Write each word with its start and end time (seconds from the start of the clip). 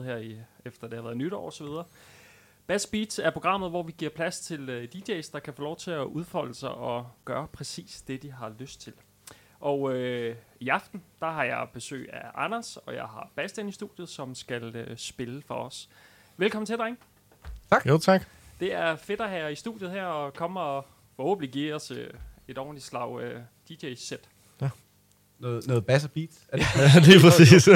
her 0.00 0.16
i, 0.16 0.36
efter 0.64 0.86
det 0.86 0.96
har 0.96 1.02
været 1.02 1.16
nytår 1.16 1.44
og 1.44 1.52
så 1.52 1.64
videre. 1.64 1.84
Bass 2.66 2.86
Beats 2.86 3.18
er 3.18 3.30
programmet, 3.30 3.70
hvor 3.70 3.82
vi 3.82 3.94
giver 3.98 4.10
plads 4.10 4.40
til 4.40 4.70
uh, 4.70 4.82
DJ's, 4.82 5.30
der 5.32 5.38
kan 5.38 5.54
få 5.54 5.62
lov 5.62 5.76
til 5.76 5.90
at 5.90 6.04
udfolde 6.04 6.54
sig 6.54 6.70
og 6.70 7.06
gøre 7.24 7.48
præcis 7.52 8.02
det, 8.02 8.22
de 8.22 8.32
har 8.32 8.52
lyst 8.58 8.80
til. 8.80 8.92
Og 9.60 9.94
øh, 9.94 10.36
i 10.60 10.68
aften, 10.68 11.02
der 11.20 11.30
har 11.30 11.44
jeg 11.44 11.68
besøg 11.72 12.08
af 12.12 12.30
Anders, 12.34 12.76
og 12.76 12.94
jeg 12.94 13.02
har 13.02 13.30
Bastian 13.36 13.68
i 13.68 13.72
studiet, 13.72 14.08
som 14.08 14.34
skal 14.34 14.76
øh, 14.76 14.96
spille 14.96 15.42
for 15.46 15.54
os. 15.54 15.88
Velkommen 16.36 16.66
til, 16.66 16.76
dreng. 16.78 16.98
Tak. 17.70 17.86
Jo, 17.86 17.98
tak. 17.98 18.22
Det 18.60 18.74
er 18.74 18.96
fedt 18.96 19.20
at 19.20 19.28
have 19.28 19.52
i 19.52 19.54
studiet 19.54 19.90
her, 19.90 20.04
og 20.04 20.34
komme 20.34 20.60
og 20.60 20.86
forhåbentlig 21.16 21.52
give 21.52 21.74
os 21.74 21.90
øh, 21.90 22.10
et 22.48 22.58
ordentligt 22.58 22.86
slag 22.86 23.20
øh, 23.20 23.40
DJ-sæt. 23.68 24.28
Ja. 24.60 24.70
Noget, 25.38 25.66
noget 25.66 25.86
bass 25.86 26.04
og 26.04 26.10
beat? 26.10 26.30
Er 26.48 26.56
det? 26.56 26.66
ja, 26.94 27.00
det 27.00 27.16
er 27.16 27.20
præcis. 27.20 27.68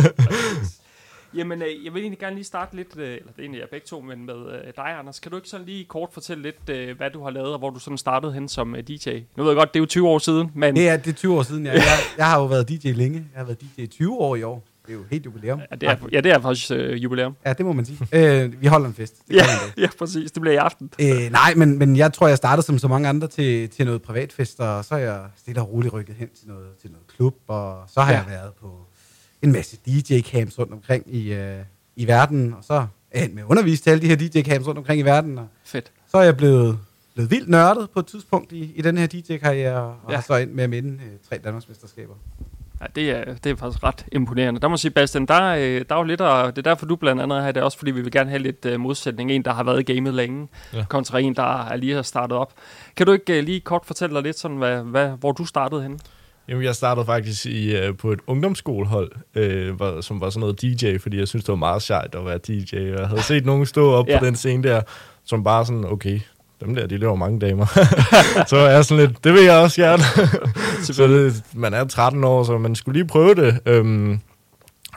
Jamen, 1.37 1.63
øh, 1.63 1.85
jeg 1.85 1.95
vil 1.95 2.01
egentlig 2.01 2.19
gerne 2.19 2.35
lige 2.35 2.45
starte 2.45 2.77
lidt, 2.77 2.97
øh, 2.97 3.09
eller 3.09 3.33
det 3.33 3.39
er 3.39 3.43
egentlig 3.43 3.61
jeg 3.61 3.69
begge 3.71 3.87
to, 3.87 4.01
men 4.01 4.27
med 4.27 4.35
øh, 4.35 4.73
dig, 4.77 4.99
Anders. 4.99 5.21
Kan 5.21 5.31
du 5.31 5.37
ikke 5.37 5.49
sådan 5.49 5.67
lige 5.67 5.85
kort 5.85 6.09
fortælle 6.13 6.43
lidt, 6.43 6.69
øh, 6.71 6.97
hvad 6.97 7.11
du 7.11 7.23
har 7.23 7.31
lavet, 7.31 7.53
og 7.53 7.59
hvor 7.59 7.71
du 7.71 7.79
sådan 7.79 7.99
startede 7.99 8.33
hen 8.33 8.49
som 8.49 8.77
øh, 8.77 8.83
DJ? 8.83 9.09
Nu 9.37 9.43
ved 9.43 9.51
jeg 9.51 9.57
godt, 9.57 9.75
det 9.75 9.79
er 9.79 9.83
jo 9.83 9.87
20 9.87 10.09
år 10.09 10.19
siden, 10.19 10.51
men... 10.55 10.77
Det 10.77 10.89
er, 10.89 10.97
det 10.97 11.11
er 11.11 11.15
20 11.15 11.35
år 11.35 11.43
siden, 11.43 11.67
ja. 11.67 11.73
Jeg, 11.87 11.99
jeg 12.19 12.27
har 12.27 12.41
jo 12.41 12.47
været 12.47 12.69
DJ 12.69 12.89
længe. 12.89 13.25
Jeg 13.33 13.41
har 13.41 13.45
været 13.45 13.61
DJ 13.61 13.81
i 13.81 13.87
20 13.87 14.19
år 14.19 14.37
i 14.37 14.43
år. 14.43 14.65
Det 14.87 14.93
er 14.93 14.97
jo 14.97 15.05
helt 15.11 15.25
jubilæum. 15.25 15.61
Ja, 15.71 15.77
det 15.77 15.89
er, 15.89 15.97
ja, 16.13 16.21
det 16.21 16.33
er 16.33 16.41
faktisk 16.41 16.71
øh, 16.71 17.03
jubilæum. 17.03 17.37
Ja, 17.47 17.53
det 17.53 17.67
må 17.67 17.73
man 17.73 17.85
sige. 17.85 17.99
øh, 18.13 18.63
vi 18.63 18.67
holder 18.67 18.87
en 18.87 18.95
fest. 18.95 19.15
Det 19.29 19.35
ja, 19.35 19.43
ja, 19.83 19.89
præcis. 19.99 20.33
Det 20.33 20.41
bliver 20.41 20.55
i 20.55 20.57
aften. 20.57 20.91
Øh, 21.01 21.31
nej, 21.31 21.55
men, 21.55 21.79
men 21.79 21.97
jeg 21.97 22.13
tror, 22.13 22.29
jeg 22.29 22.37
startede 22.37 22.67
som 22.67 22.79
så 22.79 22.89
mange 22.89 23.09
andre 23.09 23.29
til, 23.29 23.69
til 23.69 23.87
noget 23.87 24.03
privatfest, 24.03 24.61
og 24.61 24.85
så 24.85 24.95
er 24.95 24.99
jeg 24.99 25.21
stille 25.37 25.61
og 25.61 25.73
roligt 25.73 25.95
rykket 25.95 26.17
hen 26.19 26.29
til 26.29 26.49
noget, 26.49 26.67
til 26.81 26.91
noget 26.91 27.07
klub, 27.07 27.35
og 27.49 27.83
så 27.89 28.01
har 28.01 28.13
ja. 28.13 28.19
jeg 28.19 28.27
været 28.29 28.53
på 28.61 28.87
en 29.43 29.53
masse 29.53 29.77
DJ-camps 29.89 30.59
rundt 30.59 30.73
omkring 30.73 31.15
i, 31.15 31.33
øh, 31.33 31.59
i 31.97 32.07
verden, 32.07 32.55
og 32.55 32.65
så 32.65 32.87
er 33.11 33.21
jeg 33.21 33.31
med 33.33 33.43
at 33.43 33.47
undervise 33.49 33.83
til 33.83 33.91
alle 33.91 34.03
de 34.03 34.07
her 34.07 34.17
DJ-camps 34.17 34.67
rundt 34.67 34.79
omkring 34.79 35.01
i 35.01 35.05
verden. 35.05 35.39
Og 35.39 35.49
Fedt. 35.65 35.93
Så 36.11 36.17
er 36.19 36.23
jeg 36.23 36.37
blevet, 36.37 36.79
blevet 37.15 37.31
vildt 37.31 37.49
nørdet 37.49 37.91
på 37.91 38.01
et 38.01 38.07
tidspunkt 38.07 38.53
i, 38.53 38.73
i 38.75 38.83
den 38.83 38.99
her 38.99 39.07
DJ-karriere, 39.07 39.83
og 40.05 40.11
ja. 40.11 40.15
har 40.15 40.23
så 40.23 40.37
ind 40.37 40.51
med 40.51 40.65
at 40.65 40.71
minde 40.71 40.91
øh, 41.05 41.11
tre 41.29 41.39
Danmarksmesterskaber. 41.45 42.15
Ja, 42.81 42.87
det 42.95 43.11
er, 43.11 43.35
det 43.35 43.53
er 43.53 43.57
faktisk 43.57 43.85
ret 43.85 44.07
imponerende. 44.13 44.61
Der 44.61 44.69
må 44.69 44.73
jeg 44.73 44.79
sige, 44.79 44.91
Bastian, 44.91 45.27
der, 45.27 45.43
øh, 45.43 45.85
der 45.89 45.95
er 45.95 45.99
jo 45.99 46.03
lidt, 46.03 46.21
og 46.21 46.57
det 46.57 46.67
er 46.67 46.71
derfor 46.71 46.87
du 46.87 46.97
blandt 46.97 47.23
andet 47.23 47.43
har 47.43 47.53
det, 47.53 47.63
også 47.63 47.79
fordi 47.79 47.91
vi 47.91 48.01
vil 48.01 48.13
gerne 48.13 48.31
have 48.31 48.43
lidt 48.43 48.67
uh, 48.67 48.81
modsætning. 48.81 49.31
En, 49.31 49.43
der 49.43 49.53
har 49.53 49.63
været 49.65 49.89
i 49.89 49.93
gamet 49.93 50.15
længe, 50.15 50.49
ja. 50.73 50.85
kontra 50.89 51.19
en, 51.19 51.35
der 51.35 51.67
er 51.67 51.77
lige 51.77 51.95
har 51.95 52.03
startet 52.03 52.39
op. 52.39 52.53
Kan 52.97 53.07
du 53.07 53.13
ikke 53.13 53.39
uh, 53.39 53.45
lige 53.45 53.61
kort 53.61 53.83
fortælle 53.85 54.15
dig 54.15 54.23
lidt, 54.23 54.39
sådan, 54.39 54.57
hvad, 54.57 54.83
hvad, 54.83 55.09
hvor 55.09 55.33
du 55.33 55.45
startede 55.45 55.83
henne? 55.83 55.99
Jamen, 56.49 56.65
jeg 56.65 56.75
startede 56.75 57.07
faktisk 57.07 57.47
i, 57.47 57.89
uh, 57.89 57.97
på 57.97 58.13
et 58.13 58.19
ungdomsskolehold, 58.27 59.11
uh, 59.37 59.81
var, 59.81 60.01
som 60.01 60.21
var 60.21 60.31
sådan 60.31 60.41
noget 60.41 60.63
DJ, 60.63 60.99
fordi 60.99 61.19
jeg 61.19 61.29
synes 61.29 61.45
det 61.45 61.53
var 61.53 61.57
meget 61.57 61.83
sejt 61.83 62.15
at 62.15 62.25
være 62.25 62.39
DJ. 62.39 62.77
Jeg 62.77 63.09
havde 63.09 63.23
set 63.23 63.47
nogen 63.47 63.67
stå 63.67 63.93
op 63.93 64.09
ja. 64.11 64.19
på 64.19 64.25
den 64.25 64.37
scene 64.37 64.63
der, 64.63 64.81
som 65.25 65.45
bare 65.45 65.67
sådan, 65.67 65.85
okay, 65.85 66.21
dem 66.61 66.75
der, 66.75 66.87
de 66.87 66.97
laver 66.97 67.15
mange 67.15 67.41
damer. 67.41 67.67
så 68.51 68.57
er 68.57 68.71
jeg 68.71 68.85
sådan 68.85 69.07
lidt, 69.07 69.25
det 69.25 69.33
vil 69.33 69.43
jeg 69.43 69.57
også 69.57 69.83
gerne. 69.83 70.03
så 70.95 71.07
det, 71.07 71.43
man 71.55 71.75
er 71.75 71.85
13 71.85 72.25
år, 72.25 72.45
så 72.45 72.59
man 72.59 72.75
skulle 72.75 72.99
lige 72.99 73.09
prøve 73.09 73.35
det. 73.35 73.79
Um, 73.81 74.21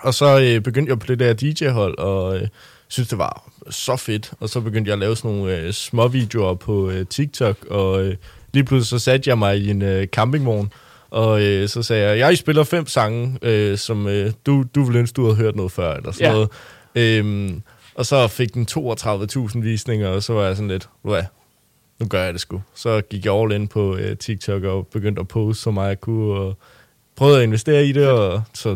og 0.01 0.13
så 0.13 0.39
øh, 0.39 0.61
begyndte 0.61 0.89
jeg 0.89 0.99
på 0.99 1.07
det 1.07 1.19
der 1.19 1.33
DJ-hold, 1.33 1.97
og 1.97 2.37
øh, 2.37 2.47
synes 2.87 3.09
det 3.09 3.17
var 3.17 3.49
så 3.69 3.95
fedt. 3.95 4.33
Og 4.39 4.49
så 4.49 4.61
begyndte 4.61 4.89
jeg 4.89 4.93
at 4.93 4.99
lave 4.99 5.15
sådan 5.15 5.31
nogle 5.31 5.57
øh, 5.57 5.73
små 5.73 6.07
videoer 6.07 6.53
på 6.53 6.89
øh, 6.89 7.05
TikTok, 7.05 7.65
og 7.69 8.03
øh, 8.03 8.15
lige 8.53 8.63
pludselig 8.63 8.99
så 8.99 9.05
satte 9.05 9.29
jeg 9.29 9.37
mig 9.37 9.57
i 9.57 9.69
en 9.69 9.81
øh, 9.81 10.07
campingvogn, 10.07 10.71
og 11.11 11.41
øh, 11.41 11.69
så 11.69 11.83
sagde 11.83 12.09
jeg, 12.09 12.19
jeg 12.19 12.37
spiller 12.37 12.63
fem 12.63 12.87
sange, 12.87 13.37
øh, 13.41 13.77
som 13.77 14.07
øh, 14.07 14.31
du, 14.45 14.65
du 14.75 14.83
ville 14.83 14.99
ønske, 14.99 15.15
du 15.15 15.23
havde 15.23 15.35
hørt 15.35 15.55
noget 15.55 15.71
før, 15.71 15.93
eller 15.93 16.11
sådan 16.11 16.27
ja. 16.27 16.31
noget. 16.31 16.49
Øhm, 16.95 17.61
og 17.95 18.05
så 18.05 18.27
fik 18.27 18.53
den 18.53 18.67
32.000 18.71 19.59
visninger, 19.59 20.07
og 20.07 20.23
så 20.23 20.33
var 20.33 20.45
jeg 20.45 20.55
sådan 20.55 20.67
lidt, 20.67 20.89
hvad, 21.01 21.23
nu 21.99 22.07
gør 22.07 22.23
jeg 22.23 22.33
det 22.33 22.41
sgu. 22.41 22.61
Så 22.75 23.01
gik 23.01 23.25
jeg 23.25 23.33
all 23.33 23.51
in 23.51 23.67
på 23.67 23.95
øh, 23.95 24.17
TikTok 24.17 24.63
og 24.63 24.87
begyndte 24.87 25.19
at 25.19 25.27
poste 25.27 25.63
så 25.63 25.71
meget 25.71 25.89
jeg 25.89 26.01
kunne, 26.01 26.33
og 26.33 26.57
prøvede 27.15 27.37
at 27.37 27.43
investere 27.43 27.85
i 27.85 27.91
det, 27.91 28.07
og 28.07 28.41
så 28.53 28.75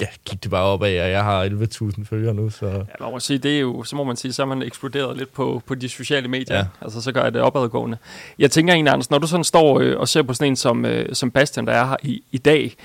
ja, 0.00 0.06
gik 0.24 0.42
det 0.42 0.50
bare 0.50 0.64
op 0.64 0.82
af, 0.82 0.90
at 0.90 1.10
jeg 1.10 1.24
har 1.24 1.48
11.000 1.48 2.04
følgere 2.04 2.34
nu. 2.34 2.50
Så. 2.50 2.66
Ja, 2.66 2.82
man 3.00 3.10
må 3.10 3.20
sige, 3.20 3.38
det 3.38 3.56
er 3.56 3.60
jo, 3.60 3.82
så 3.84 3.96
må 3.96 4.04
man 4.04 4.16
sige, 4.16 4.32
så 4.32 4.42
har 4.42 4.46
man 4.54 4.62
eksploderet 4.62 5.16
lidt 5.16 5.32
på, 5.32 5.62
på 5.66 5.74
de 5.74 5.88
sociale 5.88 6.28
medier. 6.28 6.56
Ja. 6.56 6.64
Altså, 6.80 7.00
så 7.00 7.12
gør 7.12 7.22
jeg 7.22 7.34
det 7.34 7.42
opadgående. 7.42 7.98
Jeg 8.38 8.50
tænker 8.50 8.74
egentlig, 8.74 8.92
Anders, 8.92 9.10
når 9.10 9.18
du 9.18 9.26
sådan 9.26 9.44
står 9.44 9.80
øh, 9.80 10.00
og 10.00 10.08
ser 10.08 10.22
på 10.22 10.34
sådan 10.34 10.52
en 10.52 10.56
som, 10.56 10.84
øh, 10.84 11.14
som 11.14 11.30
Bastian, 11.30 11.66
der 11.66 11.72
er 11.72 11.86
her 11.86 11.96
i, 12.02 12.22
i 12.32 12.38
dag, 12.38 12.76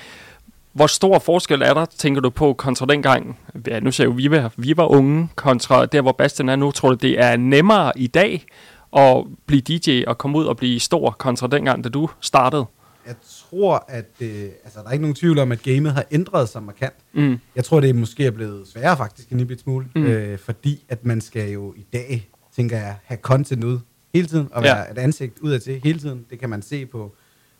hvor 0.72 0.86
stor 0.86 1.18
forskel 1.18 1.62
er 1.62 1.74
der, 1.74 1.84
tænker 1.84 2.20
du 2.20 2.30
på, 2.30 2.52
kontra 2.52 2.86
dengang, 2.86 3.38
ja, 3.66 3.80
nu 3.80 3.90
ser 3.90 4.04
jo, 4.04 4.10
vi 4.10 4.30
var, 4.30 4.52
vi 4.56 4.76
var 4.76 4.86
unge, 4.86 5.28
kontra 5.34 5.86
der, 5.86 6.00
hvor 6.00 6.12
Bastian 6.12 6.48
er 6.48 6.56
nu, 6.56 6.70
tror 6.70 6.88
du, 6.88 6.94
det 6.94 7.20
er 7.20 7.36
nemmere 7.36 7.92
i 7.96 8.06
dag 8.06 8.44
at 8.96 9.24
blive 9.46 9.60
DJ 9.60 10.04
og 10.06 10.18
komme 10.18 10.38
ud 10.38 10.44
og 10.44 10.56
blive 10.56 10.80
stor, 10.80 11.10
kontra 11.10 11.46
dengang, 11.46 11.84
da 11.84 11.88
du 11.88 12.08
startede? 12.20 12.66
Jeg 13.06 13.14
tror, 13.54 13.84
at 13.88 14.10
øh, 14.20 14.44
altså, 14.64 14.80
der 14.80 14.88
er 14.88 14.92
ikke 14.92 15.02
nogen 15.02 15.14
tvivl 15.14 15.38
om, 15.38 15.52
at 15.52 15.62
gamet 15.62 15.92
har 15.92 16.04
ændret 16.10 16.48
sig 16.48 16.62
markant. 16.62 16.94
Mm. 17.12 17.38
Jeg 17.56 17.64
tror, 17.64 17.80
det 17.80 17.90
er 17.90 17.94
måske 17.94 18.26
er 18.26 18.30
blevet 18.30 18.68
sværere 18.68 18.96
faktisk 18.96 19.28
en 19.28 19.38
lille 19.38 19.58
smule, 19.58 19.86
mm. 19.94 20.06
øh, 20.06 20.38
fordi 20.38 20.84
at 20.88 21.04
man 21.04 21.20
skal 21.20 21.50
jo 21.50 21.74
i 21.76 21.86
dag, 21.92 22.30
tænker 22.56 22.76
jeg, 22.76 22.96
have 23.04 23.18
content 23.18 23.64
ud 23.64 23.78
hele 24.14 24.26
tiden, 24.26 24.48
og 24.52 24.62
være 24.62 24.78
ja. 24.78 24.90
et 24.90 24.98
ansigt 24.98 25.38
udad 25.38 25.60
til 25.60 25.80
hele 25.84 25.98
tiden. 25.98 26.26
Det 26.30 26.38
kan 26.38 26.50
man 26.50 26.62
se 26.62 26.86
på, 26.86 27.14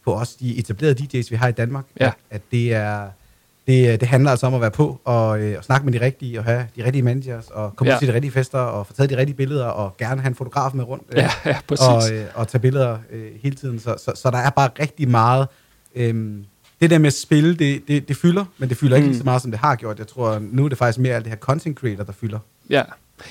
på 0.04 0.14
os, 0.14 0.34
de 0.34 0.58
etablerede 0.58 1.02
DJ's, 1.02 1.30
vi 1.30 1.36
har 1.36 1.48
i 1.48 1.52
Danmark, 1.52 1.84
ja. 2.00 2.06
at, 2.06 2.14
at 2.30 2.42
det 2.50 2.74
er 2.74 3.08
det, 3.66 4.00
det 4.00 4.08
handler 4.08 4.30
altså 4.30 4.46
om 4.46 4.54
at 4.54 4.60
være 4.60 4.70
på 4.70 5.00
og, 5.04 5.40
øh, 5.40 5.58
og 5.58 5.64
snakke 5.64 5.84
med 5.84 6.00
de 6.00 6.04
rigtige, 6.04 6.38
og 6.38 6.44
have 6.44 6.66
de 6.76 6.84
rigtige 6.84 7.02
managers, 7.02 7.50
og 7.50 7.76
komme 7.76 7.92
ja. 7.92 7.98
til 7.98 8.08
de 8.08 8.14
rigtige 8.14 8.32
fester, 8.32 8.58
og 8.58 8.86
få 8.86 8.92
taget 8.92 9.10
de 9.10 9.16
rigtige 9.16 9.36
billeder, 9.36 9.66
og 9.66 9.96
gerne 9.96 10.20
have 10.20 10.28
en 10.28 10.34
fotograf 10.34 10.74
med 10.74 10.84
rundt. 10.84 11.04
Øh, 11.12 11.18
ja, 11.18 11.30
ja, 11.44 11.58
præcis. 11.68 11.86
Og, 11.86 12.16
øh, 12.16 12.26
og 12.34 12.48
tage 12.48 12.60
billeder 12.60 12.98
øh, 13.10 13.30
hele 13.42 13.56
tiden. 13.56 13.78
Så, 13.78 13.96
så, 13.98 14.12
så 14.14 14.30
der 14.30 14.38
er 14.38 14.50
bare 14.50 14.70
rigtig 14.80 15.08
meget... 15.08 15.48
Øh, 15.96 16.38
det 16.80 16.90
der 16.90 16.98
med 16.98 17.06
at 17.06 17.12
spille, 17.12 17.54
det, 17.54 17.88
det, 17.88 18.08
det 18.08 18.16
fylder, 18.16 18.44
men 18.58 18.68
det 18.68 18.76
fylder 18.76 18.98
mm. 18.98 19.04
ikke 19.04 19.16
så 19.16 19.24
meget, 19.24 19.42
som 19.42 19.50
det 19.50 19.60
har 19.60 19.76
gjort. 19.76 19.98
Jeg 19.98 20.06
tror, 20.06 20.38
nu 20.38 20.64
er 20.64 20.68
det 20.68 20.78
faktisk 20.78 20.98
mere 20.98 21.14
alt 21.14 21.24
det 21.24 21.30
her 21.30 21.38
content 21.38 21.78
creator, 21.78 22.04
der 22.04 22.12
fylder. 22.12 22.38
Ja, 22.70 22.82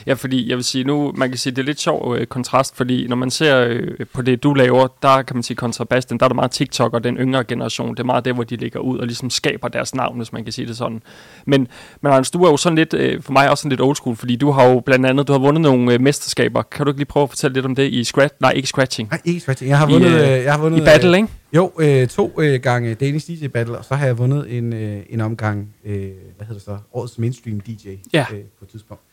Ja, 0.08 0.14
fordi 0.14 0.50
jeg 0.50 0.58
vil 0.58 0.64
sige 0.64 0.84
nu, 0.84 1.14
man 1.18 1.30
kan 1.30 1.38
sige, 1.38 1.56
det 1.56 1.62
er 1.62 1.66
lidt 1.66 1.80
sjov 1.80 2.16
øh, 2.18 2.28
kontrast, 2.28 2.76
fordi 2.76 3.08
når 3.08 3.16
man 3.16 3.32
ser 3.32 3.66
øh, 3.68 3.88
på 4.14 4.22
det, 4.22 4.44
du 4.44 4.54
laver, 4.54 4.88
der 5.02 5.22
kan 5.22 5.36
man 5.36 5.44
sige 5.44 5.58
kontrabasten, 5.58 6.20
der 6.20 6.26
er 6.26 6.28
der 6.28 6.36
meget 6.36 6.52
TikTok 6.52 6.94
og 6.94 7.04
den 7.04 7.18
yngre 7.18 7.44
generation, 7.44 7.90
det 7.90 8.00
er 8.00 8.04
meget 8.04 8.26
der, 8.26 8.34
hvor 8.34 8.44
de 8.44 8.56
ligger 8.56 8.80
ud 8.80 8.98
og 8.98 9.06
ligesom 9.08 9.30
skaber 9.30 9.68
deres 9.68 9.96
navn, 9.96 10.18
hvis 10.18 10.34
man 10.34 10.44
kan 10.44 10.54
sige 10.54 10.68
det 10.68 10.78
sådan. 10.78 11.02
Men, 11.46 11.68
men 12.02 12.12
Anders, 12.12 12.32
du 12.32 12.44
er 12.44 12.50
jo 12.50 12.58
sådan 12.58 12.76
lidt, 12.76 12.94
øh, 12.94 13.22
for 13.22 13.32
mig 13.32 13.50
også 13.50 13.62
sådan 13.62 13.70
lidt 13.70 13.82
old 13.82 13.96
school, 13.96 14.16
fordi 14.16 14.36
du 14.36 14.52
har 14.52 14.66
jo 14.70 14.80
blandt 14.80 15.06
andet, 15.06 15.28
du 15.28 15.32
har 15.32 15.40
vundet 15.40 15.62
nogle 15.62 15.94
øh, 15.94 16.02
mesterskaber. 16.02 16.62
Kan 16.62 16.86
du 16.86 16.90
ikke 16.90 17.00
lige 17.00 17.06
prøve 17.06 17.24
at 17.24 17.30
fortælle 17.30 17.54
lidt 17.54 17.66
om 17.66 17.76
det 17.76 17.92
i 17.92 18.04
scratch? 18.04 18.36
Nej, 18.40 18.52
ikke 18.52 18.68
scratching. 18.68 19.10
Nej, 19.10 19.22
ikke 19.26 19.40
scratching. 19.40 19.70
Jeg 19.70 19.78
har 19.78 19.88
vundet, 19.88 20.10
I, 20.10 20.14
øh, 20.14 20.44
jeg 20.44 20.54
har 20.54 20.60
vundet 20.60 20.82
i 20.82 20.82
battle, 20.82 21.10
øh, 21.10 21.18
ikke? 21.18 21.30
Jo, 21.54 21.72
øh, 21.80 22.08
to 22.08 22.42
øh, 22.42 22.62
gange 22.62 22.96
Danish 22.96 23.28
DJ 23.32 23.48
Battle, 23.48 23.78
og 23.78 23.86
så 23.86 23.96
har 23.96 24.06
jeg 24.06 24.18
vundet 24.18 24.58
en, 24.58 24.74
øh, 24.74 25.04
en 25.10 25.22
omgang, 25.22 25.76
øh, 25.86 25.96
hvad 25.96 26.48
hedder 26.48 26.54
det 26.54 26.62
så, 26.62 26.78
årets 26.94 27.20
mainstream 27.20 27.60
DJ 27.60 27.88
ja. 28.14 28.26
øh, 28.34 28.40
på 28.60 28.66
et 28.66 28.70
tidspunkt. 28.70 29.04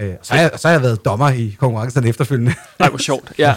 Øh, 0.00 0.14
så, 0.22 0.34
har 0.34 0.40
jeg, 0.40 0.50
så 0.56 0.68
har 0.68 0.72
jeg 0.72 0.82
været 0.82 1.04
dommer 1.04 1.30
i 1.30 1.56
konkurrencen 1.58 2.06
efterfølgende. 2.06 2.54
Nej, 2.80 2.88
hvor 2.88 2.98
sjovt. 2.98 3.32
Ja. 3.38 3.54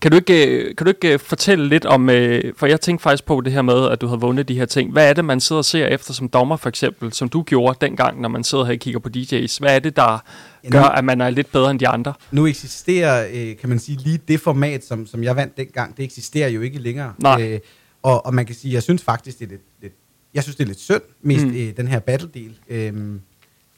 Kan 0.00 0.10
du 0.10 0.16
ikke, 0.16 0.46
øh, 0.46 0.76
kan 0.76 0.84
du 0.84 0.88
ikke 0.88 1.12
øh, 1.12 1.18
fortælle 1.18 1.68
lidt 1.68 1.86
om, 1.86 2.10
øh, 2.10 2.52
for 2.56 2.66
jeg 2.66 2.80
tænkte 2.80 3.02
faktisk 3.02 3.24
på 3.24 3.40
det 3.40 3.52
her 3.52 3.62
med, 3.62 3.88
at 3.88 4.00
du 4.00 4.06
havde 4.06 4.20
vundet 4.20 4.48
de 4.48 4.54
her 4.54 4.64
ting. 4.64 4.92
Hvad 4.92 5.08
er 5.08 5.12
det, 5.12 5.24
man 5.24 5.40
sidder 5.40 5.58
og 5.58 5.64
ser 5.64 5.86
efter 5.86 6.12
som 6.12 6.28
dommer 6.28 6.56
for 6.56 6.68
eksempel, 6.68 7.12
som 7.12 7.28
du 7.28 7.42
gjorde 7.42 7.86
dengang, 7.86 8.20
når 8.20 8.28
man 8.28 8.44
sidder 8.44 8.64
her 8.64 8.72
og 8.72 8.78
kigger 8.78 9.00
på 9.00 9.08
DJ's? 9.16 9.56
Hvad 9.60 9.74
er 9.74 9.78
det, 9.78 9.96
der 9.96 10.24
gør, 10.70 10.82
at 10.82 11.04
man 11.04 11.20
er 11.20 11.30
lidt 11.30 11.52
bedre 11.52 11.70
end 11.70 11.80
de 11.80 11.88
andre? 11.88 12.12
Nu 12.30 12.46
eksisterer, 12.46 13.54
kan 13.60 13.68
man 13.68 13.78
sige, 13.78 13.98
lige 13.98 14.20
det 14.28 14.40
format, 14.40 14.84
som, 14.84 15.06
som 15.06 15.24
jeg 15.24 15.36
vandt 15.36 15.56
dengang, 15.56 15.96
det 15.96 16.04
eksisterer 16.04 16.48
jo 16.48 16.60
ikke 16.60 16.78
længere. 16.78 17.12
Nej. 17.18 17.60
og, 18.02 18.26
og 18.26 18.34
man 18.34 18.46
kan 18.46 18.54
sige, 18.54 18.74
jeg 18.74 18.82
synes 18.82 19.02
faktisk, 19.02 19.38
det 19.38 19.44
er 19.44 19.50
lidt, 19.50 19.62
lidt 19.82 19.92
jeg 20.34 20.42
synes, 20.42 20.56
det 20.56 20.64
er 20.64 20.68
lidt 20.68 20.80
synd, 20.80 21.02
mest 21.22 21.46
mm. 21.46 21.74
den 21.76 21.88
her 21.88 21.98
battle-del. 21.98 22.58
Øhm, 22.68 23.20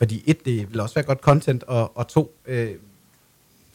fordi 0.03 0.23
et, 0.27 0.45
det 0.45 0.71
vil 0.71 0.81
også 0.81 0.95
være 0.95 1.05
godt 1.05 1.19
content, 1.19 1.63
og, 1.63 1.97
og 1.97 2.09
to, 2.09 2.35
øh, 2.47 2.69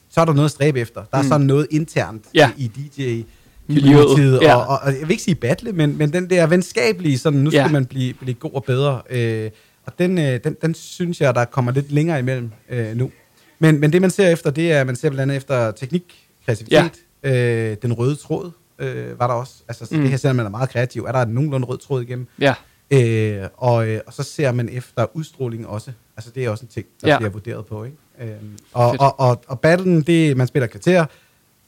så 0.09 0.21
er 0.21 0.25
der 0.25 0.33
noget 0.33 0.45
at 0.45 0.51
stræbe 0.51 0.79
efter. 0.79 1.03
Der 1.11 1.17
er 1.17 1.21
mm. 1.21 1.27
sådan 1.27 1.47
noget 1.47 1.67
internt 1.71 2.23
ja. 2.33 2.51
i, 2.57 2.63
i 2.63 2.67
DJ 2.67 3.21
miljøet, 3.67 4.41
ja. 4.41 4.55
og, 4.55 4.67
og, 4.67 4.79
og, 4.81 4.91
jeg 4.91 5.01
vil 5.01 5.11
ikke 5.11 5.23
sige 5.23 5.35
battle, 5.35 5.71
men, 5.71 5.97
men 5.97 6.13
den 6.13 6.29
der 6.29 6.47
venskabelige, 6.47 7.17
sådan, 7.17 7.39
nu 7.39 7.49
skal 7.49 7.59
ja. 7.59 7.67
man 7.67 7.85
blive, 7.85 8.13
blive 8.13 8.33
god 8.33 8.51
og 8.53 8.63
bedre. 8.63 9.01
Øh, 9.09 9.51
og 9.85 9.93
den, 9.99 10.17
øh, 10.17 10.39
den, 10.43 10.55
den 10.61 10.73
synes 10.73 11.21
jeg, 11.21 11.35
der 11.35 11.45
kommer 11.45 11.71
lidt 11.71 11.91
længere 11.91 12.19
imellem 12.19 12.51
øh, 12.69 12.97
nu. 12.97 13.11
Men, 13.59 13.79
men 13.79 13.93
det, 13.93 14.01
man 14.01 14.11
ser 14.11 14.29
efter, 14.29 14.51
det 14.51 14.71
er, 14.71 14.83
man 14.83 14.95
ser 14.95 15.09
blandt 15.09 15.21
andet 15.21 15.37
efter 15.37 15.71
teknik, 15.71 16.27
kreativitet, 16.45 16.91
ja. 17.23 17.71
øh, 17.71 17.77
den 17.81 17.93
røde 17.93 18.15
tråd 18.15 18.51
øh, 18.79 19.19
var 19.19 19.27
der 19.27 19.33
også. 19.33 19.53
Altså, 19.67 19.87
mm. 19.91 20.01
det 20.01 20.09
her 20.09 20.17
ser 20.17 20.33
man 20.33 20.45
er 20.45 20.49
meget 20.49 20.69
kreativ. 20.69 21.03
Er 21.03 21.11
der 21.11 21.21
en 21.21 21.29
nogenlunde 21.29 21.67
rød 21.67 21.77
tråd 21.77 22.01
igennem? 22.01 22.27
Ja. 22.39 22.53
Øh, 22.91 23.47
og, 23.57 23.87
øh, 23.87 24.01
og 24.07 24.13
så 24.13 24.23
ser 24.23 24.51
man 24.51 24.69
efter 24.69 25.05
udstråling 25.13 25.67
også. 25.67 25.91
Altså 26.17 26.31
det 26.35 26.45
er 26.45 26.49
også 26.49 26.65
en 26.65 26.69
ting, 26.69 26.85
der 27.01 27.07
ja. 27.09 27.17
bliver 27.17 27.31
vurderet 27.31 27.65
på. 27.65 27.83
Ikke? 27.83 27.97
Øh, 28.21 28.29
og, 28.73 28.95
og, 28.99 29.19
og, 29.19 29.43
og 29.47 29.59
battlen, 29.59 30.01
det 30.01 30.37
man 30.37 30.47
spiller 30.47 30.67
kvarter. 30.67 31.05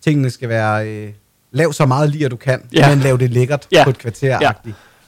Tingene 0.02 0.30
skal 0.30 0.50
være... 0.50 0.88
Øh, 0.88 1.14
lav 1.52 1.74
så 1.74 1.86
meget 1.86 2.10
lige, 2.10 2.26
at 2.26 2.32
du 2.32 2.36
kan, 2.36 2.62
ja. 2.74 2.90
men 2.90 3.00
lav 3.00 3.18
det 3.18 3.30
lækkert 3.30 3.68
ja. 3.72 3.84
på 3.84 3.90
et 3.90 3.98
kvarter 3.98 4.40
ja. 4.42 4.52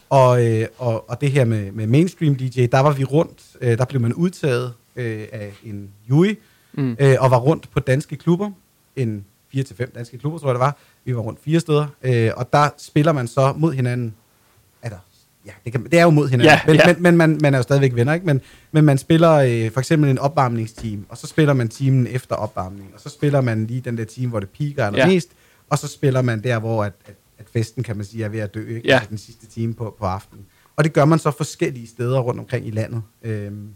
og, 0.10 0.46
øh, 0.48 0.68
og, 0.78 1.10
og 1.10 1.22
det 1.22 1.31
her 1.31 1.46
med, 1.46 1.72
med 1.72 1.88
mainstream 1.88 2.36
DJ, 2.36 2.66
der 2.66 2.80
var 2.80 2.92
vi 2.92 3.04
rundt, 3.04 3.42
øh, 3.62 3.78
der 3.78 3.86
blev 3.86 4.02
man 4.02 4.13
udtaget 4.13 4.74
øh, 4.96 5.28
af 5.31 5.54
en 5.63 5.90
Yui, 6.10 6.38
mm. 6.74 6.96
øh, 7.00 7.16
og 7.19 7.31
var 7.31 7.40
rundt 7.40 7.72
på 7.72 7.80
danske 7.80 8.16
klubber, 8.16 8.52
en 8.96 9.25
4-5 9.56 9.96
danske 9.96 10.18
klubber, 10.18 10.40
tror 10.40 10.48
jeg 10.48 10.56
det 10.56 10.60
var. 10.60 10.78
Vi 11.06 11.16
var 11.16 11.22
rundt 11.22 11.40
fire 11.44 11.60
steder, 11.60 11.88
øh, 12.04 12.31
og 12.36 12.54
der 12.54 12.69
spiller 12.78 13.12
man 13.12 13.28
så 13.28 13.54
mod 13.58 13.74
hinanden. 13.74 14.16
Ja, 15.46 15.52
det, 15.64 15.72
kan, 15.72 15.84
det 15.84 16.00
er 16.00 16.04
jo 16.04 16.10
mod 16.10 16.30
hinanden, 16.30 16.54
ja, 16.54 16.60
men, 16.68 16.76
ja. 16.76 16.94
men, 16.94 17.04
men 17.04 17.18
man, 17.18 17.40
man 17.42 17.54
er 17.54 17.58
jo 17.58 17.64
stadigvæk 17.64 17.96
venner, 17.96 18.14
ikke? 18.14 18.26
Men, 18.26 18.42
men 18.72 18.86
man 18.86 18.98
spiller 18.98 19.32
øh, 19.32 19.72
for 19.72 19.80
eksempel 19.80 20.10
en 20.10 20.18
opvarmningsteam, 20.18 21.06
og 21.10 21.18
så 21.18 21.28
spiller 21.28 21.54
man 21.54 21.70
timen 21.70 22.08
efter 22.08 22.36
opvarmning, 22.36 22.92
og 22.94 23.00
så 23.00 23.10
spiller 23.10 23.42
man 23.42 23.68
lige 23.68 23.82
den 23.82 23.98
der 23.98 24.06
team, 24.06 24.30
hvor 24.30 24.40
det 24.40 24.50
piker 24.50 24.88
eller 24.88 25.08
ja. 25.08 25.20
og 25.70 25.78
så 25.78 25.88
spiller 25.88 26.22
man 26.22 26.44
der, 26.44 26.60
hvor 26.60 26.84
at, 26.84 26.94
at, 27.06 27.16
at 27.40 27.46
festen, 27.54 27.84
kan 27.84 27.96
man 27.96 28.06
sige, 28.06 28.24
er 28.24 28.30
ved 28.30 28.40
at 28.40 28.54
dø, 28.54 28.68
ikke? 28.68 28.88
Ja. 28.88 28.94
Altså 28.94 29.10
den 29.10 29.18
sidste 29.18 29.46
time 29.48 29.74
på, 29.74 29.96
på 30.00 30.06
aftenen. 30.06 30.46
Og 30.76 30.84
det 30.84 30.94
gør 30.94 31.06
man 31.06 31.20
så 31.20 31.32
forskellige 31.32 31.88
steder 31.88 32.20
rundt 32.20 32.40
omkring 32.40 32.68
i 32.68 32.72
landet. 32.72 33.02
Øhm, 33.24 33.70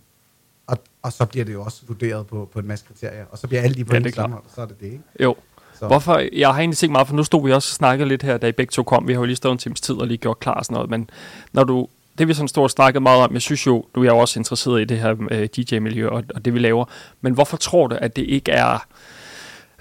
og, 0.68 0.78
og 1.02 1.14
så 1.14 1.26
bliver 1.26 1.46
det 1.46 1.54
jo 1.54 1.64
også 1.64 1.82
vurderet 1.88 2.28
på, 2.28 2.50
på 2.54 2.60
en 2.60 2.68
masse 2.68 2.86
kriterier, 2.88 3.26
og 3.32 3.38
så 3.38 3.48
bliver 3.48 3.62
alle 3.62 3.76
de 3.76 3.86
point 3.86 4.06
ja, 4.06 4.12
sammen, 4.12 4.40
og 4.40 4.46
så 4.56 4.62
er 4.62 4.66
det 4.66 4.80
det, 4.80 4.86
ikke? 4.86 5.04
Jo. 5.20 5.36
Så. 5.80 5.88
Hvorfor? 5.88 6.22
Jeg 6.34 6.50
har 6.50 6.60
egentlig 6.60 6.78
tænkt 6.78 6.92
meget, 6.92 7.08
for 7.08 7.16
nu 7.16 7.24
stod 7.24 7.46
vi 7.46 7.52
også 7.52 7.72
og 7.72 7.76
snakkede 7.76 8.10
lidt 8.10 8.24
her, 8.24 8.38
da 8.38 8.48
I 8.48 8.52
begge 8.52 8.72
to 8.72 8.84
kom. 8.84 9.08
Vi 9.08 9.14
har 9.14 9.20
jo 9.20 9.26
lige 9.26 9.36
stået 9.36 9.52
en 9.52 9.58
times 9.58 9.82
tid 9.82 9.96
og 9.96 10.08
lige 10.08 10.18
gjort 10.18 10.40
klar 10.40 10.54
og 10.54 10.66
sådan 10.66 10.76
noget. 10.76 10.90
Men 10.90 11.10
når 11.54 11.64
du, 11.64 11.88
det 12.18 12.28
vi 12.28 12.34
sådan 12.34 12.48
stod 12.48 12.64
og 12.64 12.72
snakkede 12.72 13.04
meget 13.04 13.24
om, 13.24 13.34
jeg 13.34 13.42
synes 13.42 13.68
jo, 13.68 13.86
du 13.96 14.02
er 14.02 14.06
jo 14.06 14.18
også 14.18 14.40
interesseret 14.40 14.82
i 14.82 14.86
det 14.86 15.00
her 15.00 15.16
øh, 15.32 15.48
DJ-miljø 15.58 16.10
og, 16.10 16.24
og 16.36 16.46
det 16.46 16.54
vi 16.54 16.60
laver. 16.60 16.86
Men 17.22 17.34
hvorfor 17.34 17.58
tror 17.58 17.88
du, 17.88 17.98
at 18.02 18.16
det 18.16 18.22
ikke 18.22 18.52
er 18.52 18.88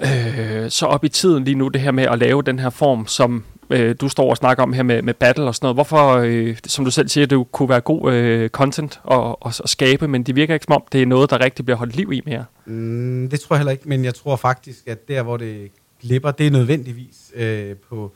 øh, 0.01 0.71
så 0.71 0.87
op 0.87 1.05
i 1.05 1.09
tiden 1.09 1.45
lige 1.45 1.55
nu, 1.55 1.69
det 1.69 1.81
her 1.81 1.91
med 1.91 2.05
at 2.05 2.19
lave 2.19 2.43
den 2.43 2.59
her 2.59 2.71
form, 2.71 3.07
som 3.07 3.45
øh, 3.71 3.95
du 4.01 4.09
står 4.09 4.31
og 4.31 4.37
snakker 4.37 4.63
om 4.63 4.73
her 4.73 4.83
med, 4.83 5.03
med 5.03 5.15
battle 5.15 5.45
og 5.45 5.55
sådan 5.55 5.65
noget. 5.65 5.77
Hvorfor, 5.77 6.17
øh, 6.17 6.57
som 6.67 6.85
du 6.85 6.91
selv 6.91 7.09
siger, 7.09 7.27
det 7.27 7.53
kunne 7.53 7.69
være 7.69 7.81
god 7.81 8.13
øh, 8.13 8.49
content 8.49 9.01
at, 9.11 9.37
at, 9.47 9.61
at 9.65 9.71
skabe, 9.71 10.09
men 10.09 10.23
det 10.23 10.37
virker 10.37 10.55
ikke 10.55 10.65
som 10.65 10.75
om, 10.75 10.83
det 10.93 11.03
er 11.03 11.07
noget, 11.07 11.31
der 11.31 11.45
rigtig 11.45 11.65
bliver 11.65 11.79
holdt 11.79 11.97
liv 11.97 12.13
i 12.13 12.23
mere. 12.27 12.45
Mm, 12.67 13.29
det 13.31 13.41
tror 13.41 13.57
jeg 13.57 13.59
heller 13.59 13.73
ikke, 13.73 13.89
men 13.89 14.05
jeg 14.05 14.15
tror 14.15 14.37
faktisk, 14.37 14.79
at 14.87 15.09
der, 15.09 15.23
hvor 15.23 15.37
det 15.37 15.71
glipper, 16.05 16.31
det 16.31 16.47
er 16.47 16.51
nødvendigvis 16.51 17.33
øh, 17.35 17.77
på, 17.77 18.13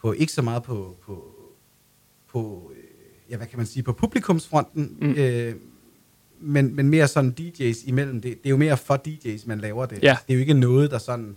på, 0.00 0.12
ikke 0.12 0.32
så 0.32 0.42
meget 0.42 0.62
på, 0.62 0.96
på, 1.06 1.24
på 2.32 2.72
øh, 2.76 2.82
ja, 3.30 3.36
hvad 3.36 3.46
kan 3.46 3.56
man 3.56 3.66
sige, 3.66 3.82
på 3.82 3.92
publikumsfronten, 3.92 4.96
mm. 5.00 5.14
øh, 5.16 5.54
men, 6.40 6.76
men 6.76 6.88
mere 6.88 7.08
sådan 7.08 7.34
DJ's 7.40 7.88
imellem. 7.88 8.20
Det, 8.20 8.38
det 8.42 8.46
er 8.46 8.50
jo 8.50 8.56
mere 8.56 8.76
for 8.76 9.02
DJ's, 9.08 9.42
man 9.46 9.58
laver 9.58 9.86
det. 9.86 10.02
Ja. 10.02 10.16
Det 10.26 10.32
er 10.32 10.34
jo 10.34 10.40
ikke 10.40 10.54
noget, 10.54 10.90
der 10.90 10.98
sådan 10.98 11.36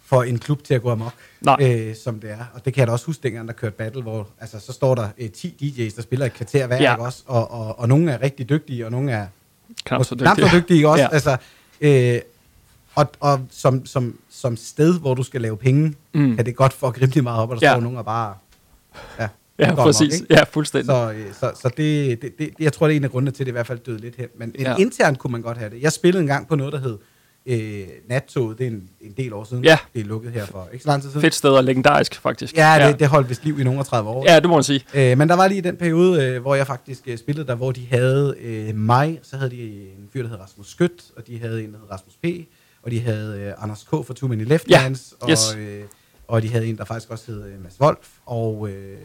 får 0.00 0.22
en 0.22 0.38
klub 0.38 0.64
til 0.64 0.74
at 0.74 0.82
gå 0.82 0.90
amok, 0.90 1.14
øh, 1.60 1.96
som 1.96 2.20
det 2.20 2.30
er. 2.30 2.44
Og 2.54 2.64
det 2.64 2.74
kan 2.74 2.80
jeg 2.80 2.86
da 2.86 2.92
også 2.92 3.06
huske 3.06 3.22
dengang, 3.22 3.48
der 3.48 3.54
kørte 3.54 3.76
battle, 3.76 4.02
hvor 4.02 4.28
altså, 4.40 4.60
så 4.60 4.72
står 4.72 4.94
der 4.94 5.08
øh, 5.18 5.30
10 5.30 5.56
DJ's, 5.62 5.96
der 5.96 6.02
spiller 6.02 6.26
et 6.26 6.32
kvarter 6.32 6.66
hver, 6.66 6.82
ja. 6.82 6.96
også? 6.96 7.22
Og, 7.26 7.50
og, 7.50 7.78
og 7.78 7.88
nogle 7.88 8.12
er 8.12 8.22
rigtig 8.22 8.48
dygtige, 8.48 8.84
og 8.84 8.90
nogle 8.90 9.12
er 9.12 9.26
knap 9.84 10.04
så 10.04 10.14
dygtige, 10.14 10.34
knap 10.34 10.50
så 10.50 10.56
dygtige 10.56 10.88
også. 10.88 11.02
Ja. 11.02 11.08
Altså, 11.12 11.36
øh, 11.80 12.20
og 12.94 13.06
og 13.20 13.40
som, 13.50 13.86
som, 13.86 14.18
som 14.30 14.56
sted, 14.56 15.00
hvor 15.00 15.14
du 15.14 15.22
skal 15.22 15.40
lave 15.40 15.56
penge, 15.56 15.94
mm. 16.14 16.36
kan 16.36 16.46
det 16.46 16.56
godt 16.56 16.72
få 16.72 16.90
rimelig 16.90 17.22
meget 17.22 17.40
op, 17.40 17.50
og 17.50 17.60
der 17.60 17.66
ja. 17.66 17.74
står 17.74 17.80
nogen 17.80 17.98
og 17.98 18.04
bare... 18.04 18.34
Ja, 19.20 19.28
Ja, 19.58 19.74
præcis. 19.74 20.20
Nok, 20.20 20.30
ja, 20.30 20.42
fuldstændig. 20.42 20.86
Så, 20.86 21.12
øh, 21.12 21.34
så, 21.40 21.52
så 21.62 21.68
det, 21.76 22.22
det, 22.22 22.38
det, 22.38 22.50
jeg 22.60 22.72
tror, 22.72 22.86
det 22.86 22.94
er 22.94 22.96
en 22.96 23.04
af 23.04 23.10
grundene 23.10 23.30
til, 23.30 23.42
at 23.42 23.46
det 23.46 23.50
i 23.50 23.52
hvert 23.52 23.66
fald 23.66 23.78
døde 23.78 23.98
lidt 23.98 24.16
hen. 24.16 24.28
Men 24.38 24.54
ja. 24.58 24.76
internt 24.76 25.18
kunne 25.18 25.30
man 25.30 25.42
godt 25.42 25.58
have 25.58 25.70
det. 25.70 25.82
Jeg 25.82 25.92
spillede 25.92 26.20
en 26.20 26.26
gang 26.26 26.48
på 26.48 26.56
noget, 26.56 26.72
der 26.72 26.78
hed 26.78 26.98
øh, 27.46 27.86
Nattoget. 28.08 28.58
Det 28.58 28.66
er 28.66 28.70
en, 28.70 28.88
en 29.00 29.12
del 29.16 29.32
år 29.32 29.44
siden. 29.44 29.64
Ja. 29.64 29.78
Det 29.94 30.00
er 30.00 30.04
lukket 30.04 30.32
her 30.32 30.46
for 30.46 30.68
ikke 30.72 30.82
så 30.82 30.88
lang 30.88 31.02
tid 31.02 31.10
siden. 31.10 31.20
Fedt 31.22 31.34
sted 31.34 31.50
og 31.50 31.64
legendarisk, 31.64 32.14
faktisk. 32.20 32.56
Ja, 32.56 32.74
det, 32.78 32.84
ja. 32.84 32.92
det 32.92 33.08
holdt 33.08 33.28
vist 33.28 33.44
liv 33.44 33.60
i 33.60 33.64
nogle 33.64 33.80
af 33.80 33.86
30 33.86 34.10
år. 34.10 34.24
Ja, 34.30 34.40
det 34.40 34.48
må 34.48 34.54
man 34.54 34.64
sige. 34.64 34.84
Øh, 34.94 35.18
men 35.18 35.28
der 35.28 35.36
var 35.36 35.48
lige 35.48 35.60
den 35.60 35.76
periode, 35.76 36.24
øh, 36.24 36.42
hvor 36.42 36.54
jeg 36.54 36.66
faktisk 36.66 37.02
øh, 37.06 37.18
spillede 37.18 37.46
der, 37.46 37.54
hvor 37.54 37.72
de 37.72 37.86
havde 37.90 38.34
øh, 38.40 38.74
mig, 38.74 39.20
så 39.22 39.36
havde 39.36 39.50
de 39.50 39.62
en 39.62 40.08
fyr, 40.12 40.22
der 40.22 40.28
hed 40.28 40.40
Rasmus 40.40 40.70
Skødt, 40.70 41.02
og 41.16 41.26
de 41.26 41.38
havde 41.38 41.64
en, 41.64 41.72
der 41.72 41.78
hed 41.78 41.90
Rasmus 41.90 42.14
P., 42.22 42.26
og 42.84 42.90
de 42.90 43.00
havde 43.00 43.40
øh, 43.40 43.62
Anders 43.62 43.82
K. 43.82 43.90
fra 43.90 44.14
Too 44.14 44.28
Many 44.28 44.44
Left 44.44 44.70
ja. 44.70 44.78
Hands, 44.78 45.14
og, 45.20 45.30
yes. 45.30 45.54
øh, 45.58 45.82
og 46.28 46.42
de 46.42 46.48
havde 46.48 46.66
en, 46.66 46.78
der 46.78 46.84
faktisk 46.84 47.10
også 47.10 47.24
hed 47.32 47.46
øh, 47.46 47.62
Mads 47.62 47.80
Wolf, 47.80 48.08
og... 48.26 48.68
Øh, 48.70 48.98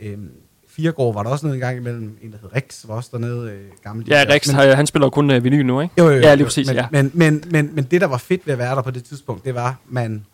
Øhm, 0.00 0.30
Firegård 0.68 1.14
var 1.14 1.22
der 1.22 1.30
også 1.30 1.46
nede 1.46 1.56
en 1.56 1.60
gang 1.60 1.76
imellem. 1.76 2.18
En, 2.22 2.32
der 2.32 2.38
hed 2.42 2.54
Rex, 2.56 2.84
var 2.88 2.94
også 2.94 3.10
dernede. 3.12 3.50
Øh, 3.50 3.60
gammel 3.82 4.06
ja, 4.08 4.24
Rex, 4.28 4.52
men, 4.52 4.56
han 4.56 4.86
spiller 4.86 5.10
kun 5.10 5.30
øh, 5.30 5.44
vinyl 5.44 5.66
nu, 5.66 5.80
ikke? 5.80 5.94
Jo, 5.98 6.04
jo, 6.04 6.10
jo. 6.10 6.20
Ja, 6.20 6.34
lige 6.34 6.44
præcis, 6.44 6.66
men, 6.66 6.76
ja. 6.76 6.86
Men, 6.90 7.10
men, 7.14 7.44
men, 7.50 7.70
men 7.74 7.84
det, 7.84 8.00
der 8.00 8.06
var 8.06 8.18
fedt 8.18 8.46
ved 8.46 8.52
at 8.52 8.58
være 8.58 8.76
der 8.76 8.82
på 8.82 8.90
det 8.90 9.04
tidspunkt, 9.04 9.44
det 9.44 9.54
var, 9.54 9.80
man 9.88 10.26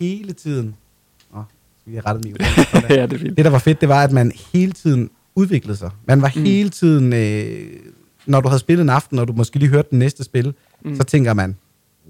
hele 0.00 0.32
tiden... 0.32 0.76
Åh, 1.36 1.42
vi 1.84 1.94
har 1.94 2.06
rettet 2.06 2.24
mig 2.24 2.40
ja, 2.90 3.06
det 3.06 3.12
er 3.12 3.18
fint. 3.18 3.36
Det, 3.36 3.44
der 3.44 3.50
var 3.50 3.58
fedt, 3.58 3.80
det 3.80 3.88
var, 3.88 4.04
at 4.04 4.12
man 4.12 4.32
hele 4.52 4.72
tiden 4.72 5.10
udviklede 5.34 5.76
sig. 5.76 5.90
Man 6.04 6.22
var 6.22 6.32
mm. 6.36 6.42
hele 6.42 6.70
tiden... 6.70 7.12
Øh, 7.12 7.80
når 8.26 8.40
du 8.40 8.48
havde 8.48 8.60
spillet 8.60 8.82
en 8.82 8.90
aften, 8.90 9.18
og 9.18 9.28
du 9.28 9.32
måske 9.32 9.58
lige 9.58 9.68
hørte 9.68 9.88
den 9.90 9.98
næste 9.98 10.24
spil, 10.24 10.54
mm. 10.84 10.96
så 10.96 11.04
tænker 11.04 11.34
man, 11.34 11.56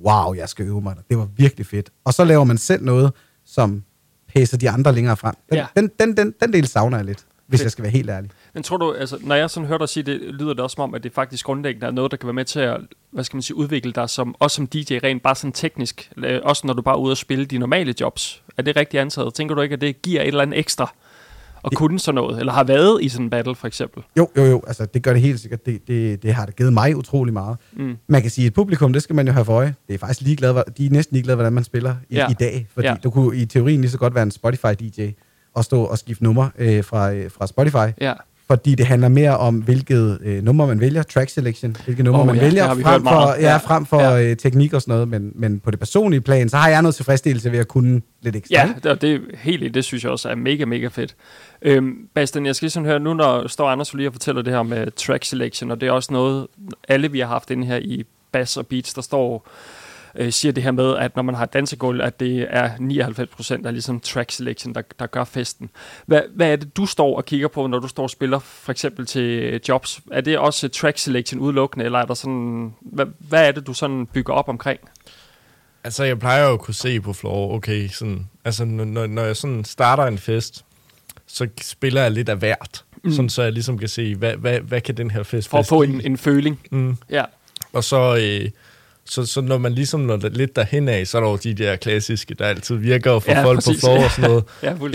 wow, 0.04 0.34
jeg 0.34 0.48
skal 0.48 0.66
øve 0.66 0.80
mig. 0.80 0.96
Det 1.10 1.18
var 1.18 1.28
virkelig 1.36 1.66
fedt. 1.66 1.90
Og 2.04 2.14
så 2.14 2.24
laver 2.24 2.44
man 2.44 2.58
selv 2.58 2.84
noget, 2.84 3.12
som 3.44 3.84
pæser 4.28 4.58
de 4.58 4.70
andre 4.70 4.92
længere 4.92 5.16
frem. 5.16 5.34
Den, 5.50 5.56
ja. 5.58 5.66
den, 5.76 5.90
den, 6.00 6.16
den, 6.16 6.34
den 6.40 6.52
del 6.52 6.66
savner 6.66 6.98
jeg 6.98 7.04
lidt 7.04 7.26
hvis 7.46 7.60
Fedt. 7.60 7.64
jeg 7.64 7.72
skal 7.72 7.82
være 7.82 7.92
helt 7.92 8.10
ærlig. 8.10 8.30
Men 8.54 8.62
tror 8.62 8.76
du, 8.76 8.92
altså, 8.92 9.18
når 9.20 9.34
jeg 9.34 9.50
sådan 9.50 9.66
hører 9.66 9.78
dig 9.78 9.88
sige 9.88 10.02
det, 10.02 10.20
lyder 10.20 10.52
det 10.52 10.60
også 10.60 10.74
som 10.74 10.82
om, 10.82 10.94
at 10.94 11.02
det 11.02 11.12
faktisk 11.12 11.46
grundlæggende 11.46 11.86
er 11.86 11.90
noget, 11.90 12.10
der 12.10 12.16
kan 12.16 12.26
være 12.26 12.34
med 12.34 12.44
til 12.44 12.60
at, 12.60 12.80
hvad 13.10 13.24
skal 13.24 13.36
man 13.36 13.42
sige, 13.42 13.56
udvikle 13.56 13.92
dig 13.92 14.10
som, 14.10 14.34
også 14.38 14.54
som 14.54 14.66
DJ 14.66 14.98
rent 15.04 15.22
bare 15.22 15.34
sådan 15.34 15.52
teknisk, 15.52 16.10
øh, 16.16 16.40
også 16.42 16.66
når 16.66 16.74
du 16.74 16.82
bare 16.82 16.94
er 16.94 16.98
ude 16.98 17.12
og 17.12 17.16
spille 17.16 17.44
de 17.44 17.58
normale 17.58 17.94
jobs. 18.00 18.42
Er 18.56 18.62
det 18.62 18.76
rigtigt 18.76 19.00
antaget? 19.00 19.34
Tænker 19.34 19.54
du 19.54 19.60
ikke, 19.60 19.72
at 19.72 19.80
det 19.80 20.02
giver 20.02 20.22
et 20.22 20.28
eller 20.28 20.42
andet 20.42 20.58
ekstra 20.58 20.94
at 21.64 21.74
kunne 21.74 21.98
sådan 21.98 22.14
noget, 22.14 22.38
eller 22.38 22.52
har 22.52 22.64
været 22.64 23.02
i 23.02 23.08
sådan 23.08 23.26
en 23.26 23.30
battle 23.30 23.54
for 23.54 23.66
eksempel? 23.66 24.02
Jo, 24.16 24.28
jo, 24.36 24.44
jo, 24.44 24.62
altså 24.66 24.86
det 24.86 25.02
gør 25.02 25.12
det 25.12 25.22
helt 25.22 25.40
sikkert. 25.40 25.66
Det, 25.66 25.88
det, 25.88 26.22
det 26.22 26.34
har 26.34 26.46
det 26.46 26.56
givet 26.56 26.72
mig 26.72 26.96
utrolig 26.96 27.32
meget. 27.32 27.56
Mm. 27.72 27.96
Man 28.06 28.22
kan 28.22 28.30
sige, 28.30 28.46
at 28.46 28.54
publikum, 28.54 28.92
det 28.92 29.02
skal 29.02 29.16
man 29.16 29.26
jo 29.26 29.32
have 29.32 29.44
for 29.44 29.52
øje. 29.52 29.74
Det 29.88 29.94
er 29.94 29.98
faktisk 29.98 30.20
ligeglad, 30.20 30.62
de 30.78 30.86
er 30.86 30.90
næsten 30.90 31.14
ligeglade, 31.14 31.36
hvordan 31.36 31.52
man 31.52 31.64
spiller 31.64 31.94
i, 32.08 32.14
ja. 32.14 32.30
i 32.30 32.34
dag. 32.34 32.66
Fordi 32.74 32.88
ja. 32.88 32.94
du 33.04 33.10
kunne 33.10 33.36
i 33.36 33.46
teorien 33.46 33.80
lige 33.80 33.90
så 33.90 33.98
godt 33.98 34.14
være 34.14 34.22
en 34.22 34.32
Spotify-DJ, 34.44 35.02
at 35.56 35.64
stå 35.64 35.84
og 35.84 35.98
skifte 35.98 36.24
nummer 36.24 36.48
øh, 36.58 36.84
fra, 36.84 37.12
øh, 37.12 37.30
fra 37.30 37.46
Spotify. 37.46 38.00
Ja. 38.00 38.12
Fordi 38.52 38.74
det 38.74 38.86
handler 38.86 39.08
mere 39.08 39.36
om, 39.36 39.54
hvilket 39.54 40.18
øh, 40.22 40.42
nummer 40.42 40.66
man 40.66 40.80
vælger, 40.80 41.02
track 41.02 41.30
selection, 41.30 41.76
hvilket 41.84 42.04
nummer 42.04 42.20
oh, 42.20 42.26
man 42.26 42.36
ja, 42.36 42.42
vælger, 42.42 42.74
frem 42.74 43.02
for, 43.02 43.40
ja, 43.40 43.56
frem 43.56 43.86
for 43.86 44.00
ja. 44.00 44.22
øh, 44.22 44.36
teknik 44.36 44.72
og 44.72 44.82
sådan 44.82 44.92
noget. 44.92 45.08
Men, 45.08 45.32
men 45.34 45.60
på 45.60 45.70
det 45.70 45.78
personlige 45.78 46.20
plan, 46.20 46.48
så 46.48 46.56
har 46.56 46.68
jeg 46.68 46.82
noget 46.82 46.94
tilfredsstillelse 46.94 47.52
ved 47.52 47.58
at 47.58 47.68
kunne 47.68 48.02
lidt 48.22 48.36
ekstra. 48.36 48.54
Ja, 48.54 48.90
det, 48.90 49.02
det, 49.02 49.20
helt, 49.34 49.74
det 49.74 49.84
synes 49.84 50.04
jeg 50.04 50.12
også 50.12 50.28
er 50.28 50.34
mega, 50.34 50.64
mega 50.64 50.88
fedt. 50.88 51.14
Øhm, 51.62 51.96
Bastian, 52.14 52.46
jeg 52.46 52.56
skal 52.56 52.66
lige 52.66 52.70
sådan 52.70 52.86
høre, 52.86 53.00
nu 53.00 53.14
når 53.14 53.48
står 53.48 53.68
Anders 53.68 53.94
lige 53.94 54.08
og 54.08 54.12
fortæller 54.12 54.42
det 54.42 54.52
her 54.52 54.62
med 54.62 54.90
track 54.90 55.24
selection, 55.24 55.70
og 55.70 55.80
det 55.80 55.86
er 55.86 55.92
også 55.92 56.12
noget, 56.12 56.46
alle 56.88 57.10
vi 57.10 57.20
har 57.20 57.26
haft 57.26 57.50
inde 57.50 57.66
her 57.66 57.76
i 57.76 58.04
Bass 58.32 58.56
og 58.56 58.66
Beats, 58.66 58.94
der 58.94 59.02
står 59.02 59.48
øh, 60.14 60.32
siger 60.32 60.52
det 60.52 60.62
her 60.62 60.70
med, 60.70 60.96
at 60.96 61.16
når 61.16 61.22
man 61.22 61.34
har 61.34 61.46
dansegulv, 61.46 62.00
at 62.00 62.20
det 62.20 62.46
er 62.50 62.70
99% 63.62 63.66
af 63.66 63.72
ligesom 63.72 64.00
track 64.00 64.30
selection, 64.30 64.74
der, 64.74 64.82
der 64.98 65.06
gør 65.06 65.24
festen. 65.24 65.70
Hvad, 66.06 66.20
hvad 66.34 66.52
er 66.52 66.56
det, 66.56 66.76
du 66.76 66.86
står 66.86 67.16
og 67.16 67.24
kigger 67.24 67.48
på, 67.48 67.66
når 67.66 67.78
du 67.78 67.88
står 67.88 68.02
og 68.02 68.10
spiller 68.10 68.38
for 68.38 68.72
eksempel 68.72 69.06
til 69.06 69.60
jobs? 69.68 70.00
Er 70.12 70.20
det 70.20 70.38
også 70.38 70.68
track 70.68 70.98
selection 70.98 71.40
udelukkende, 71.40 71.84
eller 71.84 71.98
er 71.98 72.06
der 72.06 72.14
sådan, 72.14 72.74
hvad, 72.80 73.06
hvad 73.18 73.48
er 73.48 73.52
det, 73.52 73.66
du 73.66 73.74
sådan 73.74 74.06
bygger 74.06 74.32
op 74.32 74.48
omkring? 74.48 74.80
Altså, 75.84 76.04
jeg 76.04 76.18
plejer 76.18 76.46
jo 76.46 76.52
at 76.52 76.60
kunne 76.60 76.74
se 76.74 77.00
på 77.00 77.12
floor, 77.12 77.54
okay, 77.54 77.88
sådan, 77.88 78.28
altså, 78.44 78.64
når, 78.64 79.06
når 79.06 79.22
jeg 79.22 79.36
sådan 79.36 79.64
starter 79.64 80.04
en 80.04 80.18
fest, 80.18 80.64
så 81.26 81.48
spiller 81.60 82.02
jeg 82.02 82.10
lidt 82.10 82.28
af 82.28 82.36
hvert, 82.36 82.84
mm. 83.04 83.12
sådan, 83.12 83.28
så 83.28 83.42
jeg 83.42 83.52
ligesom 83.52 83.78
kan 83.78 83.88
se, 83.88 84.14
hvad, 84.14 84.36
hvad, 84.36 84.60
hvad 84.60 84.80
kan 84.80 84.96
den 84.96 85.10
her 85.10 85.22
fest 85.22 85.48
For 85.48 85.58
at 85.58 85.66
få 85.66 85.82
en, 85.82 86.00
en 86.00 86.18
føling. 86.18 86.60
Mm. 86.70 86.96
Ja. 87.10 87.24
Og 87.72 87.84
så, 87.84 88.16
øh, 88.16 88.50
så, 89.04 89.26
så 89.26 89.40
når 89.40 89.58
man 89.58 89.72
ligesom 89.72 90.00
når 90.00 90.16
det 90.16 90.36
lidt 90.36 90.56
derhen 90.56 90.88
af, 90.88 91.06
så 91.06 91.18
er 91.18 91.22
der 91.22 91.30
jo 91.30 91.36
de 91.36 91.54
der 91.54 91.76
klassiske, 91.76 92.34
der 92.34 92.44
altid 92.44 92.76
virker 92.76 93.18
for 93.18 93.32
ja, 93.32 93.44
folk 93.44 93.56
præcis. 93.56 93.76
på 93.76 93.80
floor 93.80 94.04
og 94.04 94.10
sådan 94.10 94.30
noget. 94.30 94.44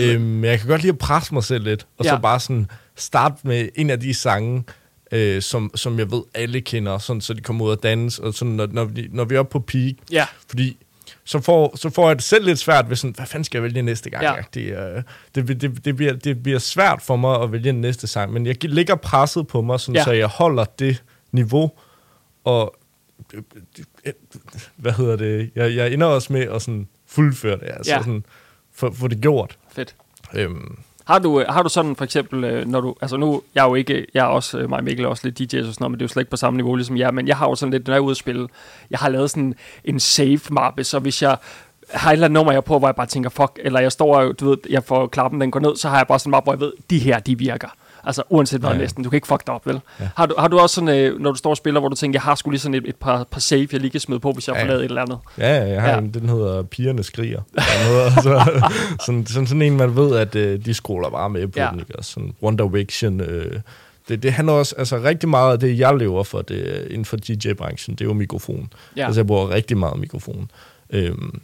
ja, 0.00 0.12
øhm, 0.14 0.44
jeg 0.44 0.58
kan 0.58 0.68
godt 0.68 0.82
lide 0.82 0.92
at 0.92 0.98
presse 0.98 1.34
mig 1.34 1.44
selv 1.44 1.64
lidt, 1.64 1.86
og 1.98 2.04
ja. 2.04 2.10
så 2.10 2.18
bare 2.22 2.40
sådan 2.40 2.66
starte 2.96 3.34
med 3.42 3.68
en 3.74 3.90
af 3.90 4.00
de 4.00 4.14
sange, 4.14 4.64
øh, 5.12 5.42
som, 5.42 5.70
som 5.74 5.98
jeg 5.98 6.10
ved 6.10 6.22
alle 6.34 6.60
kender, 6.60 6.98
sådan, 6.98 7.20
så 7.20 7.34
de 7.34 7.40
kommer 7.40 7.64
ud 7.64 7.70
og 7.70 7.82
danse, 7.82 8.22
og 8.22 8.34
sådan, 8.34 8.54
når, 8.54 8.66
når, 8.66 8.84
vi, 8.84 9.08
når 9.12 9.24
vi 9.24 9.34
er 9.34 9.38
oppe 9.38 9.52
på 9.52 9.60
peak. 9.60 9.94
Ja. 10.12 10.26
Fordi 10.48 10.76
så 11.24 11.40
får, 11.40 11.76
så 11.76 11.90
får 11.90 12.08
jeg 12.08 12.16
det 12.16 12.24
selv 12.24 12.44
lidt 12.44 12.58
svært 12.58 12.88
ved 12.88 12.96
sådan, 12.96 13.14
hvad 13.16 13.26
fanden 13.26 13.44
skal 13.44 13.58
jeg 13.58 13.62
vælge 13.62 13.82
næste 13.82 14.10
gang? 14.10 14.24
Ja. 14.24 14.34
Det, 14.54 14.62
øh, 14.62 15.02
det, 15.34 15.60
det, 15.60 15.84
det, 15.84 15.96
bliver, 15.96 16.12
det 16.12 16.42
bliver 16.42 16.58
svært 16.58 17.02
for 17.02 17.16
mig 17.16 17.42
at 17.42 17.52
vælge 17.52 17.72
næste 17.72 18.06
sang, 18.06 18.32
men 18.32 18.46
jeg 18.46 18.64
ligger 18.64 18.94
presset 18.94 19.46
på 19.46 19.62
mig, 19.62 19.80
sådan, 19.80 19.94
ja. 19.94 20.04
så 20.04 20.12
jeg 20.12 20.26
holder 20.26 20.64
det 20.64 21.02
niveau, 21.32 21.70
og 22.44 22.77
hvad 24.76 24.92
hedder 24.92 25.16
det, 25.16 25.50
jeg, 25.54 25.76
jeg 25.76 25.92
ender 25.92 26.06
også 26.06 26.32
med 26.32 26.40
at 26.40 26.62
sådan 26.62 26.88
fuldføre 27.06 27.56
det, 27.56 27.68
altså 27.76 27.92
ja. 27.92 27.98
sådan, 27.98 28.24
få, 28.74 28.92
få 28.92 29.08
det 29.08 29.20
gjort. 29.20 29.56
Fedt. 29.72 29.94
Øhm. 30.34 30.78
Har 31.04 31.18
du, 31.18 31.44
har 31.48 31.62
du 31.62 31.68
sådan 31.68 31.96
for 31.96 32.04
eksempel, 32.04 32.44
øh, 32.44 32.66
når 32.66 32.80
du, 32.80 32.94
altså 33.00 33.16
nu, 33.16 33.42
jeg 33.54 33.64
er 33.64 33.68
jo 33.68 33.74
ikke, 33.74 34.06
jeg 34.14 34.20
er 34.20 34.28
også, 34.28 34.58
øh, 34.58 34.68
mig 34.68 34.78
og 34.78 34.84
Mikkel 34.84 35.04
er 35.04 35.08
også 35.08 35.28
lidt 35.28 35.38
DJ 35.52 35.58
og 35.58 35.64
sådan 35.64 35.74
noget, 35.80 35.90
men 35.90 35.98
det 35.98 36.02
er 36.02 36.04
jo 36.04 36.08
slet 36.08 36.20
ikke 36.20 36.30
på 36.30 36.36
samme 36.36 36.56
niveau 36.56 36.74
ligesom 36.74 36.96
jeg, 36.96 37.14
men 37.14 37.28
jeg 37.28 37.36
har 37.36 37.48
jo 37.48 37.54
sådan 37.54 37.72
lidt, 37.72 37.86
når 37.86 37.94
jeg 37.94 37.98
er 37.98 38.04
ude 38.04 38.10
at 38.10 38.16
spille, 38.16 38.48
jeg 38.90 38.98
har 38.98 39.08
lavet 39.08 39.30
sådan 39.30 39.54
en 39.84 40.00
save-mappe, 40.00 40.84
så 40.84 40.98
hvis 40.98 41.22
jeg 41.22 41.36
har 41.90 42.10
et 42.10 42.12
eller 42.12 42.26
andet 42.26 42.34
nummer, 42.34 42.52
jeg 42.52 42.64
på, 42.64 42.78
hvor 42.78 42.88
jeg 42.88 42.96
bare 42.96 43.06
tænker, 43.06 43.30
fuck, 43.30 43.58
eller 43.62 43.80
jeg 43.80 43.92
står, 43.92 44.32
du 44.32 44.48
ved, 44.48 44.58
jeg 44.70 44.84
får 44.84 45.06
klappen, 45.06 45.40
den 45.40 45.50
går 45.50 45.60
ned, 45.60 45.76
så 45.76 45.88
har 45.88 45.96
jeg 45.96 46.06
bare 46.06 46.18
sådan 46.18 46.28
en 46.28 46.30
mappe, 46.30 46.44
hvor 46.44 46.52
jeg 46.52 46.60
ved, 46.60 46.72
de 46.90 46.98
her, 46.98 47.18
de 47.18 47.38
virker. 47.38 47.68
Altså 48.08 48.22
uanset 48.28 48.60
hvad 48.60 48.70
ja. 48.70 48.78
næsten. 48.78 49.04
Du 49.04 49.10
kan 49.10 49.16
ikke 49.16 49.26
fuck 49.26 49.46
dig 49.46 49.54
op, 49.54 49.66
vel? 49.66 49.80
Ja. 50.00 50.08
Har, 50.16 50.26
du, 50.26 50.34
har 50.38 50.48
du 50.48 50.58
også 50.58 50.74
sådan, 50.74 50.88
øh, 50.88 51.20
når 51.20 51.30
du 51.30 51.36
står 51.36 51.50
og 51.50 51.56
spiller, 51.56 51.80
hvor 51.80 51.88
du 51.88 51.96
tænker, 51.96 52.16
jeg 52.16 52.22
har 52.22 52.34
skulle 52.34 52.52
lige 52.52 52.60
sådan 52.60 52.74
et, 52.74 52.88
et 52.88 52.96
par, 52.96 53.24
par 53.30 53.40
save, 53.40 53.68
jeg 53.72 53.80
lige 53.80 53.90
kan 53.90 54.00
smide 54.00 54.20
på, 54.20 54.32
hvis 54.32 54.48
jeg 54.48 54.56
ja. 54.56 54.62
får 54.62 54.66
lavet 54.66 54.80
et 54.80 54.84
eller 54.84 55.02
andet? 55.02 55.18
Ja, 55.38 55.64
jeg 55.64 55.82
har 55.82 55.90
ja. 55.90 55.98
en, 55.98 56.14
den 56.14 56.28
hedder 56.28 56.62
Pigerne 56.62 57.02
Skriger. 57.02 57.40
noget, 57.88 58.12
så, 58.24 58.62
sådan, 59.06 59.26
sådan, 59.26 59.46
sådan 59.46 59.62
en, 59.62 59.76
man 59.76 59.96
ved, 59.96 60.16
at 60.16 60.34
øh, 60.34 60.64
de 60.64 60.74
skruer 60.74 61.10
bare 61.10 61.30
med 61.30 61.48
på 61.48 61.60
ja. 61.60 61.68
den, 61.70 61.80
ikke? 61.80 61.94
Sådan 62.00 62.34
Wonder 62.42 62.68
Vision, 62.68 63.20
øh, 63.20 63.60
det, 64.08 64.22
det 64.22 64.32
handler 64.32 64.52
også, 64.52 64.74
altså 64.78 65.02
rigtig 65.02 65.28
meget 65.28 65.52
af 65.52 65.60
det, 65.60 65.78
jeg 65.78 65.96
lever 65.96 66.22
for 66.22 66.42
det, 66.42 66.86
inden 66.90 67.04
for 67.04 67.16
DJ-branchen, 67.16 67.94
det 67.94 68.00
er 68.00 68.08
jo 68.08 68.12
mikrofon. 68.12 68.72
Ja. 68.96 69.06
Altså 69.06 69.20
jeg 69.20 69.26
bruger 69.26 69.50
rigtig 69.50 69.78
meget 69.78 70.00
mikrofon. 70.00 70.50
Øhm, 70.90 71.40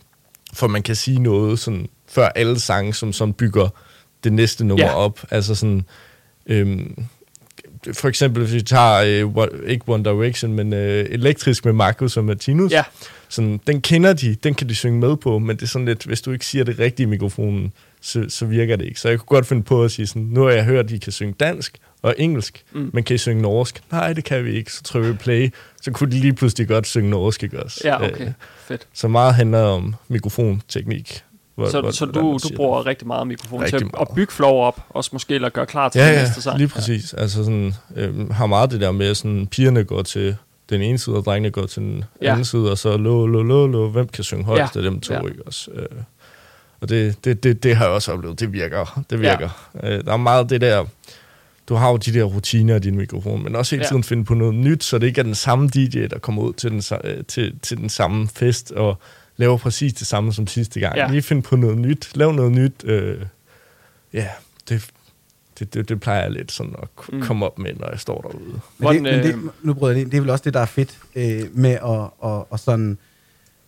for 0.54 0.66
man 0.66 0.82
kan 0.82 0.94
sige 0.96 1.18
noget 1.18 1.58
sådan, 1.58 1.88
før 2.08 2.28
alle 2.28 2.60
sange, 2.60 2.94
som 2.94 3.12
sådan 3.12 3.32
bygger 3.32 3.68
det 4.24 4.32
næste 4.32 4.64
nummer 4.64 4.86
ja. 4.86 4.94
op. 4.94 5.20
Altså 5.30 5.54
sådan, 5.54 5.84
øhm, 6.46 7.04
for 7.92 8.08
eksempel, 8.08 8.42
hvis 8.42 8.54
vi 8.54 8.62
tager, 8.62 9.26
øh, 9.26 9.48
ikke 9.66 9.84
One 9.86 10.04
Direction, 10.04 10.52
men 10.52 10.72
øh, 10.72 11.06
Elektrisk 11.10 11.64
med 11.64 11.72
Marcus 11.72 12.16
og 12.16 12.24
Martinus. 12.24 12.72
Ja. 12.72 12.82
Sådan, 13.28 13.60
den 13.66 13.80
kender 13.80 14.12
de, 14.12 14.34
den 14.34 14.54
kan 14.54 14.68
de 14.68 14.74
synge 14.74 15.00
med 15.00 15.16
på, 15.16 15.38
men 15.38 15.56
det 15.56 15.62
er 15.62 15.66
sådan 15.66 15.86
lidt, 15.86 16.04
hvis 16.04 16.22
du 16.22 16.32
ikke 16.32 16.46
siger 16.46 16.64
det 16.64 16.78
rigtige 16.78 17.06
i 17.06 17.10
mikrofonen, 17.10 17.72
så, 18.00 18.24
så 18.28 18.46
virker 18.46 18.76
det 18.76 18.84
ikke. 18.84 19.00
Så 19.00 19.08
jeg 19.08 19.18
kunne 19.18 19.36
godt 19.36 19.46
finde 19.46 19.62
på 19.62 19.84
at 19.84 19.90
sige 19.90 20.06
sådan, 20.06 20.22
nu 20.22 20.42
har 20.42 20.50
jeg 20.50 20.64
hørt, 20.64 20.84
at 20.84 20.90
de 20.90 20.98
kan 20.98 21.12
synge 21.12 21.34
dansk 21.40 21.78
og 22.02 22.14
engelsk, 22.18 22.64
mm. 22.72 22.90
men 22.92 23.04
kan 23.04 23.14
I 23.14 23.18
synge 23.18 23.42
norsk? 23.42 23.82
Nej, 23.92 24.12
det 24.12 24.24
kan 24.24 24.44
vi 24.44 24.52
ikke. 24.52 24.72
Så 24.72 24.82
trykker 24.82 25.10
vi 25.10 25.16
play, 25.16 25.52
så 25.82 25.90
kunne 25.90 26.10
de 26.12 26.16
lige 26.20 26.32
pludselig 26.32 26.68
godt 26.68 26.86
synge 26.86 27.10
norsk, 27.10 27.42
ikke 27.42 27.62
også? 27.62 27.80
Ja, 27.84 28.04
okay. 28.04 28.26
Øh, 28.26 28.32
Fedt. 28.68 28.86
Så 28.92 29.08
meget 29.08 29.34
handler 29.34 29.62
om 29.62 29.94
mikrofonteknik. 30.08 31.22
Hvor, 31.54 31.68
så 31.68 31.80
hvor, 31.80 31.90
så 31.90 32.06
du, 32.06 32.38
du 32.42 32.56
bruger 32.56 32.78
det. 32.78 32.86
rigtig 32.86 33.06
meget 33.06 33.26
mikrofon 33.26 33.60
rigtig 33.62 33.78
til 33.78 33.86
meget. 33.92 34.08
at 34.08 34.14
bygge 34.14 34.32
flow 34.32 34.50
op, 34.50 34.80
også 34.88 35.10
måske 35.12 35.34
eller 35.34 35.48
gøre 35.48 35.66
klar 35.66 35.88
til 35.88 36.00
ja, 36.00 36.08
det 36.08 36.18
næste 36.22 36.42
sang? 36.42 36.58
lige 36.58 36.68
præcis. 36.68 37.12
Ja. 37.12 37.22
Altså 37.22 37.44
sådan, 37.44 37.74
øh, 37.96 38.30
har 38.30 38.46
meget 38.46 38.70
det 38.70 38.80
der 38.80 38.92
med, 38.92 39.14
sådan 39.14 39.46
pigerne 39.46 39.84
går 39.84 40.02
til 40.02 40.36
den 40.70 40.82
ene 40.82 40.98
side, 40.98 41.16
og 41.16 41.24
drengene 41.24 41.50
går 41.50 41.66
til 41.66 41.82
den 41.82 42.04
ja. 42.22 42.30
anden 42.30 42.44
side, 42.44 42.70
og 42.70 42.78
så 42.78 42.96
lo, 42.96 43.26
lo, 43.26 43.42
lo, 43.42 43.66
lo, 43.66 43.88
hvem 43.88 44.08
kan 44.08 44.24
synge 44.24 44.44
højst 44.44 44.76
ja. 44.76 44.80
af 44.80 44.90
dem 44.90 45.00
to, 45.00 45.14
ja. 45.14 45.20
ikke 45.20 45.46
også? 45.46 45.70
Øh, 45.70 45.86
og 46.80 46.88
det, 46.88 47.24
det, 47.24 47.42
det, 47.42 47.62
det 47.62 47.76
har 47.76 47.84
jeg 47.84 47.94
også 47.94 48.12
oplevet, 48.12 48.40
det 48.40 48.52
virker. 48.52 49.02
Det 49.10 49.20
virker. 49.20 49.70
Ja. 49.82 49.96
Øh, 49.96 50.04
der 50.04 50.12
er 50.12 50.16
meget 50.16 50.50
det 50.50 50.60
der, 50.60 50.84
du 51.68 51.74
har 51.74 51.90
jo 51.90 51.96
de 51.96 52.12
der 52.12 52.24
rutiner 52.24 52.76
i 52.76 52.78
din 52.78 52.96
mikrofon, 52.96 53.44
men 53.44 53.56
også 53.56 53.76
hele 53.76 53.86
tiden 53.88 54.02
ja. 54.02 54.06
finde 54.06 54.24
på 54.24 54.34
noget 54.34 54.54
nyt, 54.54 54.84
så 54.84 54.98
det 54.98 55.06
ikke 55.06 55.18
er 55.18 55.22
den 55.22 55.34
samme 55.34 55.68
DJ, 55.68 56.06
der 56.06 56.18
kommer 56.18 56.42
ud 56.42 56.52
til 56.52 56.70
den, 56.70 56.82
øh, 57.04 57.24
til, 57.24 57.58
til 57.62 57.76
den 57.76 57.88
samme 57.88 58.28
fest, 58.28 58.72
og 58.72 58.98
laver 59.36 59.56
præcis 59.56 59.92
det 59.92 60.06
samme 60.06 60.32
som 60.32 60.46
sidste 60.46 60.80
gang. 60.80 60.96
Ja. 60.96 61.10
Lige 61.10 61.22
finde 61.22 61.42
på 61.42 61.56
noget 61.56 61.78
nyt, 61.78 62.10
lav 62.14 62.32
noget 62.32 62.52
nyt. 62.52 62.84
Øh, 62.84 63.18
ja, 64.12 64.28
det, 64.68 64.86
det, 65.58 65.74
det, 65.74 65.88
det 65.88 66.00
plejer 66.00 66.22
jeg 66.22 66.30
lidt 66.30 66.52
sådan 66.52 66.74
at 66.82 66.88
mm. 67.12 67.22
komme 67.22 67.46
op 67.46 67.58
med, 67.58 67.74
når 67.74 67.90
jeg 67.90 68.00
står 68.00 68.20
derude. 68.20 68.60
Men 68.78 68.94
det, 68.94 69.02
men 69.02 69.22
det, 69.22 69.50
nu 69.62 69.74
bryder 69.74 69.94
jeg 69.94 70.04
det, 70.04 70.12
det 70.12 70.16
er 70.16 70.20
vel 70.20 70.30
også 70.30 70.44
det, 70.44 70.54
der 70.54 70.60
er 70.60 70.66
fedt 70.66 70.98
øh, 71.14 71.40
med 71.52 71.70
at, 71.70 72.30
at, 72.30 72.44
at 72.52 72.60
sådan 72.60 72.98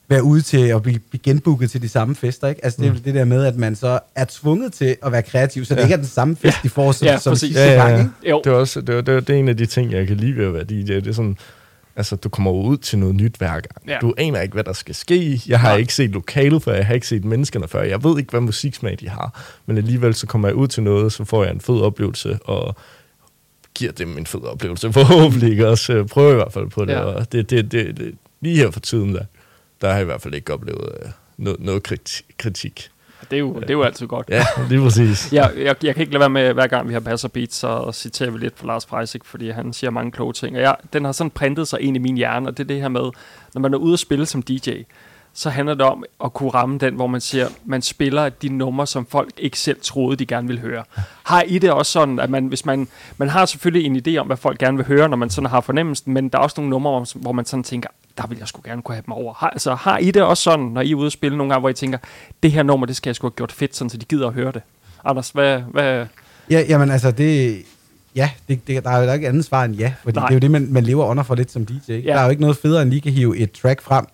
være 0.08 0.22
ude 0.22 0.42
til 0.42 0.68
at 0.68 0.82
blive, 0.82 0.98
blive 0.98 1.20
genbooket 1.22 1.70
til 1.70 1.82
de 1.82 1.88
samme 1.88 2.14
fester, 2.14 2.48
ikke? 2.48 2.64
Altså, 2.64 2.82
det 2.82 2.88
er 2.88 2.92
mm. 2.92 2.98
det 2.98 3.14
der 3.14 3.24
med, 3.24 3.44
at 3.44 3.56
man 3.56 3.76
så 3.76 3.98
er 4.14 4.24
tvunget 4.28 4.72
til 4.72 4.96
at 5.02 5.12
være 5.12 5.22
kreativ, 5.22 5.64
så 5.64 5.74
ja. 5.74 5.80
det 5.80 5.86
ikke 5.86 5.92
er 5.92 5.96
den 5.96 6.06
samme 6.06 6.36
fest, 6.36 6.56
ja. 6.56 6.60
de 6.62 6.68
får 6.68 6.92
som, 6.92 7.06
ja, 7.06 7.18
som 7.18 7.36
sidste 7.36 7.60
ja, 7.60 7.66
ja, 7.66 7.72
ja. 7.72 7.88
gang, 7.88 7.98
ikke? 7.98 8.30
Jo. 8.30 8.40
Det 8.44 8.50
er 8.50 8.54
også 8.54 8.80
det, 8.80 8.94
er, 8.94 9.00
det, 9.00 9.14
er, 9.14 9.20
det 9.20 9.34
er 9.34 9.38
en 9.38 9.48
af 9.48 9.56
de 9.56 9.66
ting, 9.66 9.92
jeg 9.92 10.06
kan 10.06 10.16
lide 10.16 10.36
ved 10.36 10.44
at 10.46 10.54
være 10.54 10.64
DJ. 10.64 10.92
Det 10.94 11.06
er 11.06 11.12
sådan, 11.12 11.38
altså, 11.96 12.16
du 12.16 12.28
kommer 12.28 12.50
ud 12.50 12.76
til 12.76 12.98
noget 12.98 13.14
nyt 13.14 13.36
hver 13.36 13.48
gang. 13.48 13.88
Ja. 13.88 13.98
Du 14.00 14.14
aner 14.18 14.40
ikke, 14.40 14.52
hvad 14.52 14.64
der 14.64 14.72
skal 14.72 14.94
ske. 14.94 15.42
Jeg 15.46 15.60
har 15.60 15.70
ja. 15.70 15.76
ikke 15.76 15.94
set 15.94 16.10
lokalet 16.10 16.62
før, 16.62 16.74
jeg 16.74 16.86
har 16.86 16.94
ikke 16.94 17.06
set 17.06 17.24
menneskerne 17.24 17.68
før. 17.68 17.82
Jeg 17.82 18.04
ved 18.04 18.18
ikke, 18.18 18.30
hvad 18.30 18.40
musiksmag 18.40 18.96
de 19.00 19.08
har. 19.08 19.44
Men 19.66 19.76
alligevel 19.76 20.14
så 20.14 20.26
kommer 20.26 20.48
jeg 20.48 20.54
ud 20.54 20.68
til 20.68 20.82
noget, 20.82 21.12
så 21.12 21.24
får 21.24 21.44
jeg 21.44 21.52
en 21.52 21.60
fed 21.60 21.80
oplevelse, 21.80 22.38
og 22.44 22.76
giver 23.74 23.92
dem 23.92 24.18
en 24.18 24.26
fed 24.26 24.42
oplevelse 24.42 24.92
forhåbentlig 25.02 25.66
også. 25.66 26.04
Prøver 26.04 26.32
i 26.32 26.34
hvert 26.34 26.52
fald 26.52 26.70
på 26.70 26.84
det. 26.84 26.92
Ja. 26.92 27.00
Og 27.00 27.32
det, 27.32 27.50
det, 27.50 27.72
det, 27.72 27.96
det, 27.96 28.14
lige 28.40 28.56
her 28.56 28.70
for 28.70 28.80
tiden, 28.80 29.14
der, 29.14 29.24
der 29.80 29.88
har 29.88 29.94
jeg 29.94 30.02
i 30.02 30.04
hvert 30.04 30.22
fald 30.22 30.34
ikke 30.34 30.52
oplevet 30.52 30.88
uh, 31.04 31.10
noget, 31.36 31.60
noget 31.60 31.82
kritik. 32.38 32.90
Det 33.30 33.36
er, 33.36 33.40
jo, 33.40 33.54
det 33.54 33.70
er 33.70 33.74
jo 33.74 33.82
altid 33.82 34.06
godt. 34.06 34.30
Ja, 34.30 34.44
lige 34.68 34.80
præcis. 34.80 35.32
jeg, 35.32 35.52
jeg, 35.56 35.84
jeg 35.84 35.94
kan 35.94 36.00
ikke 36.00 36.12
lade 36.12 36.20
være 36.20 36.30
med, 36.30 36.52
hver 36.52 36.66
gang 36.66 36.88
vi 36.88 36.92
har 36.92 37.00
passer 37.00 37.28
beats, 37.28 37.56
så 37.56 37.90
citerer 37.92 38.30
vi 38.30 38.38
lidt 38.38 38.56
på 38.56 38.66
Lars 38.66 38.86
Freisig, 38.86 39.20
fordi 39.24 39.50
han 39.50 39.72
siger 39.72 39.90
mange 39.90 40.12
kloge 40.12 40.32
ting. 40.32 40.56
Og 40.56 40.62
jeg, 40.62 40.76
den 40.92 41.04
har 41.04 41.12
sådan 41.12 41.30
printet 41.30 41.68
sig 41.68 41.80
ind 41.80 41.96
i 41.96 41.98
min 41.98 42.16
hjerne, 42.16 42.48
og 42.48 42.56
det 42.56 42.62
er 42.62 42.68
det 42.68 42.80
her 42.80 42.88
med, 42.88 43.10
når 43.54 43.60
man 43.60 43.74
er 43.74 43.78
ude 43.78 43.92
at 43.92 43.98
spille 43.98 44.26
som 44.26 44.42
DJ, 44.42 44.70
så 45.36 45.50
handler 45.50 45.74
det 45.74 45.86
om 45.86 46.04
at 46.24 46.32
kunne 46.32 46.50
ramme 46.50 46.78
den, 46.78 46.94
hvor 46.94 47.06
man 47.06 47.20
siger, 47.20 47.48
man 47.64 47.82
spiller 47.82 48.28
de 48.28 48.48
numre, 48.48 48.86
som 48.86 49.06
folk 49.06 49.30
ikke 49.38 49.58
selv 49.58 49.80
troede, 49.82 50.16
de 50.16 50.26
gerne 50.26 50.46
ville 50.46 50.62
høre. 50.62 50.84
Har 51.22 51.42
I 51.42 51.58
det 51.58 51.70
også 51.72 51.92
sådan, 51.92 52.18
at 52.18 52.30
man, 52.30 52.46
hvis 52.46 52.66
man, 52.66 52.88
man 53.16 53.28
har 53.28 53.46
selvfølgelig 53.46 53.86
en 53.86 53.96
idé 54.08 54.20
om, 54.20 54.26
hvad 54.26 54.36
folk 54.36 54.58
gerne 54.58 54.76
vil 54.76 54.86
høre, 54.86 55.08
når 55.08 55.16
man 55.16 55.30
sådan 55.30 55.50
har 55.50 55.60
fornemmelsen, 55.60 56.12
men 56.12 56.28
der 56.28 56.38
er 56.38 56.42
også 56.42 56.60
nogle 56.60 56.70
numre, 56.70 57.06
hvor 57.14 57.32
man 57.32 57.44
sådan 57.44 57.62
tænker, 57.62 57.88
der 58.18 58.26
vil 58.26 58.38
jeg 58.38 58.48
sgu 58.48 58.60
gerne 58.64 58.82
kunne 58.82 58.94
have 58.94 59.02
dem 59.06 59.12
over. 59.12 59.34
Har, 59.34 59.50
altså, 59.50 59.74
har 59.74 59.98
I 59.98 60.10
det 60.10 60.22
også 60.22 60.42
sådan, 60.42 60.66
når 60.66 60.80
I 60.80 60.90
er 60.90 60.94
ude 60.94 61.06
at 61.06 61.12
spille 61.12 61.38
nogle 61.38 61.52
gange, 61.52 61.60
hvor 61.60 61.68
I 61.68 61.72
tænker, 61.72 61.98
det 62.42 62.52
her 62.52 62.62
nummer, 62.62 62.86
det 62.86 62.96
skal 62.96 63.10
jeg 63.10 63.16
sgu 63.16 63.26
have 63.26 63.34
gjort 63.36 63.52
fedt, 63.52 63.76
sådan, 63.76 63.90
så 63.90 63.96
de 63.96 64.04
gider 64.04 64.26
at 64.26 64.34
høre 64.34 64.52
det? 64.52 64.62
Anders, 65.04 65.30
hvad... 65.30 65.60
hvad 65.60 66.06
Ja, 66.50 66.64
jamen 66.68 66.90
altså, 66.90 67.10
det, 67.10 67.62
ja, 68.16 68.30
det, 68.48 68.66
det, 68.66 68.84
der 68.84 68.90
er 68.90 69.02
jo 69.02 69.12
ikke 69.12 69.28
andet 69.28 69.44
svar 69.44 69.64
end 69.64 69.74
ja, 69.74 69.92
fordi 70.02 70.18
Nej. 70.18 70.28
det 70.28 70.32
er 70.32 70.36
jo 70.36 70.40
det, 70.40 70.50
man, 70.50 70.68
man 70.70 70.84
lever 70.84 71.04
under 71.04 71.22
for 71.22 71.34
lidt 71.34 71.52
som 71.52 71.66
DJ. 71.66 71.92
Ikke? 71.92 72.08
Ja. 72.08 72.14
Der 72.14 72.20
er 72.20 72.24
jo 72.24 72.30
ikke 72.30 72.42
noget 72.42 72.56
federe, 72.56 72.82
end 72.82 72.90
lige 72.90 73.00
kan 73.00 73.12
hive 73.12 73.38
et 73.38 73.52
track 73.52 73.82
frem. 73.82 74.06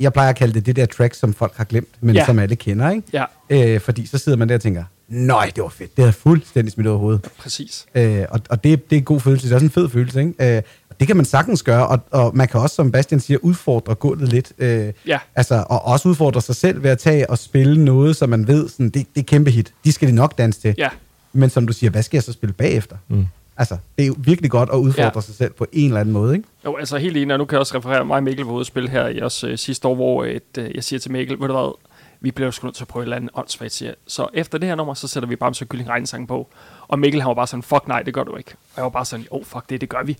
Jeg 0.00 0.12
plejer 0.12 0.28
at 0.28 0.36
kalde 0.36 0.54
det 0.54 0.66
det 0.66 0.76
der 0.76 0.86
track, 0.86 1.14
som 1.14 1.34
folk 1.34 1.56
har 1.56 1.64
glemt, 1.64 1.88
men 2.00 2.14
ja. 2.14 2.26
som 2.26 2.38
alle 2.38 2.56
kender, 2.56 2.90
ikke? 2.90 3.02
Ja. 3.12 3.24
Øh, 3.50 3.80
fordi 3.80 4.06
så 4.06 4.18
sidder 4.18 4.38
man 4.38 4.48
der 4.48 4.54
og 4.54 4.60
tænker, 4.60 4.84
nej, 5.08 5.50
det 5.56 5.62
var 5.62 5.68
fedt, 5.68 5.96
det 5.96 6.02
havde 6.02 6.12
fuldstændig 6.12 6.72
smidt 6.72 6.86
over 6.86 6.98
hovedet. 6.98 7.28
Præcis. 7.38 7.86
Øh, 7.94 8.24
og 8.30 8.40
og 8.48 8.64
det, 8.64 8.90
det 8.90 8.96
er 8.96 9.00
en 9.00 9.04
god 9.04 9.20
følelse, 9.20 9.46
det 9.46 9.52
er 9.52 9.56
også 9.56 9.66
en 9.66 9.70
fed 9.70 9.88
følelse, 9.88 10.20
ikke? 10.20 10.56
Øh, 10.56 10.62
det 11.02 11.06
kan 11.06 11.16
man 11.16 11.24
sagtens 11.24 11.62
gøre, 11.62 11.86
og, 11.86 12.00
og 12.10 12.36
man 12.36 12.48
kan 12.48 12.60
også, 12.60 12.74
som 12.74 12.92
Bastian 12.92 13.20
siger, 13.20 13.38
udfordre 13.42 13.94
gulvet 13.94 14.28
lidt. 14.28 14.52
Øh, 14.58 14.92
ja. 15.06 15.18
altså, 15.34 15.64
og 15.68 15.84
også 15.84 16.08
udfordre 16.08 16.40
sig 16.40 16.56
selv 16.56 16.82
ved 16.82 16.90
at 16.90 16.98
tage 16.98 17.30
og 17.30 17.38
spille 17.38 17.84
noget, 17.84 18.16
som 18.16 18.30
man 18.30 18.46
ved, 18.46 18.68
sådan, 18.68 18.90
det, 18.90 19.06
det 19.14 19.20
er 19.20 19.24
kæmpe 19.24 19.50
hit. 19.50 19.72
De 19.84 19.92
skal 19.92 20.08
de 20.08 20.14
nok 20.14 20.38
danse 20.38 20.60
til. 20.60 20.74
Ja. 20.78 20.88
Men 21.32 21.50
som 21.50 21.66
du 21.66 21.72
siger, 21.72 21.90
hvad 21.90 22.02
skal 22.02 22.16
jeg 22.16 22.22
så 22.22 22.32
spille 22.32 22.52
bagefter? 22.52 22.96
Mm. 23.08 23.26
Altså, 23.56 23.76
det 23.98 24.02
er 24.02 24.06
jo 24.06 24.14
virkelig 24.18 24.50
godt 24.50 24.68
at 24.72 24.76
udfordre 24.76 25.12
ja. 25.14 25.20
sig 25.20 25.34
selv 25.34 25.52
på 25.52 25.66
en 25.72 25.86
eller 25.86 26.00
anden 26.00 26.12
måde, 26.12 26.36
ikke? 26.36 26.48
Jo, 26.64 26.76
altså 26.76 26.96
helt 26.96 27.16
enig, 27.16 27.32
og 27.32 27.38
nu 27.38 27.44
kan 27.44 27.54
jeg 27.54 27.60
også 27.60 27.78
referere 27.78 28.04
mig 28.04 28.16
og 28.16 28.22
Mikkel 28.22 28.46
var 28.46 28.52
ude 28.52 28.60
at 28.60 28.66
spille 28.66 28.88
her 28.88 29.08
i 29.08 29.22
os 29.22 29.44
øh, 29.44 29.58
sidste 29.58 29.88
år, 29.88 29.94
hvor 29.94 30.24
et, 30.24 30.58
øh, 30.58 30.74
jeg 30.74 30.84
siger 30.84 31.00
til 31.00 31.12
Mikkel, 31.12 31.40
ved 31.40 31.48
du 31.48 31.54
hvad, 31.54 31.72
vi 32.20 32.30
bliver 32.30 32.50
sgu 32.50 32.66
nødt 32.66 32.76
til 32.76 32.84
at 32.84 32.88
prøve 32.88 33.02
et 33.02 33.06
eller 33.06 33.16
andet 33.16 33.30
åndssvagt, 33.34 33.72
siger 33.72 33.94
Så 34.06 34.28
efter 34.34 34.58
det 34.58 34.68
her 34.68 34.74
nummer, 34.74 34.94
så 34.94 35.08
sætter 35.08 35.28
vi 35.28 35.36
Bamse 35.36 35.64
Kylling 35.64 35.88
Regnsang 35.88 36.28
på. 36.28 36.48
Og 36.92 36.98
Mikkel, 36.98 37.22
han 37.22 37.28
var 37.28 37.34
bare 37.34 37.46
sådan, 37.46 37.62
fuck 37.62 37.88
nej, 37.88 38.02
det 38.02 38.14
gør 38.14 38.24
du 38.24 38.36
ikke. 38.36 38.50
Og 38.50 38.76
jeg 38.76 38.84
var 38.84 38.90
bare 38.90 39.04
sådan, 39.04 39.26
oh 39.30 39.44
fuck 39.44 39.70
det, 39.70 39.80
det 39.80 39.88
gør 39.88 40.02
vi. 40.02 40.16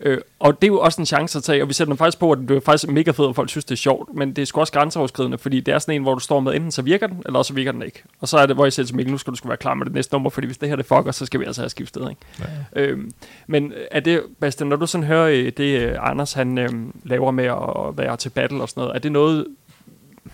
Øh, 0.00 0.18
og 0.38 0.62
det 0.62 0.68
er 0.68 0.72
jo 0.72 0.80
også 0.80 1.02
en 1.02 1.06
chance 1.06 1.38
at 1.38 1.44
tage, 1.44 1.62
og 1.62 1.68
vi 1.68 1.74
sætter 1.74 1.92
den 1.92 1.98
faktisk 1.98 2.18
på, 2.18 2.32
at 2.32 2.38
det 2.38 2.56
er 2.56 2.60
faktisk 2.60 2.88
mega 2.92 3.10
fedt, 3.10 3.28
og 3.28 3.36
folk 3.36 3.50
synes, 3.50 3.64
det 3.64 3.72
er 3.72 3.76
sjovt, 3.76 4.14
men 4.14 4.36
det 4.36 4.42
er 4.42 4.46
sgu 4.46 4.60
også 4.60 4.72
grænseoverskridende, 4.72 5.38
fordi 5.38 5.60
det 5.60 5.74
er 5.74 5.78
sådan 5.78 5.94
en, 5.94 6.02
hvor 6.02 6.14
du 6.14 6.20
står 6.20 6.40
med, 6.40 6.54
enten 6.54 6.70
så 6.70 6.82
virker 6.82 7.06
den, 7.06 7.22
eller 7.26 7.42
så 7.42 7.54
virker 7.54 7.72
den 7.72 7.82
ikke. 7.82 8.02
Og 8.20 8.28
så 8.28 8.38
er 8.38 8.46
det, 8.46 8.56
hvor 8.56 8.64
jeg 8.64 8.72
siger 8.72 8.86
til 8.86 8.96
Mikkel, 8.96 9.12
nu 9.12 9.18
skal 9.18 9.32
du 9.32 9.48
være 9.48 9.56
klar 9.56 9.74
med 9.74 9.86
det 9.86 9.94
næste 9.94 10.14
nummer, 10.14 10.30
fordi 10.30 10.46
hvis 10.46 10.58
det 10.58 10.68
her 10.68 10.76
det 10.76 10.86
fucker, 10.86 11.12
så 11.12 11.26
skal 11.26 11.40
vi 11.40 11.44
altså 11.44 11.62
have 11.62 11.70
skiftet. 11.70 12.10
Ikke? 12.10 12.50
Ja. 12.74 12.80
Øhm, 12.82 13.10
men 13.46 13.72
er 13.90 14.00
det, 14.00 14.22
Bastian, 14.40 14.68
når 14.68 14.76
du 14.76 14.86
sådan 14.86 15.06
hører 15.06 15.28
øh, 15.28 15.52
det, 15.56 15.80
øh, 15.80 15.96
Anders 16.00 16.32
han 16.32 16.58
øhm, 16.58 17.00
laver 17.04 17.30
med 17.30 17.44
at 17.44 17.98
være 17.98 18.16
til 18.16 18.30
battle 18.30 18.62
og 18.62 18.68
sådan 18.68 18.80
noget, 18.80 18.96
er 18.96 18.98
det 18.98 19.12
noget, 19.12 19.46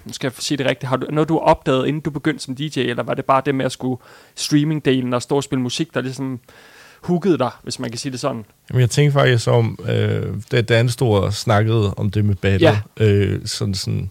nu 0.06 0.12
skal 0.12 0.26
jeg 0.26 0.32
sige 0.38 0.58
det 0.58 0.66
rigtigt, 0.66 0.88
har 0.88 0.96
du, 0.96 1.06
noget 1.10 1.28
du 1.28 1.34
har 1.34 1.40
opdaget, 1.40 1.86
inden 1.86 2.00
du 2.00 2.10
begyndte 2.10 2.44
som 2.44 2.54
DJ, 2.56 2.80
eller 2.80 3.02
var 3.02 3.14
det 3.14 3.24
bare 3.24 3.42
det 3.46 3.54
med 3.54 3.64
at 3.64 3.72
skulle 3.72 4.02
streaming-delen 4.36 5.14
og 5.14 5.22
stå 5.22 5.36
og 5.36 5.42
spille 5.42 5.62
musik, 5.62 5.94
der 5.94 6.00
ligesom 6.00 6.40
huggede 7.02 7.38
dig, 7.38 7.50
hvis 7.62 7.78
man 7.78 7.90
kan 7.90 7.98
sige 7.98 8.12
det 8.12 8.20
sådan? 8.20 8.44
Jamen, 8.70 8.80
jeg 8.80 8.90
tænkte 8.90 9.12
faktisk 9.12 9.48
om, 9.48 9.78
øh, 9.88 10.34
da 10.52 10.60
Dan 10.60 10.88
stod 10.88 11.30
snakkede 11.30 11.94
om 11.94 12.10
det 12.10 12.24
med 12.24 12.34
battle, 12.34 12.68
ja. 12.68 13.04
øh, 13.04 13.40
sådan 13.44 13.74
sådan, 13.74 14.10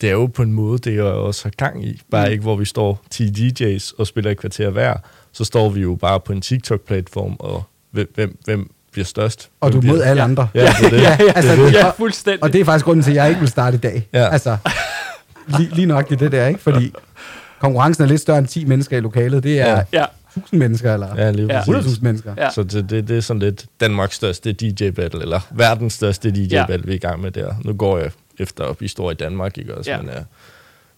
det 0.00 0.08
er 0.08 0.12
jo 0.12 0.26
på 0.26 0.42
en 0.42 0.52
måde, 0.52 0.78
det 0.78 0.94
jeg 0.94 1.04
også 1.04 1.44
har 1.44 1.50
gang 1.50 1.84
i. 1.84 2.00
Bare 2.10 2.26
mm. 2.26 2.32
ikke, 2.32 2.42
hvor 2.42 2.56
vi 2.56 2.64
står 2.64 3.04
10 3.10 3.26
DJ's 3.28 3.94
og 3.98 4.06
spiller 4.06 4.30
et 4.30 4.38
kvarter 4.38 4.70
hver. 4.70 4.96
Så 5.32 5.44
står 5.44 5.70
vi 5.70 5.80
jo 5.80 5.94
bare 5.94 6.20
på 6.20 6.32
en 6.32 6.40
TikTok-platform, 6.40 7.36
og 7.38 7.62
hvem, 7.90 8.38
hvem 8.44 8.70
bliver 8.92 9.04
størst. 9.04 9.50
Og 9.60 9.72
du 9.72 9.78
er 9.78 9.82
mod 9.82 10.02
alle 10.02 10.22
andre. 10.22 10.48
Ja, 10.54 10.60
det 10.60 10.86
er 10.86 10.90
det. 10.90 11.02
ja, 11.02 11.16
ja, 11.20 11.32
altså, 11.32 11.56
det, 11.56 11.72
ja, 11.72 11.90
fuldstændig. 11.90 12.42
Og 12.42 12.52
det 12.52 12.60
er 12.60 12.64
faktisk 12.64 12.84
grunden 12.84 13.02
til, 13.02 13.10
at 13.10 13.16
jeg 13.16 13.28
ikke 13.28 13.40
vil 13.40 13.48
starte 13.48 13.74
i 13.74 13.80
dag. 13.80 14.08
Ja. 14.12 14.28
Altså, 14.28 14.56
lige, 15.46 15.74
lige 15.74 15.86
nok 15.86 16.10
det 16.10 16.32
der, 16.32 16.46
ikke? 16.46 16.60
Fordi 16.60 16.92
konkurrencen 17.60 18.04
er 18.04 18.08
lidt 18.08 18.20
større 18.20 18.38
end 18.38 18.46
10 18.46 18.64
mennesker 18.64 18.96
i 18.96 19.00
lokalet. 19.00 19.42
Det 19.42 19.60
er 19.60 19.82
ja. 19.92 20.04
1000 20.36 20.58
mennesker, 20.58 20.94
eller 20.94 21.16
ja, 21.16 21.30
lige 21.30 21.60
100.000 21.60 21.98
mennesker. 22.02 22.34
Ja. 22.38 22.50
Så 22.50 22.62
det, 22.62 22.90
det, 22.90 23.08
det 23.08 23.16
er 23.16 23.20
sådan 23.20 23.40
lidt 23.40 23.66
Danmarks 23.80 24.14
største 24.14 24.52
DJ-battle, 24.52 25.22
eller 25.22 25.40
verdens 25.50 25.92
største 25.92 26.30
DJ-battle, 26.30 26.74
ja. 26.74 26.76
vi 26.84 26.90
er 26.90 26.94
i 26.94 26.98
gang 26.98 27.20
med 27.20 27.30
der. 27.30 27.54
Nu 27.64 27.72
går 27.72 27.98
jeg 27.98 28.10
efter 28.38 28.64
at 28.64 28.76
blive 28.76 28.88
stor 28.88 29.10
i 29.10 29.14
Danmark, 29.14 29.58
ikke 29.58 29.74
også? 29.74 29.90
Ja. 29.90 30.00
Men, 30.00 30.08
uh, 30.08 30.14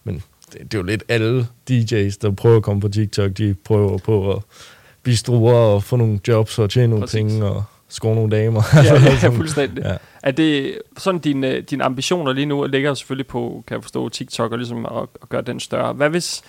men 0.03 0.23
det, 0.53 0.61
det 0.61 0.73
er 0.73 0.77
jo 0.77 0.83
lidt 0.83 1.03
alle 1.07 1.47
DJ's, 1.71 2.17
der 2.21 2.31
prøver 2.37 2.57
at 2.57 2.63
komme 2.63 2.81
på 2.81 2.89
TikTok, 2.89 3.31
de 3.37 3.55
prøver 3.65 3.97
på 3.97 4.33
at 4.33 4.41
blive 5.03 5.17
store 5.17 5.55
og 5.55 5.83
få 5.83 5.95
nogle 5.95 6.19
jobs 6.27 6.59
og 6.59 6.69
tjene 6.69 6.87
nogle 6.87 7.01
Præcis. 7.01 7.17
penge 7.17 7.45
og 7.45 7.63
score 7.89 8.15
nogle 8.15 8.37
damer. 8.37 8.63
Ja, 8.73 8.93
ja 9.23 9.29
fuldstændig. 9.29 9.83
Ja. 9.83 9.95
Er 10.27 10.31
det 10.31 10.79
sådan, 10.97 11.19
dine, 11.19 11.47
øh, 11.47 11.63
dine 11.63 11.83
ambitioner 11.83 12.33
lige 12.33 12.45
nu 12.45 12.65
ligger 12.65 12.93
selvfølgelig 12.93 13.27
på, 13.27 13.63
kan 13.67 13.75
jeg 13.75 13.83
forstå, 13.83 14.09
TikTok 14.09 14.51
og 14.51 14.57
ligesom 14.57 14.85
at, 14.85 15.07
at 15.21 15.29
gøre 15.29 15.41
den 15.41 15.59
større. 15.59 15.93
Hvad 15.93 16.09
hvis, 16.09 16.41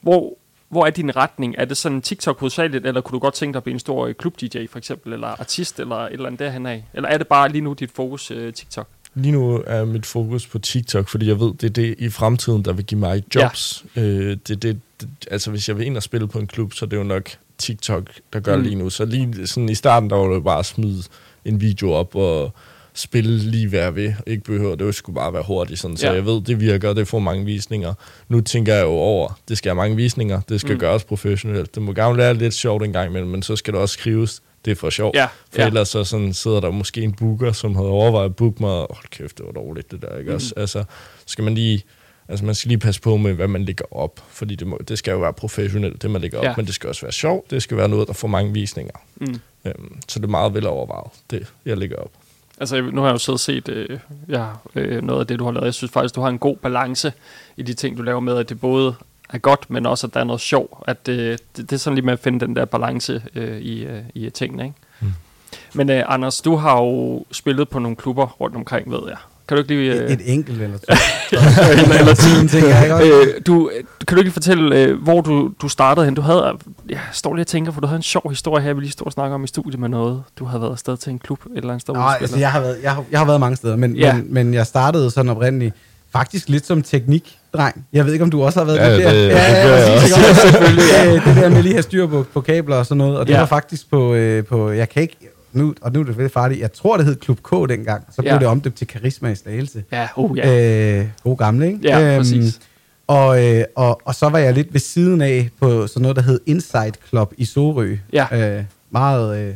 hvor 0.00 0.36
hvor 0.68 0.86
er 0.86 0.90
din 0.90 1.16
retning? 1.16 1.54
Er 1.58 1.64
det 1.64 1.76
sådan 1.76 2.02
TikTok 2.02 2.40
hovedsageligt, 2.40 2.86
eller 2.86 3.00
kunne 3.00 3.16
du 3.16 3.18
godt 3.18 3.34
tænke 3.34 3.52
dig 3.52 3.58
at 3.58 3.62
blive 3.62 3.72
en 3.72 3.78
stor 3.78 4.06
øh, 4.06 4.14
klub-DJ 4.14 4.66
for 4.70 4.78
eksempel, 4.78 5.12
eller 5.12 5.28
artist, 5.28 5.80
eller 5.80 5.96
et 5.96 6.12
eller 6.12 6.26
andet 6.26 6.38
derhen 6.38 6.66
af? 6.66 6.84
Eller 6.94 7.08
er 7.08 7.18
det 7.18 7.26
bare 7.26 7.48
lige 7.48 7.62
nu 7.62 7.72
dit 7.72 7.90
fokus 7.90 8.30
uh, 8.30 8.52
TikTok? 8.52 8.88
Lige 9.14 9.32
nu 9.32 9.62
er 9.66 9.84
mit 9.84 10.06
fokus 10.06 10.46
på 10.46 10.58
TikTok, 10.58 11.08
fordi 11.08 11.28
jeg 11.28 11.40
ved, 11.40 11.54
det 11.54 11.64
er 11.64 11.70
det 11.70 11.94
i 11.98 12.08
fremtiden, 12.08 12.64
der 12.64 12.72
vil 12.72 12.84
give 12.84 13.00
mig 13.00 13.22
jobs. 13.34 13.84
Ja. 13.96 14.02
Øh, 14.02 14.36
det, 14.48 14.62
det, 14.62 14.80
det, 15.00 15.08
altså, 15.30 15.50
hvis 15.50 15.68
jeg 15.68 15.78
vil 15.78 15.86
ind 15.86 15.96
og 15.96 16.02
spille 16.02 16.28
på 16.28 16.38
en 16.38 16.46
klub, 16.46 16.74
så 16.74 16.86
det 16.86 16.92
er 16.92 16.96
jo 16.96 17.04
nok 17.04 17.30
TikTok, 17.58 18.10
der 18.32 18.40
gør 18.40 18.56
mm. 18.56 18.62
lige 18.62 18.74
nu. 18.74 18.90
Så 18.90 19.04
lige 19.04 19.46
sådan 19.46 19.68
i 19.68 19.74
starten, 19.74 20.10
der 20.10 20.16
var 20.16 20.34
det 20.34 20.44
bare 20.44 20.58
at 20.58 20.66
smide 20.66 21.02
en 21.44 21.60
video 21.60 21.92
op 21.92 22.16
og 22.16 22.52
spille 22.94 23.38
lige 23.38 23.68
hvad 23.68 23.90
ved. 23.90 24.12
Ikke 24.26 24.44
behøver, 24.44 24.74
det 24.74 24.94
skulle 24.94 25.14
bare 25.14 25.32
være 25.32 25.44
hurtigt. 25.46 25.80
Sådan. 25.80 25.96
Så 25.96 26.06
ja. 26.06 26.12
jeg 26.12 26.26
ved, 26.26 26.40
det 26.40 26.60
virker, 26.60 26.92
det 26.92 27.08
får 27.08 27.18
mange 27.18 27.44
visninger. 27.44 27.94
Nu 28.28 28.40
tænker 28.40 28.74
jeg 28.74 28.84
jo 28.84 28.90
over, 28.90 29.40
det 29.48 29.58
skal 29.58 29.68
have 29.68 29.76
mange 29.76 29.96
visninger, 29.96 30.40
det 30.48 30.60
skal 30.60 30.72
mm. 30.72 30.80
gøres 30.80 31.04
professionelt. 31.04 31.74
Det 31.74 31.82
må 31.82 31.92
gerne 31.92 32.16
være 32.16 32.34
lidt 32.34 32.54
sjovt 32.54 32.84
en 32.84 32.92
gang 32.92 33.10
imellem, 33.10 33.30
men 33.30 33.42
så 33.42 33.56
skal 33.56 33.74
det 33.74 33.80
også 33.80 33.92
skrives 33.92 34.42
det 34.64 34.70
er 34.70 34.74
for 34.74 34.90
sjov. 34.90 35.12
Ja, 35.14 35.26
for 35.26 35.60
ja. 35.60 35.66
ellers 35.66 35.88
så 35.88 36.04
sådan, 36.04 36.34
sidder 36.34 36.60
der 36.60 36.70
måske 36.70 37.02
en 37.02 37.12
booker, 37.12 37.52
som 37.52 37.74
havde 37.74 37.88
overvejet 37.88 38.24
at 38.24 38.36
booke 38.36 38.62
mig, 38.62 38.70
hold 38.70 39.10
kæft, 39.10 39.38
det 39.38 39.46
var 39.46 39.52
dårligt 39.52 39.90
det 39.90 40.02
der, 40.02 40.18
ikke 40.18 40.30
mm. 40.30 40.34
også? 40.34 40.54
Altså, 40.56 40.84
skal 41.26 41.44
man 41.44 41.54
lige, 41.54 41.82
altså 42.28 42.44
man 42.44 42.54
skal 42.54 42.68
lige 42.68 42.78
passe 42.78 43.00
på 43.00 43.16
med, 43.16 43.34
hvad 43.34 43.48
man 43.48 43.64
lægger 43.64 43.84
op, 43.90 44.20
fordi 44.30 44.54
det, 44.54 44.66
må, 44.66 44.80
det 44.88 44.98
skal 44.98 45.12
jo 45.12 45.18
være 45.18 45.32
professionelt, 45.32 46.02
det 46.02 46.10
man 46.10 46.20
lægger 46.20 46.40
ja. 46.42 46.50
op, 46.50 46.56
men 46.56 46.66
det 46.66 46.74
skal 46.74 46.88
også 46.88 47.02
være 47.02 47.12
sjovt, 47.12 47.50
det 47.50 47.62
skal 47.62 47.76
være 47.76 47.88
noget, 47.88 48.08
der 48.08 48.14
får 48.14 48.28
mange 48.28 48.52
visninger. 48.52 48.94
Mm. 49.16 49.40
Øhm, 49.64 49.96
så 50.08 50.18
det 50.18 50.24
er 50.24 50.30
meget 50.30 50.54
vel 50.54 50.66
overvejet, 50.66 51.10
det 51.30 51.46
jeg 51.64 51.76
lægger 51.76 51.96
op. 51.96 52.10
Altså, 52.60 52.80
nu 52.80 53.00
har 53.00 53.08
jeg 53.08 53.12
jo 53.12 53.18
siddet 53.18 53.36
og 53.36 53.40
set 53.40 53.68
øh, 53.68 53.98
ja, 54.28 54.46
øh, 54.74 55.02
noget 55.02 55.20
af 55.20 55.26
det, 55.26 55.38
du 55.38 55.44
har 55.44 55.52
lavet. 55.52 55.64
Jeg 55.64 55.74
synes 55.74 55.92
faktisk, 55.92 56.14
du 56.14 56.20
har 56.20 56.28
en 56.28 56.38
god 56.38 56.56
balance 56.56 57.12
i 57.56 57.62
de 57.62 57.74
ting, 57.74 57.98
du 57.98 58.02
laver 58.02 58.20
med, 58.20 58.36
at 58.36 58.48
det 58.48 58.60
både 58.60 58.94
er 59.30 59.38
godt, 59.38 59.70
men 59.70 59.86
også, 59.86 60.06
at 60.06 60.14
der 60.14 60.20
er 60.20 60.24
noget 60.24 60.40
sjov. 60.40 60.84
At 60.86 61.08
øh, 61.08 61.16
det, 61.16 61.40
det 61.56 61.72
er 61.72 61.76
sådan 61.76 61.94
lige 61.94 62.04
med 62.04 62.12
at 62.12 62.18
finde 62.18 62.46
den 62.46 62.56
der 62.56 62.64
balance 62.64 63.22
øh, 63.34 63.58
i, 63.60 63.84
øh, 63.84 64.02
i 64.14 64.30
tingene, 64.30 64.64
ikke? 64.64 64.76
Mm. 65.00 65.12
Men 65.74 65.90
øh, 65.90 66.04
Anders, 66.06 66.40
du 66.40 66.56
har 66.56 66.76
jo 66.76 67.24
spillet 67.32 67.68
på 67.68 67.78
nogle 67.78 67.96
klubber 67.96 68.26
rundt 68.26 68.56
omkring, 68.56 68.90
ved 68.90 69.00
jeg. 69.08 69.16
Kan 69.50 69.56
du 69.56 69.62
ikke 69.62 69.74
lige... 69.74 69.94
Øh... 69.94 70.10
Et, 70.10 70.20
enkelt 70.24 70.62
eller 70.62 70.78
to. 70.78 70.84
eller, 71.70 71.98
eller 71.98 72.14
ti 72.24 72.48
ting, 72.48 72.68
jeg 72.68 73.00
øh, 73.04 73.40
du, 73.46 73.70
Kan 74.08 74.16
du 74.16 74.20
ikke 74.20 74.30
fortælle, 74.30 74.76
øh, 74.76 75.02
hvor 75.02 75.20
du, 75.20 75.50
du 75.62 75.68
startede 75.68 76.06
hen? 76.06 76.14
Du 76.14 76.20
havde... 76.20 76.52
Jeg 76.88 76.98
står 77.12 77.34
lige 77.34 77.42
og 77.42 77.46
tænker, 77.46 77.72
for 77.72 77.80
du 77.80 77.86
havde 77.86 77.96
en 77.96 78.02
sjov 78.02 78.30
historie 78.30 78.64
her, 78.64 78.74
vi 78.74 78.80
lige 78.80 78.90
står 78.90 79.06
og 79.06 79.12
snakker 79.12 79.34
om 79.34 79.44
i 79.44 79.46
studiet 79.46 79.80
med 79.80 79.88
noget. 79.88 80.22
Du 80.38 80.44
havde 80.44 80.60
været 80.60 80.72
afsted 80.72 80.96
til 80.96 81.10
en 81.10 81.18
klub 81.18 81.38
et 81.44 81.56
eller 81.56 81.68
andet 81.68 81.82
sted. 81.82 81.94
Nej, 81.94 82.18
altså 82.20 82.38
jeg 82.38 82.52
har, 82.52 82.60
været, 82.60 82.76
jeg, 82.82 82.94
har, 82.94 83.04
jeg 83.10 83.20
har 83.20 83.26
været 83.26 83.40
mange 83.40 83.56
steder, 83.56 83.76
men, 83.76 83.96
ja. 83.96 84.14
men, 84.14 84.34
men 84.34 84.54
jeg 84.54 84.66
startede 84.66 85.10
sådan 85.10 85.30
oprindeligt 85.30 85.74
faktisk 86.12 86.48
lidt 86.48 86.66
som 86.66 86.82
teknikdreng. 86.82 87.86
Jeg 87.92 88.06
ved 88.06 88.12
ikke, 88.12 88.22
om 88.22 88.30
du 88.30 88.42
også 88.42 88.58
har 88.58 88.66
været 88.66 88.78
ja, 88.78 88.94
det 88.94 89.04
der. 89.04 89.12
Det, 89.12 89.28
ja, 89.28 89.52
ja, 89.52 89.94
det, 89.94 90.10
ja, 90.16 90.34
selvfølgelig. 90.34 90.84
Ja, 90.92 91.12
det 91.12 91.36
der 91.36 91.48
med 91.48 91.62
lige 91.62 91.72
at 91.72 91.74
have 91.74 91.82
styr 91.82 92.06
på, 92.06 92.26
på 92.32 92.40
kabler 92.40 92.76
og 92.76 92.86
sådan 92.86 92.98
noget. 92.98 93.18
Og 93.18 93.26
det 93.26 93.32
ja. 93.32 93.38
var 93.38 93.46
faktisk 93.46 93.90
på, 93.90 94.14
øh, 94.14 94.44
på, 94.44 94.70
jeg 94.70 94.88
kan 94.88 95.02
ikke, 95.02 95.16
nu, 95.52 95.74
og 95.80 95.92
nu 95.92 96.00
er 96.00 96.04
det 96.04 96.16
veldig 96.16 96.32
farligt, 96.32 96.60
jeg 96.60 96.72
tror, 96.72 96.96
det 96.96 97.06
hed 97.06 97.16
Klub 97.16 97.38
K 97.42 97.50
dengang. 97.68 98.04
Så 98.10 98.22
blev 98.22 98.32
ja. 98.32 98.38
det 98.38 98.46
omdøbt 98.46 98.76
til 98.76 98.86
Karisma 98.86 99.28
i 99.28 99.34
Slagelse. 99.34 99.84
Ja, 99.92 100.08
oh, 100.16 100.38
ja. 100.38 101.00
Øh, 101.00 101.06
god 101.22 101.36
gamle, 101.36 101.66
ikke? 101.66 101.78
Ja, 101.82 102.14
øhm, 102.14 102.18
præcis. 102.18 102.60
Og, 103.06 103.44
øh, 103.44 103.64
og, 103.76 104.00
og 104.04 104.14
så 104.14 104.28
var 104.28 104.38
jeg 104.38 104.54
lidt 104.54 104.72
ved 104.72 104.80
siden 104.80 105.20
af 105.20 105.50
på 105.60 105.86
sådan 105.86 106.02
noget, 106.02 106.16
der 106.16 106.22
hed 106.22 106.40
Inside 106.46 106.92
Club 107.08 107.32
i 107.36 107.44
Sorø. 107.44 107.96
Ja. 108.12 108.56
Øh, 108.58 108.64
meget, 108.90 109.38
øh, 109.38 109.54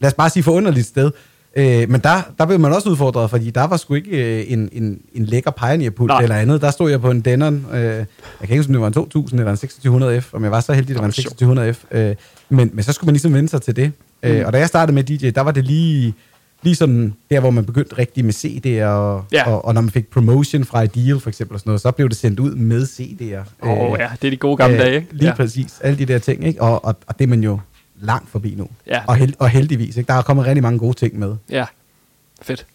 lad 0.00 0.10
os 0.10 0.14
bare 0.14 0.30
sige 0.30 0.42
forunderligt 0.42 0.86
sted. 0.86 1.10
Øh, 1.56 1.90
men 1.90 2.00
der, 2.00 2.32
der 2.38 2.46
blev 2.46 2.60
man 2.60 2.72
også 2.72 2.88
udfordret, 2.88 3.30
fordi 3.30 3.50
der 3.50 3.64
var 3.64 3.76
sgu 3.76 3.94
ikke 3.94 4.40
øh, 4.40 4.52
en, 4.52 4.68
en, 4.72 5.00
en 5.14 5.24
lækker 5.24 5.50
Pioneer-pult 5.50 6.22
eller 6.22 6.36
andet. 6.36 6.60
Der 6.60 6.70
stod 6.70 6.90
jeg 6.90 7.00
på 7.00 7.10
en 7.10 7.20
Denon, 7.20 7.66
øh, 7.72 7.80
jeg 7.80 8.06
kan 8.40 8.50
ikke 8.50 8.56
huske, 8.56 8.70
om 8.70 8.72
det 8.72 8.80
var 8.80 8.86
en 8.86 8.92
2000 8.92 9.40
eller 9.40 9.52
en 9.52 10.18
2600F, 10.18 10.24
om 10.32 10.42
jeg 10.42 10.50
var 10.50 10.60
så 10.60 10.72
heldig, 10.72 10.94
det 10.94 11.02
var 11.02 11.06
en 11.06 11.70
2600F. 11.70 11.96
Øh, 11.96 12.16
men, 12.48 12.70
men 12.72 12.82
så 12.82 12.92
skulle 12.92 13.08
man 13.08 13.12
ligesom 13.12 13.34
vende 13.34 13.48
sig 13.48 13.62
til 13.62 13.76
det. 13.76 13.92
Øh, 14.22 14.32
mm. 14.32 14.36
Øh, 14.36 14.46
og 14.46 14.52
da 14.52 14.58
jeg 14.58 14.68
startede 14.68 14.94
med 14.94 15.04
DJ, 15.04 15.30
der 15.30 15.40
var 15.40 15.50
det 15.50 15.64
lige, 15.64 16.14
lige 16.62 16.74
sådan 16.74 17.14
der, 17.30 17.40
hvor 17.40 17.50
man 17.50 17.64
begyndte 17.64 17.98
rigtig 17.98 18.24
med 18.24 18.34
CD'er, 18.34 18.84
og, 18.84 19.24
ja. 19.32 19.50
og, 19.50 19.64
og 19.64 19.74
når 19.74 19.80
man 19.80 19.90
fik 19.90 20.10
promotion 20.10 20.64
fra 20.64 20.82
Ideal 20.82 21.20
for 21.20 21.28
eksempel, 21.28 21.54
og 21.54 21.60
sådan 21.60 21.70
noget, 21.70 21.80
så 21.80 21.90
blev 21.90 22.08
det 22.08 22.16
sendt 22.16 22.40
ud 22.40 22.54
med 22.54 22.82
CD'er. 22.82 23.66
Åh 23.68 23.70
oh, 23.70 23.92
øh, 23.92 23.98
ja, 24.00 24.08
det 24.22 24.26
er 24.26 24.30
de 24.30 24.36
gode 24.36 24.56
gamle 24.56 24.76
øh, 24.76 24.82
dage, 24.82 24.94
ikke? 24.94 25.08
Lige 25.10 25.28
ja. 25.28 25.34
præcis, 25.34 25.80
alle 25.80 25.98
de 25.98 26.06
der 26.06 26.18
ting, 26.18 26.46
ikke? 26.46 26.62
Og, 26.62 26.84
og, 26.84 26.96
og 27.06 27.18
det 27.18 27.24
er 27.24 27.28
man 27.28 27.42
jo 27.42 27.58
langt 28.02 28.30
forbi 28.30 28.54
nu. 28.54 28.68
Ja. 28.86 29.02
Og, 29.06 29.16
held, 29.16 29.34
og 29.38 29.48
heldigvis, 29.48 29.96
ikke? 29.96 30.08
der 30.08 30.14
er 30.14 30.22
kommet 30.22 30.46
rigtig 30.46 30.62
mange 30.62 30.78
gode 30.78 30.94
ting 30.96 31.18
med. 31.18 31.36
Ja, 31.50 31.66
fedt. 32.42 32.66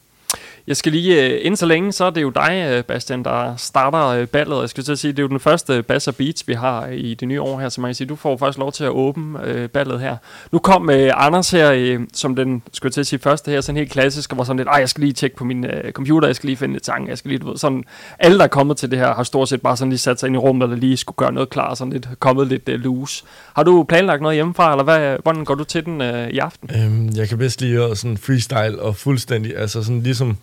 Jeg 0.68 0.78
skal 0.78 0.92
lige, 0.92 1.26
øh, 1.26 1.40
inden 1.42 1.58
så 1.58 1.66
længe, 1.66 1.92
så 1.92 2.06
er 2.06 2.10
det 2.10 2.22
jo 2.22 2.30
dig, 2.30 2.68
øh, 2.72 2.84
Bastian, 2.84 3.24
der 3.24 3.56
starter 3.56 4.08
øh, 4.08 4.28
ballet. 4.28 4.62
Jeg 4.62 4.70
skal 4.70 4.84
til 4.84 4.92
at 4.92 5.00
sige, 5.00 5.12
det 5.12 5.20
er 5.20 5.24
jo 5.24 5.28
den 5.28 5.40
første 5.40 5.84
Bass 5.84 6.10
Beats, 6.18 6.48
vi 6.48 6.54
har 6.54 6.88
i 6.88 7.14
det 7.14 7.28
nye 7.28 7.42
år 7.42 7.60
her, 7.60 7.70
så 7.70 7.82
man 7.82 7.90
kan 7.90 7.96
sige, 7.96 8.08
du 8.08 8.16
får 8.16 8.38
faktisk 8.38 8.58
lov 8.58 8.72
til 8.72 8.84
at 8.84 8.90
åbne 8.90 9.40
uh, 9.40 9.70
ballet 9.70 10.00
her. 10.00 10.18
Nu 10.52 10.60
kom 10.60 10.90
Anders 11.14 11.52
her, 11.52 12.06
som 12.14 12.36
den, 12.36 12.64
skulle 12.74 12.92
til 12.92 13.00
at 13.00 13.08
sige, 13.08 13.20
første 13.20 13.52
her, 13.52 13.62
sådan 13.62 13.78
helt 13.78 13.92
klassisk, 13.92 14.32
og 14.32 14.38
var 14.38 14.44
sådan 14.44 14.58
lidt, 14.58 14.68
ej, 14.68 14.76
jeg 14.80 14.90
skal 14.90 15.02
lige 15.02 15.14
tjekke 15.14 15.36
på 15.36 15.44
min 15.44 15.66
computer, 15.92 16.28
jeg 16.28 16.36
skal 16.36 16.48
lige 16.48 16.58
finde 16.58 16.76
et 16.76 16.86
sang, 16.86 17.10
jeg 17.10 17.18
skal 17.18 17.30
lige, 17.30 17.40
du 17.40 17.48
ved, 17.48 17.58
sådan, 17.58 17.84
alle, 18.20 18.38
der 18.38 18.44
er 18.44 18.48
kommet 18.48 18.78
til 18.78 18.92
det 18.92 19.00
her, 19.00 19.14
har 19.14 19.24
stort 19.24 19.50
set 19.50 19.62
bare 19.62 19.78
sådan 19.78 19.90
lige 19.90 20.00
sat 20.00 20.20
sig 20.20 20.28
ind 20.28 20.36
i 20.36 20.40
rummet, 20.40 20.64
eller 20.64 20.78
lige 20.78 20.98
skulle 20.98 21.16
gøre 21.16 21.32
noget 21.32 21.50
klar, 21.50 21.74
sådan 21.74 21.94
lidt, 21.94 22.08
kommet 22.20 22.48
lidt 22.48 22.70
uh, 22.70 22.76
loose. 22.76 23.24
Har 23.54 23.64
du 23.64 23.84
planlagt 23.84 24.22
noget 24.22 24.36
hjemmefra, 24.36 24.72
eller 24.72 24.84
hvad, 24.84 25.18
hvordan 25.24 25.46
går 25.46 25.56
du 25.56 25.64
til 25.64 25.86
den 25.86 26.02
uh, 26.02 26.28
i 26.28 26.38
aften? 26.38 26.70
Øhm, 26.76 27.10
jeg 27.16 27.30
kan 27.30 27.38
bedst 27.38 27.62
lige 27.62 27.96
sådan 27.96 28.18
freestyle 28.18 28.82
og 28.82 28.96
fuldstændig, 28.96 29.58
altså 29.58 29.84
sådan 29.84 30.02
ligesom 30.02 30.38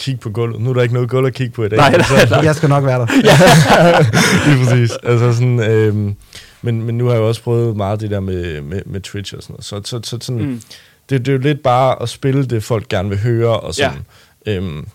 kigge 0.00 0.20
på 0.20 0.30
gulvet. 0.30 0.60
Nu 0.60 0.70
er 0.70 0.74
der 0.74 0.82
ikke 0.82 0.94
noget 0.94 1.10
gulv 1.10 1.26
at 1.26 1.34
kigge 1.34 1.52
på 1.52 1.64
i 1.64 1.68
dag. 1.68 1.76
Nej, 1.76 1.90
nej, 1.90 2.26
nej. 2.30 2.40
jeg 2.44 2.54
skal 2.54 2.68
nok 2.68 2.84
være 2.84 2.98
der. 2.98 3.06
Lige 4.48 4.64
præcis. 4.64 4.90
Altså 5.02 5.32
sådan, 5.32 5.60
øhm, 5.60 6.14
men, 6.62 6.82
men 6.82 6.98
nu 6.98 7.04
har 7.06 7.12
jeg 7.12 7.20
jo 7.20 7.28
også 7.28 7.42
prøvet 7.42 7.76
meget 7.76 8.00
det 8.00 8.10
der 8.10 8.20
med, 8.20 8.60
med, 8.60 8.82
med 8.86 9.00
Twitch 9.00 9.34
og 9.36 9.42
sådan 9.42 9.52
noget. 9.52 9.64
Så, 9.64 9.80
så, 9.84 10.00
så 10.02 10.18
sådan, 10.20 10.42
mm. 10.42 10.62
det, 11.10 11.26
det 11.26 11.28
er 11.28 11.32
jo 11.32 11.38
lidt 11.38 11.62
bare 11.62 12.02
at 12.02 12.08
spille 12.08 12.46
det, 12.46 12.64
folk 12.64 12.88
gerne 12.88 13.08
vil 13.08 13.18
høre. 13.18 13.60
Og 13.60 13.74
sådan. 13.74 13.98
Ja. 14.46 14.56
Øhm, 14.56 14.86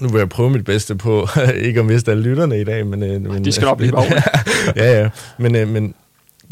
nu 0.00 0.08
vil 0.08 0.18
jeg 0.18 0.28
prøve 0.28 0.50
mit 0.50 0.64
bedste 0.64 0.94
på 0.94 1.28
ikke 1.66 1.80
at 1.80 1.86
miste 1.86 2.10
alle 2.10 2.22
lytterne 2.22 2.60
i 2.60 2.64
dag. 2.64 2.86
Men, 2.86 3.02
øh, 3.02 3.32
men, 3.32 3.44
De 3.44 3.52
skal 3.52 3.64
nok 3.64 3.78
blive 3.78 4.02
ja, 4.76 5.00
ja. 5.00 5.08
Men, 5.38 5.54
øh, 5.54 5.68
men 5.68 5.94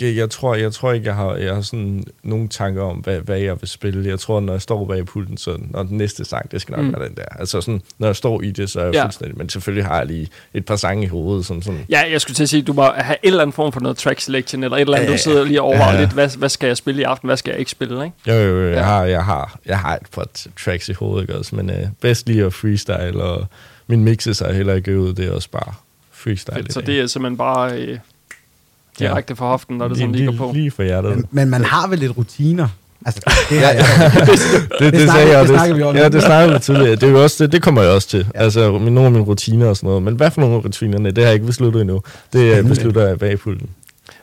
jeg 0.01 0.31
tror, 0.31 0.55
jeg 0.55 0.73
tror 0.73 0.93
ikke, 0.93 1.07
jeg 1.07 1.15
har, 1.15 1.35
jeg 1.35 1.55
har 1.55 1.61
sådan 1.61 2.05
nogle 2.23 2.49
tanker 2.49 2.83
om, 2.83 2.97
hvad, 2.97 3.21
hvad 3.21 3.39
jeg 3.39 3.57
vil 3.61 3.69
spille. 3.69 4.09
Jeg 4.09 4.19
tror, 4.19 4.41
når 4.41 4.53
jeg 4.53 4.63
står 4.63 4.85
bag 4.85 5.07
pulten, 5.07 5.37
så 5.37 5.57
når 5.71 5.83
den 5.83 5.99
næste 5.99 6.25
sang, 6.25 6.53
det 6.53 6.61
skal 6.61 6.77
nok 6.77 6.85
mm. 6.85 6.93
være 6.93 7.09
den 7.09 7.17
der. 7.17 7.25
Altså 7.39 7.61
sådan, 7.61 7.83
når 7.99 8.09
jeg 8.09 8.17
står 8.17 8.43
i 8.43 8.51
det, 8.51 8.71
så 8.71 8.81
er 8.81 8.85
jeg 8.85 8.95
ja. 8.95 9.05
fuldstændig... 9.05 9.39
Men 9.39 9.49
selvfølgelig 9.49 9.87
har 9.87 9.97
jeg 9.97 10.07
lige 10.07 10.29
et 10.55 10.65
par 10.65 10.77
sange 10.77 11.05
i 11.05 11.07
hovedet. 11.07 11.47
Som 11.47 11.63
sådan. 11.63 11.85
Ja, 11.89 12.03
jeg 12.11 12.21
skulle 12.21 12.35
til 12.35 12.43
at 12.43 12.49
sige, 12.49 12.63
du 12.63 12.73
må 12.73 12.83
have 12.83 13.17
en 13.23 13.29
eller 13.29 13.43
anden 13.43 13.53
form 13.53 13.73
for 13.73 13.81
noget 13.81 13.97
track 13.97 14.21
selection, 14.21 14.65
eller 14.65 14.77
et 14.77 14.81
eller 14.81 14.97
andet, 14.97 15.09
ja, 15.09 15.13
du 15.13 15.19
sidder 15.19 15.45
lige 15.45 15.61
over 15.61 15.93
ja. 15.93 16.01
lidt, 16.01 16.13
hvad, 16.13 16.39
hvad 16.39 16.49
skal 16.49 16.67
jeg 16.67 16.77
spille 16.77 17.01
i 17.01 17.05
aften, 17.05 17.29
hvad 17.29 17.37
skal 17.37 17.51
jeg 17.51 17.59
ikke 17.59 17.71
spille, 17.71 18.05
ikke? 18.05 18.17
Jo, 18.27 18.35
jo, 18.35 18.61
jo 18.61 18.71
jeg, 18.71 18.85
har, 18.85 19.05
jeg, 19.05 19.25
har, 19.25 19.59
jeg 19.67 19.79
har 19.79 19.95
et 19.95 20.07
par 20.13 20.27
tracks 20.65 20.89
i 20.89 20.93
hovedet, 20.93 21.23
ikke 21.23 21.37
også? 21.37 21.57
Men 21.57 21.71
uh, 21.71 21.77
bedst 22.01 22.27
lige 22.27 22.45
at 22.45 22.55
freestyle, 22.55 23.23
og 23.23 23.47
min 23.87 24.05
mixes 24.05 24.41
er 24.41 24.53
heller 24.53 24.75
ikke 24.75 24.99
ud, 24.99 25.15
det 25.15 25.27
er 25.27 25.33
også 25.33 25.51
bare 25.51 25.75
freestyle. 26.13 26.67
Så 26.71 26.81
det 26.81 27.01
er 27.01 27.07
simpelthen 27.07 27.37
bare... 27.37 27.79
Øh, 27.79 27.99
direkte 28.99 29.31
ja. 29.31 29.35
for 29.35 29.49
hoften, 29.49 29.77
når 29.79 29.89
det 29.89 29.99
sådan 29.99 30.13
ligger 30.13 30.37
på. 30.37 30.51
Lige 30.55 30.71
for 30.71 30.83
hjertet. 30.83 31.17
Men, 31.17 31.29
men 31.31 31.51
man 31.51 31.65
har 31.65 31.89
vel 31.89 31.99
lidt 31.99 32.17
rutiner? 32.17 32.69
Altså, 33.07 33.21
det, 33.51 33.59
har 33.59 33.73
jeg. 33.73 33.85
det, 34.15 34.29
det, 34.29 34.79
det, 34.79 34.93
det, 34.93 35.11
snakker, 35.11 35.33
jeg, 35.33 35.41
det, 35.41 35.49
snakker 35.49 35.75
vi 35.77 35.83
om. 35.83 35.97
Ja, 35.97 36.09
det 36.09 36.23
snakker 36.23 36.55
vi 36.55 36.59
tidligere. 36.59 36.91
Det, 36.91 37.03
er 37.03 37.11
jo 37.11 37.23
også, 37.23 37.45
det, 37.45 37.53
det 37.53 37.63
kommer 37.63 37.83
jeg 37.83 37.91
også 37.91 38.09
til. 38.09 38.27
Ja. 38.35 38.41
Altså, 38.41 38.79
nogle 38.79 39.05
af 39.05 39.11
mine 39.11 39.25
rutiner 39.25 39.67
og 39.67 39.77
sådan 39.77 39.87
noget. 39.87 40.03
Men 40.03 40.15
hvad 40.15 40.31
for 40.31 40.41
nogle 40.41 40.57
af 40.57 40.65
rutinerne, 40.65 41.11
det 41.11 41.19
har 41.19 41.25
jeg 41.25 41.35
ikke 41.35 41.47
besluttet 41.47 41.81
endnu. 41.81 42.03
Det 42.33 42.57
jeg 42.57 42.65
beslutter 42.65 43.09
jeg 43.09 43.19
bag 43.19 43.39
pulten. 43.39 43.71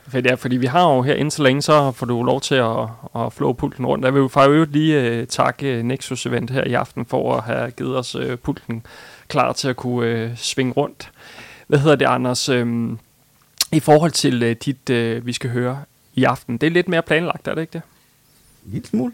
Fedt, 0.08 0.26
ja, 0.26 0.34
fordi 0.34 0.56
vi 0.56 0.66
har 0.66 0.94
jo 0.94 1.02
her 1.02 1.14
indtil 1.14 1.44
længe, 1.44 1.62
så 1.62 1.92
får 1.92 2.06
du 2.06 2.22
lov 2.22 2.40
til 2.40 2.54
at, 2.54 2.76
at 3.16 3.32
flå 3.32 3.52
pulten 3.52 3.86
rundt. 3.86 4.04
Jeg 4.04 4.14
vil 4.14 4.20
jo 4.20 4.30
øvrigt 4.36 4.72
lige 4.72 5.20
uh, 5.20 5.26
takke 5.26 5.82
Nexus 5.82 6.26
Event 6.26 6.50
her 6.50 6.64
i 6.64 6.74
aften 6.74 7.06
for 7.06 7.36
at 7.36 7.42
have 7.42 7.70
givet 7.70 7.96
os 7.96 8.16
uh, 8.16 8.34
pulten 8.42 8.82
klar 9.28 9.52
til 9.52 9.68
at 9.68 9.76
kunne 9.76 10.24
uh, 10.24 10.30
svinge 10.36 10.72
rundt. 10.72 11.10
Hvad 11.66 11.78
hedder 11.78 11.96
det, 11.96 12.06
Anders? 12.06 12.48
Um, 12.48 12.98
i 13.72 13.80
forhold 13.80 14.10
til 14.10 14.42
uh, 14.42 14.50
dit, 14.50 14.90
uh, 14.90 15.26
vi 15.26 15.32
skal 15.32 15.50
høre 15.50 15.82
i 16.14 16.24
aften, 16.24 16.56
det 16.56 16.66
er 16.66 16.70
lidt 16.70 16.88
mere 16.88 17.02
planlagt, 17.02 17.48
er 17.48 17.54
det 17.54 17.60
ikke 17.60 17.72
det? 17.72 17.82
En 18.66 18.72
lille 18.72 18.88
smule. 18.88 19.12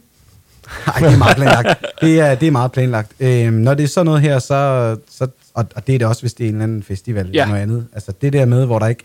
Nej, 0.86 0.96
det 0.98 1.14
er 1.14 1.18
meget 1.18 1.36
planlagt. 1.36 1.84
det, 2.00 2.20
er, 2.20 2.34
det 2.34 2.48
er 2.48 2.50
meget 2.50 2.72
planlagt. 2.72 3.12
Øhm, 3.20 3.54
når 3.54 3.74
det 3.74 3.84
er 3.84 3.88
sådan 3.88 4.06
noget 4.06 4.20
her, 4.20 4.38
så, 4.38 4.96
så 5.10 5.28
og, 5.54 5.66
og 5.76 5.86
det 5.86 5.94
er 5.94 5.98
det 5.98 6.06
også, 6.06 6.22
hvis 6.22 6.34
det 6.34 6.44
er 6.44 6.48
en 6.48 6.54
eller 6.54 6.64
anden 6.64 6.82
festival 6.82 7.30
ja. 7.32 7.42
eller 7.42 7.46
noget 7.46 7.62
andet. 7.62 7.86
Altså 7.92 8.12
det 8.22 8.32
der 8.32 8.44
med, 8.44 8.66
hvor 8.66 8.78
der 8.78 8.86
ikke, 8.86 9.04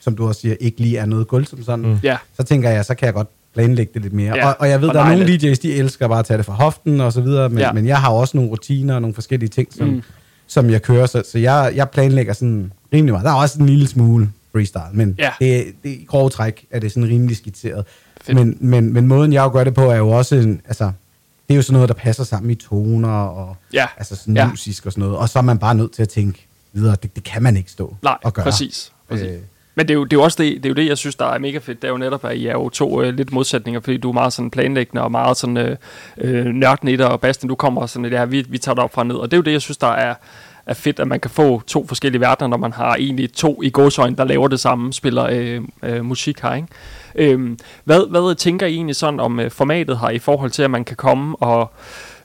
som 0.00 0.16
du 0.16 0.28
også 0.28 0.40
siger, 0.40 0.56
ikke 0.60 0.80
lige 0.80 0.96
er 0.96 1.06
noget 1.06 1.28
gulv 1.28 1.46
som 1.46 1.64
sådan, 1.64 1.84
mm. 1.84 1.98
ja. 2.02 2.16
så 2.36 2.42
tænker 2.42 2.70
jeg, 2.70 2.84
så 2.84 2.94
kan 2.94 3.06
jeg 3.06 3.14
godt 3.14 3.28
planlægge 3.54 3.90
det 3.94 4.02
lidt 4.02 4.12
mere. 4.12 4.36
Ja. 4.36 4.48
Og, 4.48 4.56
og 4.58 4.68
jeg 4.68 4.80
ved, 4.80 4.88
og 4.88 4.94
der 4.94 5.00
er 5.00 5.16
nogle 5.16 5.24
DJ's, 5.24 5.62
de 5.62 5.74
elsker 5.74 6.08
bare 6.08 6.18
at 6.18 6.24
tage 6.24 6.38
det 6.38 6.46
fra 6.46 6.52
hoften 6.52 7.00
og 7.00 7.12
så 7.12 7.20
videre, 7.20 7.48
men, 7.48 7.58
ja. 7.58 7.72
men 7.72 7.86
jeg 7.86 7.98
har 7.98 8.10
også 8.10 8.36
nogle 8.36 8.50
rutiner 8.50 8.94
og 8.94 9.00
nogle 9.00 9.14
forskellige 9.14 9.48
ting, 9.48 9.68
som, 9.74 9.88
mm. 9.88 10.02
som 10.46 10.70
jeg 10.70 10.82
kører, 10.82 11.06
så, 11.06 11.22
så 11.32 11.38
jeg, 11.38 11.72
jeg 11.74 11.90
planlægger 11.90 12.32
sådan 12.32 12.72
rimelig 12.92 13.12
meget. 13.12 13.24
Der 13.24 13.30
er 13.30 13.36
også 13.36 13.58
en 13.58 13.66
lille 13.66 13.88
smule 13.88 14.28
freestyle, 14.52 14.82
men 14.92 15.14
ja. 15.18 15.30
det, 15.40 15.74
det, 15.82 15.90
i 15.90 16.04
grove 16.08 16.30
træk 16.30 16.66
er 16.70 16.78
det 16.80 16.92
sådan 16.92 17.08
rimelig 17.08 17.36
skitseret. 17.36 17.84
Men, 18.28 18.56
men, 18.60 18.92
men 18.92 19.06
måden, 19.06 19.32
jeg 19.32 19.50
gør 19.50 19.64
det 19.64 19.74
på, 19.74 19.90
er 19.90 19.96
jo 19.96 20.08
også, 20.08 20.34
en, 20.36 20.60
altså, 20.64 20.84
det 21.48 21.54
er 21.54 21.56
jo 21.56 21.62
sådan 21.62 21.72
noget, 21.72 21.88
der 21.88 21.94
passer 21.94 22.24
sammen 22.24 22.50
i 22.50 22.54
toner, 22.54 23.08
og 23.08 23.56
ja. 23.72 23.86
altså 23.96 24.16
sådan 24.16 24.36
ja. 24.36 24.48
musisk 24.48 24.86
og 24.86 24.92
sådan 24.92 25.02
noget, 25.02 25.16
og 25.16 25.28
så 25.28 25.38
er 25.38 25.42
man 25.42 25.58
bare 25.58 25.74
nødt 25.74 25.92
til 25.92 26.02
at 26.02 26.08
tænke 26.08 26.46
videre, 26.72 26.96
det, 27.02 27.16
det 27.16 27.24
kan 27.24 27.42
man 27.42 27.56
ikke 27.56 27.70
stå 27.70 27.96
Nej, 28.02 28.16
og 28.22 28.32
gøre. 28.34 28.44
præcis. 28.44 28.92
præcis. 29.08 29.26
Øh, 29.26 29.38
Men 29.74 29.88
det 29.88 29.94
er, 29.94 29.98
jo, 29.98 30.04
det 30.04 30.12
er 30.12 30.16
jo 30.16 30.22
også 30.22 30.42
det, 30.42 30.56
det, 30.56 30.64
er 30.64 30.68
jo 30.68 30.74
det, 30.74 30.86
jeg 30.86 30.98
synes, 30.98 31.14
der 31.16 31.26
er 31.26 31.38
mega 31.38 31.58
fedt. 31.58 31.82
Det 31.82 31.88
er 31.88 31.92
jo 31.92 31.98
netop, 31.98 32.24
at 32.24 32.36
I 32.36 32.46
er 32.46 32.52
jo 32.52 32.68
to 32.68 33.02
øh, 33.02 33.14
lidt 33.14 33.32
modsætninger, 33.32 33.80
fordi 33.80 33.96
du 33.96 34.08
er 34.08 34.12
meget 34.12 34.32
sådan 34.32 34.50
planlæggende 34.50 35.02
og 35.02 35.10
meget 35.10 35.36
sådan 35.36 35.56
øh, 35.56 35.76
øh, 36.18 36.46
nørden 36.46 36.88
i 36.88 36.96
det, 36.96 37.06
og 37.06 37.20
Bastian, 37.20 37.48
du 37.48 37.54
kommer 37.54 37.86
sådan 37.86 38.02
lidt, 38.02 38.14
ja, 38.14 38.24
vi, 38.24 38.46
vi 38.48 38.58
tager 38.58 38.74
det 38.74 38.84
op 38.84 38.94
fra 38.94 39.04
ned. 39.04 39.14
Og 39.16 39.30
det 39.30 39.36
er 39.36 39.38
jo 39.38 39.42
det, 39.42 39.52
jeg 39.52 39.62
synes, 39.62 39.76
der 39.76 39.86
er, 39.86 40.14
er 40.68 40.74
fedt, 40.74 41.00
at 41.00 41.08
man 41.08 41.20
kan 41.20 41.30
få 41.30 41.62
to 41.66 41.86
forskellige 41.86 42.20
verdener, 42.20 42.48
når 42.48 42.56
man 42.56 42.72
har 42.72 42.94
egentlig 42.96 43.32
to 43.32 43.62
i 43.62 43.70
godsøjne, 43.70 44.16
der 44.16 44.24
laver 44.24 44.48
det 44.48 44.60
samme, 44.60 44.92
spiller 44.92 45.26
øh, 45.30 45.60
øh, 45.82 46.04
musik 46.04 46.40
her, 46.40 46.54
ikke? 46.54 46.68
Øhm, 47.14 47.58
hvad, 47.84 48.10
hvad 48.10 48.34
tænker 48.34 48.66
I 48.66 48.74
egentlig 48.74 48.96
sådan 48.96 49.20
om 49.20 49.40
øh, 49.40 49.50
formatet 49.50 49.98
her, 49.98 50.10
i 50.10 50.18
forhold 50.18 50.50
til, 50.50 50.62
at 50.62 50.70
man 50.70 50.84
kan 50.84 50.96
komme 50.96 51.36
og 51.36 51.72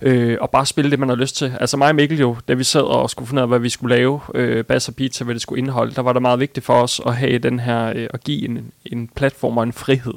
øh, 0.04 0.38
og 0.42 0.50
bare 0.50 0.66
spille 0.66 0.92
det, 0.92 1.00
man 1.00 1.10
har 1.10 1.16
lyst 1.16 1.36
til. 1.36 1.54
Altså 1.60 1.78
mig 1.78 1.90
og 1.90 1.96
Mikkel 1.96 2.20
jo, 2.20 2.36
da 2.48 2.54
vi 2.54 2.64
sad 2.64 2.82
og 2.82 3.10
skulle 3.10 3.28
finde 3.28 3.40
ud 3.40 3.44
af, 3.44 3.48
hvad 3.48 3.60
vi 3.60 3.70
skulle 3.70 3.96
lave, 3.96 4.20
øh, 4.36 4.66
bass 4.66 4.88
og 4.88 4.96
pizza, 4.96 5.24
hvad 5.24 5.34
det 5.34 5.42
skulle 5.42 5.60
indeholde, 5.60 5.96
der 5.96 6.02
var 6.02 6.14
det 6.14 6.22
meget 6.22 6.40
vigtigt 6.40 6.66
for 6.66 6.74
os 6.74 7.02
at 7.06 7.16
have 7.16 7.38
den 7.38 7.60
her, 7.60 7.94
øh, 7.96 8.08
at 8.14 8.24
give 8.24 8.50
en, 8.50 8.72
en 8.86 9.10
platform 9.16 9.58
og 9.58 9.64
en 9.64 9.74
frihed. 9.74 10.14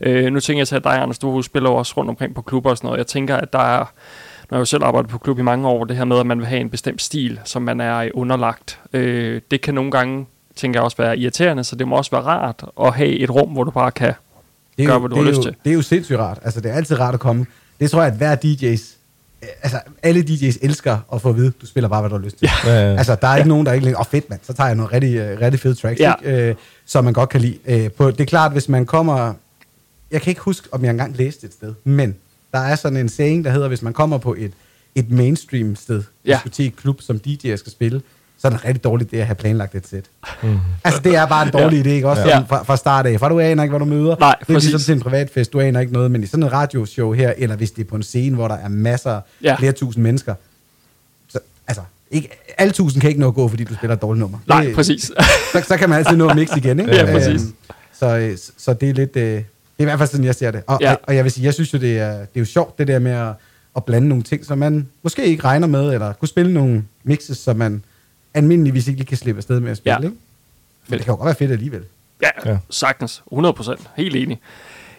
Øh, 0.00 0.32
nu 0.32 0.40
tænker 0.40 0.60
jeg 0.60 0.66
så, 0.66 0.76
at 0.76 0.84
dig, 0.84 0.98
Anders, 1.02 1.18
du 1.18 1.42
spiller 1.42 1.70
også 1.70 1.94
rundt 1.96 2.10
omkring 2.10 2.34
på 2.34 2.42
klubber 2.42 2.70
og 2.70 2.76
sådan 2.76 2.88
noget. 2.88 2.98
Jeg 2.98 3.06
tænker, 3.06 3.36
at 3.36 3.52
der 3.52 3.58
er, 3.58 3.92
når 4.50 4.56
jeg 4.56 4.60
jo 4.60 4.64
selv 4.64 4.84
arbejdet 4.84 5.10
på 5.10 5.18
klub 5.18 5.38
i 5.38 5.42
mange 5.42 5.68
år, 5.68 5.84
det 5.84 5.96
her 5.96 6.04
med, 6.04 6.18
at 6.18 6.26
man 6.26 6.38
vil 6.38 6.46
have 6.46 6.60
en 6.60 6.70
bestemt 6.70 7.02
stil, 7.02 7.40
som 7.44 7.62
man 7.62 7.80
er 7.80 8.10
underlagt. 8.14 8.78
Øh, 8.92 9.40
det 9.50 9.60
kan 9.60 9.74
nogle 9.74 9.90
gange, 9.90 10.26
tænker 10.56 10.80
jeg 10.80 10.84
også, 10.84 10.96
være 10.96 11.18
irriterende, 11.18 11.64
så 11.64 11.76
det 11.76 11.88
må 11.88 11.96
også 11.96 12.10
være 12.10 12.22
rart 12.22 12.64
at 12.80 12.94
have 12.94 13.08
et 13.08 13.30
rum, 13.30 13.48
hvor 13.48 13.64
du 13.64 13.70
bare 13.70 13.90
kan 13.90 14.12
det 14.78 14.86
gøre, 14.86 14.98
hvad 14.98 15.10
du 15.10 15.16
har 15.16 15.22
lyst 15.22 15.38
jo, 15.38 15.42
til. 15.42 15.56
Det 15.64 15.70
er 15.70 15.74
jo 15.74 15.82
sindssygt 15.82 16.18
rart. 16.18 16.38
Altså, 16.42 16.60
det 16.60 16.70
er 16.70 16.74
altid 16.74 17.00
rart 17.00 17.14
at 17.14 17.20
komme. 17.20 17.46
Det 17.80 17.90
tror 17.90 18.02
jeg, 18.02 18.12
at 18.12 18.16
hver 18.16 18.36
DJ's 18.36 18.96
altså, 19.62 19.80
alle 20.02 20.20
DJ's 20.28 20.58
elsker 20.62 20.98
at 21.12 21.22
få 21.22 21.28
at 21.28 21.36
vide, 21.36 21.52
du 21.60 21.66
spiller 21.66 21.88
bare, 21.88 22.00
hvad 22.00 22.10
du 22.10 22.16
har 22.16 22.22
lyst 22.24 22.38
til. 22.38 22.50
Ja. 22.66 22.72
Altså, 22.72 23.16
der 23.20 23.28
er 23.28 23.36
ikke 23.36 23.46
ja. 23.46 23.48
nogen, 23.48 23.66
der 23.66 23.72
ikke 23.72 23.84
længere, 23.84 24.00
åh 24.00 24.06
oh, 24.06 24.10
fedt 24.10 24.30
mand, 24.30 24.40
så 24.42 24.52
tager 24.52 24.68
jeg 24.68 24.76
nogle 24.76 24.92
rigtig, 24.92 25.32
uh, 25.32 25.40
rigtig 25.40 25.60
fede 25.60 25.74
tracks, 25.74 26.00
ja. 26.00 26.12
ikke? 26.24 26.50
Uh, 26.50 26.56
som 26.86 27.04
man 27.04 27.12
godt 27.12 27.28
kan 27.28 27.40
lide. 27.40 27.84
Uh, 27.84 27.92
på, 27.92 28.10
det 28.10 28.20
er 28.20 28.24
klart, 28.24 28.52
hvis 28.52 28.68
man 28.68 28.86
kommer, 28.86 29.34
jeg 30.10 30.22
kan 30.22 30.30
ikke 30.30 30.40
huske, 30.40 30.68
om 30.72 30.84
jeg 30.84 30.90
engang 30.90 31.16
læste 31.16 31.46
et 31.46 31.52
sted, 31.52 31.74
men 31.84 32.16
der 32.52 32.58
er 32.58 32.76
sådan 32.76 32.96
en 32.96 33.08
saying, 33.08 33.44
der 33.44 33.50
hedder, 33.50 33.68
hvis 33.68 33.82
man 33.82 33.92
kommer 33.92 34.18
på 34.18 34.34
et, 34.38 34.52
et 34.94 35.10
mainstream 35.10 35.76
sted, 35.76 36.02
ja. 36.24 36.32
diskotek, 36.32 36.72
klub, 36.76 37.02
som 37.02 37.20
DJ'er 37.26 37.56
skal 37.56 37.72
spille, 37.72 38.02
så 38.38 38.48
er 38.48 38.52
det 38.52 38.64
rigtig 38.64 38.84
dårlig 38.84 39.14
idé 39.14 39.16
at 39.16 39.26
have 39.26 39.34
planlagt 39.34 39.74
et 39.74 39.88
sæt. 39.88 40.04
Mm. 40.42 40.58
Altså, 40.84 41.00
det 41.00 41.16
er 41.16 41.26
bare 41.26 41.46
en 41.46 41.52
dårlig 41.52 41.76
ja. 41.76 41.82
idé, 41.82 41.88
ikke? 41.88 42.08
Også 42.08 42.28
ja. 42.28 42.38
fra, 42.38 42.62
fra 42.62 42.76
start 42.76 43.06
af. 43.06 43.18
For 43.18 43.28
du 43.28 43.40
aner 43.40 43.62
ikke, 43.62 43.70
hvad 43.70 43.80
du 43.80 43.84
møder. 43.84 44.16
Nej, 44.20 44.36
det 44.40 44.48
er 44.48 44.54
præcis. 44.54 44.70
ligesom 44.70 44.84
til 44.84 44.92
en 44.92 45.00
privatfest, 45.00 45.52
du 45.52 45.60
aner 45.60 45.80
ikke 45.80 45.92
noget. 45.92 46.10
Men 46.10 46.22
i 46.22 46.26
sådan 46.26 46.42
en 46.42 46.52
radioshow 46.52 47.12
her, 47.12 47.32
eller 47.36 47.56
hvis 47.56 47.70
det 47.70 47.84
er 47.84 47.88
på 47.88 47.96
en 47.96 48.02
scene, 48.02 48.36
hvor 48.36 48.48
der 48.48 48.54
er 48.54 48.68
masser, 48.68 49.20
ja. 49.42 49.56
flere 49.58 49.72
tusind 49.72 50.02
mennesker, 50.02 50.34
så, 51.28 51.38
altså, 51.68 51.82
ikke, 52.10 52.28
alle 52.58 52.72
tusind 52.72 53.00
kan 53.00 53.08
ikke 53.08 53.20
nå 53.20 53.28
at 53.28 53.34
gå, 53.34 53.48
fordi 53.48 53.64
du 53.64 53.74
spiller 53.74 53.96
et 53.96 54.02
dårligt 54.02 54.20
nummer. 54.20 54.38
Nej, 54.46 54.64
det, 54.64 54.74
præcis. 54.74 55.02
så, 55.52 55.64
så 55.68 55.76
kan 55.76 55.90
man 55.90 55.98
altid 55.98 56.16
nå 56.16 56.28
at 56.28 56.36
mixe 56.36 56.56
igen, 56.56 56.80
ikke? 56.80 56.94
Ja, 56.94 57.04
præcis. 57.12 57.42
Øhm, 57.42 57.54
så, 57.98 58.50
så 58.58 58.72
det 58.72 58.88
er 58.88 58.94
lidt... 58.94 59.16
Øh, 59.16 59.42
det 59.80 59.86
er 59.86 59.88
i 59.88 59.90
hvert 59.90 59.98
fald 59.98 60.08
sådan, 60.08 60.24
jeg 60.24 60.34
ser 60.34 60.50
det. 60.50 60.62
Og, 60.66 60.78
ja. 60.80 60.92
og, 60.92 60.98
og 61.02 61.16
jeg 61.16 61.24
vil 61.24 61.32
sige, 61.32 61.44
jeg 61.44 61.54
synes 61.54 61.74
jo, 61.74 61.78
det 61.78 61.98
er, 61.98 62.12
det 62.12 62.28
er 62.34 62.40
jo 62.40 62.44
sjovt, 62.44 62.78
det 62.78 62.88
der 62.88 62.98
med 62.98 63.12
at, 63.12 63.32
at 63.76 63.84
blande 63.84 64.08
nogle 64.08 64.24
ting, 64.24 64.44
som 64.44 64.58
man 64.58 64.88
måske 65.02 65.24
ikke 65.24 65.44
regner 65.44 65.66
med, 65.66 65.92
eller 65.92 66.12
kunne 66.12 66.28
spille 66.28 66.54
nogle 66.54 66.84
mixes, 67.04 67.38
som 67.38 67.56
man 67.56 67.84
almindeligvis 68.34 68.88
ikke 68.88 69.04
kan 69.04 69.16
slippe 69.16 69.38
afsted 69.38 69.60
med 69.60 69.70
at 69.70 69.76
spille, 69.76 69.98
ja. 70.00 70.06
ikke? 70.06 70.16
Men 70.88 70.98
det 70.98 71.04
kan 71.04 71.12
jo 71.12 71.16
godt 71.16 71.26
være 71.26 71.34
fedt 71.34 71.50
alligevel. 71.50 71.82
Ja, 72.22 72.50
ja. 72.50 72.58
sagtens. 72.70 73.22
100%. 73.32 73.86
Helt 73.96 74.16
enig. 74.16 74.40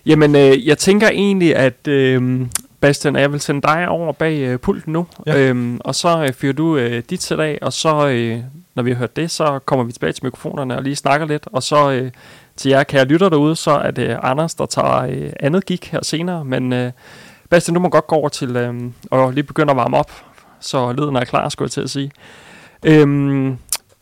Jamen, 0.06 0.36
øh, 0.36 0.68
jeg 0.68 0.78
tænker 0.78 1.10
egentlig, 1.10 1.56
at 1.56 1.88
øh, 1.88 2.42
Bastian, 2.80 3.16
jeg 3.16 3.32
vil 3.32 3.42
sende 3.42 3.62
dig 3.62 3.90
over 3.90 4.12
bag 4.12 4.40
øh, 4.40 4.60
pulten 4.60 4.94
nu, 4.94 5.08
ja. 5.26 5.38
øhm, 5.38 5.80
og 5.80 5.96
så 5.96 6.24
øh, 6.24 6.34
fyrer 6.34 6.54
du 6.54 6.78
øh, 6.78 7.04
dit 7.10 7.24
sæt 7.24 7.40
af, 7.40 7.60
og 7.62 7.74
så, 7.74 8.08
øh, 8.08 8.40
når 8.76 8.84
vi 8.84 8.92
har 8.92 8.98
hørt 8.98 9.16
det, 9.16 9.32
så 9.32 9.60
kommer 9.66 9.86
vi 9.86 9.92
tilbage 9.92 10.14
til 10.14 10.26
mikrofonerne 10.26 10.78
og 10.78 10.84
lige 10.84 10.96
snakker 10.96 11.28
lidt, 11.28 11.48
og 11.52 11.64
så 11.64 11.92
øh, 11.92 12.12
til 12.58 12.70
jer 12.70 12.84
kære 12.84 13.06
lytter 13.06 13.30
derude, 13.30 13.56
så 13.56 13.72
er 13.72 13.92
det 13.92 14.18
Anders, 14.24 14.56
der 14.56 14.66
tager 14.66 14.98
øh, 14.98 15.32
andet 15.40 15.66
gik 15.66 15.92
her 15.92 16.00
senere, 16.04 16.46
men 16.46 16.74
øh, 16.74 16.92
Bastian, 17.50 17.74
du 17.76 17.80
må 17.80 17.90
godt 17.90 18.08
gå 18.08 18.16
over 18.16 18.30
til 18.30 18.56
øh, 18.56 18.92
og 19.12 19.34
lige 19.34 19.44
begynde 19.44 19.72
at 19.72 19.78
varme 19.78 19.98
op, 19.98 20.12
så 20.60 20.92
lyden 20.92 21.16
er 21.16 21.26
klar, 21.26 21.50
skulle 21.50 21.68
jeg 21.68 21.72
til 21.72 21.82
at 21.82 21.90
sige. 21.90 22.12
Øhm, 22.86 23.58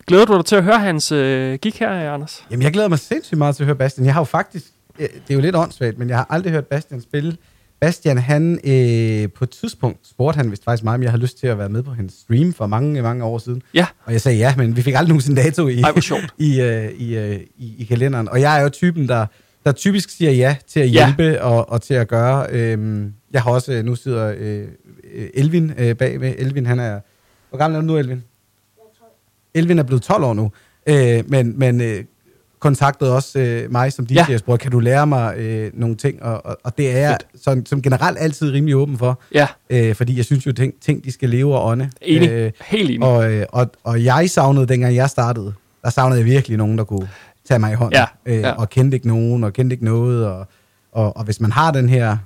glæder 0.07 0.25
du 0.25 0.37
dig 0.37 0.45
til 0.45 0.55
at 0.55 0.63
høre 0.63 0.79
hans 0.79 1.11
øh, 1.11 1.59
gik 1.59 1.79
her, 1.79 2.13
Anders? 2.13 2.45
Jamen, 2.51 2.63
jeg 2.63 2.73
glæder 2.73 2.87
mig 2.87 2.99
sindssygt 2.99 3.37
meget 3.37 3.55
til 3.55 3.63
at 3.63 3.65
høre 3.65 3.75
Bastian. 3.75 4.05
Jeg 4.05 4.13
har 4.13 4.21
jo 4.21 4.25
faktisk, 4.25 4.65
øh, 4.99 5.07
det 5.07 5.29
er 5.29 5.33
jo 5.33 5.41
lidt 5.41 5.55
åndssvagt, 5.55 5.97
men 5.97 6.09
jeg 6.09 6.17
har 6.17 6.27
aldrig 6.29 6.53
hørt 6.53 6.65
Bastian 6.67 7.01
spille. 7.01 7.37
Bastian, 7.79 8.17
han 8.17 8.59
øh, 8.63 9.31
på 9.31 9.43
et 9.43 9.49
tidspunkt 9.49 10.07
spurgte 10.07 10.37
han 10.37 10.51
vist 10.51 10.63
faktisk 10.63 10.83
mig, 10.83 10.93
om 10.93 11.03
jeg 11.03 11.11
har 11.11 11.17
lyst 11.17 11.39
til 11.39 11.47
at 11.47 11.57
være 11.57 11.69
med 11.69 11.83
på 11.83 11.91
hans 11.91 12.13
stream 12.13 12.53
for 12.53 12.67
mange, 12.67 13.01
mange 13.01 13.23
år 13.23 13.37
siden. 13.37 13.61
Ja. 13.73 13.85
Og 14.05 14.13
jeg 14.13 14.21
sagde 14.21 14.37
ja, 14.37 14.53
men 14.57 14.75
vi 14.75 14.81
fik 14.81 14.93
aldrig 14.93 15.09
nogensinde 15.09 15.41
dato 15.41 15.67
i, 15.67 15.81
Ej, 15.81 15.91
i, 16.37 16.61
øh, 16.61 16.91
i, 16.91 17.17
øh, 17.17 17.39
i, 17.57 17.75
i 17.77 17.83
kalenderen. 17.83 18.29
Og 18.29 18.41
jeg 18.41 18.59
er 18.59 18.63
jo 18.63 18.69
typen, 18.69 19.07
der, 19.07 19.25
der 19.65 19.71
typisk 19.71 20.09
siger 20.09 20.31
ja 20.31 20.55
til 20.67 20.79
at 20.79 20.89
hjælpe 20.89 21.23
ja. 21.23 21.43
og, 21.43 21.69
og 21.69 21.81
til 21.81 21.93
at 21.93 22.07
gøre. 22.07 22.47
Øhm, 22.49 23.13
jeg 23.31 23.41
har 23.41 23.51
også, 23.51 23.81
nu 23.83 23.95
sidder 23.95 24.35
øh, 24.37 24.67
Elvin 25.33 25.73
øh, 25.77 25.95
bagved. 25.95 26.33
Elvin, 26.37 26.65
han 26.65 26.79
er, 26.79 26.99
hvor 27.49 27.57
gammel 27.57 27.77
er 27.77 27.81
du 27.81 27.87
nu, 27.87 27.97
Elvin? 27.97 28.23
Elvin 29.53 29.79
er 29.79 29.83
blevet 29.83 30.03
12 30.03 30.23
år 30.23 30.33
nu, 30.33 30.51
øh, 30.87 31.29
men, 31.29 31.59
men 31.59 31.81
øh, 31.81 32.03
kontaktede 32.59 33.15
også 33.15 33.39
øh, 33.39 33.71
mig 33.71 33.93
som 33.93 34.05
DJ 34.05 34.13
ja. 34.13 34.33
og 34.33 34.39
spurgte, 34.39 34.63
kan 34.63 34.71
du 34.71 34.79
lære 34.79 35.07
mig 35.07 35.37
øh, 35.37 35.71
nogle 35.73 35.95
ting? 35.95 36.23
Og, 36.23 36.45
og, 36.45 36.57
og 36.63 36.77
det 36.77 36.91
er 36.91 36.97
jeg 36.99 37.17
sådan, 37.43 37.65
som 37.65 37.81
generelt 37.81 38.17
altid 38.19 38.51
rimelig 38.51 38.75
åben 38.75 38.97
for, 38.97 39.21
ja. 39.33 39.47
øh, 39.69 39.95
fordi 39.95 40.17
jeg 40.17 40.25
synes 40.25 40.45
jo, 40.45 40.51
ting, 40.51 40.73
ting 40.81 41.03
de 41.03 41.11
skal 41.11 41.29
leve 41.29 41.55
og 41.55 41.65
ånde. 41.65 41.89
Enig. 42.01 42.29
Øh, 42.29 42.51
Helt 42.65 42.89
enig. 42.89 43.07
Og, 43.07 43.33
øh, 43.33 43.45
og, 43.49 43.71
og 43.83 44.03
jeg 44.03 44.29
savnede, 44.29 44.67
dengang 44.67 44.95
jeg 44.95 45.09
startede, 45.09 45.53
der 45.83 45.89
savnede 45.89 46.19
jeg 46.19 46.25
virkelig 46.25 46.57
nogen, 46.57 46.77
der 46.77 46.83
kunne 46.83 47.09
tage 47.47 47.59
mig 47.59 47.71
i 47.71 47.75
hånden, 47.75 47.99
ja. 48.25 48.33
Øh, 48.33 48.39
ja. 48.39 48.51
og 48.51 48.69
kendte 48.69 48.95
ikke 48.95 49.07
nogen, 49.07 49.43
og 49.43 49.53
kendte 49.53 49.73
ikke 49.73 49.85
noget, 49.85 50.27
og, 50.27 50.47
og, 50.91 51.17
og 51.17 51.23
hvis 51.23 51.39
man 51.41 51.51
har 51.51 51.71
den 51.71 51.89
her 51.89 52.17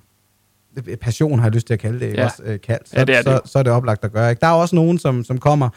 passion, 1.01 1.39
har 1.39 1.45
jeg 1.45 1.53
lyst 1.53 1.67
til 1.67 1.73
at 1.73 1.79
kalde 1.79 1.99
det, 1.99 2.13
ja. 2.13 2.25
også, 2.25 2.43
øh, 2.45 2.59
kaldt, 2.61 2.89
så, 2.89 2.95
ja, 2.99 3.05
det 3.05 3.15
er 3.15 3.21
det. 3.21 3.41
så, 3.45 3.51
så 3.51 3.59
er 3.59 3.63
det 3.63 3.71
oplagt 3.71 4.05
at 4.05 4.11
gøre. 4.11 4.29
Ikke? 4.29 4.39
Der 4.39 4.47
er 4.47 4.51
også 4.51 4.75
nogen, 4.75 4.99
som, 4.99 5.23
som 5.23 5.37
kommer, 5.37 5.69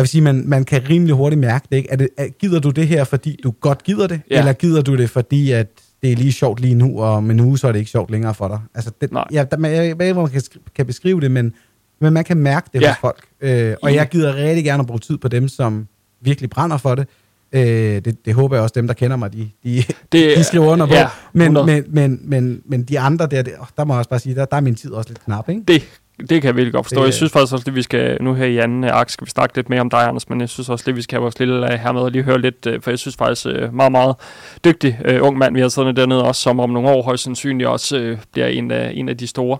jeg 0.00 0.02
vil 0.02 0.08
sige, 0.08 0.22
man, 0.22 0.42
man 0.46 0.64
kan 0.64 0.88
rimelig 0.88 1.14
hurtigt 1.14 1.40
mærke 1.40 1.66
det, 1.70 1.76
ikke? 1.76 1.90
Er 1.90 1.96
det 1.96 2.08
er, 2.16 2.28
gider 2.28 2.60
du 2.60 2.70
det 2.70 2.86
her, 2.86 3.04
fordi 3.04 3.40
du 3.42 3.50
godt 3.50 3.84
gider 3.84 4.06
det? 4.06 4.20
Ja. 4.30 4.38
Eller 4.38 4.52
gider 4.52 4.82
du 4.82 4.96
det, 4.96 5.10
fordi 5.10 5.50
at 5.50 5.66
det 6.02 6.12
er 6.12 6.16
lige 6.16 6.32
sjovt 6.32 6.60
lige 6.60 6.74
nu, 6.74 7.00
og 7.00 7.18
en 7.18 7.40
uge, 7.40 7.58
så 7.58 7.68
er 7.68 7.72
det 7.72 7.78
ikke 7.78 7.90
sjovt 7.90 8.10
længere 8.10 8.34
for 8.34 8.48
dig? 8.48 8.60
Altså, 8.74 8.90
det, 9.00 9.12
Nej. 9.12 9.24
ja, 9.32 9.44
der, 9.50 9.56
man, 9.56 9.72
jeg 9.72 9.98
ved 9.98 10.06
ikke, 10.06 10.12
hvor 10.12 10.22
man 10.22 10.30
kan, 10.30 10.42
kan 10.74 10.86
beskrive 10.86 11.20
det, 11.20 11.30
men, 11.30 11.52
men 12.00 12.12
man 12.12 12.24
kan 12.24 12.36
mærke 12.36 12.70
det 12.72 12.80
ja. 12.80 12.88
hos 12.88 12.96
folk. 13.00 13.24
Øh, 13.40 13.74
og 13.82 13.94
jeg 13.94 14.08
gider 14.08 14.34
rigtig 14.34 14.64
gerne 14.64 14.80
at 14.80 14.86
bruge 14.86 15.00
tid 15.00 15.18
på 15.18 15.28
dem, 15.28 15.48
som 15.48 15.86
virkelig 16.20 16.50
brænder 16.50 16.76
for 16.76 16.94
det. 16.94 17.08
Øh, 17.52 17.62
det, 17.62 18.24
det 18.24 18.34
håber 18.34 18.56
jeg 18.56 18.62
også, 18.62 18.72
dem, 18.76 18.86
der 18.86 18.94
kender 18.94 19.16
mig, 19.16 19.32
de, 19.32 19.50
de, 19.64 19.82
det, 20.12 20.36
de 20.38 20.44
skriver 20.44 20.66
under 20.66 20.86
på. 20.86 20.94
Ja, 20.94 21.08
men, 21.32 21.52
men, 21.52 21.84
men, 21.88 22.20
men, 22.22 22.62
men 22.66 22.82
de 22.82 23.00
andre 23.00 23.26
der, 23.26 23.42
der 23.76 23.84
må 23.84 23.94
jeg 23.94 23.98
også 23.98 24.10
bare 24.10 24.20
sige, 24.20 24.34
der, 24.34 24.44
der 24.44 24.56
er 24.56 24.60
min 24.60 24.74
tid 24.74 24.90
også 24.90 25.10
lidt 25.10 25.24
knap, 25.24 25.48
ikke? 25.48 25.62
Det 25.68 25.82
det 26.20 26.42
kan 26.42 26.44
jeg 26.44 26.56
virkelig 26.56 26.72
godt 26.72 26.86
forstå. 26.86 27.00
Det, 27.00 27.06
jeg 27.06 27.14
synes 27.14 27.32
faktisk 27.32 27.52
også, 27.52 27.64
at 27.68 27.74
vi 27.74 27.82
skal, 27.82 28.22
nu 28.22 28.34
her 28.34 28.46
i 28.46 28.58
anden 28.58 28.84
akt, 28.84 29.12
skal 29.12 29.24
vi 29.24 29.30
snakke 29.30 29.56
lidt 29.56 29.68
mere 29.70 29.80
om 29.80 29.90
dig, 29.90 30.08
Anders, 30.08 30.28
men 30.28 30.40
jeg 30.40 30.48
synes 30.48 30.68
også, 30.68 30.84
at 30.88 30.96
vi 30.96 31.02
skal 31.02 31.16
have 31.16 31.22
vores 31.22 31.38
lille 31.38 31.78
her 31.78 31.92
med 31.92 32.00
og 32.00 32.10
lige 32.10 32.22
høre 32.22 32.40
lidt, 32.40 32.66
øh, 32.66 32.82
for 32.82 32.90
jeg 32.90 32.98
synes 32.98 33.16
faktisk, 33.16 33.46
øh, 33.46 33.74
meget, 33.74 33.92
meget 33.92 34.16
dygtig 34.64 34.98
uh, 35.08 35.26
ung 35.26 35.38
mand, 35.38 35.54
vi 35.54 35.60
har 35.60 35.68
siddet 35.68 35.96
dernede 35.96 36.24
også, 36.24 36.42
som 36.42 36.60
om 36.60 36.70
nogle 36.70 36.88
år 36.88 37.02
højst 37.02 37.24
sandsynligt 37.24 37.68
også 37.68 37.98
uh, 37.98 38.18
bliver 38.32 38.46
en 38.46 38.70
af, 38.70 38.92
en 38.94 39.08
af 39.08 39.16
de 39.16 39.26
store. 39.26 39.58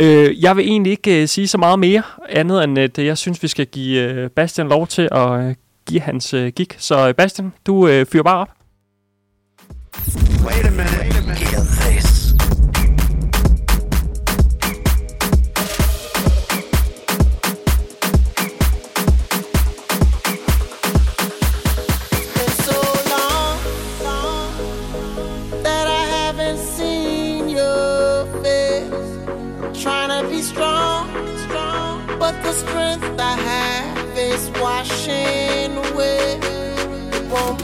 Uh, 0.00 0.42
jeg 0.42 0.56
vil 0.56 0.64
egentlig 0.64 0.90
ikke 0.90 1.22
uh, 1.22 1.28
sige 1.28 1.48
så 1.48 1.58
meget 1.58 1.78
mere, 1.78 2.02
andet 2.28 2.64
end 2.64 2.78
at 2.78 2.98
jeg 2.98 3.18
synes, 3.18 3.42
vi 3.42 3.48
skal 3.48 3.66
give 3.66 4.24
uh, 4.24 4.30
Bastian 4.30 4.68
lov 4.68 4.86
til 4.86 5.08
at 5.12 5.28
uh, 5.28 5.54
give 5.86 6.00
hans 6.00 6.34
uh, 6.34 6.46
gig. 6.46 6.68
Så 6.78 7.08
uh, 7.08 7.14
Bastian, 7.14 7.52
du 7.66 7.74
uh, 7.74 8.06
fyrer 8.12 8.22
bare 8.22 8.38
op. 8.38 8.48
Wait 10.46 10.66
a 10.66 10.70
minute. 10.70 10.98
Wait 11.00 11.16
a 11.16 11.20
minute. 11.20 12.01
Washing 34.82 35.76
away. 35.76 36.40
Won't 37.30 37.61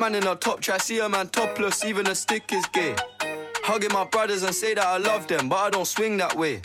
Hitman 0.00 0.16
in 0.16 0.26
a 0.26 0.34
top 0.34 0.60
try, 0.60 0.78
see 0.78 0.98
a 1.00 1.08
man 1.08 1.28
topless, 1.28 1.84
even 1.84 2.06
a 2.06 2.14
stick 2.14 2.52
is 2.52 2.64
gay. 2.72 2.96
Hugging 3.64 3.92
my 3.92 4.04
brothers 4.04 4.42
and 4.42 4.54
say 4.54 4.72
that 4.72 4.86
I 4.86 4.96
love 4.96 5.26
them, 5.26 5.48
but 5.50 5.56
I 5.56 5.68
don't 5.70 5.86
swing 5.86 6.16
that 6.16 6.34
way. 6.36 6.62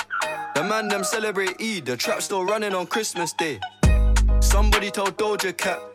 The 0.56 0.64
man 0.64 0.88
them 0.88 1.04
celebrate 1.04 1.62
Eid, 1.62 1.86
the 1.86 1.98
trap 1.98 2.22
still 2.22 2.46
running 2.46 2.74
on 2.74 2.88
Christmas 2.88 3.34
Day. 3.34 3.60
Somebody 4.40 4.90
told 4.90 5.18
Doja 5.18 5.56
Cat 5.56 5.95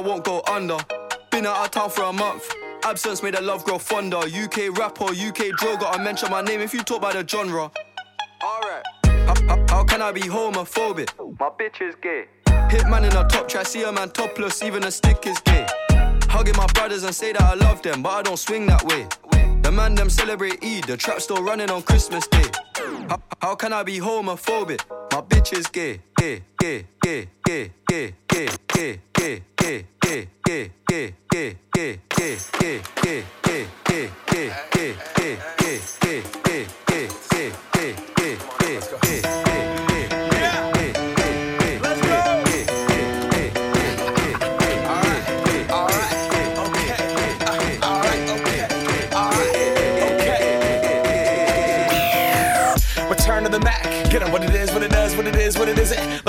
won't 0.00 0.24
go 0.24 0.42
under. 0.50 0.78
Been 1.30 1.46
out 1.46 1.64
of 1.64 1.70
town 1.70 1.90
for 1.90 2.02
a 2.04 2.12
month. 2.12 2.50
Absence 2.84 3.22
made 3.22 3.34
the 3.34 3.42
love 3.42 3.64
grow 3.64 3.78
fonder. 3.78 4.18
UK 4.18 4.76
rapper, 4.76 5.04
UK 5.04 5.52
droga. 5.58 5.86
I 5.90 6.02
mention 6.02 6.30
my 6.30 6.42
name 6.42 6.60
if 6.60 6.72
you 6.72 6.82
talk 6.82 7.02
by 7.02 7.12
the 7.12 7.26
genre. 7.26 7.70
Alright. 8.42 8.84
How, 9.04 9.34
how, 9.46 9.66
how, 9.68 9.84
can 9.84 10.00
I 10.02 10.12
be 10.12 10.22
homophobic? 10.22 11.10
My 11.38 11.50
bitch 11.50 11.86
is 11.86 11.94
gay. 12.02 12.24
Hitman 12.46 13.10
in 13.10 13.16
a 13.16 13.28
top 13.28 13.48
try, 13.48 13.62
see 13.62 13.82
a 13.82 13.92
man 13.92 14.10
topless, 14.10 14.62
even 14.62 14.84
a 14.84 14.90
stick 14.90 15.26
is 15.26 15.38
gay. 15.40 15.66
Hugging 16.24 16.56
my 16.56 16.66
brothers 16.68 17.02
and 17.04 17.14
say 17.14 17.32
that 17.32 17.42
I 17.42 17.54
love 17.54 17.82
them, 17.82 18.02
but 18.02 18.10
I 18.10 18.22
don't 18.22 18.38
swing 18.38 18.66
that 18.66 18.82
way. 18.84 19.06
The 19.62 19.70
man 19.70 19.94
them 19.94 20.08
celebrate 20.08 20.64
Eid, 20.64 20.84
the 20.84 20.96
trap 20.96 21.20
still 21.20 21.42
running 21.42 21.70
on 21.70 21.82
Christmas 21.82 22.26
Day. 22.28 22.50
How, 23.08 23.22
how 23.42 23.54
can 23.54 23.72
I 23.72 23.82
be 23.82 23.98
homophobic? 23.98 24.80
My 25.12 25.20
bitch 25.20 25.52
is 25.56 25.66
gay, 25.66 26.00
gay, 26.16 26.42
gay, 26.58 26.86
gay, 27.02 27.28
gay, 27.44 27.72
gay, 27.86 28.14
gay, 28.28 28.48
gay. 28.68 29.00
Hey, 29.20 29.42
hey, 29.60 29.84
hey, 30.02 30.28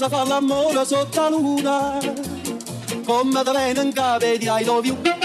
si 0.00 0.08
fa 0.08 0.24
l'amore 0.24 0.82
sotto 0.86 1.20
la 1.20 1.28
luna. 1.28 1.98
con 3.04 3.30
te 3.44 3.80
in 3.80 3.92
cave 3.92 4.38
di 4.38 4.46
ti 4.46 4.46
I 4.46 4.64
love 4.64 4.86
you. 4.86 5.19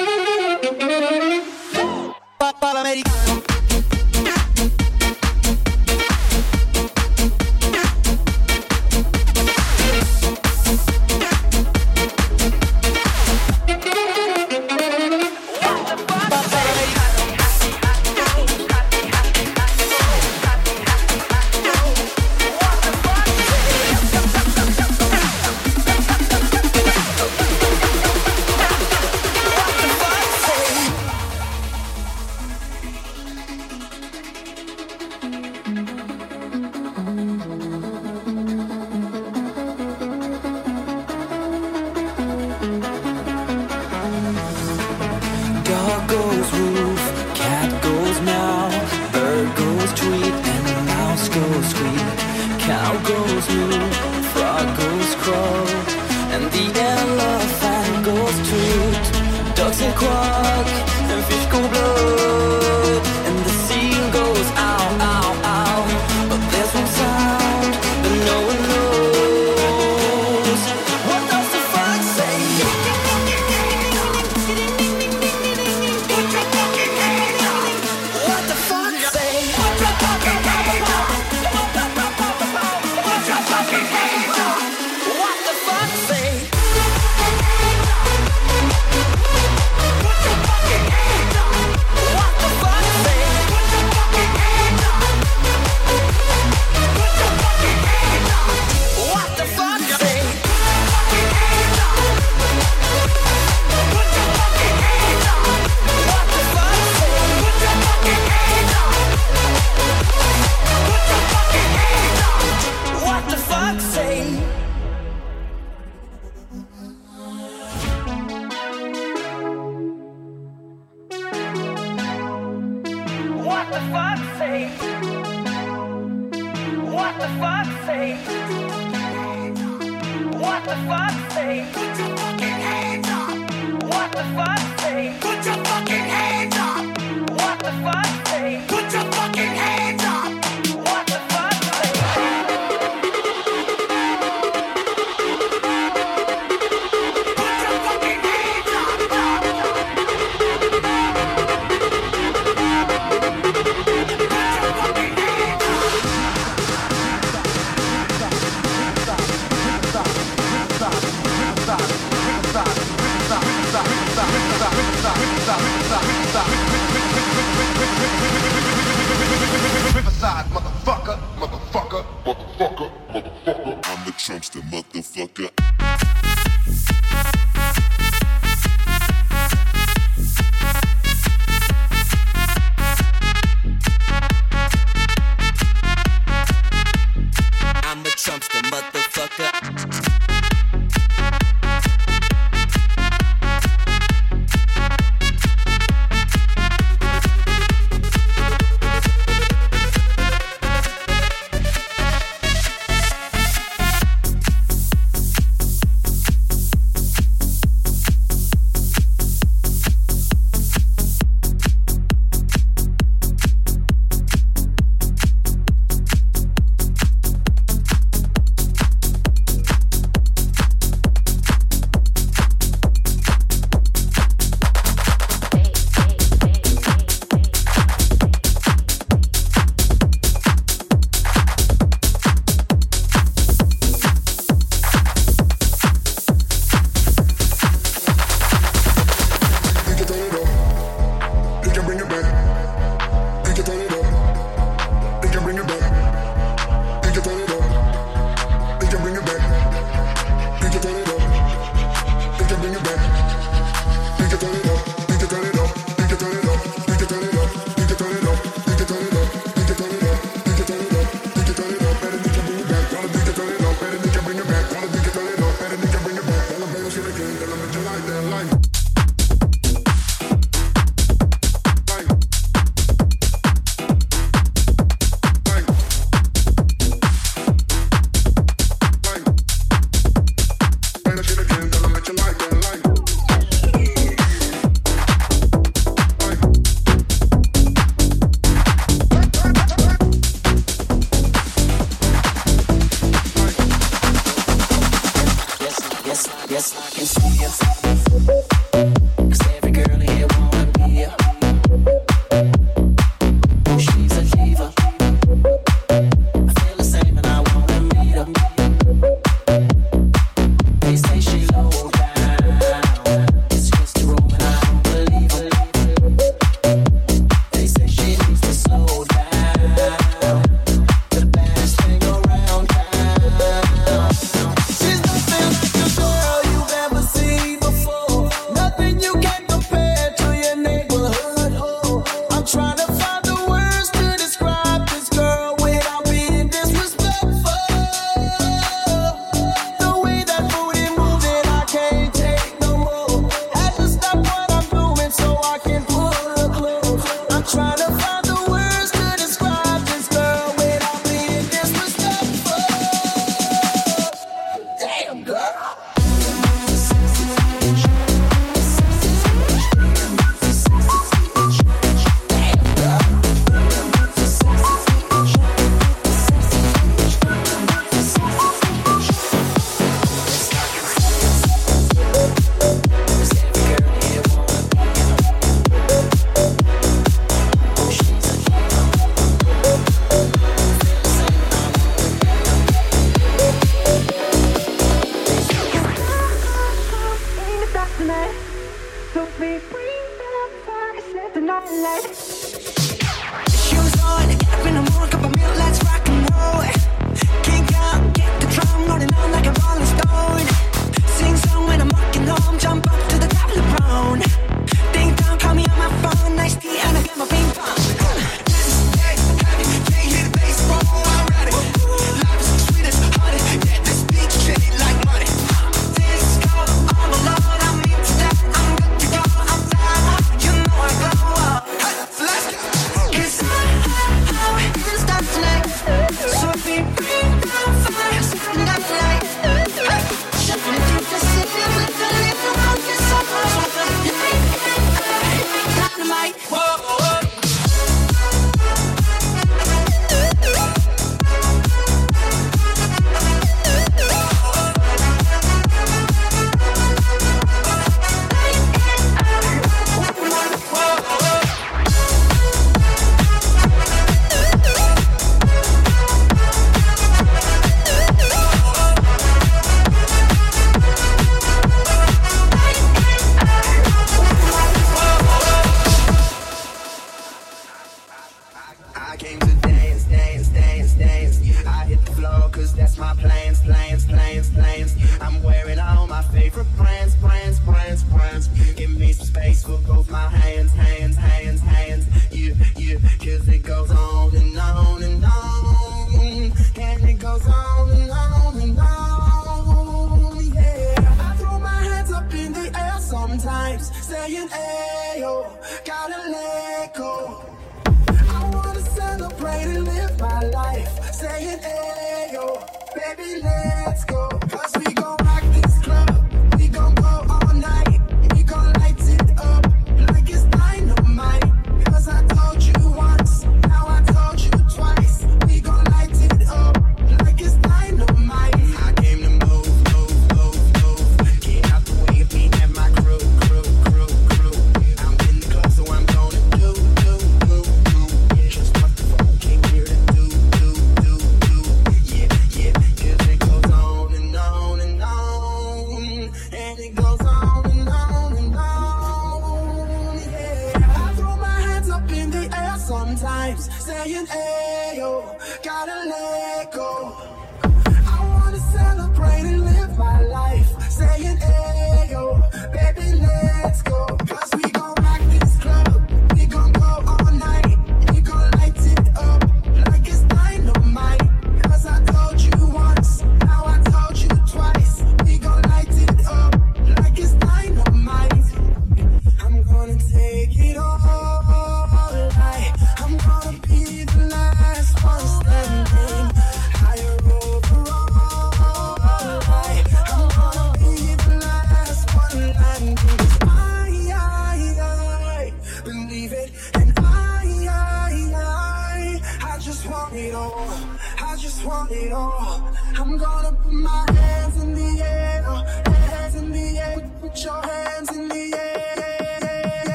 I'm 591.88 593.18
gonna 593.18 593.52
put 593.62 593.72
my 593.72 594.06
hands 594.12 594.64
in 594.64 594.74
the 594.74 595.04
air, 595.04 595.44
hands 595.86 596.36
in 596.36 596.52
the 596.52 596.80
air, 596.80 597.12
put 597.22 597.44
your 597.44 597.65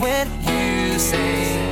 when 0.00 0.28
you 0.42 0.98
say 0.98 1.63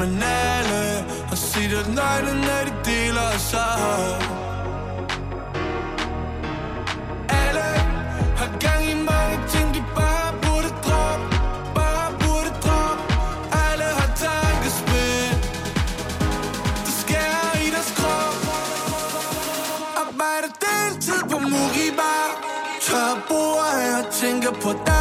Men 0.00 0.22
alle 0.22 1.04
har 1.28 1.36
set, 1.36 1.72
at 1.72 1.88
nøglerne 1.88 2.58
de 2.66 2.90
deler 2.90 3.38
sig. 3.38 4.20
Alle 7.28 7.68
har 8.40 8.50
gang 8.60 8.82
i 8.90 8.94
mange 8.94 9.36
ting, 9.48 9.74
de 9.74 9.84
bare 9.96 10.32
burde 10.42 10.70
droppe 10.84 11.26
Bare 11.74 12.10
burde 12.20 12.50
droppe. 12.64 13.02
Alle 13.66 13.88
har 13.98 14.10
tankespil 14.24 15.30
Det 16.86 16.94
skærer 17.00 17.52
i 17.66 17.70
deres 17.74 17.92
krop. 17.98 18.36
Arbejder 20.04 20.50
deltid 20.66 21.20
på 21.30 21.38
Moribar 21.38 22.28
Tør 22.86 23.12
bord, 23.28 23.64
jeg 23.76 24.04
tænker 24.20 24.52
på 24.62 24.70
dig. 24.86 24.99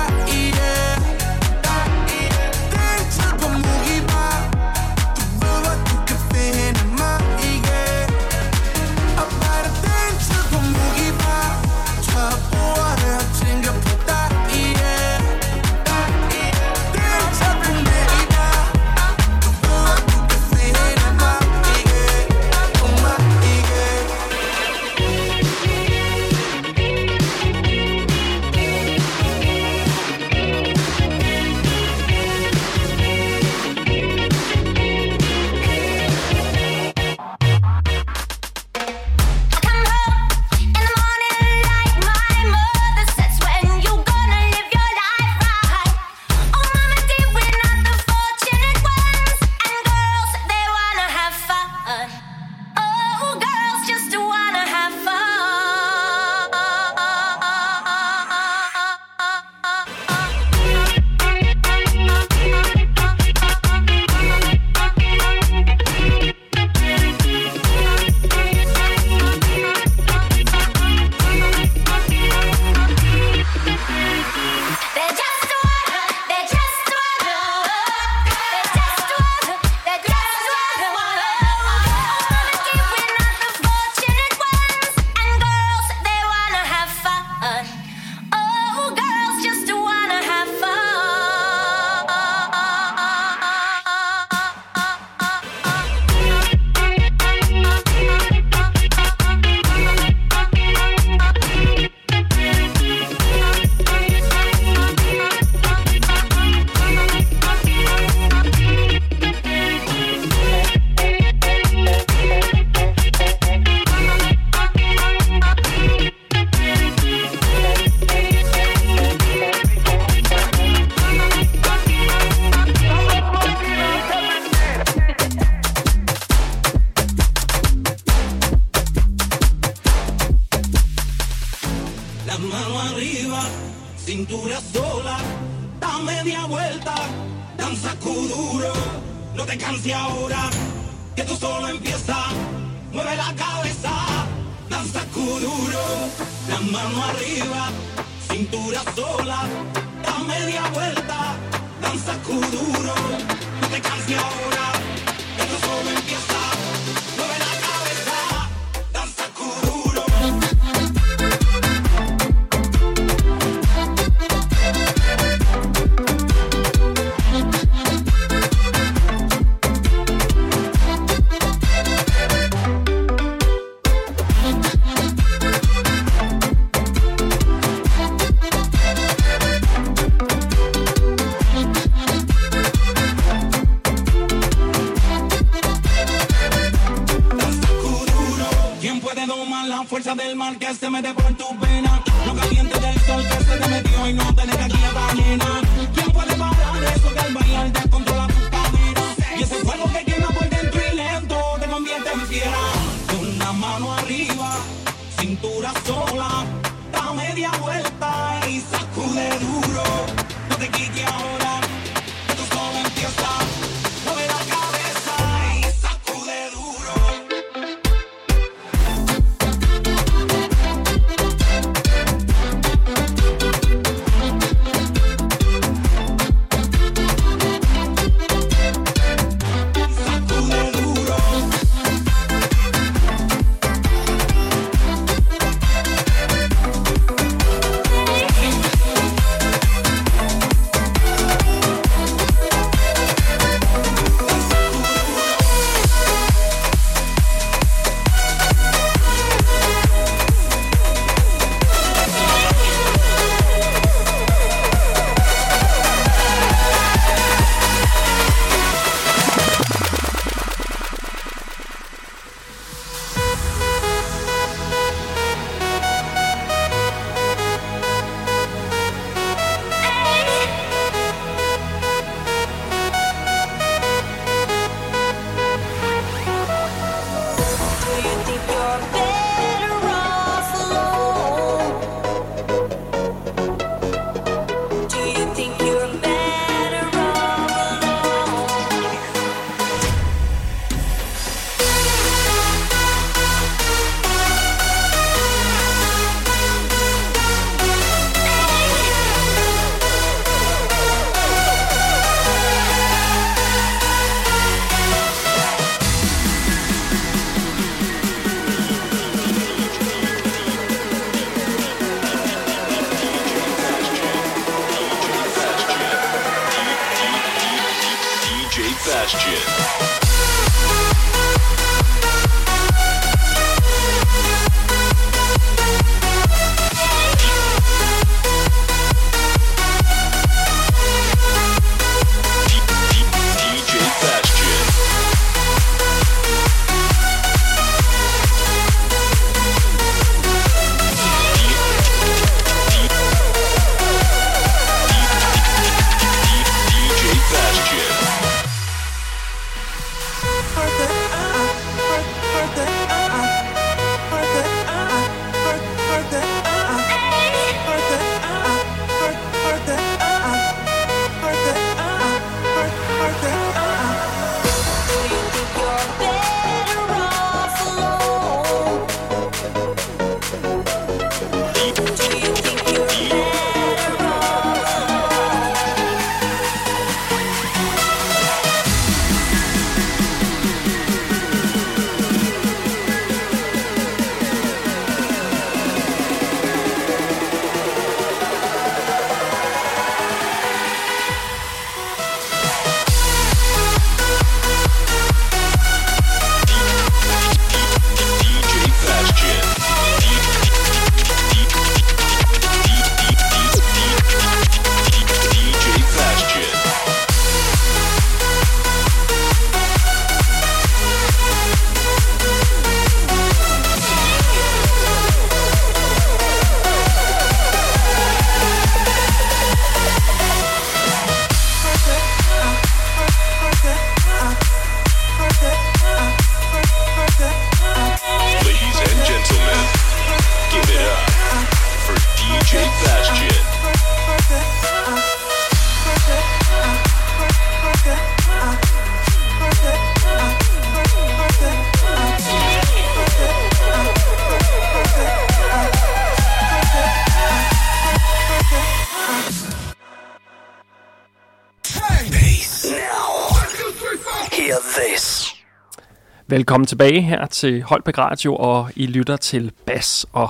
Velkommen 456.40 456.68
tilbage 456.68 457.02
her 457.02 457.26
til 457.26 457.64
Holbæk 457.64 457.98
Radio, 457.98 458.36
og 458.36 458.70
I 458.76 458.86
lytter 458.86 459.18
til 459.18 459.52
Bas 459.66 460.06
og 460.14 460.30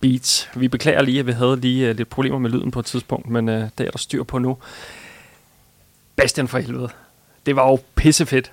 Beats. 0.00 0.48
Vi 0.56 0.68
beklager 0.68 1.02
lige, 1.02 1.20
at 1.20 1.26
vi 1.26 1.32
havde 1.32 1.56
lige 1.56 1.88
øh, 1.88 1.96
lidt 1.96 2.10
problemer 2.10 2.38
med 2.38 2.50
lyden 2.50 2.70
på 2.70 2.80
et 2.80 2.86
tidspunkt, 2.86 3.30
men 3.30 3.48
uh, 3.48 3.54
det 3.54 3.86
er 3.86 3.90
der 3.90 3.98
styr 3.98 4.22
på 4.22 4.38
nu. 4.38 4.58
Bastian 6.16 6.48
for 6.48 6.58
helvede. 6.58 6.88
Det 7.46 7.56
var 7.56 7.70
jo 7.70 7.78
pissefedt. 7.94 8.52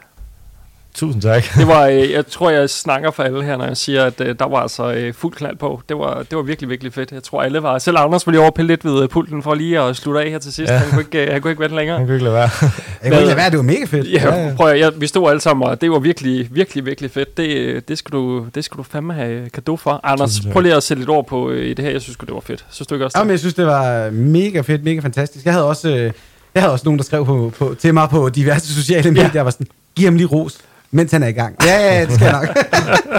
Tusind 0.95 1.21
tak. 1.21 1.43
Det 1.57 1.67
var, 1.67 1.87
øh, 1.87 2.11
jeg 2.11 2.27
tror, 2.27 2.49
jeg 2.49 2.69
snakker 2.69 3.11
for 3.11 3.23
alle 3.23 3.43
her, 3.43 3.57
når 3.57 3.65
jeg 3.65 3.77
siger, 3.77 4.05
at 4.05 4.21
øh, 4.21 4.35
der 4.39 4.47
var 4.47 4.57
altså 4.57 4.91
øh, 4.93 5.13
fuld 5.13 5.33
knald 5.33 5.57
på. 5.57 5.81
Det 5.89 5.97
var, 5.97 6.23
det 6.23 6.35
var 6.37 6.41
virkelig, 6.41 6.69
virkelig 6.69 6.93
fedt. 6.93 7.11
Jeg 7.11 7.23
tror, 7.23 7.41
alle 7.41 7.63
var... 7.63 7.79
Selv 7.79 7.97
Anders 7.97 8.27
ville 8.27 8.35
lige 8.35 8.41
overpille 8.41 8.67
lidt 8.67 8.85
ved 8.85 9.03
øh, 9.03 9.09
pulten 9.09 9.43
for 9.43 9.53
lige 9.53 9.79
at 9.79 9.95
slutte 9.95 10.21
af 10.21 10.29
her 10.29 10.39
til 10.39 10.53
sidst. 10.53 10.71
Ja. 10.71 10.73
Ja. 10.73 10.79
Han, 10.79 10.89
kunne 10.89 11.01
ikke, 11.01 11.25
øh, 11.25 11.31
han 11.31 11.41
kunne 11.41 11.51
ikke 11.51 11.61
vente 11.61 11.75
længere. 11.75 11.97
Han 11.97 12.05
kunne 12.05 12.15
ikke 12.15 12.23
lade 12.23 12.35
være. 12.35 12.49
Jeg 12.61 12.71
kunne 13.01 13.15
ikke 13.15 13.25
lade 13.25 13.37
være, 13.37 13.49
det 13.49 13.57
var 13.57 13.63
mega 13.63 13.85
fedt. 13.85 14.11
Ja, 14.11 14.35
ja, 14.35 14.47
ja. 14.47 14.55
prøv 14.55 14.67
at, 14.67 14.79
jeg, 14.79 14.91
vi 14.97 15.07
stod 15.07 15.29
alle 15.29 15.41
sammen, 15.41 15.67
og 15.67 15.81
det 15.81 15.91
var 15.91 15.99
virkelig, 15.99 16.47
virkelig, 16.51 16.85
virkelig 16.85 17.11
fedt. 17.11 17.37
Det, 17.37 17.47
øh, 17.57 17.81
det, 17.87 17.97
skal, 17.97 18.11
du, 18.11 18.45
det 18.55 18.63
skal 18.63 18.77
du 18.77 18.83
fandme 18.83 19.13
have 19.13 19.49
kado 19.49 19.77
for. 19.77 19.99
Anders, 20.03 20.29
Tusind 20.35 20.53
prøv 20.53 20.61
lige 20.61 20.75
at 20.75 20.83
sætte 20.83 21.01
lidt 21.01 21.09
ord 21.09 21.27
på 21.27 21.49
øh, 21.49 21.65
i 21.65 21.73
det 21.73 21.85
her. 21.85 21.91
Jeg 21.91 22.01
synes 22.01 22.17
det 22.17 22.33
var 22.33 22.39
fedt. 22.39 22.65
Synes 22.71 22.87
du 22.87 22.95
ikke 22.95 23.05
også 23.05 23.17
Jamen, 23.17 23.29
det? 23.29 23.31
jeg 23.31 23.39
synes, 23.39 23.53
det 23.53 23.65
var 23.65 24.09
mega 24.11 24.61
fedt, 24.61 24.83
mega 24.83 24.99
fantastisk. 24.99 25.45
Jeg 25.45 25.53
havde 25.53 25.67
også, 25.67 25.89
øh, 25.89 26.11
jeg 26.55 26.63
havde 26.63 26.73
også 26.73 26.85
nogen, 26.85 26.97
der 26.97 27.03
skrev 27.03 27.25
på, 27.25 27.53
på, 27.57 27.75
til 27.79 27.93
mig 27.93 28.09
på 28.09 28.29
diverse 28.29 28.73
sociale 28.75 29.11
medier. 29.11 29.29
Jeg 29.33 29.45
var 29.45 29.51
sådan, 29.51 29.67
giv 29.95 30.05
ham 30.05 30.15
lige 30.15 30.27
ros, 30.27 30.57
mens 30.93 31.11
han 31.11 31.23
er 31.23 31.27
i 31.27 31.31
gang. 31.31 31.55
Ja, 31.65 31.75
ja, 31.79 31.93
ja, 31.99 32.05
det 32.05 32.13
skal 32.13 32.25
jeg 32.25 32.33
nok. 32.33 32.57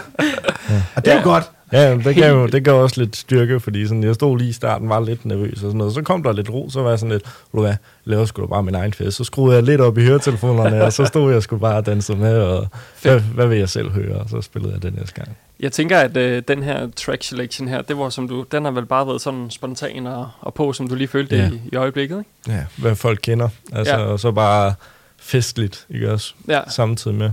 og 0.96 1.04
det 1.04 1.12
er 1.12 1.16
jo 1.16 1.22
godt. 1.24 1.50
Ja, 1.72 1.94
det 1.96 2.16
gav, 2.16 2.34
jo- 2.34 2.46
det 2.46 2.64
gav 2.64 2.74
også 2.82 3.00
lidt 3.00 3.16
styrke, 3.16 3.60
fordi 3.60 3.86
sådan, 3.86 4.04
jeg 4.04 4.14
stod 4.14 4.38
lige 4.38 4.50
i 4.50 4.52
starten, 4.52 4.88
var 4.88 5.00
lidt 5.00 5.24
nervøs 5.24 5.52
og 5.52 5.58
sådan 5.58 5.76
noget. 5.78 5.94
Så 5.94 6.02
kom 6.02 6.22
der 6.22 6.32
lidt 6.32 6.50
ro, 6.50 6.70
så 6.70 6.82
var 6.82 6.90
jeg 6.90 6.98
sådan 6.98 7.12
lidt, 7.12 7.22
du 7.52 7.60
hvad, 7.60 7.74
laver 8.04 8.24
sgu 8.24 8.42
da 8.42 8.46
bare 8.46 8.62
min 8.62 8.74
egen 8.74 8.92
fest. 8.92 9.16
Så 9.16 9.24
skruede 9.24 9.54
jeg 9.56 9.64
lidt 9.64 9.80
op 9.80 9.98
i 9.98 10.04
høretelefonerne, 10.04 10.84
og 10.84 10.92
så 10.92 11.04
stod 11.04 11.32
jeg 11.32 11.42
sgu 11.42 11.56
bare 11.56 11.76
og 11.76 11.86
dansede 11.86 12.18
med, 12.18 12.38
og 12.38 12.68
hvad, 13.02 13.20
hvad 13.20 13.46
vil 13.46 13.58
jeg 13.58 13.68
selv 13.68 13.90
høre? 13.90 14.16
Og 14.18 14.28
så 14.30 14.40
spillede 14.40 14.72
jeg 14.72 14.82
den 14.82 14.92
næste 14.98 15.14
gang. 15.14 15.28
Jeg 15.60 15.72
tænker, 15.72 15.98
at 15.98 16.16
øh, 16.16 16.42
den 16.48 16.62
her 16.62 16.88
track 16.96 17.22
selection 17.22 17.68
her, 17.68 17.82
det 17.82 17.98
var 17.98 18.08
som 18.08 18.28
du, 18.28 18.44
den 18.52 18.64
har 18.64 18.72
vel 18.72 18.86
bare 18.86 19.06
været 19.06 19.20
sådan 19.20 19.50
spontan 19.50 20.06
og, 20.06 20.28
og 20.40 20.54
på, 20.54 20.72
som 20.72 20.88
du 20.88 20.94
lige 20.94 21.08
følte 21.08 21.36
Ja. 21.36 21.42
ja. 21.42 21.48
i, 21.50 21.60
i 21.72 21.76
øjeblikket, 21.76 22.18
ikke? 22.18 22.58
Ja, 22.58 22.64
hvad 22.76 22.94
folk 22.94 23.18
kender. 23.22 23.48
Altså, 23.72 23.94
Ja. 23.94 24.00
Og 24.04 24.20
så 24.20 24.30
bare 24.32 24.74
festligt, 25.20 25.86
ikke 25.90 26.12
også? 26.12 26.34
Ja. 26.48 26.60
Samtidig 26.70 27.16
med. 27.16 27.30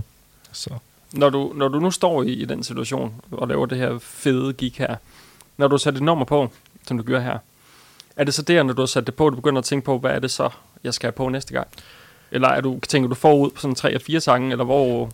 Så. 0.52 0.70
Når 1.12 1.30
du, 1.30 1.52
når 1.56 1.68
du 1.68 1.80
nu 1.80 1.90
står 1.90 2.22
i, 2.22 2.28
i 2.32 2.44
den 2.44 2.62
situation 2.64 3.14
og 3.30 3.48
laver 3.48 3.66
det 3.66 3.78
her 3.78 3.98
fede 3.98 4.52
gig 4.52 4.72
her, 4.78 4.96
når 5.56 5.68
du 5.68 5.78
sætter 5.78 5.98
et 6.00 6.04
nummer 6.04 6.24
på, 6.24 6.50
som 6.86 6.96
du 6.96 7.02
gør 7.04 7.20
her, 7.20 7.38
er 8.16 8.24
det 8.24 8.34
så 8.34 8.42
der, 8.42 8.62
når 8.62 8.72
du 8.74 8.82
har 8.82 8.86
sat 8.86 9.06
det 9.06 9.14
på, 9.14 9.30
du 9.30 9.36
begynder 9.36 9.58
at 9.58 9.64
tænke 9.64 9.84
på, 9.84 9.98
hvad 9.98 10.10
er 10.10 10.18
det 10.18 10.30
så, 10.30 10.48
jeg 10.84 10.94
skal 10.94 11.06
have 11.06 11.12
på 11.12 11.28
næste 11.28 11.52
gang? 11.54 11.68
Eller 12.30 12.48
er 12.48 12.60
du, 12.60 12.80
tænker 12.88 13.08
du 13.08 13.14
forud 13.14 13.50
på 13.50 13.60
sådan 13.60 13.74
tre 13.74 13.94
og 13.94 14.00
fire 14.02 14.20
sange, 14.20 14.50
eller 14.50 14.64
hvor... 14.64 15.10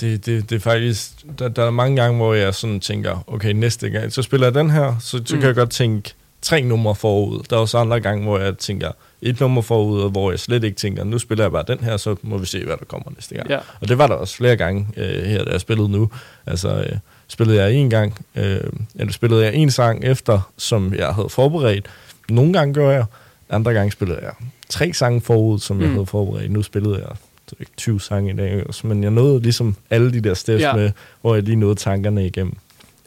Det, 0.00 0.26
det, 0.26 0.50
det 0.50 0.56
er 0.56 0.60
faktisk, 0.60 1.10
der, 1.38 1.48
der 1.48 1.64
er 1.64 1.70
mange 1.70 1.96
gange, 2.02 2.16
hvor 2.16 2.34
jeg 2.34 2.54
sådan 2.54 2.80
tænker, 2.80 3.24
okay, 3.26 3.52
næste 3.52 3.90
gang, 3.90 4.12
så 4.12 4.22
spiller 4.22 4.46
jeg 4.46 4.54
den 4.54 4.70
her, 4.70 4.94
så, 5.00 5.22
så 5.24 5.34
Mm. 5.34 5.40
kan 5.40 5.46
jeg 5.46 5.54
godt 5.54 5.70
tænke 5.70 6.14
tre 6.42 6.62
numre 6.62 6.94
forud. 6.94 7.42
Der 7.50 7.56
er 7.56 7.60
også 7.60 7.78
andre 7.78 8.00
gange, 8.00 8.24
hvor 8.24 8.38
jeg 8.38 8.58
tænker 8.58 8.92
et 9.22 9.40
nummer 9.40 9.62
forud, 9.62 10.10
hvor 10.10 10.30
jeg 10.30 10.38
slet 10.40 10.64
ikke 10.64 10.76
tænker, 10.76 11.04
nu 11.04 11.18
spiller 11.18 11.44
jeg 11.44 11.52
bare 11.52 11.64
den 11.68 11.78
her, 11.80 11.96
så 11.96 12.16
må 12.22 12.38
vi 12.38 12.46
se, 12.46 12.64
hvad 12.64 12.76
der 12.76 12.84
kommer 12.84 13.10
næste 13.16 13.34
gang. 13.34 13.48
Ja. 13.50 13.58
Og 13.80 13.88
det 13.88 13.98
var 13.98 14.06
der 14.06 14.14
også 14.14 14.36
flere 14.36 14.56
gange 14.56 14.86
øh, 14.96 15.22
her, 15.24 15.44
da 15.44 15.50
jeg 15.50 15.60
spillede 15.60 15.88
nu. 15.88 16.10
Altså, 16.46 16.68
øh, 16.68 16.96
spillede 17.28 17.62
jeg 17.62 17.72
en 17.72 17.90
gang, 17.90 18.26
øh, 18.34 18.60
eller 18.94 19.12
spillede 19.12 19.44
jeg 19.44 19.54
en 19.54 19.70
sang 19.70 20.04
efter, 20.04 20.52
som 20.56 20.94
jeg 20.94 21.08
havde 21.14 21.28
forberedt. 21.28 21.86
Nogle 22.28 22.52
gange 22.52 22.74
gør 22.74 22.90
jeg, 22.90 23.04
andre 23.50 23.72
gange 23.72 23.92
spillede 23.92 24.18
jeg 24.22 24.32
tre 24.68 24.92
sange 24.92 25.20
forud, 25.20 25.58
som 25.58 25.80
jeg 25.80 25.88
Mm. 25.88 25.94
havde 25.94 26.06
forberedt. 26.06 26.52
Nu 26.52 26.62
spillede 26.62 26.94
jeg 26.94 27.06
jeg 27.50 27.60
ikke, 27.60 27.72
20 27.76 28.00
sange 28.00 28.32
i 28.32 28.36
dag, 28.36 28.64
men 28.84 29.02
jeg 29.02 29.10
nåede 29.10 29.40
ligesom 29.42 29.76
alle 29.90 30.12
de 30.12 30.20
der 30.20 30.34
steps 30.34 30.62
ja. 30.62 30.72
med, 30.74 30.90
hvor 31.20 31.34
jeg 31.34 31.42
lige 31.44 31.56
nåede 31.56 31.74
tankerne 31.74 32.26
igennem. 32.26 32.56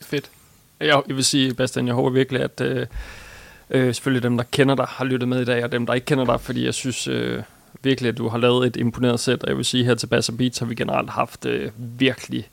Fedt. 0.02 0.30
Jeg, 0.80 1.02
jeg 1.08 1.16
vil 1.16 1.24
sige, 1.24 1.54
Bastian, 1.54 1.88
jeg 1.88 1.96
håber 1.96 2.10
virkelig, 2.10 2.42
at 2.42 2.62
øh, 2.62 2.86
øh, 3.72 3.96
selvfølgelig 3.96 4.24
dem, 4.24 4.38
der 4.38 4.44
kender 4.52 4.76
dig, 4.76 4.86
har 4.90 5.06
lyttet 5.06 5.30
med 5.30 5.42
i 5.42 5.46
dag, 5.46 5.64
og 5.64 5.72
dem, 5.72 5.86
der 5.86 5.94
ikke 5.94 6.06
kender 6.06 6.26
dig, 6.26 6.42
fordi 6.42 6.66
jeg 6.66 6.74
synes 6.74 7.08
øh, 7.08 7.44
virkelig, 7.84 8.10
at 8.10 8.18
du 8.18 8.28
har 8.28 8.38
lavet 8.38 8.68
et 8.68 8.76
imponeret 8.76 9.20
sæt, 9.20 9.44
og 9.44 9.50
jeg 9.50 9.58
vil 9.58 9.66
sige, 9.66 9.86
her 9.86 9.96
til 9.96 10.08
Bass 10.08 10.32
Beats 10.38 10.60
har 10.60 10.66
vi 10.66 10.76
generelt 10.76 11.10
haft 11.10 11.46
øh, 11.46 11.72
virkelig 11.78 12.50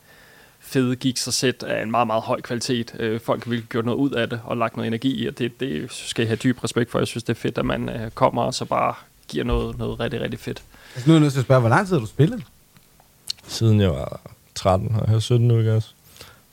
fede 0.60 0.96
gigs 0.96 1.26
og 1.26 1.32
sæt 1.32 1.62
af 1.62 1.82
en 1.82 1.90
meget, 1.90 2.06
meget 2.06 2.22
høj 2.22 2.40
kvalitet. 2.40 2.94
Øh, 2.98 3.20
folk 3.20 3.44
har 3.44 3.50
virkelig 3.50 3.68
gjort 3.68 3.84
noget 3.84 3.98
ud 3.98 4.10
af 4.10 4.28
det, 4.30 4.40
og 4.44 4.56
lagt 4.56 4.76
noget 4.76 4.86
energi 4.86 5.22
i, 5.22 5.26
og 5.26 5.38
det, 5.38 5.60
det 5.60 5.92
skal 5.92 6.22
jeg 6.22 6.28
have 6.28 6.36
dyb 6.36 6.64
respekt 6.64 6.90
for. 6.90 6.98
Jeg 6.98 7.06
synes, 7.06 7.24
det 7.24 7.30
er 7.30 7.40
fedt, 7.40 7.58
at 7.58 7.64
man 7.64 7.88
øh, 7.88 8.10
kommer 8.10 8.42
og 8.42 8.54
så 8.54 8.64
bare 8.64 8.94
giver 9.28 9.44
noget, 9.44 9.78
noget 9.78 10.00
rigtig, 10.00 10.20
rigtig 10.20 10.40
fedt. 10.40 10.62
Altså, 10.94 11.10
nu 11.10 11.14
er 11.14 11.16
jeg 11.16 11.20
nødt 11.20 11.32
til 11.32 11.40
at 11.40 11.44
spørge, 11.44 11.60
hvor 11.60 11.68
lang 11.68 11.86
tid 11.86 11.94
har 11.94 12.00
du 12.00 12.06
spillet? 12.06 12.42
Siden 13.46 13.80
jeg 13.80 13.90
var 13.90 14.20
13, 14.54 14.94
og 15.00 15.08
jeg 15.08 15.14
er 15.14 15.18
17 15.18 15.48
nu, 15.48 15.58
ikke 15.58 15.74
også? 15.74 15.88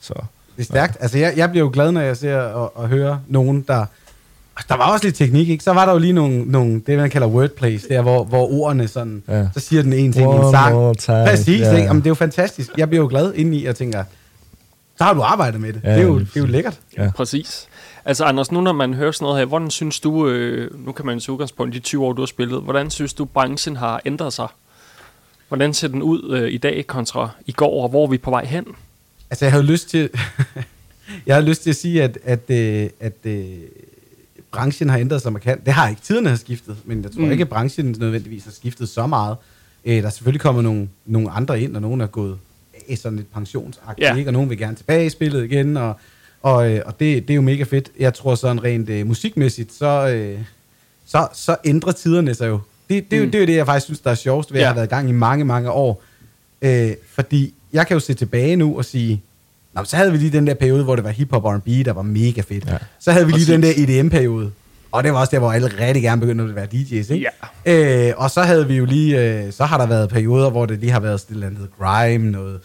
Så 0.00 0.14
Det 0.56 0.62
er 0.62 0.64
stærkt. 0.64 0.96
Altså, 1.00 1.18
jeg, 1.18 1.32
jeg 1.36 1.50
bliver 1.50 1.64
jo 1.64 1.70
glad, 1.72 1.92
når 1.92 2.00
jeg 2.00 2.16
ser 2.16 2.38
og, 2.38 2.76
og 2.76 2.88
hører 2.88 3.18
nogen, 3.26 3.62
der... 3.62 3.86
Der 4.68 4.76
var 4.76 4.92
også 4.92 5.06
lidt 5.06 5.16
teknik, 5.16 5.48
ikke? 5.48 5.64
Så 5.64 5.72
var 5.72 5.84
der 5.86 5.92
jo 5.92 5.98
lige 5.98 6.12
nogle, 6.12 6.44
nogle 6.44 6.82
det, 6.86 6.98
man 6.98 7.10
kalder 7.10 7.28
wordplays, 7.28 7.82
der 7.88 8.02
hvor, 8.02 8.24
hvor 8.24 8.50
ordene 8.52 8.88
sådan... 8.88 9.22
Ja. 9.28 9.46
Så 9.54 9.60
siger 9.60 9.82
den 9.82 9.92
ene 9.92 10.12
ting 10.12 10.34
i 10.34 10.36
en 10.36 10.50
sang. 10.50 10.96
Præcis, 11.26 11.60
Ja. 11.60 11.70
ikke? 11.70 11.82
Jamen, 11.86 12.02
det 12.02 12.06
er 12.06 12.10
jo 12.10 12.14
fantastisk. 12.14 12.70
Jeg 12.76 12.88
bliver 12.88 13.02
jo 13.02 13.08
glad 13.08 13.34
indeni 13.34 13.64
og 13.64 13.76
tænker, 13.76 14.04
så 14.98 15.04
har 15.04 15.14
du 15.14 15.20
arbejdet 15.22 15.60
med 15.60 15.72
det. 15.72 15.80
Ja, 15.84 15.92
det, 15.94 15.98
er 15.98 16.02
jo, 16.06 16.18
det 16.18 16.36
er 16.36 16.40
jo 16.40 16.46
lækkert. 16.46 16.80
Ja. 16.98 17.10
Præcis. 17.16 17.68
Altså 18.04 18.24
Anders, 18.24 18.52
nu 18.52 18.60
når 18.60 18.72
man 18.72 18.94
hører 18.94 19.12
sådan 19.12 19.24
noget 19.24 19.38
her, 19.38 19.44
hvordan 19.44 19.70
synes 19.70 20.00
du, 20.00 20.28
øh, 20.28 20.86
nu 20.86 20.92
kan 20.92 21.06
man 21.06 21.18
jo 21.18 21.32
udgangspunkt 21.32 21.74
i 21.74 21.78
de 21.78 21.82
20 21.82 22.04
år, 22.04 22.12
du 22.12 22.22
har 22.22 22.26
spillet, 22.26 22.62
hvordan 22.62 22.90
synes 22.90 23.14
du, 23.14 23.24
branchen 23.24 23.76
har 23.76 24.00
ændret 24.04 24.32
sig? 24.32 24.48
Hvordan 25.48 25.74
ser 25.74 25.88
den 25.88 26.02
ud 26.02 26.34
øh, 26.36 26.52
i 26.52 26.58
dag 26.58 26.86
kontra 26.86 27.28
i 27.46 27.52
går, 27.52 27.82
og 27.82 27.88
hvor 27.88 28.04
er 28.06 28.10
vi 28.10 28.18
på 28.18 28.30
vej 28.30 28.44
hen? 28.44 28.64
Altså, 29.30 29.44
jeg 29.44 29.52
havde 29.52 29.64
lyst 29.64 29.90
til... 29.90 30.10
jeg 31.26 31.34
har 31.34 31.42
lyst 31.42 31.62
til 31.62 31.70
at 31.70 31.76
sige, 31.76 32.02
at, 32.02 32.18
at, 32.24 32.50
øh, 32.50 32.90
at 33.00 33.12
øh, 33.24 33.44
branchen 34.52 34.88
har 34.90 34.98
ændret 34.98 35.22
sig 35.22 35.32
markant. 35.32 35.66
Det 35.66 35.72
har 35.74 35.88
ikke. 35.88 36.02
Tiderne 36.02 36.28
har 36.28 36.36
skiftet, 36.36 36.76
men 36.84 37.02
jeg 37.02 37.12
tror 37.12 37.20
Mm. 37.22 37.30
ikke, 37.30 37.42
at 37.42 37.48
branchen 37.48 37.96
nødvendigvis 37.98 38.44
har 38.44 38.50
skiftet 38.52 38.88
så 38.88 39.06
meget. 39.06 39.36
Øh, 39.84 39.96
der 39.96 40.06
er 40.06 40.10
selvfølgelig 40.10 40.40
kommet 40.40 40.64
nogle, 40.64 40.88
nogle 41.06 41.30
andre 41.30 41.60
ind, 41.60 41.76
og 41.76 41.82
nogen 41.82 42.00
er 42.00 42.06
gået 42.06 42.38
af 42.88 42.98
sådan 42.98 43.16
lidt 43.16 43.32
pensionsagtigt, 43.32 44.08
Ja. 44.08 44.16
ikke? 44.16 44.28
og 44.28 44.32
nogen 44.32 44.50
vil 44.50 44.58
gerne 44.58 44.76
tilbage 44.76 45.06
i 45.06 45.10
spillet 45.10 45.44
igen, 45.44 45.76
og, 45.76 45.96
og, 46.42 46.70
øh, 46.72 46.82
og 46.86 47.00
det, 47.00 47.22
det 47.28 47.30
er 47.30 47.36
jo 47.36 47.42
mega 47.42 47.62
fedt. 47.62 47.90
Jeg 47.98 48.14
tror 48.14 48.34
sådan 48.34 48.64
rent 48.64 48.88
øh, 48.88 49.06
musikmæssigt, 49.06 49.72
så, 49.72 50.08
øh, 50.08 50.38
så, 51.06 51.28
så 51.34 51.56
ændrer 51.64 51.92
tiderne 51.92 52.34
sig 52.34 52.48
jo. 52.48 52.60
Det, 52.90 53.10
det, 53.10 53.16
er 53.16 53.20
jo 53.20 53.24
Mm. 53.24 53.30
det 53.30 53.38
er 53.38 53.42
jo 53.42 53.46
det, 53.46 53.56
jeg 53.56 53.66
faktisk 53.66 53.84
synes, 53.84 54.00
der 54.00 54.10
er 54.10 54.14
sjovest 54.14 54.52
ved 54.52 54.60
at 54.60 54.62
Ja. 54.62 54.66
have 54.68 54.76
været 54.76 54.86
i 54.86 54.88
gang 54.90 55.08
i 55.08 55.12
mange, 55.12 55.44
mange 55.44 55.70
år. 55.70 56.02
Øh, 56.62 56.90
fordi 57.14 57.54
jeg 57.72 57.86
kan 57.86 57.94
jo 57.94 58.00
se 58.00 58.14
tilbage 58.14 58.56
nu 58.56 58.76
og 58.78 58.84
sige, 58.84 59.22
Nå, 59.76 59.84
så 59.84 59.96
havde 59.96 60.12
vi 60.12 60.18
lige 60.18 60.30
den 60.30 60.46
der 60.46 60.54
periode, 60.54 60.84
hvor 60.84 60.94
det 60.96 61.04
var 61.04 61.10
hip-hop 61.10 61.44
og 61.44 61.54
R&B, 61.54 61.66
der 61.84 61.92
var 61.92 62.02
mega 62.02 62.40
fedt. 62.40 62.64
Ja. 62.66 62.76
Så 63.00 63.12
havde 63.12 63.26
vi 63.26 63.32
lige 63.32 63.46
Præcis. 63.58 63.76
den 63.76 63.88
der 63.88 64.00
EDM-periode. 64.00 64.50
Og 64.92 65.04
det 65.04 65.12
var 65.12 65.18
også 65.20 65.30
der, 65.30 65.38
hvor 65.38 65.52
alle 65.52 65.70
rigtig 65.80 66.02
gerne 66.02 66.20
begyndte 66.20 66.44
at 66.44 66.54
være 66.56 66.66
DJ's, 66.74 67.12
ikke? 67.12 67.26
Ja. 67.66 68.08
Øh, 68.08 68.14
og 68.16 68.30
så 68.30 68.42
havde 68.42 68.66
vi 68.68 68.74
jo 68.76 68.84
lige, 68.84 69.20
øh, 69.44 69.52
så 69.52 69.64
har 69.64 69.78
der 69.78 69.86
været 69.86 70.08
perioder, 70.08 70.50
hvor 70.50 70.66
det 70.66 70.78
lige 70.78 70.92
har 70.92 71.00
været 71.00 71.20
sådan 71.20 71.36
noget 71.52 71.68
grime, 71.80 72.30
noget 72.30 72.60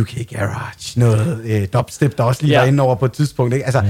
UK 0.00 0.14
Garage, 0.30 1.00
noget 1.00 1.40
øh, 1.44 1.68
dubstep, 1.72 2.18
der 2.18 2.24
også 2.24 2.42
lige 2.42 2.52
Ja. 2.54 2.60
var 2.60 2.66
inde 2.66 2.82
over 2.82 2.94
på 2.94 3.04
et 3.04 3.12
tidspunkt, 3.12 3.54
ikke? 3.54 3.64
Altså, 3.66 3.80
det 3.80 3.88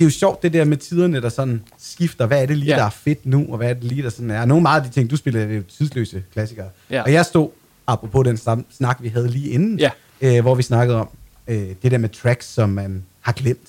er 0.00 0.04
jo 0.04 0.10
sjovt, 0.10 0.42
det 0.42 0.52
der 0.52 0.64
med 0.64 0.76
tiderne, 0.76 1.20
der 1.22 1.28
sådan 1.28 1.62
skifter. 1.78 2.26
Hvad 2.26 2.42
er 2.42 2.46
det 2.46 2.56
lige, 2.58 2.70
Ja. 2.70 2.76
der 2.76 2.84
er 2.84 2.90
fedt 2.90 3.26
nu, 3.26 3.46
og 3.50 3.56
hvad 3.56 3.70
er 3.70 3.74
det 3.74 3.84
lige, 3.84 4.02
der 4.02 4.10
sådan 4.10 4.30
er? 4.30 4.44
Nogle 4.44 4.62
meget 4.62 4.80
af 4.82 4.86
de 4.88 4.94
ting, 4.94 5.10
du 5.10 5.16
spiller, 5.16 5.40
det 5.40 5.52
er 5.52 5.56
jo 5.56 5.62
tidsløse 5.78 6.22
klassikere. 6.32 6.66
Ja. 6.90 7.02
Og 7.02 7.12
jeg 7.12 7.24
stod, 7.24 7.48
apropos 7.86 8.24
den 8.24 8.36
snak, 8.76 8.98
vi 9.00 9.08
havde 9.08 9.28
lige 9.28 9.50
inden, 9.50 9.78
Ja. 9.78 9.90
øh, 10.20 10.40
hvor 10.40 10.54
vi 10.54 10.62
snakkede 10.62 10.98
om 11.00 11.08
øh, 11.48 11.68
det 11.82 11.90
der 11.90 11.98
med 11.98 12.08
tracks, 12.08 12.46
som 12.46 12.68
man 12.68 13.04
har 13.20 13.32
glemt. 13.32 13.68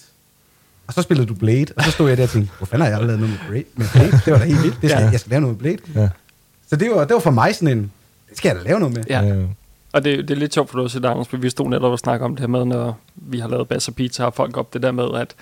Og 0.88 0.94
så 0.94 1.02
spillede 1.02 1.28
du 1.28 1.34
Blade, 1.34 1.66
og 1.78 1.84
så 1.84 1.92
stod 1.92 2.08
jeg 2.10 2.18
der 2.18 2.24
og 2.24 2.30
tænkte, 2.30 2.52
hvor 2.58 2.66
fanden 2.66 2.86
har 2.92 2.98
jeg 2.98 3.06
lavet 3.08 3.20
noget 3.20 3.30
med 3.30 3.40
Blade? 3.50 3.64
Med 3.76 3.86
Blade? 3.94 4.12
Det 4.26 4.34
var 4.34 4.38
da 4.40 4.46
helt 4.46 4.64
vildt. 4.64 4.82
Det 4.82 4.90
skal, 4.90 5.04
Ja. 5.04 5.10
Jeg 5.10 5.20
skal 5.20 5.30
lave 5.30 5.42
noget 5.42 5.62
med 5.62 5.76
Blade. 5.94 6.02
Ja. 6.04 6.10
Så 6.70 6.76
det 6.76 6.92
var, 6.92 7.06
det 7.06 7.14
var 7.14 7.20
for 7.20 7.32
mig 7.32 7.56
sådan 7.56 7.78
en, 7.78 7.92
det 8.30 8.38
skal 8.38 8.50
jeg 8.50 8.58
da 8.58 8.64
lave 8.70 8.80
noget 8.80 8.96
med. 8.96 9.04
Ja. 9.10 9.26
Øh, 9.36 9.46
Og 9.94 10.04
det, 10.04 10.28
det 10.28 10.32
er 10.32 10.40
lidt 10.40 10.54
sjovt 10.54 10.70
for 10.70 10.78
dig 10.78 10.86
at 10.86 10.92
sige, 10.92 11.08
Anders, 11.08 11.28
for 11.28 11.38
vi 11.38 11.50
stod 11.50 11.70
netop 11.70 11.92
og 11.92 12.00
snakke 12.00 12.26
om 12.26 12.32
det 12.32 12.40
her 12.40 12.48
med, 12.48 12.66
når 12.66 13.00
vi 13.16 13.40
har 13.40 13.48
lavet 13.48 13.68
Bass 13.68 13.88
og 13.88 13.96
Pizza, 13.96 14.24
har 14.24 14.30
folk 14.30 14.58
op 14.58 14.74
det 14.74 14.82
der 14.82 14.92
med, 14.92 15.06
at 15.16 15.36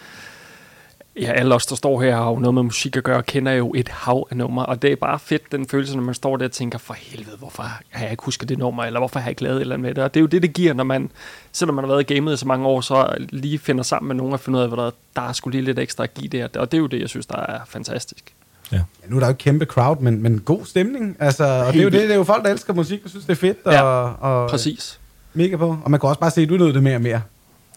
ja, 1.22 1.32
alle 1.32 1.56
os, 1.56 1.66
der 1.66 1.76
står 1.76 2.02
her, 2.02 2.16
har 2.16 2.30
jo 2.30 2.40
noget 2.40 2.54
med 2.54 2.64
musik 2.64 2.98
at 2.98 3.04
gøre, 3.04 3.24
kender 3.24 3.52
jo 3.52 3.74
et 3.76 3.88
hav 3.90 4.28
af 4.32 4.38
numre, 4.38 4.66
og 4.66 4.82
det 4.82 4.92
er 4.92 4.96
bare 4.96 5.20
fedt, 5.20 5.52
den 5.52 5.68
følelse, 5.68 5.96
når 5.96 6.04
man 6.04 6.14
står 6.16 6.38
der 6.38 6.46
og 6.46 6.52
tænker, 6.52 6.78
for 6.78 6.94
helvede, 6.94 7.38
hvorfor 7.38 7.64
har 7.64 8.04
jeg 8.04 8.12
ikke 8.12 8.24
husket 8.24 8.50
det 8.50 8.58
nummer, 8.58 8.84
eller 8.84 9.00
hvorfor 9.00 9.20
har 9.20 9.26
jeg 9.26 9.32
ikke 9.32 9.44
lavet 9.44 9.56
et 9.56 9.62
eller 9.62 9.76
andet 9.76 9.88
med 9.88 9.96
det, 9.96 10.04
og 10.04 10.14
det 10.14 10.20
er 10.20 10.22
jo 10.22 10.28
det, 10.28 10.42
det 10.42 10.54
giver, 10.54 10.74
når 10.74 10.84
man, 10.84 11.12
selvom 11.52 11.76
man 11.76 11.84
har 11.86 11.92
været 11.92 12.12
i 12.12 12.14
gamet 12.14 12.34
i 12.34 12.38
så 12.38 12.48
mange 12.48 12.68
år, 12.68 12.82
så 12.82 13.16
lige 13.30 13.60
finder 13.60 13.84
sammen 13.84 14.08
med 14.08 14.16
nogen 14.16 14.34
og 14.34 14.40
finder 14.40 14.60
ud 14.60 14.64
af, 14.64 14.70
hvad 14.70 14.84
der, 14.84 14.92
der 15.16 15.22
er 15.22 15.34
sgu 15.34 15.50
lige 15.50 15.62
lidt 15.62 15.80
ekstra 15.80 16.04
at 16.04 16.14
give 16.14 16.28
der, 16.28 16.48
og 16.56 16.72
det 16.72 16.78
er 16.78 16.82
jo 16.82 16.88
det, 16.88 17.00
jeg 17.02 17.10
synes, 17.10 17.26
der 17.26 17.38
er 17.38 17.60
fantastisk. 17.68 18.34
Ja, 18.72 18.82
nu 19.08 19.16
er 19.16 19.20
der 19.20 19.28
jo 19.28 19.32
ikke 19.32 19.40
kæmpe 19.40 19.66
crowd, 19.66 19.98
men, 20.02 20.22
men 20.24 20.40
god 20.40 20.66
stemning. 20.66 21.18
Altså, 21.20 21.44
og 21.44 21.74
det 21.74 21.80
er 21.80 21.84
jo 21.84 21.90
det, 21.90 22.02
det 22.02 22.12
er 22.12 22.16
jo 22.16 22.24
folk, 22.24 22.44
der 22.46 22.52
elsker 22.52 22.74
musik, 22.74 23.02
og 23.04 23.10
synes, 23.10 23.26
det 23.26 23.32
er 23.32 23.36
fedt, 23.38 23.58
og, 23.66 23.74
Ja, 23.74 23.84
og 23.84 24.50
Præcis. 24.50 25.00
mega 25.34 25.56
på. 25.56 25.78
Og 25.84 25.92
man 25.92 26.00
kan 26.00 26.10
også 26.10 26.20
bare 26.20 26.32
se, 26.32 26.42
at 26.42 26.50
du 26.50 26.58
nød 26.58 26.74
det 26.74 26.84
mere 26.84 26.96
og 26.96 27.02
mere. 27.02 27.22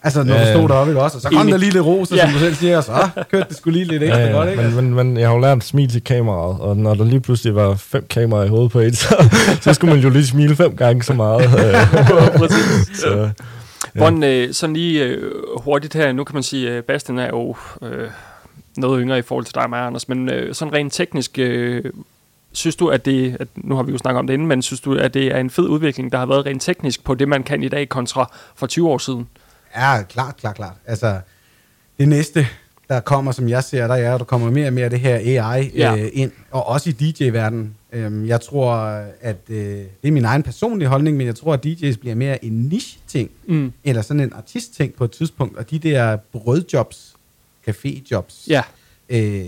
Altså, 0.05 0.23
når 0.23 0.35
Ja, 0.35 0.41
du 0.41 0.47
ja. 0.47 0.55
stod 0.55 0.69
deroppe, 0.69 0.91
ikke 0.93 1.03
også? 1.03 1.17
Og 1.19 1.23
så 1.23 1.29
kom 1.31 1.47
der 1.47 1.57
lige 1.57 1.73
lidt 1.73 1.85
roser, 1.85 2.17
Ja. 2.17 2.23
som 2.25 2.33
du 2.33 2.39
selv 2.39 2.55
siger, 2.55 2.77
og 2.77 2.85
så 2.85 2.93
kørte 3.31 3.47
det 3.49 3.57
skulle 3.57 3.79
lige 3.79 3.89
lidt 3.89 4.03
ekstra 4.03 4.19
Ja, 4.21 4.33
godt, 4.33 4.47
ja, 4.47 4.51
ikke? 4.53 4.63
men, 4.63 4.95
men, 4.95 4.95
men 4.95 5.17
jeg 5.17 5.29
har 5.29 5.35
jo 5.35 5.41
lært 5.41 5.57
at 5.59 5.65
smile 5.65 5.91
til 5.93 6.05
kameraet, 6.05 6.61
og 6.61 6.77
når 6.77 6.95
der 6.95 7.05
lige 7.05 7.21
pludselig 7.21 7.55
var 7.55 7.75
fem 7.75 8.07
kameraer 8.11 8.45
i 8.45 8.49
hovedet 8.49 8.71
på 8.73 8.79
et, 8.81 8.97
så, 9.03 9.29
så 9.61 9.73
skulle 9.75 9.95
man 9.95 10.03
jo 10.03 10.11
lige 10.11 10.27
smile 10.27 10.57
fem 10.57 10.77
gange 10.77 11.03
så 11.03 11.13
meget. 11.15 11.43
Øh, 11.65 12.39
Præcis. 12.39 12.99
så, 12.99 13.29
Hvordan, 13.95 14.23
øh, 14.25 14.53
sådan 14.55 14.75
lige 14.77 15.05
øh, 15.05 15.33
hurtigt 15.57 15.95
her, 15.95 16.13
nu 16.13 16.25
kan 16.25 16.35
man 16.35 16.43
sige, 16.43 16.71
at 16.71 16.85
Bastian 16.85 17.19
er 17.19 17.27
jo 17.27 17.57
øh, 17.83 18.09
noget 18.77 19.01
yngre 19.03 19.19
i 19.19 19.23
forhold 19.23 19.45
til 19.45 19.55
dig 19.55 19.63
og 19.63 19.71
mig, 19.71 19.81
Anders, 19.87 20.09
men 20.09 20.29
øh, 20.29 20.55
sådan 20.55 20.75
rent 20.75 20.93
teknisk, 20.93 21.39
øh, 21.39 21.85
synes 22.53 22.77
du, 22.77 22.89
at 22.89 23.05
det, 23.05 23.37
at, 23.41 23.49
nu 23.57 23.77
har 23.77 23.83
vi 23.83 23.93
jo 23.93 23.99
snakket 23.99 24.19
om 24.19 24.27
det 24.27 24.35
inden, 24.35 24.49
men 24.49 24.63
synes 24.63 24.81
du, 24.81 24.95
at 24.95 25.15
det 25.15 25.27
er 25.27 25.39
en 25.39 25.51
fed 25.51 25.65
udvikling, 25.65 26.13
der 26.13 26.19
har 26.19 26.27
været 26.27 26.47
rent 26.47 26.63
teknisk 26.63 27.05
på 27.05 27.15
det, 27.15 27.29
man 27.29 27.43
kan 27.43 27.63
i 27.63 27.69
dag, 27.69 27.89
kontra 27.89 28.31
for 28.57 28.67
20 28.67 28.89
år 28.89 28.99
siden? 28.99 29.29
Ja, 29.77 30.03
klart, 30.03 30.37
klart, 30.37 30.57
klart. 30.57 30.77
Altså, 30.87 31.21
det 31.99 32.09
næste, 32.09 32.47
der 32.89 33.01
kommer, 33.01 33.33
som 33.33 33.49
jeg 33.49 33.65
ser, 33.65 33.87
der 33.87 33.95
er, 33.95 34.19
der 34.19 34.25
kommer 34.25 34.51
mere 34.51 34.67
og 34.67 34.73
mere 34.73 34.85
af 34.85 34.91
det 34.91 35.01
her 35.01 35.17
AI 35.45 35.71
Ja. 35.75 35.97
øh, 35.97 36.11
ind, 36.13 36.31
og 36.51 36.67
også 36.67 36.91
i 36.91 36.93
DJ-verdenen. 36.93 37.75
Øhm, 37.93 38.27
jeg 38.27 38.41
tror, 38.41 38.75
at 39.21 39.37
øh, 39.49 39.57
det 40.03 40.09
er 40.09 40.13
min 40.13 40.25
egen 40.25 40.43
personlige 40.43 40.89
holdning, 40.89 41.17
men 41.17 41.27
jeg 41.27 41.35
tror, 41.37 41.55
at 41.55 41.67
DJ's 41.67 41.99
bliver 42.01 42.15
mere 42.15 42.45
en 42.45 42.53
niche-ting, 42.53 43.31
Mm. 43.49 43.73
eller 43.85 44.03
sådan 44.03 44.21
en 44.21 44.33
artist-ting 44.33 44.95
på 44.95 45.05
et 45.05 45.11
tidspunkt, 45.11 45.57
og 45.57 45.71
de 45.71 45.79
der 45.79 46.17
brødjobs, 46.17 47.15
caféjobs, 47.69 48.45
Ja. 48.49 48.63
øh, 49.09 49.45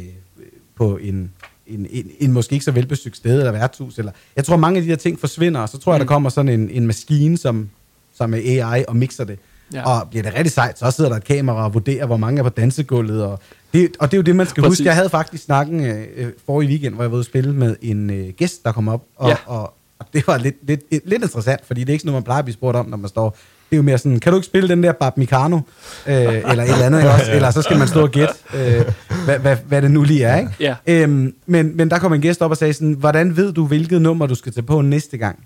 på 0.77 0.97
en, 0.97 1.33
en, 1.67 1.87
en, 1.91 2.11
en 2.21 2.33
måske 2.33 2.53
ikke 2.53 2.65
så 2.65 2.73
velbesøgt 2.73 3.17
sted 3.17 3.39
eller 3.39 3.53
værtshus. 3.53 3.99
Eller, 3.99 4.13
jeg 4.37 4.45
tror, 4.45 4.57
mange 4.57 4.77
af 4.79 4.83
de 4.85 4.91
der 4.91 4.97
ting 4.97 5.21
forsvinder, 5.21 5.61
og 5.61 5.69
så 5.69 5.79
tror 5.79 5.93
jeg, 5.93 5.99
Mm. 6.01 6.07
der 6.07 6.15
kommer 6.15 6.31
sådan 6.31 6.49
en, 6.61 6.71
en 6.71 6.87
maskine, 6.87 7.39
som, 7.39 7.71
som 8.15 8.35
er 8.35 8.39
AI 8.73 8.85
og 8.89 8.97
mixer 8.97 9.25
det. 9.25 9.39
Ja. 9.75 9.89
Og 9.89 10.09
bliver 10.11 10.23
det 10.23 10.35
rigtig 10.35 10.53
sejt, 10.53 10.79
så 10.79 10.91
sidder 10.91 11.11
der 11.11 11.17
et 11.17 11.25
kamera 11.25 11.65
og 11.65 11.75
vurderer, 11.75 12.07
hvor 12.07 12.17
mange 12.17 12.39
er 12.39 12.43
på 12.43 12.49
dansegulvet. 12.49 13.23
Og 13.25 13.41
det, 13.73 13.89
og 13.99 14.11
det 14.11 14.17
er 14.17 14.19
jo 14.19 14.23
det, 14.23 14.37
man 14.37 14.47
skal 14.47 14.63
Præcis. 14.63 14.79
huske. 14.79 14.87
Jeg 14.89 14.95
havde 14.95 15.11
faktisk 15.11 15.45
snakken 15.45 15.85
øh, 15.87 16.05
øh, 16.17 16.27
forrige 16.47 16.69
weekend, 16.69 16.95
hvor 16.95 17.05
jeg 17.05 17.11
var 17.11 17.15
ude 17.17 17.21
at 17.23 17.27
spille 17.27 17.53
med 17.55 17.77
en 17.83 18.11
øh, 18.11 18.29
gæst, 18.37 18.65
der 18.65 18.73
kom 18.73 18.89
op. 18.89 19.03
Og, 19.17 19.29
Ja. 19.29 19.37
og, 19.47 19.75
og 19.99 20.07
det 20.13 20.27
var 20.27 20.39
lidt, 20.39 20.55
lidt, 20.67 20.81
lidt 20.91 21.23
interessant, 21.23 21.61
fordi 21.67 21.81
det 21.81 21.89
er 21.89 21.93
ikke 21.93 22.01
sådan 22.03 22.09
noget, 22.09 22.21
man 22.23 22.25
plejer 22.25 22.39
at 22.39 22.45
blive 22.45 22.55
spurgt 22.55 22.77
om, 22.77 22.87
når 22.87 22.97
man 22.97 23.09
står... 23.09 23.31
Det 23.71 23.77
er 23.77 23.77
jo 23.77 23.83
mere 23.83 23.99
sådan, 23.99 24.21
kan 24.21 24.33
du 24.33 24.39
ikke 24.39 24.47
spille 24.47 24.69
den 24.69 24.83
der 24.83 24.93
Bab 24.93 25.17
Mikano? 25.17 25.57
Øh, 25.57 26.15
eller 26.15 26.35
et 26.65 26.71
eller 26.73 26.87
andet, 26.87 27.11
også? 27.11 27.33
Eller 27.33 27.51
så 27.51 27.63
skal 27.63 27.79
man 27.79 27.89
stå 27.89 28.03
og 28.03 28.11
gætte, 28.11 28.35
øh, 28.55 28.85
hvad, 29.25 29.39
hvad, 29.39 29.57
hvad 29.67 29.83
det 29.83 29.91
nu 29.91 30.03
lige 30.03 30.25
er, 30.25 30.39
ikke? 30.39 30.51
Ja. 30.61 30.75
Øhm, 30.87 31.35
men, 31.47 31.77
men 31.77 31.91
der 31.91 31.99
kom 31.99 32.13
en 32.13 32.21
gæst 32.21 32.43
op 32.43 32.51
og 32.51 32.57
sagde 32.57 32.73
sådan, 32.73 32.93
hvordan 32.93 33.37
ved 33.37 33.53
du, 33.53 33.67
hvilket 33.67 34.03
nummer 34.03 34.27
du 34.27 34.35
skal 34.35 34.53
tage 34.53 34.63
på 34.67 34.81
næste 34.81 35.17
gang? 35.17 35.39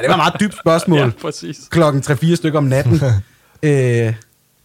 Det 0.00 0.08
var 0.08 0.14
et 0.14 0.18
meget 0.18 0.34
dybt 0.40 0.54
spørgsmål 0.58 0.98
Ja, 1.06 1.10
præcis. 1.20 1.56
klokken 1.70 2.02
3-4 2.02 2.34
stykker 2.34 2.58
om 2.58 2.64
natten. 2.64 3.00
øh, 3.62 4.14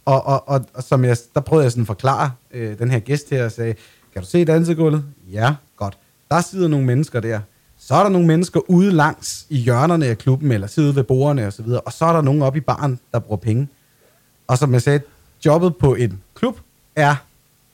og, 0.04 0.26
og, 0.26 0.48
og, 0.48 0.64
og 0.74 0.82
som 0.82 1.04
jeg, 1.04 1.16
der 1.34 1.40
prøvede 1.40 1.64
jeg 1.64 1.72
sådan 1.72 1.82
at 1.82 1.86
forklare 1.86 2.30
øh, 2.52 2.78
den 2.78 2.90
her 2.90 2.98
gæst 2.98 3.30
her 3.30 3.44
og 3.44 3.52
sagde, 3.52 3.74
kan 4.12 4.22
du 4.22 4.28
se 4.28 4.44
dansegulvet? 4.44 5.04
Ja, 5.32 5.54
godt. 5.76 5.98
Der 6.30 6.40
sidder 6.40 6.68
nogle 6.68 6.86
mennesker 6.86 7.20
der. 7.20 7.40
Så 7.78 7.94
er 7.94 8.02
der 8.02 8.10
nogle 8.10 8.26
mennesker 8.26 8.60
ude 8.70 8.90
langs 8.92 9.46
i 9.48 9.56
hjørnerne 9.58 10.06
af 10.06 10.18
klubben, 10.18 10.52
eller 10.52 10.66
sidder 10.66 10.92
ved 10.92 11.02
bordene 11.04 11.46
og 11.46 11.52
så 11.52 11.62
videre. 11.62 11.80
Og 11.80 11.92
så 11.92 12.04
er 12.04 12.12
der 12.12 12.20
nogen 12.22 12.42
oppe 12.42 12.56
i 12.56 12.60
baren, 12.60 13.00
der 13.12 13.18
bruger 13.18 13.36
penge. 13.36 13.68
Og 14.46 14.58
som 14.58 14.72
jeg 14.72 14.82
sagde, 14.82 15.00
jobbet 15.46 15.76
på 15.76 15.94
en 15.94 16.20
klub 16.34 16.58
er 16.96 17.14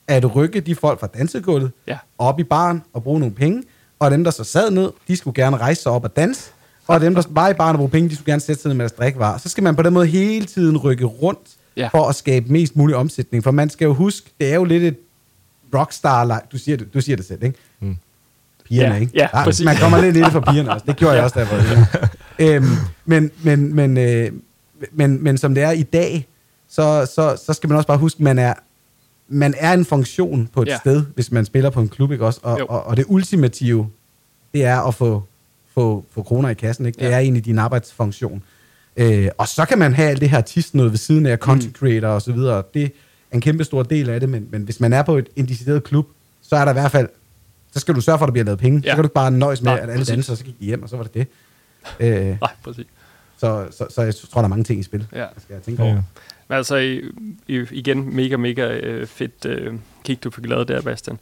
at 0.07 0.35
rykke 0.35 0.59
de 0.61 0.75
folk 0.75 0.99
fra 0.99 1.07
dansegulvet 1.07 1.71
Ja. 1.87 1.97
op 2.17 2.39
i 2.39 2.43
baren 2.43 2.83
og 2.93 3.03
bruge 3.03 3.19
nogle 3.19 3.35
penge. 3.35 3.63
Og 3.99 4.11
dem, 4.11 4.23
der 4.23 4.31
så 4.31 4.43
sad 4.43 4.71
ned, 4.71 4.91
de 5.07 5.17
skulle 5.17 5.43
gerne 5.43 5.57
rejse 5.57 5.81
sig 5.81 5.91
op 5.91 6.03
og 6.03 6.15
danse. 6.15 6.51
Og 6.93 7.01
dem, 7.01 7.15
der 7.15 7.23
var 7.29 7.49
i 7.49 7.53
baren 7.53 7.75
og 7.75 7.77
bruge 7.77 7.89
penge, 7.89 8.09
de 8.09 8.15
skulle 8.15 8.31
gerne 8.31 8.41
sætte 8.41 8.61
sig 8.61 8.69
ned 8.69 8.75
med 8.75 8.83
deres 8.83 8.91
drikkevarer. 8.91 9.37
Så 9.37 9.49
skal 9.49 9.63
man 9.63 9.75
på 9.75 9.81
den 9.83 9.93
måde 9.93 10.05
hele 10.07 10.45
tiden 10.45 10.77
rykke 10.77 11.05
rundt 11.05 11.39
Ja. 11.77 11.87
for 11.87 12.07
at 12.09 12.15
skabe 12.15 12.51
mest 12.51 12.75
mulig 12.75 12.95
omsætning. 12.95 13.43
For 13.43 13.51
man 13.51 13.69
skal 13.69 13.85
jo 13.85 13.93
huske, 13.93 14.29
det 14.39 14.51
er 14.51 14.55
jo 14.55 14.63
lidt 14.63 14.83
et 14.83 14.97
rockstar 15.75 16.43
du 16.51 16.57
siger 16.57 16.77
det, 16.77 16.93
du 16.93 17.01
siger 17.01 17.15
det 17.15 17.25
selv, 17.25 17.43
ikke? 17.43 17.57
Mm. 17.79 17.95
Pigerne, 18.69 18.95
Ja, 18.95 19.01
ikke? 19.01 19.11
ja, 19.15 19.43
præcis. 19.43 19.65
man 19.65 19.75
kommer 19.75 20.01
lidt 20.01 20.17
i 20.17 20.19
det 20.21 20.31
for 20.31 20.39
pigerne 20.39 20.71
også. 20.71 20.85
Det 20.87 20.95
gjorde 20.95 21.15
jeg 21.15 21.23
også, 21.23 21.39
da 21.39 21.45
jeg 21.57 21.67
var 21.89 22.09
øhm, 22.55 22.65
men, 23.05 23.31
men, 23.43 23.75
men, 23.75 23.97
øh, 23.97 24.31
men, 24.91 25.23
men 25.23 25.37
som 25.37 25.55
det 25.55 25.63
er 25.63 25.71
i 25.71 25.83
dag, 25.83 26.27
så, 26.69 27.11
så, 27.15 27.37
så 27.45 27.53
skal 27.53 27.67
man 27.69 27.75
også 27.77 27.87
bare 27.87 27.97
huske, 27.97 28.23
man 28.23 28.39
er, 28.39 28.53
man 29.27 29.53
er 29.57 29.73
en 29.73 29.85
funktion 29.85 30.49
på 30.53 30.61
et 30.61 30.67
Ja. 30.67 30.71
ja. 30.73 30.77
sted, 30.79 31.03
hvis 31.15 31.31
man 31.31 31.45
spiller 31.45 31.69
på 31.69 31.81
en 31.81 31.89
klub, 31.89 32.11
ikke 32.11 32.25
også? 32.25 32.39
Og, 32.43 32.59
Jo. 32.59 32.65
og, 32.69 32.83
og 32.87 32.97
det 32.97 33.05
ultimative, 33.07 33.89
det 34.53 34.65
er 34.65 34.81
at 34.81 34.95
få, 34.95 35.23
få, 35.73 36.05
få 36.11 36.23
kroner 36.23 36.49
i 36.49 36.53
kassen, 36.53 36.85
ikke? 36.85 36.99
Det 36.99 37.05
Ja. 37.05 37.11
er 37.11 37.19
egentlig 37.19 37.45
din 37.45 37.59
arbejdsfunktion. 37.59 38.43
Øh, 38.97 39.27
og 39.37 39.47
så 39.47 39.65
kan 39.65 39.79
man 39.79 39.93
have 39.93 40.09
alt 40.09 40.21
det 40.21 40.29
her 40.29 40.37
artist 40.37 40.75
noget 40.75 40.91
ved 40.91 40.97
siden 40.97 41.25
af, 41.25 41.37
content 41.37 41.77
creator 41.77 42.07
og 42.07 42.21
så 42.21 42.31
videre. 42.31 42.63
Det 42.73 42.83
er 42.83 42.89
en 43.31 43.41
kæmpe 43.41 43.63
stor 43.63 43.83
del 43.83 44.09
af 44.09 44.19
det, 44.19 44.29
men, 44.29 44.47
men 44.51 44.61
hvis 44.61 44.79
man 44.79 44.93
er 44.93 45.03
på 45.03 45.17
et, 45.17 45.29
en 45.35 45.47
decideret 45.47 45.83
klub, 45.83 46.07
så 46.41 46.55
er 46.55 46.65
der 46.65 46.71
i 46.71 46.73
hvert 46.73 46.91
fald, 46.91 47.09
så 47.71 47.79
skal 47.79 47.95
du 47.95 48.01
sørge 48.01 48.17
for, 48.19 48.25
at 48.25 48.27
der 48.27 48.31
bliver 48.31 48.45
lavet 48.45 48.59
penge. 48.59 48.81
Ja. 48.85 48.89
Så 48.89 48.95
kan 48.95 49.03
du 49.03 49.05
ikke 49.05 49.13
bare 49.13 49.31
nøjes 49.31 49.61
med, 49.61 49.71
Nej, 49.71 49.77
at 49.77 49.89
alle 49.89 49.93
præcis. 49.99 50.07
danser, 50.15 50.33
og 50.33 50.37
så 50.37 50.43
gik 50.43 50.59
de 50.59 50.65
hjem, 50.65 50.83
og 50.83 50.89
så 50.89 50.97
var 50.97 51.03
det 51.03 51.13
det. 51.13 51.27
Øh, 51.99 52.25
Nej, 52.25 52.51
præcis. 52.63 52.85
så, 53.37 53.67
så, 53.71 53.85
så 53.89 54.01
jeg 54.01 54.15
tror, 54.15 54.41
der 54.41 54.45
er 54.45 54.49
mange 54.49 54.63
ting 54.63 54.79
i 54.79 54.83
spil, 54.83 55.07
Ja. 55.13 55.19
jeg 55.19 55.29
skal 55.37 55.53
jeg 55.53 55.61
tænke 55.63 55.83
over. 55.83 55.91
Ja. 55.93 56.01
Men 56.47 56.57
altså, 56.57 56.75
i, 56.75 57.01
i, 57.47 57.65
igen, 57.71 58.15
mega, 58.15 58.37
mega 58.37 58.77
øh, 58.77 59.07
fedt 59.07 59.45
øh, 59.45 59.73
kick, 60.03 60.23
du 60.23 60.31
fik 60.31 60.45
lavet 60.45 60.67
der, 60.67 60.81
Bastian. 60.81 61.19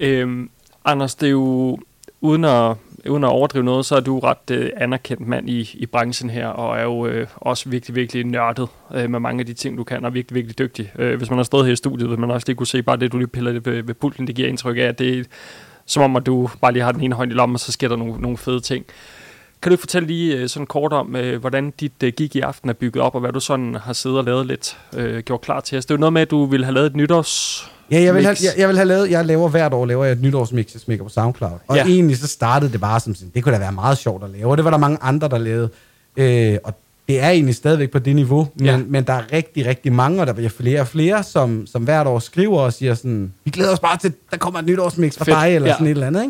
Øhm, 0.00 0.50
Anders, 0.84 1.14
det 1.14 1.26
er 1.26 1.30
jo, 1.30 1.78
uden 2.20 2.44
at, 2.44 2.76
uden 3.08 3.24
at 3.24 3.30
overdrive 3.30 3.64
noget, 3.64 3.86
så 3.86 3.96
er 3.96 4.00
du 4.00 4.18
ret 4.18 4.50
øh, 4.50 4.70
anerkendt 4.76 5.28
mand 5.28 5.50
i, 5.50 5.70
i 5.74 5.86
branchen 5.86 6.30
her, 6.30 6.46
og 6.46 6.78
er 6.78 6.82
jo 6.82 7.06
øh, 7.06 7.26
også 7.36 7.68
virkelig, 7.68 7.96
virkelig 7.96 8.24
nørdet 8.24 8.68
øh, 8.94 9.10
med 9.10 9.20
mange 9.20 9.40
af 9.40 9.46
de 9.46 9.54
ting, 9.54 9.78
du 9.78 9.84
kan, 9.84 10.04
og 10.04 10.14
virkelig, 10.14 10.34
virkelig 10.34 10.58
dygtig. 10.58 10.92
Øh, 10.98 11.18
hvis 11.18 11.30
man 11.30 11.38
har 11.38 11.44
stået 11.44 11.66
her 11.66 11.72
i 11.72 11.76
studiet, 11.76 12.10
vil 12.10 12.18
man 12.18 12.30
også 12.30 12.44
lige 12.46 12.56
kunne 12.56 12.66
se 12.66 12.82
bare 12.82 12.96
det, 12.96 13.12
du 13.12 13.18
lige 13.18 13.28
piller 13.28 13.52
det 13.52 13.66
ved, 13.66 13.82
ved 13.82 13.94
pulten, 13.94 14.26
det 14.26 14.34
giver 14.34 14.48
indtryk 14.48 14.76
af, 14.76 14.82
at 14.82 14.98
det 14.98 15.18
er 15.18 15.24
som 15.86 16.02
om, 16.02 16.16
at 16.16 16.26
du 16.26 16.50
bare 16.60 16.72
lige 16.72 16.82
har 16.82 16.92
den 16.92 17.02
ene 17.02 17.14
hånd 17.14 17.32
i 17.32 17.34
lommen, 17.34 17.54
og 17.54 17.60
så 17.60 17.72
sker 17.72 17.88
der 17.88 17.96
nogle, 17.96 18.20
nogle 18.20 18.36
fede 18.36 18.60
ting. 18.60 18.84
Kan 19.62 19.72
du 19.72 19.76
fortælle 19.76 20.06
lige 20.06 20.36
øh, 20.36 20.48
sådan 20.48 20.66
kort 20.66 20.92
om, 20.92 21.16
øh, 21.16 21.40
hvordan 21.40 21.70
dit 21.70 22.02
øh, 22.04 22.12
gig 22.16 22.36
i 22.36 22.40
aften 22.40 22.68
er 22.68 22.72
bygget 22.72 23.02
op, 23.02 23.14
og 23.14 23.20
hvad 23.20 23.32
du 23.32 23.40
sådan 23.40 23.74
har 23.74 23.92
siddet 23.92 24.18
og 24.18 24.24
lavet 24.24 24.46
lidt, 24.46 24.78
øh, 24.96 25.22
gjort 25.22 25.40
klar 25.40 25.60
til 25.60 25.78
os? 25.78 25.86
Det 25.86 25.90
er 25.90 25.96
jo 25.96 26.00
noget 26.00 26.12
med, 26.12 26.22
at 26.22 26.30
du 26.30 26.44
ville 26.44 26.66
have 26.66 26.74
lavet 26.74 26.86
et 26.86 26.96
nytårs... 26.96 27.70
Ja, 27.90 28.00
jeg 28.02 28.14
vil, 28.14 28.22
have, 28.24 28.36
jeg, 28.42 28.52
jeg 28.58 28.68
vil 28.68 28.76
have 28.76 28.88
lavet, 28.88 29.10
jeg 29.10 29.24
laver 29.26 29.48
hvert 29.48 29.72
år, 29.74 29.86
laver 29.86 30.04
jeg 30.04 30.12
et 30.12 30.22
nytårsmix, 30.22 30.74
jeg 30.74 30.80
smækker 30.80 31.04
på 31.04 31.08
SoundCloud. 31.10 31.52
Og 31.68 31.76
Ja. 31.76 31.84
egentlig 31.84 32.16
så 32.18 32.26
startede 32.26 32.72
det 32.72 32.80
bare 32.80 33.00
som 33.00 33.14
sådan, 33.14 33.30
det 33.34 33.42
kunne 33.44 33.54
da 33.54 33.58
være 33.58 33.72
meget 33.72 33.98
sjovt 33.98 34.24
at 34.24 34.30
lave, 34.30 34.46
og 34.50 34.56
det 34.56 34.64
var 34.64 34.70
der 34.70 34.78
mange 34.78 34.98
andre, 35.00 35.28
der 35.28 35.38
lavede. 35.38 35.68
Øh, 36.16 36.56
og 36.64 36.74
det 37.08 37.20
er 37.20 37.28
egentlig 37.30 37.54
stadigvæk 37.54 37.90
på 37.90 37.98
det 37.98 38.16
niveau, 38.16 38.48
men, 38.54 38.66
Ja. 38.66 38.76
men 38.86 39.04
der 39.04 39.12
er 39.12 39.22
rigtig, 39.32 39.66
rigtig 39.66 39.92
mange, 39.92 40.20
og 40.20 40.26
der 40.26 40.32
bliver 40.32 40.50
flere 40.50 40.80
og 40.80 40.86
flere, 40.88 41.22
som, 41.22 41.66
som 41.66 41.82
hvert 41.82 42.06
år 42.06 42.18
skriver 42.18 42.60
og 42.60 42.72
siger 42.72 42.94
sådan, 42.94 43.32
vi 43.44 43.50
glæder 43.50 43.72
os 43.72 43.80
bare 43.80 43.96
til, 43.98 44.12
der 44.30 44.36
kommer 44.36 44.58
et 44.60 44.66
nytårsmix 44.66 45.16
fra 45.16 45.24
Fedt. 45.24 45.36
dig, 45.36 45.54
eller 45.54 45.68
ja. 45.68 45.74
sådan 45.74 45.86
et 45.86 45.90
eller 45.90 46.06
andet, 46.06 46.24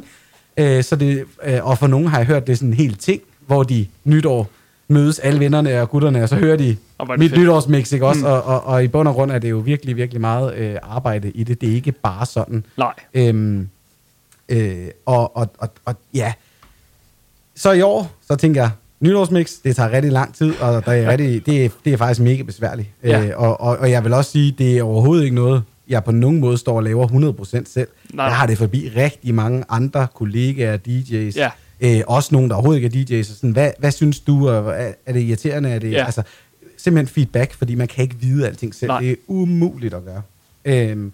ikke? 0.56 0.76
Øh, 0.78 0.84
så 0.84 0.96
det, 0.96 1.24
øh, 1.44 1.58
og 1.66 1.78
for 1.78 1.86
nogen 1.86 2.06
har 2.08 2.18
jeg 2.18 2.26
hørt, 2.26 2.46
det 2.46 2.52
er 2.52 2.56
sådan 2.56 2.68
en 2.68 2.74
hel 2.74 2.94
ting, 2.96 3.20
hvor 3.46 3.62
de 3.62 3.86
nytår 4.04 4.48
mødes 4.90 5.18
alle 5.18 5.40
vennerne 5.40 5.80
og 5.82 5.90
gutterne, 5.90 6.22
og 6.22 6.28
så 6.28 6.36
hører 6.36 6.56
de 6.56 6.76
Og 6.98 7.06
mit 7.18 7.30
fedt. 7.30 7.40
nytårsmix, 7.42 7.92
ikke 7.92 8.06
også? 8.06 8.20
Mm. 8.20 8.26
Og, 8.26 8.42
og, 8.42 8.64
og 8.66 8.84
i 8.84 8.88
bund 8.88 9.08
og 9.08 9.14
grund 9.14 9.30
er 9.30 9.38
det 9.38 9.50
jo 9.50 9.58
virkelig, 9.58 9.96
virkelig 9.96 10.20
meget 10.20 10.54
øh, 10.54 10.76
arbejde 10.82 11.30
i 11.30 11.44
det. 11.44 11.60
Det 11.60 11.68
er 11.68 11.72
ikke 11.74 11.92
bare 11.92 12.26
sådan. 12.26 12.64
Nej. 12.76 12.92
Øhm, 13.14 13.68
øh, 14.48 14.88
og, 15.06 15.36
og, 15.36 15.50
og, 15.58 15.68
og 15.84 15.94
ja, 16.14 16.32
så 17.56 17.72
i 17.72 17.80
år, 17.80 18.10
så 18.28 18.36
tænker 18.36 18.60
jeg, 18.60 18.70
nytårsmix, 19.00 19.50
det 19.64 19.76
tager 19.76 19.90
rigtig 19.92 20.12
lang 20.12 20.34
tid, 20.34 20.54
og 20.60 20.84
der 20.86 20.92
er 20.92 21.10
rigtig, 21.10 21.46
det, 21.46 21.64
er, 21.64 21.68
det 21.84 21.92
er 21.92 21.96
faktisk 21.96 22.20
mega 22.20 22.42
besværligt. 22.42 22.88
Ja. 23.04 23.24
Øh, 23.26 23.32
og, 23.36 23.60
og, 23.60 23.76
og 23.78 23.90
jeg 23.90 24.04
vil 24.04 24.12
også 24.12 24.30
sige, 24.30 24.54
det 24.58 24.78
er 24.78 24.82
overhovedet 24.82 25.24
ikke 25.24 25.36
noget, 25.36 25.62
jeg 25.88 26.04
på 26.04 26.12
nogen 26.12 26.40
måde 26.40 26.58
står 26.58 26.76
og 26.76 26.82
laver 26.82 27.06
100% 27.62 27.72
selv. 27.72 27.88
Nej. 28.14 28.24
Jeg 28.26 28.36
har 28.36 28.46
det 28.46 28.58
forbi 28.58 28.90
rigtig 28.96 29.34
mange 29.34 29.64
andre 29.68 30.06
kollegaer, 30.14 30.76
DJ's, 30.88 31.38
Ja. 31.38 31.50
Øh, 31.80 32.00
også 32.06 32.28
nogen, 32.34 32.50
der 32.50 32.56
overhovedet 32.56 32.94
ikke 32.94 33.14
er 33.16 33.20
DJ's. 33.22 33.34
Sådan, 33.36 33.50
hvad, 33.50 33.70
hvad 33.78 33.90
synes 33.90 34.20
du, 34.20 34.44
er, 34.46 34.72
er 35.06 35.12
det 35.12 35.20
irriterende? 35.20 35.68
Er 35.70 35.78
det, 35.78 35.92
Ja. 35.92 36.04
altså, 36.04 36.22
simpelthen 36.76 37.14
feedback, 37.14 37.54
fordi 37.54 37.74
man 37.74 37.88
kan 37.88 38.02
ikke 38.02 38.16
vide 38.20 38.46
alting 38.46 38.74
selv. 38.74 38.88
Nej. 38.90 39.00
Det 39.00 39.10
er 39.10 39.14
umuligt 39.28 39.94
at 39.94 40.04
gøre. 40.04 40.22
Øhm, 40.64 41.12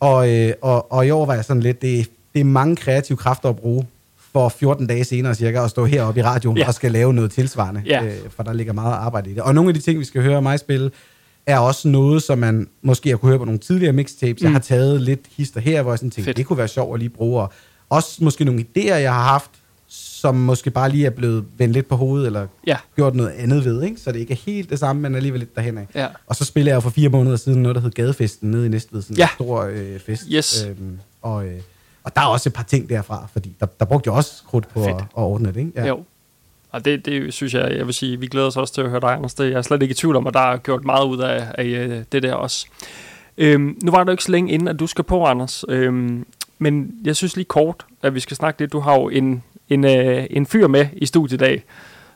og, 0.00 0.30
øh, 0.34 0.52
og, 0.62 0.92
og 0.92 1.06
i 1.06 1.10
år 1.10 1.26
var 1.26 1.34
jeg 1.34 1.44
sådan 1.44 1.62
lidt, 1.62 1.82
det, 1.82 2.08
det 2.34 2.40
er 2.40 2.44
mange 2.44 2.76
kreative 2.76 3.18
kræfter 3.18 3.48
at 3.48 3.56
bruge 3.56 3.86
for 4.32 4.48
14 4.48 4.86
dage 4.86 5.04
senere 5.04 5.34
cirka 5.34 5.64
at 5.64 5.70
stå 5.70 5.84
heroppe 5.84 6.20
i 6.20 6.22
radioen 6.22 6.58
ja. 6.58 6.66
og 6.66 6.74
skal 6.74 6.92
lave 6.92 7.14
noget 7.14 7.30
tilsvarende, 7.32 7.82
Ja. 7.86 8.04
øh, 8.04 8.12
for 8.36 8.42
der 8.42 8.52
ligger 8.52 8.72
meget 8.72 8.94
arbejde 8.94 9.30
i 9.30 9.34
det. 9.34 9.42
Og 9.42 9.54
nogle 9.54 9.68
af 9.68 9.74
de 9.74 9.80
ting, 9.80 9.98
vi 9.98 10.04
skal 10.04 10.22
høre 10.22 10.42
mig 10.42 10.58
spille, 10.58 10.90
er 11.46 11.58
også 11.58 11.88
noget, 11.88 12.22
som 12.22 12.38
man 12.38 12.68
måske 12.82 13.08
har 13.10 13.16
kunne 13.16 13.28
høre 13.28 13.38
på 13.38 13.44
nogle 13.44 13.58
tidligere 13.60 13.92
mixtapes. 13.92 14.42
Mm. 14.42 14.44
Jeg 14.46 14.52
har 14.52 14.58
taget 14.58 15.00
lidt 15.00 15.20
hister 15.36 15.60
her, 15.60 15.82
hvor 15.82 15.92
jeg 15.92 15.98
sådan 15.98 16.10
tænkte, 16.10 16.28
Fedt. 16.28 16.36
det 16.36 16.46
kunne 16.46 16.58
være 16.58 16.68
sjovt 16.68 16.94
at 16.94 16.98
lige 17.00 17.08
bruge. 17.08 17.40
Og 17.42 17.52
også 17.88 18.24
måske 18.24 18.44
nogle 18.44 18.64
idéer, 18.76 18.94
jeg 18.94 19.12
har 19.14 19.22
haft, 19.22 19.50
som 20.24 20.34
måske 20.34 20.70
bare 20.70 20.90
lige 20.90 21.06
er 21.06 21.10
blevet 21.10 21.44
vendt 21.58 21.74
lidt 21.74 21.88
på 21.88 21.96
hovedet, 21.96 22.26
eller 22.26 22.46
Ja. 22.66 22.76
gjort 22.96 23.14
noget 23.14 23.30
andet 23.30 23.64
ved, 23.64 23.82
ikke? 23.82 24.00
så 24.00 24.12
det 24.12 24.18
ikke 24.20 24.32
er 24.32 24.38
helt 24.46 24.70
det 24.70 24.78
samme, 24.78 25.02
men 25.02 25.14
alligevel 25.14 25.40
lidt 25.40 25.56
derhen 25.56 25.78
af. 25.78 25.86
Ja. 25.94 26.06
Og 26.26 26.36
så 26.36 26.44
spillede 26.44 26.74
jeg 26.74 26.82
for 26.82 26.90
fire 26.90 27.08
måneder 27.08 27.36
siden 27.36 27.62
noget, 27.62 27.74
der 27.76 27.82
hed 27.82 27.90
Gadefesten 27.90 28.50
nede 28.50 28.66
i 28.66 28.68
Næstved, 28.68 29.02
sådan 29.02 29.16
Ja. 29.16 29.24
en 29.24 29.28
stor 29.34 29.62
øh, 29.62 30.00
fest. 30.00 30.22
Yes. 30.32 30.66
Øhm, 30.70 30.98
og, 31.22 31.46
øh, 31.46 31.60
og 32.04 32.16
der 32.16 32.22
er 32.22 32.26
også 32.26 32.48
et 32.48 32.52
par 32.52 32.62
ting 32.62 32.88
derfra, 32.88 33.26
fordi 33.32 33.56
der, 33.60 33.66
der 33.66 33.84
brugte 33.84 34.08
jeg 34.08 34.14
også 34.16 34.42
krudt 34.46 34.68
på 34.68 34.80
at, 34.80 34.86
Fedt. 34.86 35.00
at 35.00 35.06
ordne 35.14 35.48
det. 35.48 35.56
Ikke? 35.56 35.72
Ja. 35.76 35.86
Jo. 35.86 36.02
Og 36.70 36.84
det, 36.84 37.06
det 37.06 37.34
synes 37.34 37.54
jeg, 37.54 37.76
jeg 37.76 37.86
vil 37.86 37.94
sige, 37.94 38.20
vi 38.20 38.26
glæder 38.26 38.46
os 38.46 38.56
også 38.56 38.74
til 38.74 38.80
at 38.80 38.90
høre 38.90 39.00
dig, 39.00 39.08
Anders. 39.12 39.34
Det, 39.34 39.50
jeg 39.50 39.58
er 39.58 39.62
slet 39.62 39.82
ikke 39.82 39.92
i 39.92 39.94
tvivl 39.96 40.16
om, 40.16 40.26
at 40.26 40.34
der 40.34 40.40
er 40.52 40.56
gjort 40.56 40.84
meget 40.84 41.04
ud 41.06 41.18
af, 41.18 41.46
af 41.58 41.64
øh, 41.64 42.04
det 42.12 42.22
der 42.22 42.34
også. 42.34 42.66
Øhm, 43.38 43.78
nu 43.82 43.90
var 43.90 43.98
det 43.98 44.06
jo 44.06 44.10
ikke 44.10 44.24
så 44.24 44.32
længe 44.32 44.52
inden, 44.52 44.68
at 44.68 44.80
du 44.80 44.86
skal 44.86 45.04
på, 45.04 45.24
Anders. 45.24 45.64
Øhm, 45.68 46.26
men 46.58 46.92
jeg 47.04 47.16
synes 47.16 47.36
lige 47.36 47.44
kort, 47.44 47.86
at 48.02 48.14
vi 48.14 48.20
skal 48.20 48.36
snakke 48.36 48.60
lidt. 48.60 48.72
Du 48.72 48.80
har 48.80 48.94
jo 48.94 49.08
en, 49.08 49.42
en, 49.74 49.84
øh, 49.84 50.26
en 50.30 50.46
fyr 50.46 50.66
med 50.66 50.86
i 50.96 51.06
studiet 51.06 51.40
i 51.40 51.44
dag, 51.44 51.64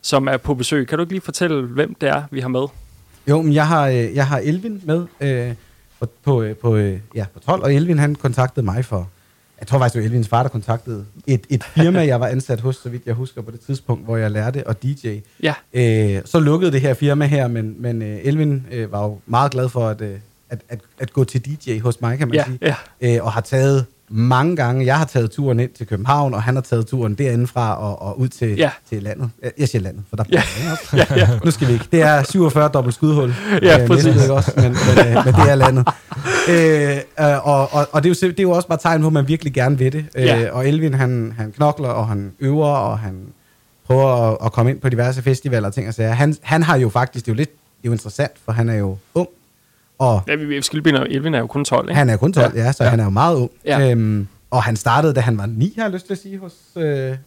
som 0.02 0.28
er 0.28 0.36
på 0.36 0.54
besøg. 0.54 0.88
Kan 0.88 0.98
du 0.98 1.02
ikke 1.04 1.12
lige 1.12 1.20
fortælle, 1.20 1.62
hvem 1.66 1.94
det 1.94 2.08
er, 2.08 2.22
vi 2.30 2.40
har 2.40 2.48
med? 2.48 2.66
Jo, 3.28 3.42
men 3.42 3.52
jeg 3.52 3.66
har, 3.66 3.88
øh, 3.88 4.14
jeg 4.14 4.26
har 4.26 4.38
Elvin 4.38 4.82
med 4.84 5.06
øh, 5.20 5.54
på, 6.00 6.06
på, 6.24 6.42
øh, 6.42 6.56
på, 6.56 6.76
øh, 6.76 6.98
ja, 7.14 7.24
på 7.34 7.40
12, 7.40 7.62
og 7.62 7.74
Elvin 7.74 7.98
han 7.98 8.14
kontaktede 8.14 8.66
mig 8.66 8.84
for, 8.84 9.08
jeg 9.60 9.66
tror 9.66 9.78
faktisk, 9.78 9.94
det 9.94 10.02
var 10.02 10.06
Elvins 10.06 10.28
far, 10.28 10.42
der 10.42 10.50
kontaktede 10.50 11.04
et, 11.26 11.40
et 11.48 11.64
firma, 11.64 12.06
jeg 12.06 12.20
var 12.20 12.26
ansat 12.26 12.60
hos, 12.60 12.76
så 12.76 12.88
vidt 12.88 13.02
jeg 13.06 13.14
husker 13.14 13.42
på 13.42 13.50
det 13.50 13.60
tidspunkt, 13.60 14.04
hvor 14.04 14.16
jeg 14.16 14.30
lærte 14.30 14.68
at 14.68 14.82
DJ. 14.82 15.08
Ja. 15.42 15.54
Øh, 15.72 16.22
så 16.24 16.40
lukkede 16.40 16.72
det 16.72 16.80
her 16.80 16.94
firma 16.94 17.26
her, 17.26 17.48
men, 17.48 17.74
men 17.78 18.02
øh, 18.02 18.18
Elvin 18.22 18.66
øh, 18.72 18.92
var 18.92 19.04
jo 19.04 19.18
meget 19.26 19.52
glad 19.52 19.68
for 19.68 19.88
at, 19.88 20.00
øh, 20.00 20.16
at, 20.50 20.60
at, 20.68 20.80
at 20.98 21.12
gå 21.12 21.24
til 21.24 21.40
DJ 21.46 21.78
hos 21.80 22.00
mig, 22.00 22.18
kan 22.18 22.28
man 22.28 22.34
Ja, 22.34 22.44
sige. 22.44 22.58
ja. 22.62 22.74
Øh, 23.16 23.24
og 23.24 23.32
har 23.32 23.40
taget 23.40 23.86
mange 24.10 24.56
gange. 24.56 24.86
Jeg 24.86 24.98
har 24.98 25.04
taget 25.04 25.30
turen 25.30 25.60
ind 25.60 25.70
til 25.70 25.86
København, 25.86 26.34
og 26.34 26.42
han 26.42 26.54
har 26.54 26.62
taget 26.62 26.86
turen 26.86 27.14
derindefra 27.14 27.78
og, 27.80 28.02
og 28.02 28.20
ud 28.20 28.28
til, 28.28 28.56
Ja. 28.56 28.70
til 28.90 29.02
landet. 29.02 29.30
Jeg- 29.58 29.68
siger 29.68 29.82
landet, 29.82 30.02
for 30.08 30.16
der 30.16 30.24
Ja. 30.32 30.42
ja. 30.92 30.98
Ja, 30.98 31.04
ja. 31.16 31.28
Nu 31.44 31.50
skal 31.50 31.68
vi 31.68 31.72
ikke. 31.72 31.84
Det 31.92 32.02
er 32.02 32.22
47 32.22 32.68
dobbelt 32.68 32.94
skudhul. 32.94 33.34
Ja, 33.62 33.82
øh, 33.82 33.86
præcis. 33.88 34.04
næsten, 34.04 34.22
ikke 34.22 34.34
også, 34.34 34.52
men, 34.56 34.64
men, 34.64 35.06
øh, 35.06 35.24
men 35.24 35.34
det 35.34 35.50
er 35.50 35.54
landet. 35.54 35.88
Øh, 36.50 36.96
øh, 37.20 37.46
og 37.48 37.72
og, 37.74 37.88
og 37.92 38.02
det, 38.04 38.22
er 38.22 38.26
jo, 38.26 38.30
det 38.30 38.38
er 38.40 38.42
jo 38.42 38.50
også 38.50 38.68
bare 38.68 38.78
tegn 38.82 39.00
på, 39.00 39.06
at 39.06 39.12
man 39.12 39.28
virkelig 39.28 39.52
gerne 39.52 39.78
vil 39.78 39.92
det. 39.92 40.04
Ja. 40.14 40.42
Øh, 40.46 40.54
og 40.56 40.68
Elvin, 40.68 40.94
han, 40.94 41.34
han 41.38 41.52
knokler, 41.52 41.88
og 41.88 42.08
han 42.08 42.32
øver, 42.40 42.66
og 42.68 42.98
han 42.98 43.14
prøver 43.86 44.06
at, 44.32 44.36
at 44.44 44.52
komme 44.52 44.70
ind 44.70 44.80
på 44.80 44.88
diverse 44.88 45.22
festivaler 45.22 45.68
og 45.68 45.74
ting 45.74 45.88
og 45.88 45.94
sager. 45.94 46.12
Han, 46.12 46.36
han 46.42 46.62
har 46.62 46.76
jo 46.76 46.88
faktisk, 46.88 47.24
det 47.26 47.30
er 47.30 47.34
jo 47.34 47.36
lidt 47.36 47.50
det 47.50 47.84
er 47.84 47.88
jo 47.88 47.92
interessant, 47.92 48.32
for 48.44 48.52
han 48.52 48.68
er 48.68 48.74
jo 48.74 48.96
ung, 49.14 49.28
og 49.98 50.22
Ja, 50.28 50.34
lige 50.34 50.82
binde, 50.82 51.06
Elvin 51.10 51.34
er 51.34 51.38
jo 51.38 51.46
kun 51.46 51.64
12, 51.64 51.88
ikke? 51.88 51.94
han 51.94 52.10
er 52.10 52.16
kun 52.16 52.32
12, 52.32 52.56
ja, 52.56 52.64
ja 52.64 52.72
så 52.72 52.84
ja. 52.84 52.90
han 52.90 53.00
er 53.00 53.04
jo 53.04 53.10
meget 53.10 53.36
ung. 53.36 53.50
Ja. 53.64 53.90
Øhm, 53.90 54.26
og 54.50 54.62
han 54.62 54.76
startede, 54.76 55.14
da 55.14 55.20
han 55.20 55.38
var 55.38 55.46
9, 55.46 55.74
har 55.78 55.84
jeg 55.84 55.92
lyst 55.92 56.06
til 56.06 56.12
at 56.12 56.18
sige, 56.18 56.38
hos, 56.38 56.52
øh, 56.76 56.82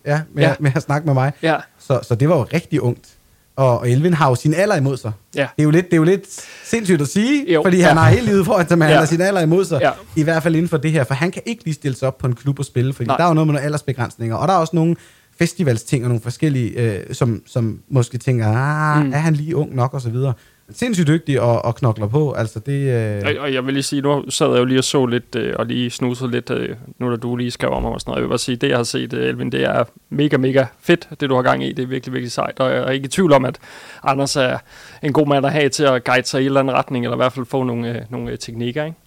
ja, 0.06 0.22
med, 0.34 0.44
Ja. 0.44 0.54
med 0.60 0.72
at 0.76 0.82
snakke 0.84 1.06
med 1.06 1.14
mig. 1.14 1.32
Ja. 1.44 1.56
Så, 1.80 2.00
så 2.08 2.16
det 2.16 2.30
var 2.30 2.36
jo 2.38 2.44
rigtig 2.54 2.82
ungt. 2.82 3.08
Og, 3.56 3.80
og 3.80 3.90
Elvin 3.90 4.14
har 4.14 4.30
jo 4.30 4.36
sin 4.36 4.54
alder 4.54 4.76
imod 4.76 4.98
sig. 4.98 5.12
Ja. 5.36 5.42
Det, 5.42 5.48
er 5.60 5.64
jo 5.64 5.70
lidt, 5.70 5.86
det 5.86 5.94
er 5.94 5.98
jo 5.98 6.04
lidt 6.04 6.26
sindssygt 6.64 7.02
at 7.02 7.08
sige, 7.08 7.54
Jo. 7.54 7.62
fordi 7.64 7.80
han 7.80 7.98
har 7.98 8.10
hele 8.10 8.26
livet 8.26 8.46
foran 8.46 8.68
sig, 8.68 8.78
men 8.78 8.88
Ja. 8.88 8.94
han 8.94 9.00
har 9.00 9.06
sin 9.06 9.22
alder 9.22 9.42
imod 9.42 9.66
sig. 9.66 9.80
Ja. 9.82 9.92
I 10.16 10.24
hvert 10.24 10.44
fald 10.44 10.56
inden 10.56 10.70
for 10.70 10.78
det 10.78 10.92
her, 10.92 11.04
for 11.04 11.14
han 11.14 11.32
kan 11.32 11.42
ikke 11.46 11.64
lige 11.64 11.74
stille 11.74 11.98
sig 11.98 12.08
op 12.08 12.18
på 12.18 12.28
en 12.28 12.36
klub 12.36 12.60
og 12.60 12.66
spille, 12.66 12.94
fordi 12.94 13.08
Nej. 13.08 13.18
Der 13.18 13.24
er 13.24 13.28
jo 13.28 13.34
noget 13.34 13.48
med 13.48 13.54
nogle 13.54 13.66
aldersbegrænsninger, 13.66 14.36
og 14.36 14.48
der 14.48 14.54
er 14.54 14.58
også 14.58 14.76
nogle 14.76 14.96
festivalsting 15.40 16.04
og 16.04 16.10
nogle 16.10 16.22
forskellige, 16.22 16.70
øh, 16.80 17.14
som, 17.14 17.42
som 17.48 17.80
måske 17.90 18.18
tænker, 18.18 18.48
ah, 18.48 19.06
mm. 19.06 19.14
er 19.14 19.18
han 19.18 19.34
lige 19.34 19.56
ung 19.56 19.76
nok 19.76 19.94
og 19.94 20.02
så 20.02 20.10
videre. 20.10 20.34
Sindssygt 20.74 21.08
dygtig 21.08 21.42
og, 21.42 21.66
og 21.66 21.76
knokler 21.76 22.08
på, 22.08 22.32
altså 22.32 22.60
det... 22.60 22.72
Øh, 22.82 23.24
Og, 23.26 23.42
og 23.44 23.54
jeg 23.54 23.66
vil 23.66 23.74
lige 23.74 23.84
sige, 23.84 24.02
nu 24.02 24.30
sad 24.30 24.50
jeg 24.50 24.60
jo 24.60 24.66
lige 24.66 24.80
og 24.80 24.84
så 24.84 25.06
lidt, 25.06 25.36
øh, 25.36 25.54
og 25.60 25.66
lige 25.66 25.90
snusede 25.90 26.32
lidt, 26.32 26.50
øh, 26.50 26.76
nu 27.00 27.12
da 27.12 27.16
du 27.16 27.36
lige 27.36 27.52
skrev 27.52 27.70
om 27.72 27.82
mig 27.82 27.92
og 27.92 28.02
sådan 28.02 28.10
noget. 28.12 28.18
Jeg 28.18 28.24
vil 28.24 28.30
bare 28.30 28.38
sige, 28.40 28.56
det 28.56 28.70
jeg 28.70 28.78
har 28.78 28.84
set, 28.84 29.14
øh, 29.14 29.30
Elvin, 29.30 29.52
det 29.52 29.64
er 29.64 29.84
mega, 30.10 30.38
mega 30.38 30.66
fedt, 30.82 31.08
det 31.20 31.30
du 31.30 31.36
har 31.36 31.42
gang 31.42 31.64
i. 31.64 31.74
Det 31.74 31.84
er 31.84 31.88
virkelig, 31.88 32.14
virkelig 32.14 32.32
sejt. 32.32 32.60
Og 32.60 32.70
jeg 32.72 32.78
er 32.78 32.90
ikke 32.90 33.06
i 33.06 33.10
tvivl 33.10 33.34
om, 33.34 33.46
at 33.46 33.58
Anders 34.04 34.36
er 34.36 34.58
en 35.04 35.14
god 35.14 35.28
mand 35.28 35.46
at 35.46 35.52
have 35.52 35.70
til 35.70 35.84
at 35.84 36.04
guide 36.04 36.28
sig 36.28 36.40
i 36.42 36.44
en 36.44 36.46
eller 36.48 36.60
anden 36.60 36.76
retning, 36.76 37.06
eller 37.06 37.16
i 37.16 37.22
hvert 37.24 37.34
fald 37.34 37.46
få 37.46 37.64
nogle, 37.64 37.90
øh, 37.90 38.02
nogle 38.10 38.32
øh, 38.32 38.38
teknikker, 38.38 38.84
ikke? 38.86 38.98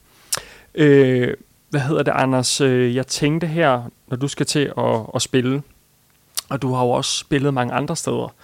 Øh, 0.75 1.35
hvad 1.71 1.81
hedder 1.81 2.03
det, 2.03 2.13
Anders? 2.15 2.61
Øh, 2.61 2.97
Jeg 2.97 3.07
tænkte 3.07 3.47
her, 3.47 3.83
når 4.09 4.17
du 4.17 4.29
skal 4.29 4.47
til 4.47 4.73
at, 4.79 5.01
at 5.15 5.23
spille, 5.23 5.63
og 6.51 6.63
du 6.63 6.73
har 6.75 6.85
jo 6.85 6.91
også 6.91 7.19
spillet 7.19 7.55
mange 7.55 7.75
andre 7.75 7.97
steder. 7.97 8.35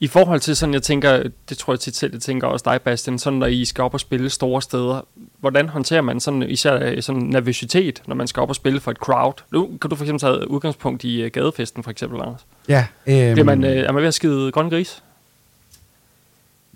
I 0.00 0.06
forhold 0.06 0.40
til 0.40 0.56
sådan, 0.56 0.74
jeg 0.74 0.82
tænker, 0.82 1.22
det 1.48 1.58
tror 1.58 1.72
jeg 1.72 1.80
tit 1.80 1.96
selv, 1.96 2.12
jeg 2.12 2.20
tænker 2.20 2.46
også 2.46 2.70
dig, 2.70 2.82
Bastian, 2.82 3.18
sådan 3.18 3.38
når 3.38 3.46
I 3.46 3.64
skal 3.64 3.84
op 3.84 3.94
og 3.94 4.00
spille 4.00 4.30
store 4.30 4.62
steder, 4.62 5.06
hvordan 5.40 5.68
håndterer 5.68 6.00
man 6.00 6.20
sådan, 6.20 6.42
især 6.42 6.78
øh, 6.82 7.02
sådan 7.02 7.22
nervøsitet, 7.22 8.02
når 8.06 8.14
man 8.14 8.26
skal 8.26 8.40
op 8.40 8.48
og 8.48 8.54
spille 8.54 8.80
for 8.80 8.90
et 8.90 8.96
crowd? 8.96 9.34
Nu 9.52 9.66
kan 9.80 9.90
du 9.90 9.96
for 9.96 10.04
eksempel 10.04 10.20
tage 10.20 10.50
udgangspunkt 10.50 11.04
i 11.04 11.24
uh, 11.24 11.30
gadefesten, 11.30 11.82
for 11.82 11.90
eksempel, 11.90 12.20
Anders. 12.20 12.46
ja, 12.68 12.86
øhm, 13.06 13.32
Bliver 13.34 13.44
man, 13.44 13.64
øh, 13.64 13.76
er 13.76 13.92
man 13.92 14.00
ved 14.00 14.08
at 14.08 14.14
skide 14.14 14.52
grøn 14.52 14.70
gris? 14.70 15.02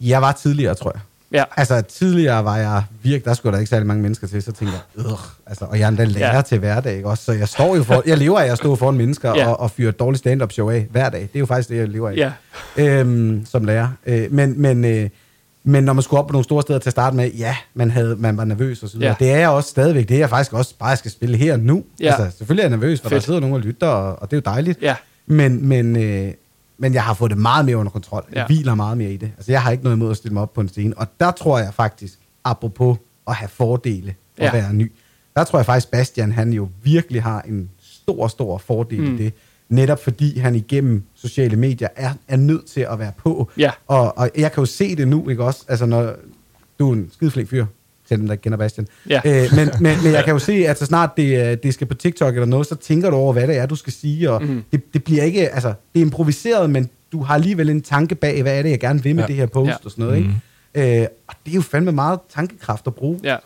Jeg 0.01 0.23
var 0.23 0.33
tidligere, 0.33 0.75
tror 0.75 0.91
jeg. 0.95 1.01
Ja. 1.33 1.45
Altså, 1.57 1.81
tidligere 1.81 2.45
var 2.45 2.57
jeg 2.57 2.83
virkelig, 3.03 3.25
der 3.25 3.35
skulle 3.35 3.53
der 3.53 3.59
ikke 3.59 3.71
særlig 3.71 3.87
mange 3.87 4.03
mennesker 4.03 4.27
til, 4.27 4.43
så 4.43 4.53
tænkte 4.53 4.77
jeg, 4.97 5.05
øh, 5.07 5.13
altså, 5.47 5.65
og 5.65 5.79
jeg 5.79 5.85
er 5.85 5.89
endda 5.89 6.05
lærer 6.05 6.35
Ja. 6.37 6.43
til 6.43 6.59
hverdag, 6.59 6.97
ikke 6.97 7.09
også? 7.09 7.25
Så 7.25 7.33
jeg 7.33 7.49
står 7.49 7.77
jo 7.77 7.83
for, 7.83 8.03
jeg 8.07 8.19
lever 8.19 8.41
af 8.41 8.53
at 8.53 8.59
stå 8.59 8.77
foran 8.77 8.95
mennesker 8.97 9.33
Ja. 9.37 9.49
og, 9.49 9.61
og 9.61 9.71
fyre 9.71 9.89
et 9.89 9.99
dårligt 9.99 10.19
stand-up 10.19 10.53
show 10.53 10.71
af 10.71 10.87
hver 10.91 11.09
dag. 11.09 11.21
Det 11.21 11.31
er 11.35 11.39
jo 11.41 11.47
faktisk 11.47 11.69
det, 11.69 11.77
jeg 11.77 11.89
lever 11.89 12.09
af. 12.11 12.17
Ja. 12.17 12.33
Øhm, 12.77 13.47
som 13.47 13.65
lærer. 13.65 13.89
Øh, 14.07 14.33
men, 14.33 14.63
men, 14.63 14.85
øh, 14.85 15.09
men 15.65 15.85
når 15.85 15.93
man 15.93 16.03
skulle 16.03 16.21
op 16.21 16.27
på 16.27 16.33
nogle 16.33 16.45
store 16.45 16.63
steder 16.63 16.79
til 16.79 16.89
at 16.89 16.93
starte 16.93 17.17
med, 17.17 17.31
ja, 17.33 17.57
man, 17.75 17.91
havde, 17.91 18.17
man 18.19 18.37
var 18.37 18.45
nervøs 18.45 18.83
og 18.83 18.89
så 18.89 18.99
videre. 18.99 19.17
Ja. 19.21 19.25
Det 19.27 19.33
er 19.35 19.39
jeg 19.39 19.49
også 19.49 19.69
stadigvæk. 19.71 20.09
Det 20.09 20.15
er 20.15 20.19
jeg 20.19 20.29
faktisk 20.31 20.53
også, 20.53 20.75
bare 20.79 20.97
skal 20.97 21.11
spille 21.11 21.37
her 21.37 21.57
nu. 21.57 21.85
Ja. 22.01 22.07
Altså, 22.15 22.37
selvfølgelig 22.39 22.63
er 22.63 22.69
jeg 22.69 22.77
nervøs, 22.79 23.01
for 23.01 23.09
Fedt. 23.09 23.21
der 23.21 23.25
sidder 23.27 23.41
nogen 23.41 23.55
og 23.55 23.61
lytter, 23.61 23.87
og, 23.89 24.23
og 24.23 24.31
det 24.31 24.37
er 24.37 24.41
jo 24.47 24.53
dejligt. 24.55 24.83
Ja. 24.83 24.95
Men, 25.27 25.69
men, 25.69 25.97
øh, 25.97 26.33
men 26.83 26.95
jeg 26.95 27.05
har 27.05 27.15
fået 27.15 27.31
det 27.31 27.39
meget 27.39 27.65
mere 27.67 27.77
under 27.77 27.91
kontrol. 27.93 28.25
Jeg 28.29 28.37
Ja. 28.37 28.47
hviler 28.47 28.75
meget 28.75 28.99
mere 28.99 29.13
i 29.13 29.17
det. 29.17 29.33
Altså, 29.37 29.53
jeg 29.53 29.63
har 29.63 29.71
ikke 29.71 29.85
noget 29.85 29.97
imod 29.97 30.11
at 30.11 30.17
stille 30.17 30.33
mig 30.35 30.43
op 30.43 30.53
på 30.53 30.61
en 30.61 30.69
scene. 30.69 30.99
Og 30.99 31.07
der 31.21 31.31
tror 31.31 31.59
jeg 31.59 31.75
faktisk, 31.75 32.19
apropos 32.45 32.99
at 33.29 33.35
have 33.35 33.49
fordele 33.49 34.15
og 34.39 34.45
Ja. 34.45 34.53
være 34.53 34.75
ny, 34.75 34.93
der 35.37 35.45
tror 35.45 35.59
jeg 35.59 35.67
faktisk, 35.67 35.91
Bastian, 35.91 36.33
han 36.33 36.53
jo 36.53 36.69
virkelig 36.83 37.23
har 37.23 37.41
en 37.43 37.71
stor, 37.81 38.29
stor 38.29 38.59
fordel 38.59 39.01
Mm. 39.01 39.15
i 39.15 39.19
det. 39.19 39.33
Netop 39.69 40.03
fordi 40.05 40.39
han 40.39 40.55
igennem 40.55 41.03
sociale 41.15 41.57
medier 41.57 41.89
er, 41.97 42.13
er 42.29 42.37
nødt 42.37 42.67
til 42.67 42.81
at 42.91 42.99
være 42.99 43.13
på. 43.19 43.51
Ja. 43.59 43.71
Og, 43.87 44.19
og 44.19 44.31
jeg 44.39 44.53
kan 44.53 44.61
jo 44.61 44.67
se 44.67 44.97
det 44.97 45.09
nu, 45.09 45.29
ikke 45.29 45.45
også? 45.45 45.65
Altså, 45.69 45.87
når 45.87 46.15
du 46.79 46.91
er 46.91 46.95
en 46.95 47.11
skideflink 47.13 47.49
fyr, 47.49 47.67
dem, 48.19 48.29
der 48.29 48.35
kender 48.37 48.59
Bastian. 48.59 48.87
Ja. 49.09 49.21
Øh, 49.25 49.49
men, 49.57 49.71
men, 49.81 49.97
men 50.05 50.13
jeg 50.13 50.25
kan 50.25 50.33
jo 50.33 50.39
se, 50.39 50.53
at 50.53 50.79
så 50.79 50.87
snart 50.87 51.11
det, 51.17 51.51
øh, 51.51 51.57
det 51.63 51.75
skal 51.75 51.87
på 51.87 51.95
TikTok 51.95 52.35
eller 52.35 52.47
noget, 52.47 52.67
så 52.67 52.75
tænker 52.75 53.11
du 53.11 53.17
over, 53.17 53.33
hvad 53.33 53.47
det 53.49 53.57
er, 53.57 53.67
du 53.67 53.77
skal 53.77 53.93
sige, 53.93 54.31
og 54.31 54.43
Mhm. 54.43 54.53
mm. 54.53 54.65
det, 54.73 54.95
det 54.95 55.05
bliver 55.05 55.23
ikke, 55.23 55.49
altså, 55.49 55.69
det 55.95 56.01
er 56.01 56.05
improviseret, 56.05 56.71
men 56.71 56.91
du 57.13 57.23
har 57.23 57.35
alligevel 57.35 57.71
en 57.71 57.83
tanke 57.83 58.15
bag, 58.15 58.43
hvad 58.43 58.59
er 58.59 58.63
det, 58.63 58.71
jeg 58.71 58.81
gerne 58.81 59.03
vil 59.03 59.15
med 59.17 59.23
Ja. 59.23 59.27
ja. 59.27 59.29
det 59.29 59.37
her 59.37 59.47
post 59.47 59.67
Ja. 59.69 59.73
ja. 59.73 59.77
og 59.85 59.91
sådan 59.91 60.05
noget, 60.05 60.19
ikke? 60.75 61.01
Øh, 61.01 61.07
og 61.29 61.35
det 61.45 61.51
er 61.53 61.55
jo 61.57 61.61
fandme 61.63 61.93
meget 61.93 62.19
tankekraft 62.35 62.87
at 62.87 62.95
bruge 62.95 63.21
Ja. 63.25 63.37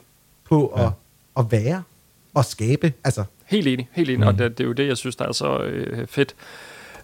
på 0.48 0.66
at, 0.66 0.88
at 1.38 1.44
være 1.50 1.82
og 2.34 2.44
skabe, 2.44 2.92
altså, 3.04 3.24
Helt 3.46 3.66
enig, 3.66 3.88
helt 3.92 4.08
enig, 4.10 4.20
mm. 4.20 4.26
og 4.26 4.38
det, 4.38 4.58
det 4.58 4.64
er 4.64 4.68
jo 4.68 4.72
det, 4.72 4.88
jeg 4.88 4.96
synes, 4.96 5.16
der 5.16 5.24
er 5.28 5.32
så 5.32 5.58
øh, 5.58 6.06
fedt. 6.06 6.34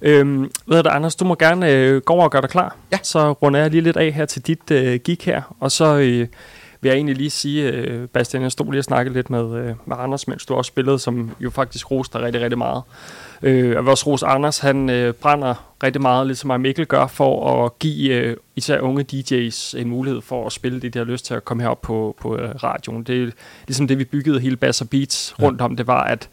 Øhm, 0.02 0.50
ved 0.66 0.82
du, 0.82 0.88
Anders, 0.88 1.16
du 1.16 1.24
må 1.24 1.34
gerne 1.34 1.70
øh, 1.72 2.00
gå 2.00 2.12
over 2.12 2.24
og 2.24 2.30
gøre 2.30 2.42
dig 2.42 2.50
klar. 2.50 2.76
Ja. 2.92 2.98
Så 3.02 3.32
runder 3.32 3.60
jeg 3.60 3.70
lige 3.70 3.80
lidt 3.80 3.96
af 3.96 4.12
her 4.12 4.24
til 4.26 4.42
dit 4.42 4.70
øh, 4.70 5.00
gig 5.04 5.18
her, 5.22 5.56
og 5.60 5.72
så 5.72 5.96
øh, 5.98 6.26
vil 6.82 6.88
jeg 6.88 6.96
egentlig 6.96 7.16
lige 7.16 7.30
sige, 7.30 7.70
øh, 7.70 8.08
Bastian, 8.08 8.42
jeg 8.42 8.52
stod 8.52 8.66
lige 8.66 8.80
og 8.80 8.84
snakkede 8.84 9.14
lidt 9.14 9.30
med, 9.30 9.56
øh, 9.56 9.74
med 9.86 9.96
Anders, 9.98 10.28
mens 10.28 10.46
du 10.46 10.54
også 10.54 10.68
spillede, 10.68 10.98
som 10.98 11.30
jo 11.40 11.50
faktisk 11.50 11.90
roste 11.90 12.18
dig 12.18 12.26
rigtig, 12.26 12.42
rigtig 12.42 12.58
meget. 12.58 12.82
Øh, 13.42 13.70
vil 13.70 13.88
også 13.88 14.06
rose 14.06 14.26
Anders, 14.26 14.58
han 14.58 14.90
øh, 14.90 15.14
brænder 15.14 15.74
rigtig 15.82 16.02
meget, 16.02 16.26
ligesom 16.26 16.46
mig 16.46 16.54
og 16.54 16.60
Mikkel 16.60 16.86
gør, 16.86 17.06
for 17.06 17.64
at 17.64 17.78
give 17.78 18.14
øh, 18.14 18.36
især 18.56 18.80
unge 18.80 19.06
DJ's 19.12 19.78
en 19.78 19.88
mulighed 19.88 20.20
for 20.20 20.46
at 20.46 20.52
spille 20.52 20.80
det, 20.80 20.94
de 20.94 20.98
har 20.98 21.06
lyst 21.06 21.24
til 21.24 21.34
at 21.34 21.44
komme 21.44 21.62
herop 21.62 21.82
på, 21.82 22.16
på 22.20 22.36
øh, 22.36 22.50
radioen. 22.50 23.02
Det 23.02 23.22
er 23.22 23.30
ligesom 23.66 23.88
det, 23.88 23.98
vi 23.98 24.04
byggede 24.04 24.40
hele 24.40 24.56
Bass 24.56 24.80
og 24.80 24.88
Beats 24.88 25.34
rundt 25.42 25.60
om, 25.60 25.76
det 25.76 25.86
var, 25.86 26.04
at 26.04 26.28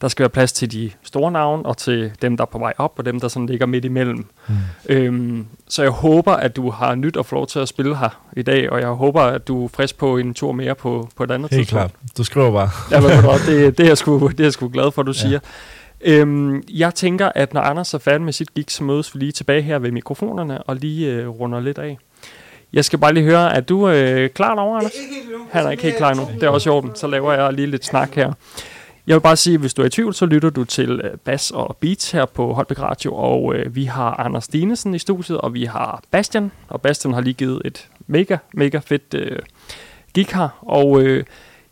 der 0.00 0.08
skal 0.08 0.22
være 0.22 0.30
plads 0.30 0.52
til 0.52 0.72
de 0.72 0.90
store 1.02 1.32
navne, 1.32 1.66
og 1.66 1.76
til 1.76 2.12
dem, 2.22 2.36
der 2.36 2.44
er 2.44 2.46
på 2.46 2.58
vej 2.58 2.72
op, 2.78 2.94
og 2.98 3.04
dem, 3.06 3.20
der 3.20 3.28
sådan 3.28 3.46
ligger 3.46 3.66
midt 3.66 3.84
imellem. 3.84 4.26
Mm. 4.48 4.54
Øhm, 4.88 5.46
så 5.68 5.82
jeg 5.82 5.90
håber, 5.90 6.32
at 6.32 6.56
du 6.56 6.70
har 6.70 6.94
nyt 6.94 7.16
at 7.16 7.26
få 7.26 7.34
lov 7.34 7.46
til 7.46 7.58
at 7.58 7.68
spille 7.68 7.96
her 7.96 8.20
i 8.36 8.42
dag, 8.42 8.72
og 8.72 8.80
jeg 8.80 8.88
håber, 8.88 9.20
at 9.20 9.48
du 9.48 9.64
er 9.64 9.68
frisk 9.74 9.98
på 9.98 10.16
en 10.16 10.34
tur 10.34 10.52
mere 10.52 10.74
på, 10.74 11.08
på 11.16 11.24
et 11.24 11.30
andet 11.30 11.50
Helt 11.50 11.68
tidspunkt. 11.68 11.92
klart. 11.92 12.16
Du 12.18 12.24
skriver 12.24 12.52
bare. 12.52 12.70
Ja, 12.90 13.00
men 13.00 13.10
det, 13.46 13.78
det, 13.78 13.84
er 13.84 13.88
jeg 13.88 13.98
sgu, 13.98 14.28
det 14.28 14.40
er 14.40 14.44
jeg 14.44 14.52
sgu 14.52 14.68
glad 14.68 14.92
for, 14.92 15.02
at 15.02 15.06
du 15.06 15.12
ja. 15.12 15.18
siger. 15.18 15.38
Øhm, 16.00 16.62
jeg 16.70 16.94
tænker, 16.94 17.30
at 17.34 17.54
når 17.54 17.60
Anders 17.60 17.94
er 17.94 17.98
færdig 17.98 18.22
med 18.22 18.32
sit 18.32 18.54
gig, 18.54 18.64
så 18.68 18.84
mødes 18.84 19.14
vi 19.14 19.18
lige 19.18 19.32
tilbage 19.32 19.62
her 19.62 19.78
ved 19.78 19.92
mikrofonerne 19.92 20.62
og 20.62 20.76
lige 20.76 21.12
øh, 21.12 21.28
runder 21.28 21.60
lidt 21.60 21.78
af. 21.78 21.98
Jeg 22.72 22.84
skal 22.84 22.98
bare 22.98 23.12
lige 23.14 23.24
høre, 23.24 23.54
er 23.54 23.60
du 23.60 23.88
øh, 23.88 24.30
klar 24.30 24.54
derovre, 24.54 24.78
Anders? 24.78 24.92
Han 25.50 25.66
er 25.66 25.70
ikke 25.70 25.82
helt 25.82 25.96
klar 25.96 26.14
nu. 26.14 26.28
Det 26.34 26.42
er 26.42 26.48
også 26.48 26.70
i 26.70 26.72
orden. 26.72 26.90
Så 26.94 27.06
laver 27.06 27.32
jeg 27.32 27.52
lige 27.52 27.66
lidt 27.66 27.84
snak 27.84 28.14
her. 28.14 28.32
Jeg 29.06 29.14
vil 29.14 29.20
bare 29.20 29.36
sige, 29.36 29.54
at 29.54 29.60
hvis 29.60 29.74
du 29.74 29.82
er 29.82 29.86
i 29.86 29.90
tvivl, 29.90 30.14
så 30.14 30.26
lytter 30.26 30.50
du 30.50 30.64
til 30.64 31.00
øh, 31.04 31.18
Bas 31.18 31.50
og 31.50 31.76
Beats 31.80 32.10
her 32.10 32.24
på 32.24 32.52
Holbæk 32.52 32.80
Radio, 32.80 33.14
og 33.14 33.54
øh, 33.54 33.74
vi 33.74 33.84
har 33.84 34.20
Anders 34.20 34.48
Dinesen 34.48 34.94
i 34.94 34.98
studiet, 34.98 35.38
og 35.38 35.54
vi 35.54 35.64
har 35.64 36.02
Bastian, 36.10 36.52
og 36.68 36.80
Bastian 36.80 37.14
har 37.14 37.20
lige 37.20 37.34
givet 37.34 37.62
et 37.64 37.88
mega, 38.06 38.36
mega 38.52 38.78
fedt 38.78 39.14
øh, 39.14 39.38
gig 40.14 40.26
her, 40.32 40.48
og 40.62 41.02
øh, 41.02 41.24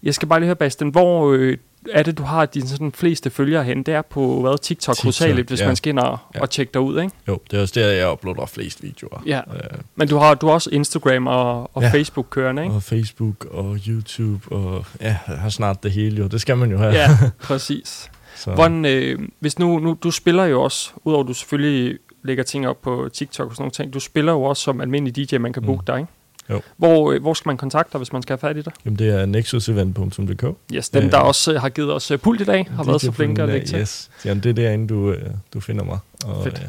jeg 0.03 0.15
skal 0.15 0.29
bare 0.29 0.41
lige 0.41 0.47
høre, 0.47 0.57
Bastian, 0.57 0.91
hvor 0.91 1.33
øh, 1.33 1.57
er 1.93 2.03
det, 2.03 2.19
du 2.19 2.23
har 2.23 2.47
dine 2.47 2.69
sådan 2.69 2.93
fleste 2.93 3.31
følgere 3.31 3.65
hen? 3.65 3.83
Det 3.83 3.95
er 3.95 4.03
på 4.03 4.41
hvad, 4.41 4.59
TikTok, 4.59 4.63
TikTok, 4.63 5.03
hovedsageligt, 5.03 5.49
hvis 5.49 5.61
ja. 5.61 5.67
man 5.67 5.77
skal 5.77 5.91
ind 5.91 5.99
og, 5.99 6.19
Ja. 6.35 6.41
og 6.41 6.51
tjekke 6.51 6.71
dig 6.75 6.81
ud, 6.83 7.01
ikke? 7.01 7.15
Jo, 7.29 7.39
det 7.51 7.57
er 7.57 7.61
også 7.63 7.81
der, 7.81 7.87
jeg 7.89 8.13
uploader 8.13 8.47
flest 8.47 8.83
videoer. 8.83 9.23
Ja. 9.27 9.39
Øh, 9.55 9.61
Men 9.97 10.09
du 10.09 10.17
har, 10.17 10.35
du 10.35 10.47
har 10.47 10.55
også 10.55 10.71
Instagram 10.73 11.27
og, 11.27 11.77
og 11.77 11.83
Ja. 11.83 11.91
Facebook 11.91 12.27
kørende, 12.31 12.63
ikke? 12.63 12.75
og 12.75 12.83
Facebook 12.83 13.45
og 13.51 13.79
YouTube, 13.89 14.53
og 14.53 14.85
ja, 15.01 15.17
jeg 15.29 15.39
har 15.39 15.49
snart 15.49 15.83
det 15.83 15.91
hele 15.93 16.17
jo. 16.17 16.27
Det 16.27 16.41
skal 16.41 16.57
man 16.57 16.71
jo 16.71 16.79
have. 16.79 16.93
Ja, 16.93 17.09
præcis. 17.43 18.11
Så, 18.37 18.51
Hvordan, 18.55 18.85
øh, 18.85 19.19
hvis 19.41 19.59
nu, 19.59 19.79
nu, 19.79 19.97
du 20.03 20.11
spiller 20.11 20.45
jo 20.45 20.63
også, 20.63 20.91
udover 21.05 21.23
du 21.25 21.33
selvfølgelig 21.35 21.99
lægger 22.23 22.45
ting 22.45 22.69
op 22.69 22.83
på 22.83 23.09
TikTok 23.13 23.49
og 23.49 23.55
sådan 23.55 23.63
nogle 23.63 23.71
ting. 23.73 23.95
Du 23.95 24.01
spiller 24.01 24.33
jo 24.33 24.43
også 24.43 24.63
som 24.63 24.81
almindelig 24.81 25.31
DJ, 25.31 25.37
man 25.39 25.53
kan 25.53 25.63
booke 25.63 25.81
Mm. 25.81 25.85
dig, 25.87 25.99
ikke? 25.99 26.13
Jo. 26.51 26.61
Hvor, 26.77 27.13
øh, 27.13 27.21
hvor 27.21 27.35
skal 27.35 27.49
man 27.49 27.57
kontakte 27.57 27.93
dig, 27.93 27.99
hvis 27.99 28.13
man 28.13 28.23
skal 28.23 28.33
have 28.33 28.39
fat 28.39 28.57
i 28.57 28.63
dig? 28.63 28.73
Jamen, 28.85 28.99
det 28.99 29.09
er 29.09 29.27
nexusevent.dk. 29.27 30.45
Yes, 30.75 30.89
dem, 30.89 31.05
Øh, 31.05 31.11
der 31.11 31.19
også 31.19 31.53
øh, 31.53 31.61
har 31.61 31.69
givet 31.69 31.93
os 31.93 32.13
pult 32.23 32.41
i 32.41 32.45
dag, 32.45 32.69
har 32.77 32.85
været 32.85 33.01
så 33.01 33.13
flinke 33.13 33.43
at 33.43 33.49
lægge 33.49 33.67
til. 33.67 33.81
Yes. 33.81 34.11
Jamen, 34.25 34.43
det 34.43 34.51
er 34.51 34.55
derinde, 34.55 34.89
du, 34.89 35.15
du 35.55 35.61
finder 35.61 35.85
mig. 35.85 35.99
Og, 36.25 36.45
Fedt. 36.45 36.63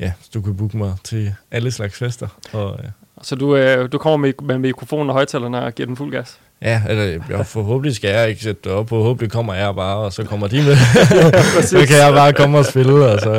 Ja, 0.00 0.12
så 0.20 0.30
du 0.34 0.40
kan 0.40 0.56
booke 0.56 0.76
mig 0.76 0.94
til 1.04 1.34
alle 1.50 1.70
slags 1.70 1.98
fester. 1.98 2.28
Og, 2.52 2.80
Så 3.22 3.34
du, 3.34 3.56
øh, 3.56 3.92
du 3.92 3.98
kommer 3.98 4.16
med, 4.16 4.32
med 4.42 4.58
mikrofonen 4.58 5.10
og 5.10 5.14
højtalerne 5.14 5.62
og 5.62 5.74
giver 5.74 5.86
den 5.86 5.96
fuld 5.96 6.12
gas? 6.12 6.38
ja, 6.62 6.82
eller, 6.88 7.04
jeg, 7.30 7.46
forhåbentlig 7.46 7.96
skal 7.96 8.10
jeg 8.10 8.28
ikke 8.28 8.42
sætte 8.42 8.60
det 8.64 8.72
op. 8.72 8.88
Forhåbentlig 8.88 9.30
kommer 9.30 9.54
jeg 9.54 9.74
bare, 9.74 9.96
og 9.96 10.12
så 10.12 10.24
kommer 10.24 10.46
de 10.46 10.56
med. 10.56 10.76
så 11.62 11.86
kan 11.88 11.96
jeg 11.96 12.12
bare 12.12 12.32
komme 12.32 12.58
og 12.58 12.64
spille. 12.64 13.06
Og 13.06 13.20
så. 13.20 13.32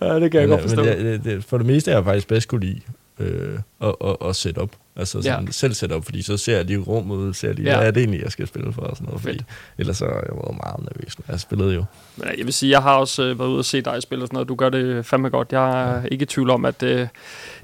Ja, 0.00 0.20
det 0.20 0.30
kan 0.30 0.40
jeg 0.40 0.48
men, 0.48 0.48
godt 0.48 0.62
forstå. 0.62 0.82
Men 0.82 0.92
det, 0.92 1.04
det, 1.04 1.24
det, 1.24 1.44
for 1.44 1.58
det 1.58 1.66
meste 1.66 1.90
er 1.90 1.94
jeg 1.94 2.04
faktisk 2.04 2.28
bedst 2.28 2.48
kunne 2.48 2.60
lide 2.60 2.80
øh, 3.22 3.58
at, 3.80 3.94
at, 4.04 4.16
at 4.28 4.36
sætte 4.36 4.58
op. 4.58 4.70
Altså 4.96 5.22
sådan, 5.22 5.44
Ja. 5.44 5.50
selv 5.52 5.74
sætte 5.74 5.92
op, 5.92 6.04
fordi 6.04 6.22
så 6.22 6.36
ser 6.36 6.56
jeg 6.56 6.64
lige 6.64 6.78
rummet, 6.78 7.36
ser 7.36 7.52
lige, 7.52 7.64
Ja. 7.64 7.70
ja. 7.70 7.76
hvad 7.76 7.86
er 7.86 7.90
det 7.90 8.00
egentlig, 8.00 8.22
jeg 8.22 8.32
skal 8.32 8.46
spille 8.46 8.72
for 8.72 8.82
og 8.82 8.96
sådan 8.96 9.06
noget. 9.06 9.20
Fedt. 9.22 9.36
Fordi, 9.36 9.44
ellers 9.78 9.96
så 9.96 10.04
har 10.04 10.12
jeg 10.14 10.22
været 10.32 10.56
meget 10.64 10.80
nervøs. 10.80 11.16
Jeg 11.28 11.40
spillede 11.40 11.74
jo. 11.74 11.84
Men 12.16 12.28
jeg 12.38 12.44
vil 12.46 12.52
sige, 12.54 12.70
jeg 12.70 12.82
har 12.82 12.94
også 12.96 13.22
øh, 13.22 13.38
været 13.38 13.48
ude 13.48 13.58
og 13.58 13.64
se 13.64 13.80
dig 13.80 14.02
spille 14.02 14.24
og 14.24 14.26
sådan 14.28 14.34
noget. 14.34 14.48
Du 14.48 14.54
gør 14.54 14.68
det 14.68 15.06
fandme 15.06 15.28
godt. 15.30 15.52
Jeg 15.52 15.82
er 15.96 16.06
ikke 16.06 16.22
i 16.22 16.26
tvivl 16.26 16.50
om, 16.50 16.64
at 16.64 16.82
øh, 16.82 17.06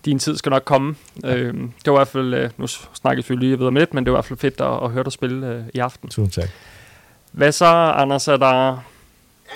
din 0.05 0.19
tid 0.19 0.37
skal 0.37 0.51
nok 0.51 0.63
komme. 0.65 0.95
Øh, 1.25 1.55
det 1.55 1.87
var 1.87 1.93
i 1.93 1.99
hvert 1.99 2.09
fald, 2.09 2.35
øh, 2.35 2.51
nu 2.59 2.67
snakker 2.67 3.23
vi 3.29 3.35
lige 3.37 3.57
videre 3.59 3.73
med 3.73 3.81
lidt, 3.81 3.95
men 3.95 4.05
det 4.05 4.13
var 4.13 4.17
i 4.17 4.19
hvert 4.19 4.25
fald 4.25 4.39
fedt 4.39 4.61
at, 4.61 4.85
at 4.85 4.91
høre 4.91 5.05
dig 5.05 5.13
spille 5.13 5.47
øh, 5.49 5.63
i 5.75 5.79
aften. 5.79 6.09
Tusind 6.09 6.31
tak. 6.43 6.49
Hvad 7.33 7.53
så, 7.53 7.67
Anders? 7.67 8.29
Er 8.29 8.37
der... 8.37 8.85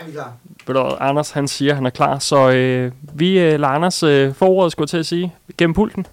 Er 0.01 0.05
vi 0.07 0.13
klar? 0.13 0.33
Ved 0.67 0.75
du, 0.75 0.81
Anders 0.81 1.31
han 1.31 1.49
siger, 1.49 1.71
at 1.73 1.77
han 1.77 1.87
er 1.87 1.91
klar, 1.91 2.19
så 2.19 2.51
øh, 2.51 2.93
vi 3.15 3.39
øh, 3.39 3.61
lader 3.61 3.67
Anders 3.67 4.03
øh, 4.03 4.35
få 4.35 4.47
ordet, 4.47 4.73
skulle 4.73 4.85
jeg 4.85 4.89
til 4.89 4.99
at 4.99 5.07
sige, 5.07 5.35
gennem 5.59 5.75
pulten. 5.75 6.07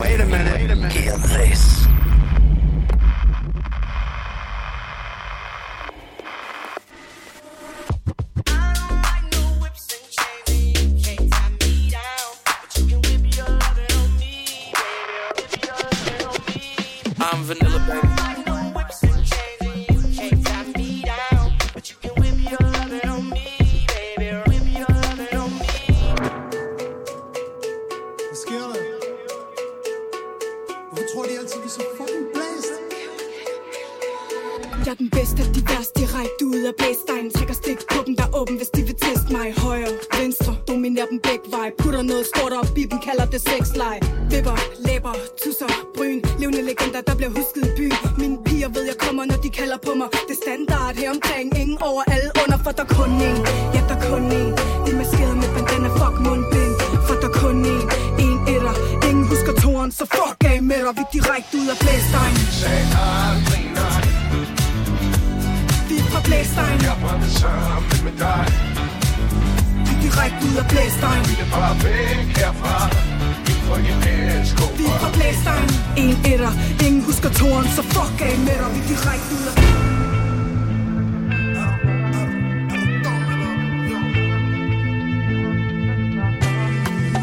Wait 0.00 0.20
a 0.20 0.24
minute. 0.24 0.52
Wait 0.54 0.70
a 0.70 0.74
minute. 0.74 0.92
Get 0.92 1.14
this. 1.22 1.86
I'm 17.18 17.42
vanilla, 17.48 17.78
baby. 17.88 18.05
Du 36.40 36.46
ud 36.56 36.64
af 36.70 36.74
blæstegnen 36.80 37.30
Trækker 37.36 37.54
stik 37.62 37.78
på 37.92 37.98
dem, 38.06 38.16
der 38.18 38.26
er 38.28 38.32
åben, 38.40 38.56
hvis 38.60 38.70
de 38.76 38.82
vil 38.88 38.96
teste 39.06 39.28
mig. 39.36 39.48
Højre, 39.64 39.92
venstre, 40.20 40.52
dominerer 40.68 41.08
dem 41.12 41.18
begge 41.28 41.46
vej 41.56 41.68
Putter 41.80 42.02
noget 42.02 42.26
stort 42.32 42.52
op 42.60 42.70
i 42.82 42.84
dem, 42.90 42.98
kalder 43.08 43.26
det 43.34 43.40
sexleje. 43.50 44.00
Vipper, 44.32 44.56
læber, 44.86 45.14
tusser, 45.42 45.70
bryn. 45.96 46.18
Levende 46.40 46.62
legender, 46.70 47.00
der 47.08 47.14
bliver 47.18 47.32
husket 47.38 47.62
i 47.68 47.72
byen. 47.78 47.98
Mine 48.20 48.36
piger 48.46 48.70
ved, 48.74 48.82
jeg 48.90 48.98
kommer, 49.04 49.24
når 49.30 49.38
de 49.44 49.50
kalder 49.60 49.78
på 49.86 49.92
mig. 50.00 50.08
Det 50.28 50.34
er 50.36 50.40
standard 50.44 50.94
her 51.00 51.10
omkring, 51.16 51.46
ingen 51.62 51.78
over 51.90 52.02
alle 52.14 52.30
under 52.42 52.58
For 52.64 52.72
der 52.78 52.86
kun 52.96 53.10
en. 53.28 53.38
ja 53.74 53.80
der 53.90 53.98
kun 54.08 54.24
en. 54.40 54.50
De 54.84 54.88
er 54.94 54.98
maskeret 55.02 55.36
med 55.42 55.48
bandana, 55.54 55.88
fuck 56.00 56.16
mundbind. 56.26 56.74
For 57.06 57.16
der 57.22 57.30
kun 57.40 57.56
en. 57.74 57.84
en 58.24 58.38
etter. 58.54 58.74
Ingen 59.08 59.24
husker 59.32 59.52
toren, 59.62 59.90
så 59.98 60.04
fuck 60.16 60.38
af 60.50 60.58
med 60.70 60.80
dig. 60.86 60.94
Vi 60.98 61.04
direkte 61.16 61.52
ud 61.60 61.68
af 61.72 61.76
blæstegnen 61.82 62.46
Blæstegnen 66.26 66.80
Jeg 66.82 66.96
brændte 67.02 67.30
sammen 67.40 67.98
med 68.04 68.14
dig. 68.24 68.44
Vi 69.86 69.92
er 69.94 70.00
direkte 70.04 70.40
ud 70.48 70.56
af 70.62 70.66
blæstegnen 70.72 71.26
Vi 71.30 71.34
er 71.44 71.50
bare 71.56 71.74
væk 71.84 72.26
herfra. 72.38 72.76
Vi 74.78 74.84
er 74.84 74.98
fra 75.02 75.10
blæstegnen 75.16 75.70
En 75.96 76.16
etter, 76.32 76.52
ingen 76.86 77.02
husker 77.04 77.30
toren, 77.38 77.66
så 77.76 77.82
fuck 77.82 78.20
af 78.28 78.38
med 78.38 78.56
dig. 78.60 78.68
Vi 78.74 78.80
er 78.82 78.88
direkte 78.92 79.32
ud 79.36 79.44
af 79.50 79.54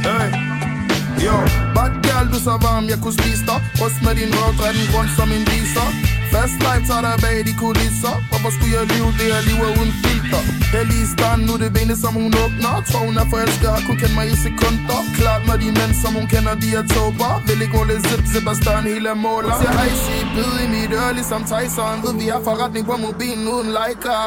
Hey. 0.08 0.30
Yo, 1.26 1.36
bad 1.76 1.92
girl, 2.04 2.26
du 2.34 2.40
så 2.48 2.54
varm, 2.66 2.86
jeg 2.92 3.00
kunne 3.04 3.18
spise 3.22 3.44
dig. 3.50 3.60
Ost 3.84 4.00
med 4.06 4.14
din 4.20 4.32
røv, 4.40 4.52
den 4.60 4.78
grund 4.92 5.10
som 5.18 5.28
en 5.38 5.44
viser 5.52 6.13
Fast 6.34 6.58
life 6.66 6.84
tager 6.90 7.04
dig 7.08 7.16
bag 7.24 7.38
de 7.48 7.54
kulisser 7.64 8.16
Hvorfor 8.30 8.50
skulle 8.56 8.74
jeg 8.78 8.86
leve 8.94 9.10
det 9.20 9.28
her 9.34 9.42
liv 9.50 9.58
er 9.66 9.72
uden 9.80 9.94
filter 10.04 10.42
Heldig 10.76 11.00
i 11.06 11.08
stand, 11.16 11.42
nu 11.48 11.54
det 11.62 11.70
benet 11.76 11.98
som 12.04 12.14
hun 12.22 12.32
åbner 12.44 12.76
Tror 12.90 13.04
hun 13.10 13.16
er 13.24 13.28
forelsket, 13.34 13.70
har 13.76 13.84
kun 13.88 13.98
kendt 14.02 14.16
mig 14.20 14.26
i 14.34 14.36
sekunder 14.48 15.00
Klart 15.18 15.42
når 15.48 15.58
de 15.64 15.68
mænd 15.80 15.94
som 16.02 16.12
hun 16.18 16.26
kender, 16.34 16.54
de 16.64 16.70
er 16.80 16.86
tober 16.96 17.32
Vil 17.48 17.60
ikke 17.66 17.76
rulle 17.80 17.96
zip, 18.08 18.24
zip 18.34 18.46
af 18.52 18.56
større 18.62 18.80
end 18.82 18.88
hele 18.94 19.12
måler 19.26 19.54
Siger 19.60 19.74
icy, 19.90 20.18
bid 20.36 20.54
i 20.66 20.68
mit 20.74 20.92
øre 21.00 21.12
ligesom 21.20 21.42
Tyson. 21.52 21.96
Ved 22.04 22.14
vi 22.22 22.28
har 22.34 22.42
forretning 22.50 22.84
på 22.90 22.96
mobilen 23.06 23.46
uden 23.54 23.70
Leica 23.78 24.18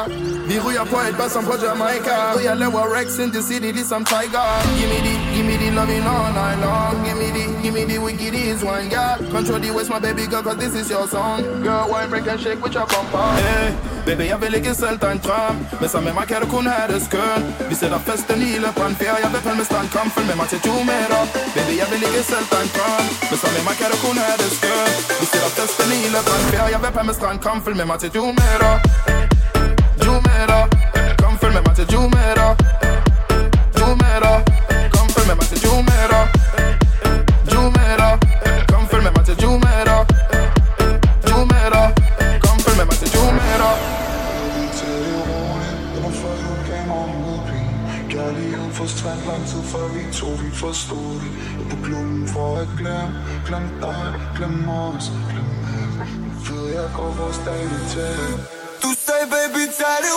Vi 0.49 0.55
ryger 0.65 0.85
på 0.91 0.97
et 1.07 1.15
bas 1.19 1.31
som 1.35 1.43
på 1.49 1.55
Jamaica. 1.63 2.15
Ved 2.35 2.43
jeg 2.49 2.55
laver 2.63 2.83
Rex 2.97 3.09
in 3.23 3.29
the 3.35 3.41
city 3.49 3.69
ligesom 3.79 4.01
Tiger. 4.11 4.45
Gimme 4.79 4.99
the, 5.07 5.13
gimme 5.33 5.55
the 5.61 5.69
loving 5.77 6.05
all 6.13 6.29
night 6.41 6.57
long. 6.65 6.95
Give 7.05 7.17
me 7.21 7.27
the, 7.37 7.43
give 7.63 7.73
me 7.77 7.83
the 7.91 7.97
wickedest 8.05 8.61
one, 8.73 8.85
yeah 8.95 9.13
Control 9.33 9.59
the 9.63 9.69
waist, 9.75 9.89
my 9.95 9.99
baby 10.05 10.23
girl, 10.31 10.43
cause 10.47 10.57
this 10.63 10.73
is 10.81 10.87
your 10.93 11.05
song. 11.15 11.39
Girl, 11.65 11.85
wine, 11.97 12.09
break 12.09 12.27
and 12.31 12.39
shake 12.39 12.61
with 12.63 12.75
your 12.77 12.87
bumper? 12.93 13.27
Hey, 13.41 13.67
baby, 14.05 14.25
jeg 14.31 14.37
vil 14.41 14.53
ikke 14.59 14.73
selv 14.83 14.97
dig 15.03 15.11
en 15.15 15.21
drøm 15.25 15.55
Men 15.81 15.89
sammen 15.89 16.05
med 16.07 16.13
mig 16.19 16.25
kan 16.31 16.37
du 16.43 16.47
kun 16.55 16.65
have 16.73 16.87
det 16.93 17.01
skønt 17.07 17.45
Vi 17.69 17.75
sætter 17.81 17.99
festen 18.07 18.39
i 18.47 18.51
le 18.63 18.69
brandfærd 18.77 19.17
Jeg 19.23 19.29
vil 19.33 19.41
pælme 19.47 19.63
stand, 19.69 19.87
kom, 19.95 20.07
følg 20.15 20.27
med 20.31 20.37
mig 20.41 20.47
til 20.53 20.59
2 20.59 20.71
meter 20.91 21.21
Baby, 21.55 21.73
jeg 21.81 21.87
vil 21.91 22.01
ikke 22.07 22.21
selv 22.31 22.45
dig 22.51 22.61
en 22.65 22.69
drøm 22.75 23.05
Men 23.29 23.37
sammen 23.41 23.55
med 23.57 23.63
mig 23.69 23.75
kan 23.79 23.87
du 23.93 23.97
kun 24.05 24.17
have 24.25 24.37
det 24.43 24.51
skønt 24.57 24.95
Vi 25.19 25.25
sætter 25.31 25.51
festen 25.57 25.89
i 25.97 26.09
le 26.15 26.21
brandfærd 26.27 26.67
Jeg 26.75 26.79
vil 26.83 26.91
pælme 26.97 27.13
stand, 27.19 27.37
kom, 27.45 27.57
følg 27.65 27.77
med 27.81 27.87
mig 27.91 27.97
til 28.03 28.09
2 28.11 28.25
meter 28.41 28.73
2 30.05 30.11
meter 30.27 30.61
Kom, 31.21 31.33
følg 31.41 31.53
med 31.57 31.63
mig 31.67 31.75
til 31.79 31.87
2 31.95 32.01
meter 32.17 32.49
lang 49.27 49.43
tid 49.51 49.63
før 49.73 49.85
vi 49.95 50.01
to 50.19 50.29
vi 50.43 50.49
forstod 50.63 51.11
det. 51.21 51.31
Jeg 51.57 51.63
er 51.63 51.69
på 51.71 51.77
klubben 51.85 52.27
for 52.33 52.49
at 52.63 52.69
glemme 52.79 53.15
Glem 53.47 53.67
dig, 53.81 54.07
glem 54.37 54.69
os, 54.69 55.05
glem 55.31 55.49
alt 55.79 55.97
Nu 56.21 56.29
ved 56.47 56.65
jeg 56.75 56.89
godt 56.97 57.15
vores 57.19 57.39
dag 57.47 57.63
er 57.63 58.17
Du 58.83 58.89
sagde, 59.05 59.25
baby, 59.35 59.61
tag 59.79 59.97
det 60.05 60.15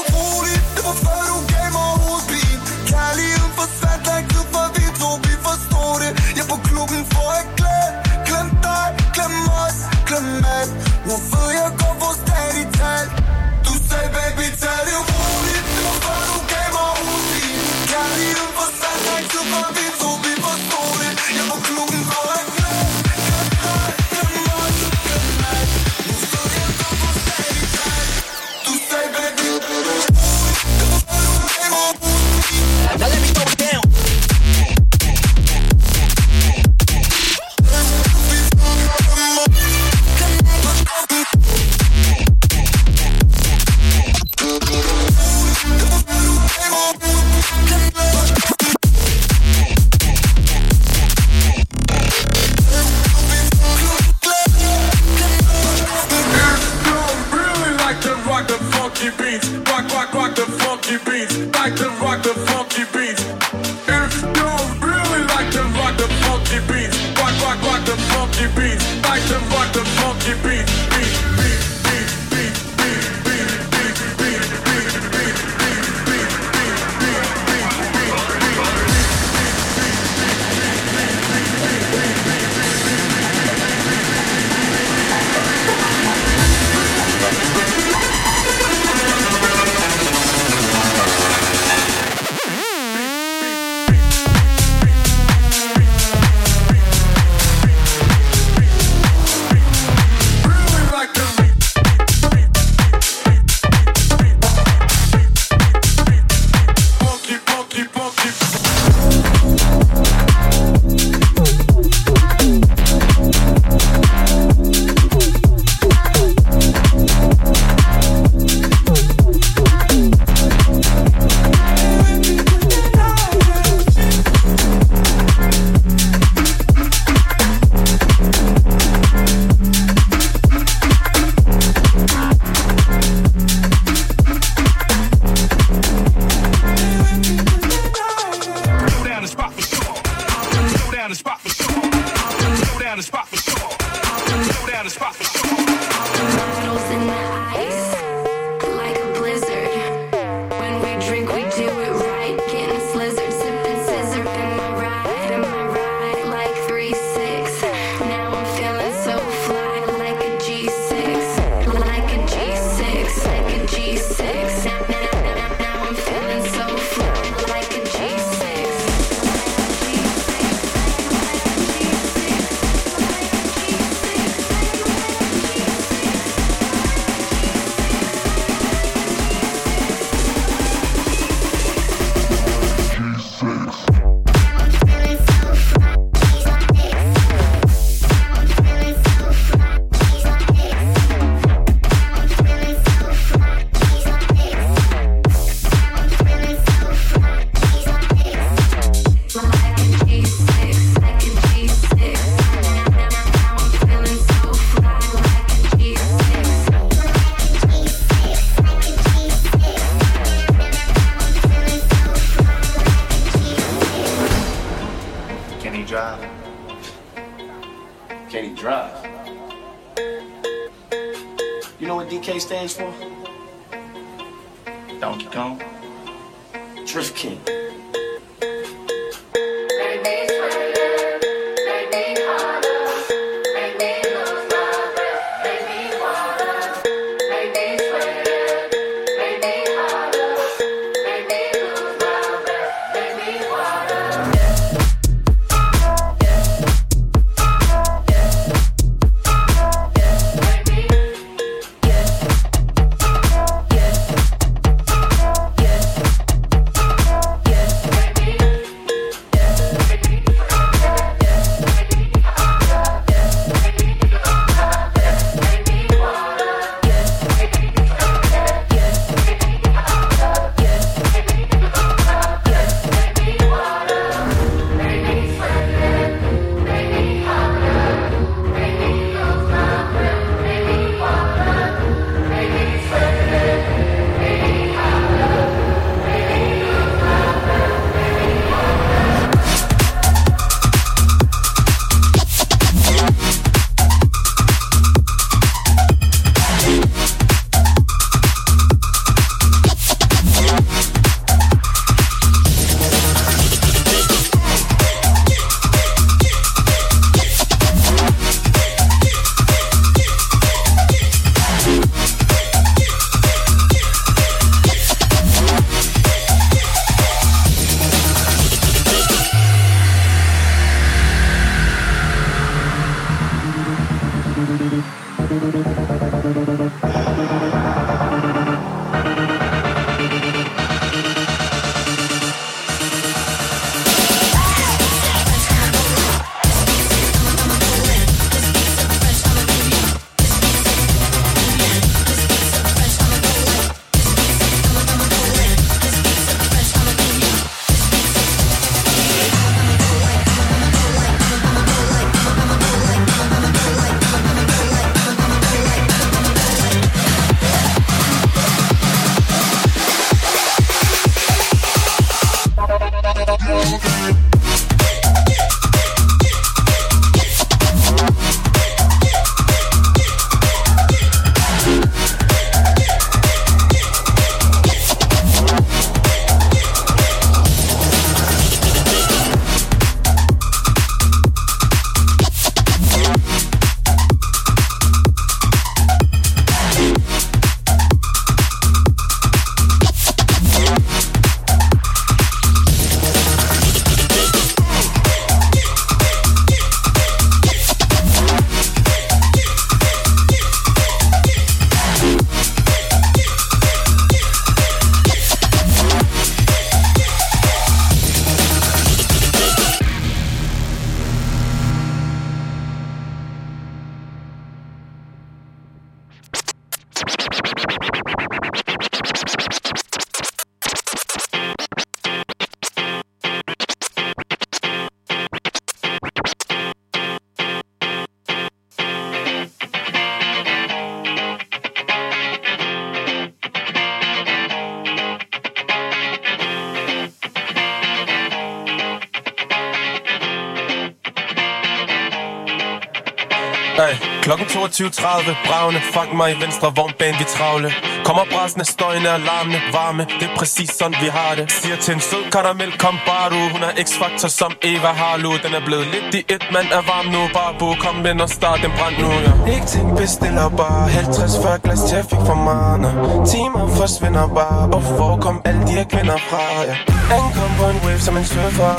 22.30, 444.70 445.48
bravne 445.48 445.80
Fang 445.94 446.16
mig 446.16 446.28
i 446.34 446.36
venstre 446.44 446.68
vognbane, 446.76 447.16
vi 447.18 447.24
travle. 447.36 447.68
Kommer 448.04 448.24
brasende, 448.32 448.64
støjende, 448.64 449.10
alarmende, 449.18 449.60
varme. 449.72 450.02
Det 450.20 450.26
er 450.30 450.34
præcis 450.40 450.70
sådan, 450.78 450.96
vi 451.04 451.08
har 451.18 451.32
det. 451.38 451.52
Siger 451.52 451.76
til 451.76 451.94
en 451.94 452.00
sød 452.00 452.24
karamel, 452.32 452.70
kom 452.84 452.96
bare 453.06 453.28
du. 453.34 453.40
Hun 453.54 453.62
er 453.68 453.72
x-faktor 453.86 454.28
som 454.40 454.52
Eva 454.62 454.92
Harlow. 455.00 455.34
Den 455.44 455.52
er 455.58 455.64
blevet 455.68 455.86
lidt 455.94 456.14
i 456.18 456.20
et, 456.34 456.44
man 456.56 456.66
er 456.78 456.82
varm 456.90 457.06
nu. 457.14 457.20
Bare 457.38 457.52
bo, 457.58 457.68
kom 457.84 458.06
ind 458.10 458.20
og 458.20 458.30
start 458.38 458.58
den 458.64 458.72
brand 458.78 458.96
nu, 459.02 459.08
ja. 459.26 459.32
Ikke 459.54 459.66
ting 459.74 459.86
bestiller 460.00 460.48
bare 460.62 460.84
50-40 460.88 461.56
glas 461.64 461.80
til, 461.88 461.96
jeg 462.00 462.06
fik 462.12 462.22
for 462.30 462.38
mange 462.50 462.88
Timer 463.32 463.64
forsvinder 463.80 464.26
bare. 464.38 464.64
Og 464.76 464.80
hvor 464.98 465.14
kom 465.24 465.36
alle 465.44 465.62
de 465.68 465.72
her 465.78 465.86
kvinder 465.92 466.18
fra, 466.28 466.42
ja? 466.68 466.76
Ankom 467.16 467.50
på 467.58 467.64
en 467.72 467.78
wave 467.84 468.00
som 468.06 468.16
en 468.16 468.24
surfer. 468.24 468.74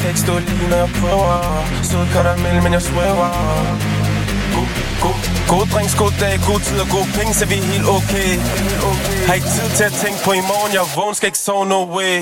Kan 0.00 0.08
ikke 0.12 0.20
stå 0.26 0.34
lige, 0.38 0.68
når 0.70 0.76
jeg 0.84 0.90
prøver. 1.00 1.32
Sød 1.88 2.04
karamel, 2.14 2.56
men 2.64 2.72
jeg 2.72 2.82
svæver. 2.82 3.93
God, 5.04 5.16
god, 5.52 5.66
drinks, 5.74 5.94
god 6.02 6.12
dag, 6.20 6.34
god 6.50 6.60
tid 6.66 6.78
og 6.84 6.88
god 6.96 7.06
penge, 7.16 7.32
så 7.34 7.44
vi 7.50 7.56
er 7.62 7.66
helt 7.72 7.88
okay. 7.98 8.30
Har 9.28 9.34
ikke 9.38 9.50
tid 9.56 9.68
til 9.78 9.84
at 9.90 9.94
tænke 10.02 10.18
på 10.24 10.30
i 10.40 10.42
morgen, 10.50 10.70
jeg 10.74 10.82
er 10.86 10.90
vågen, 10.98 11.14
skal 11.14 11.26
ikke 11.26 11.42
sove 11.48 11.66
no 11.74 11.80
way. 11.96 12.16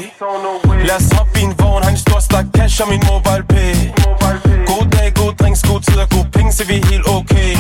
Lad 0.88 0.96
os 1.00 1.08
hoppe 1.16 1.34
i 1.40 1.42
en 1.48 1.54
vogn, 1.60 1.82
har 1.84 1.90
en 1.90 2.02
stor 2.06 2.20
stak 2.28 2.46
cash 2.56 2.82
og 2.82 2.88
min 2.92 3.02
mobile 3.10 3.44
pay. 3.52 3.74
God 4.70 4.84
dag, 4.96 5.08
god 5.20 5.32
drinks, 5.40 5.62
god 5.70 5.80
tid 5.86 5.98
og 6.04 6.08
god 6.16 6.26
penge, 6.36 6.52
så 6.52 6.62
vi 6.70 6.74
er 6.80 6.86
helt 6.92 7.06
okay. 7.18 7.52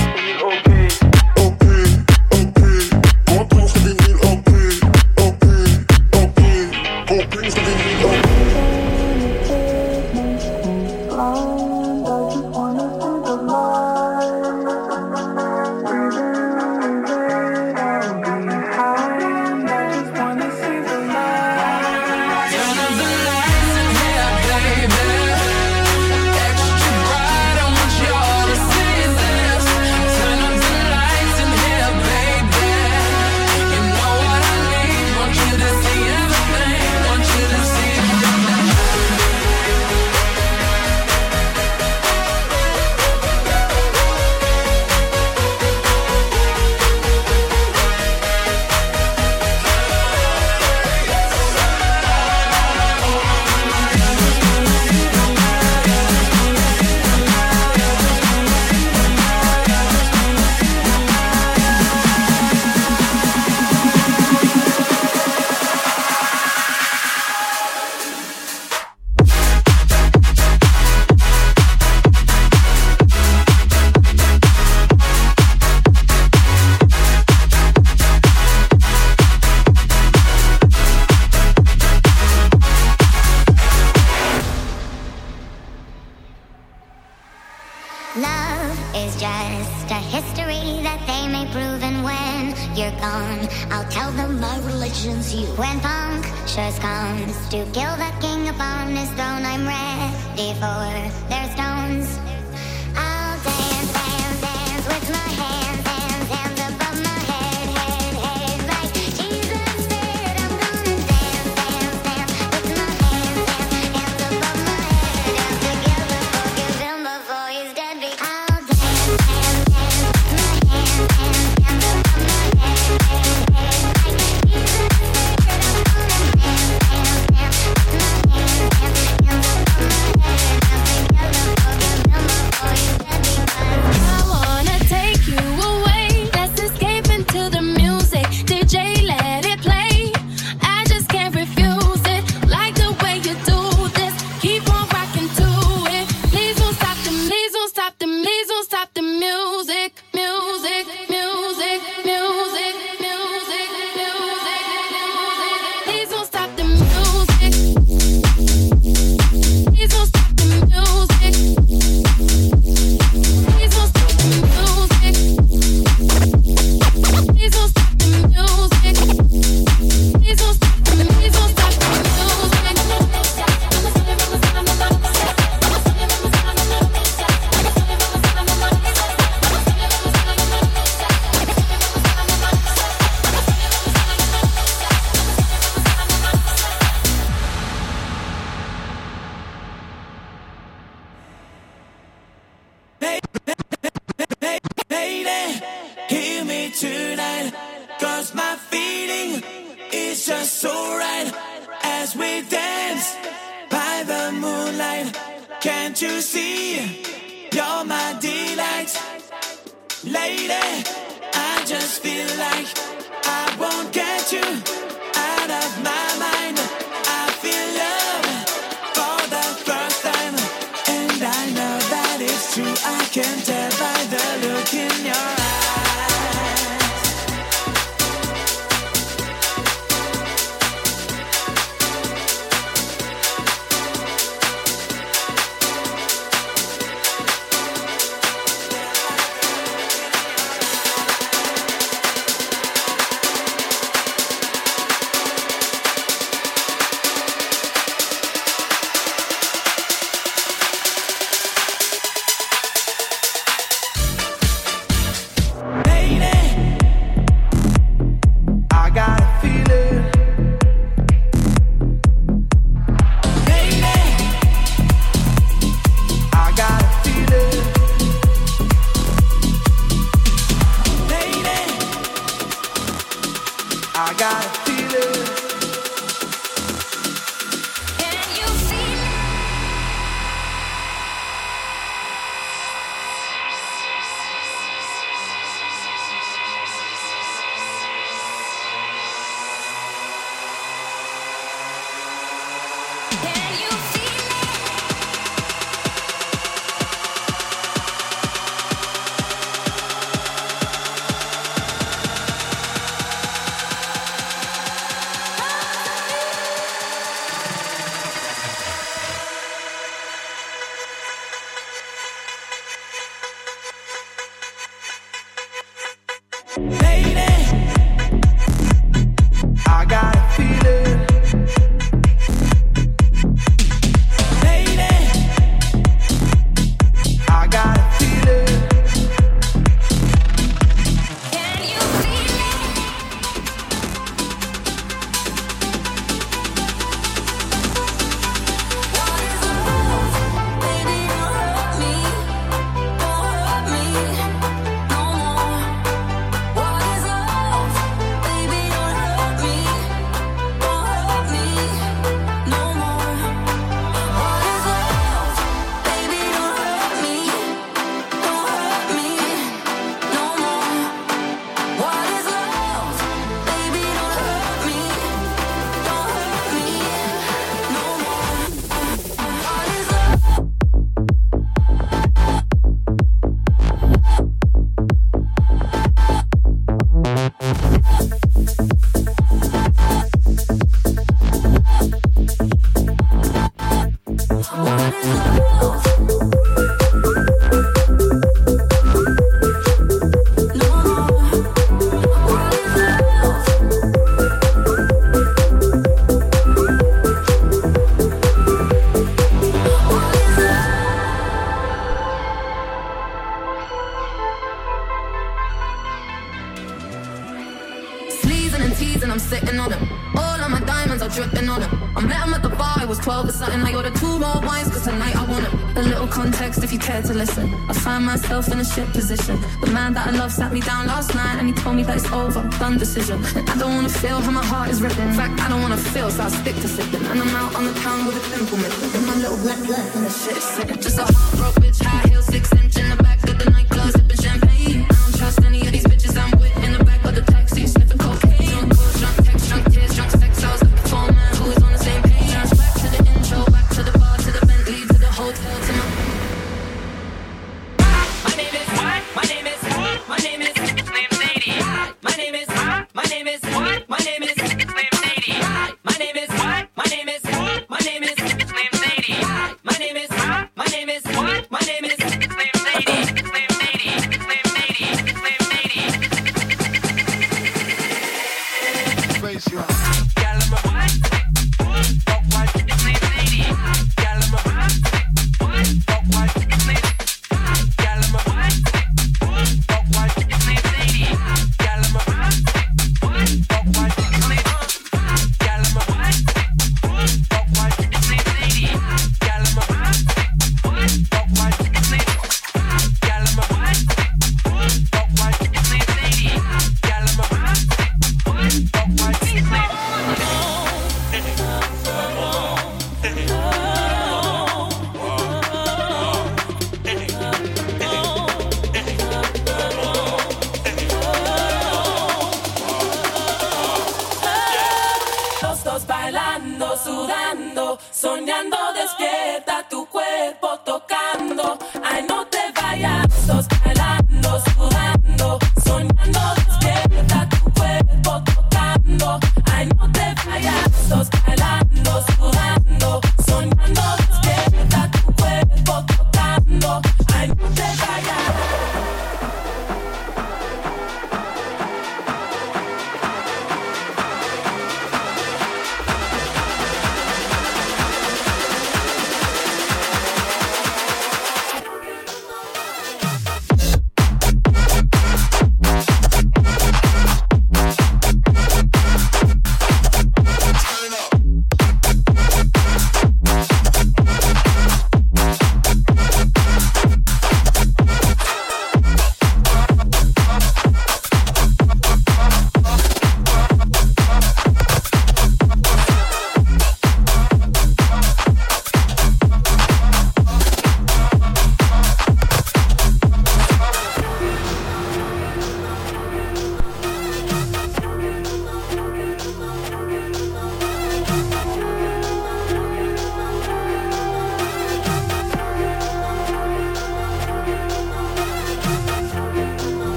music, 149.42 149.92
music. 150.14 151.11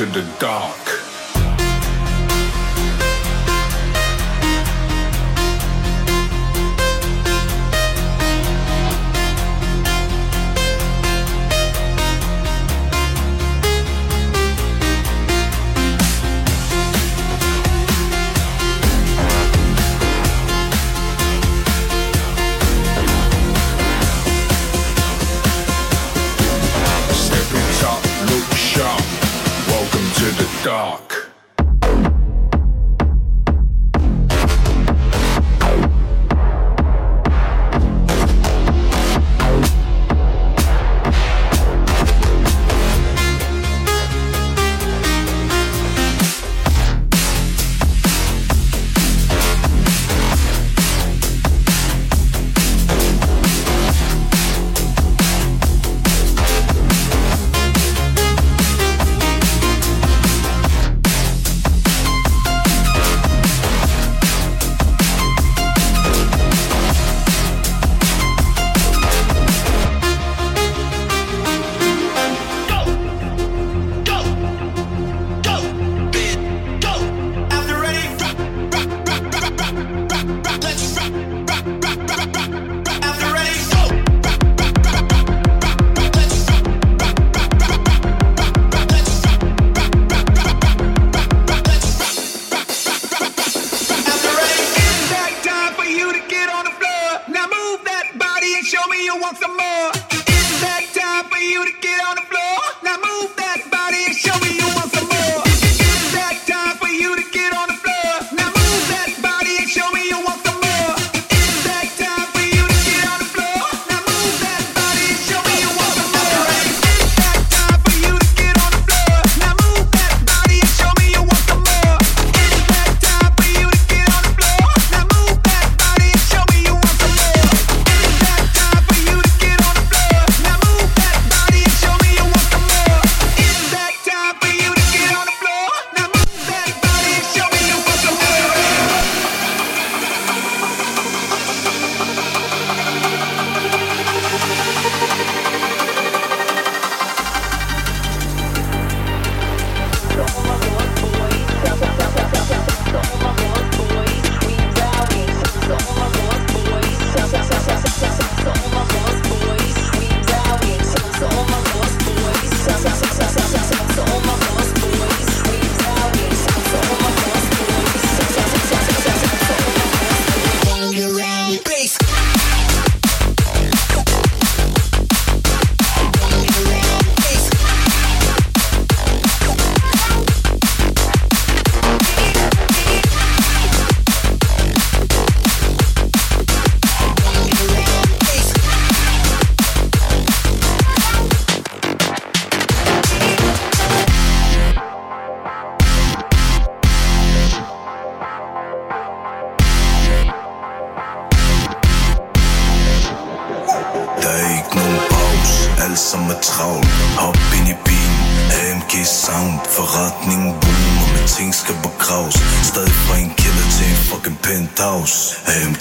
into 0.00 0.06
the 0.06 0.26
dark. 0.38 0.91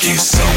You 0.03 0.17
soul. 0.17 0.50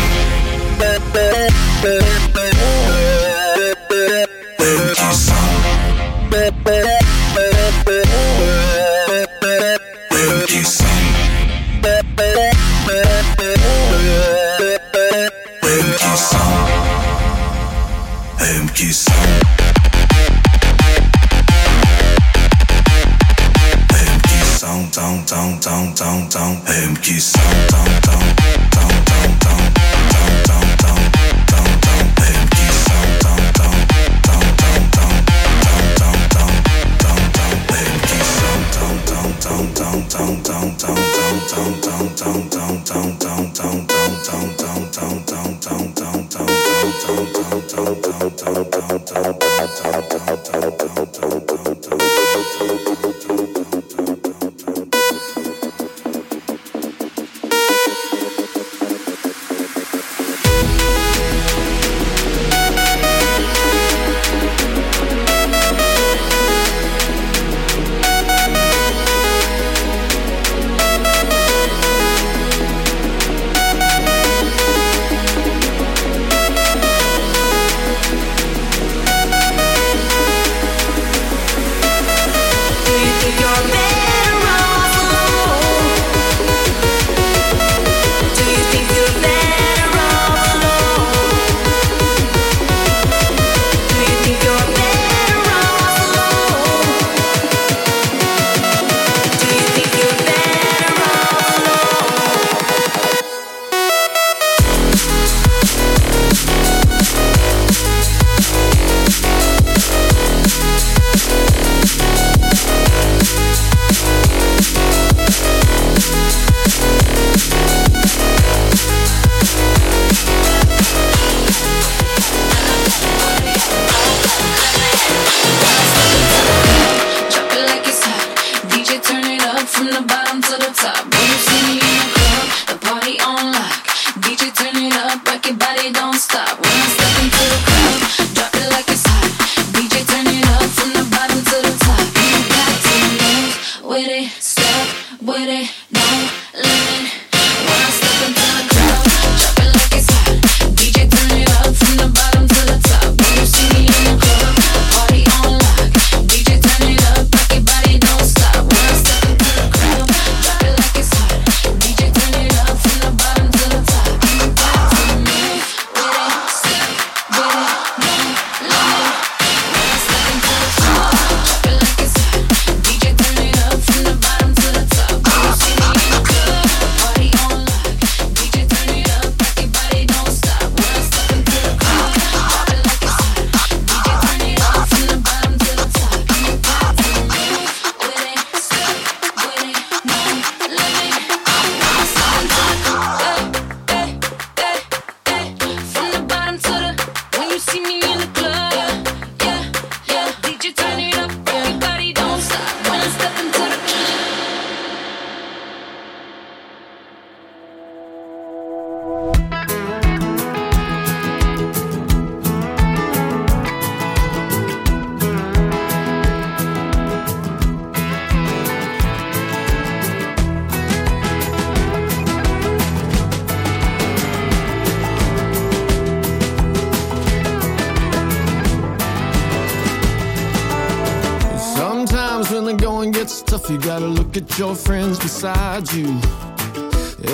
yourself, 233.64 233.70
you 233.70 233.78
gotta 233.78 234.06
look 234.06 234.36
at 234.36 234.58
your 234.58 234.74
friends 234.74 235.18
beside 235.18 235.92
you. 235.92 236.20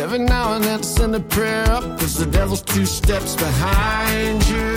Every 0.03 0.19
now 0.19 0.55
and 0.55 0.65
then 0.65 0.83
send 0.83 1.15
a 1.15 1.21
prayer 1.21 1.65
up, 1.71 1.83
cause 1.99 2.17
the 2.17 2.27
devil's 2.27 2.63
two 2.63 2.87
steps 2.87 3.35
behind 3.37 4.47
you. 4.49 4.77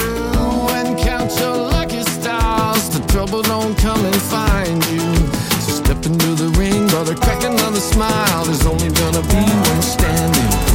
And 0.74 0.98
count 0.98 1.32
your 1.40 1.56
lucky 1.56 2.04
stars, 2.04 2.90
the 2.90 3.06
trouble 3.08 3.42
don't 3.42 3.78
come 3.78 4.04
and 4.06 4.16
find 4.16 4.84
you. 4.88 5.28
So 5.62 5.84
step 5.84 6.06
into 6.06 6.36
the 6.36 6.50
ring, 6.58 6.88
brother, 6.88 7.16
crack 7.16 7.44
another 7.44 7.80
smile. 7.80 8.46
There's 8.46 8.66
only 8.66 8.90
gonna 8.90 9.22
be 9.22 9.44
one 9.70 9.82
standing. 9.82 10.73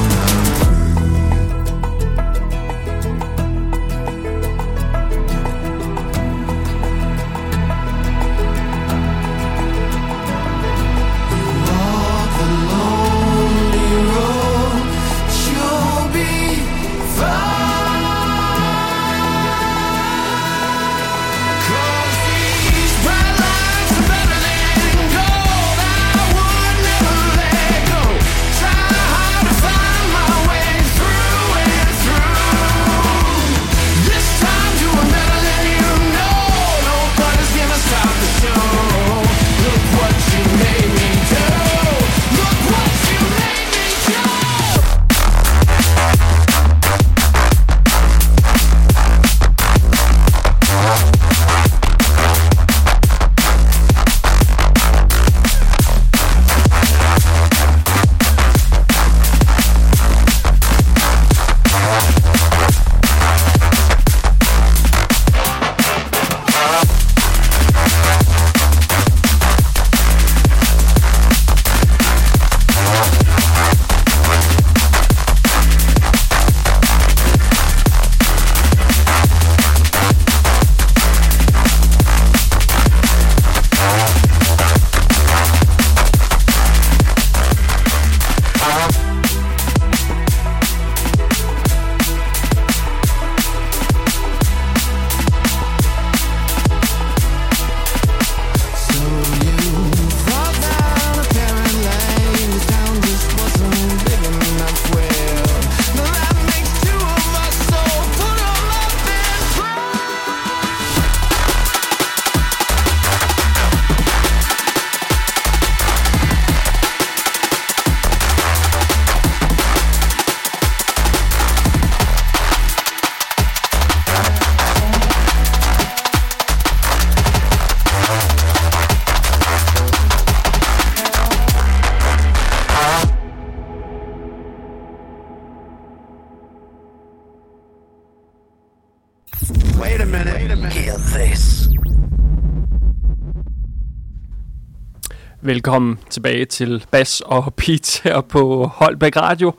Velkommen 145.48 145.98
tilbage 146.10 146.44
til 146.44 146.84
Bas 146.90 147.20
og 147.20 147.54
Pete 147.58 148.02
her 148.02 148.20
på 148.20 148.66
Holbæk 148.66 149.16
Radio. 149.16 149.52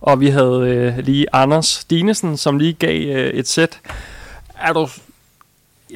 Og 0.00 0.20
vi 0.20 0.28
havde 0.28 0.60
øh, 0.68 0.98
lige 0.98 1.26
Anders 1.32 1.84
Dinesen, 1.84 2.36
som 2.36 2.58
lige 2.58 2.72
gav 2.72 3.16
øh, 3.16 3.30
et 3.30 3.48
sæt. 3.48 3.80
Er 4.60 4.72
du... 4.72 4.88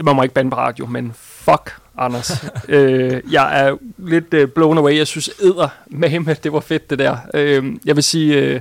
Man 0.03 0.17
må 0.17 0.23
ikke 0.23 0.35
bande 0.35 0.51
på 0.51 0.57
radio, 0.57 0.87
men 0.87 1.13
fuck, 1.15 1.77
Anders. 1.99 2.45
øh, 2.69 3.23
jeg 3.31 3.67
er 3.67 3.77
lidt 3.99 4.35
øh, 4.35 4.49
blown 4.49 4.79
away. 4.79 4.97
Jeg 4.97 5.07
synes, 5.07 5.31
æder 5.43 5.69
med 5.87 6.35
det 6.35 6.53
var 6.53 6.61
fedt 6.61 6.91
det 6.91 6.99
der. 6.99 7.17
Øh, 7.35 7.65
jeg 7.85 7.97
vil 7.97 8.05
sige, 8.05 8.35
øh, 8.35 8.61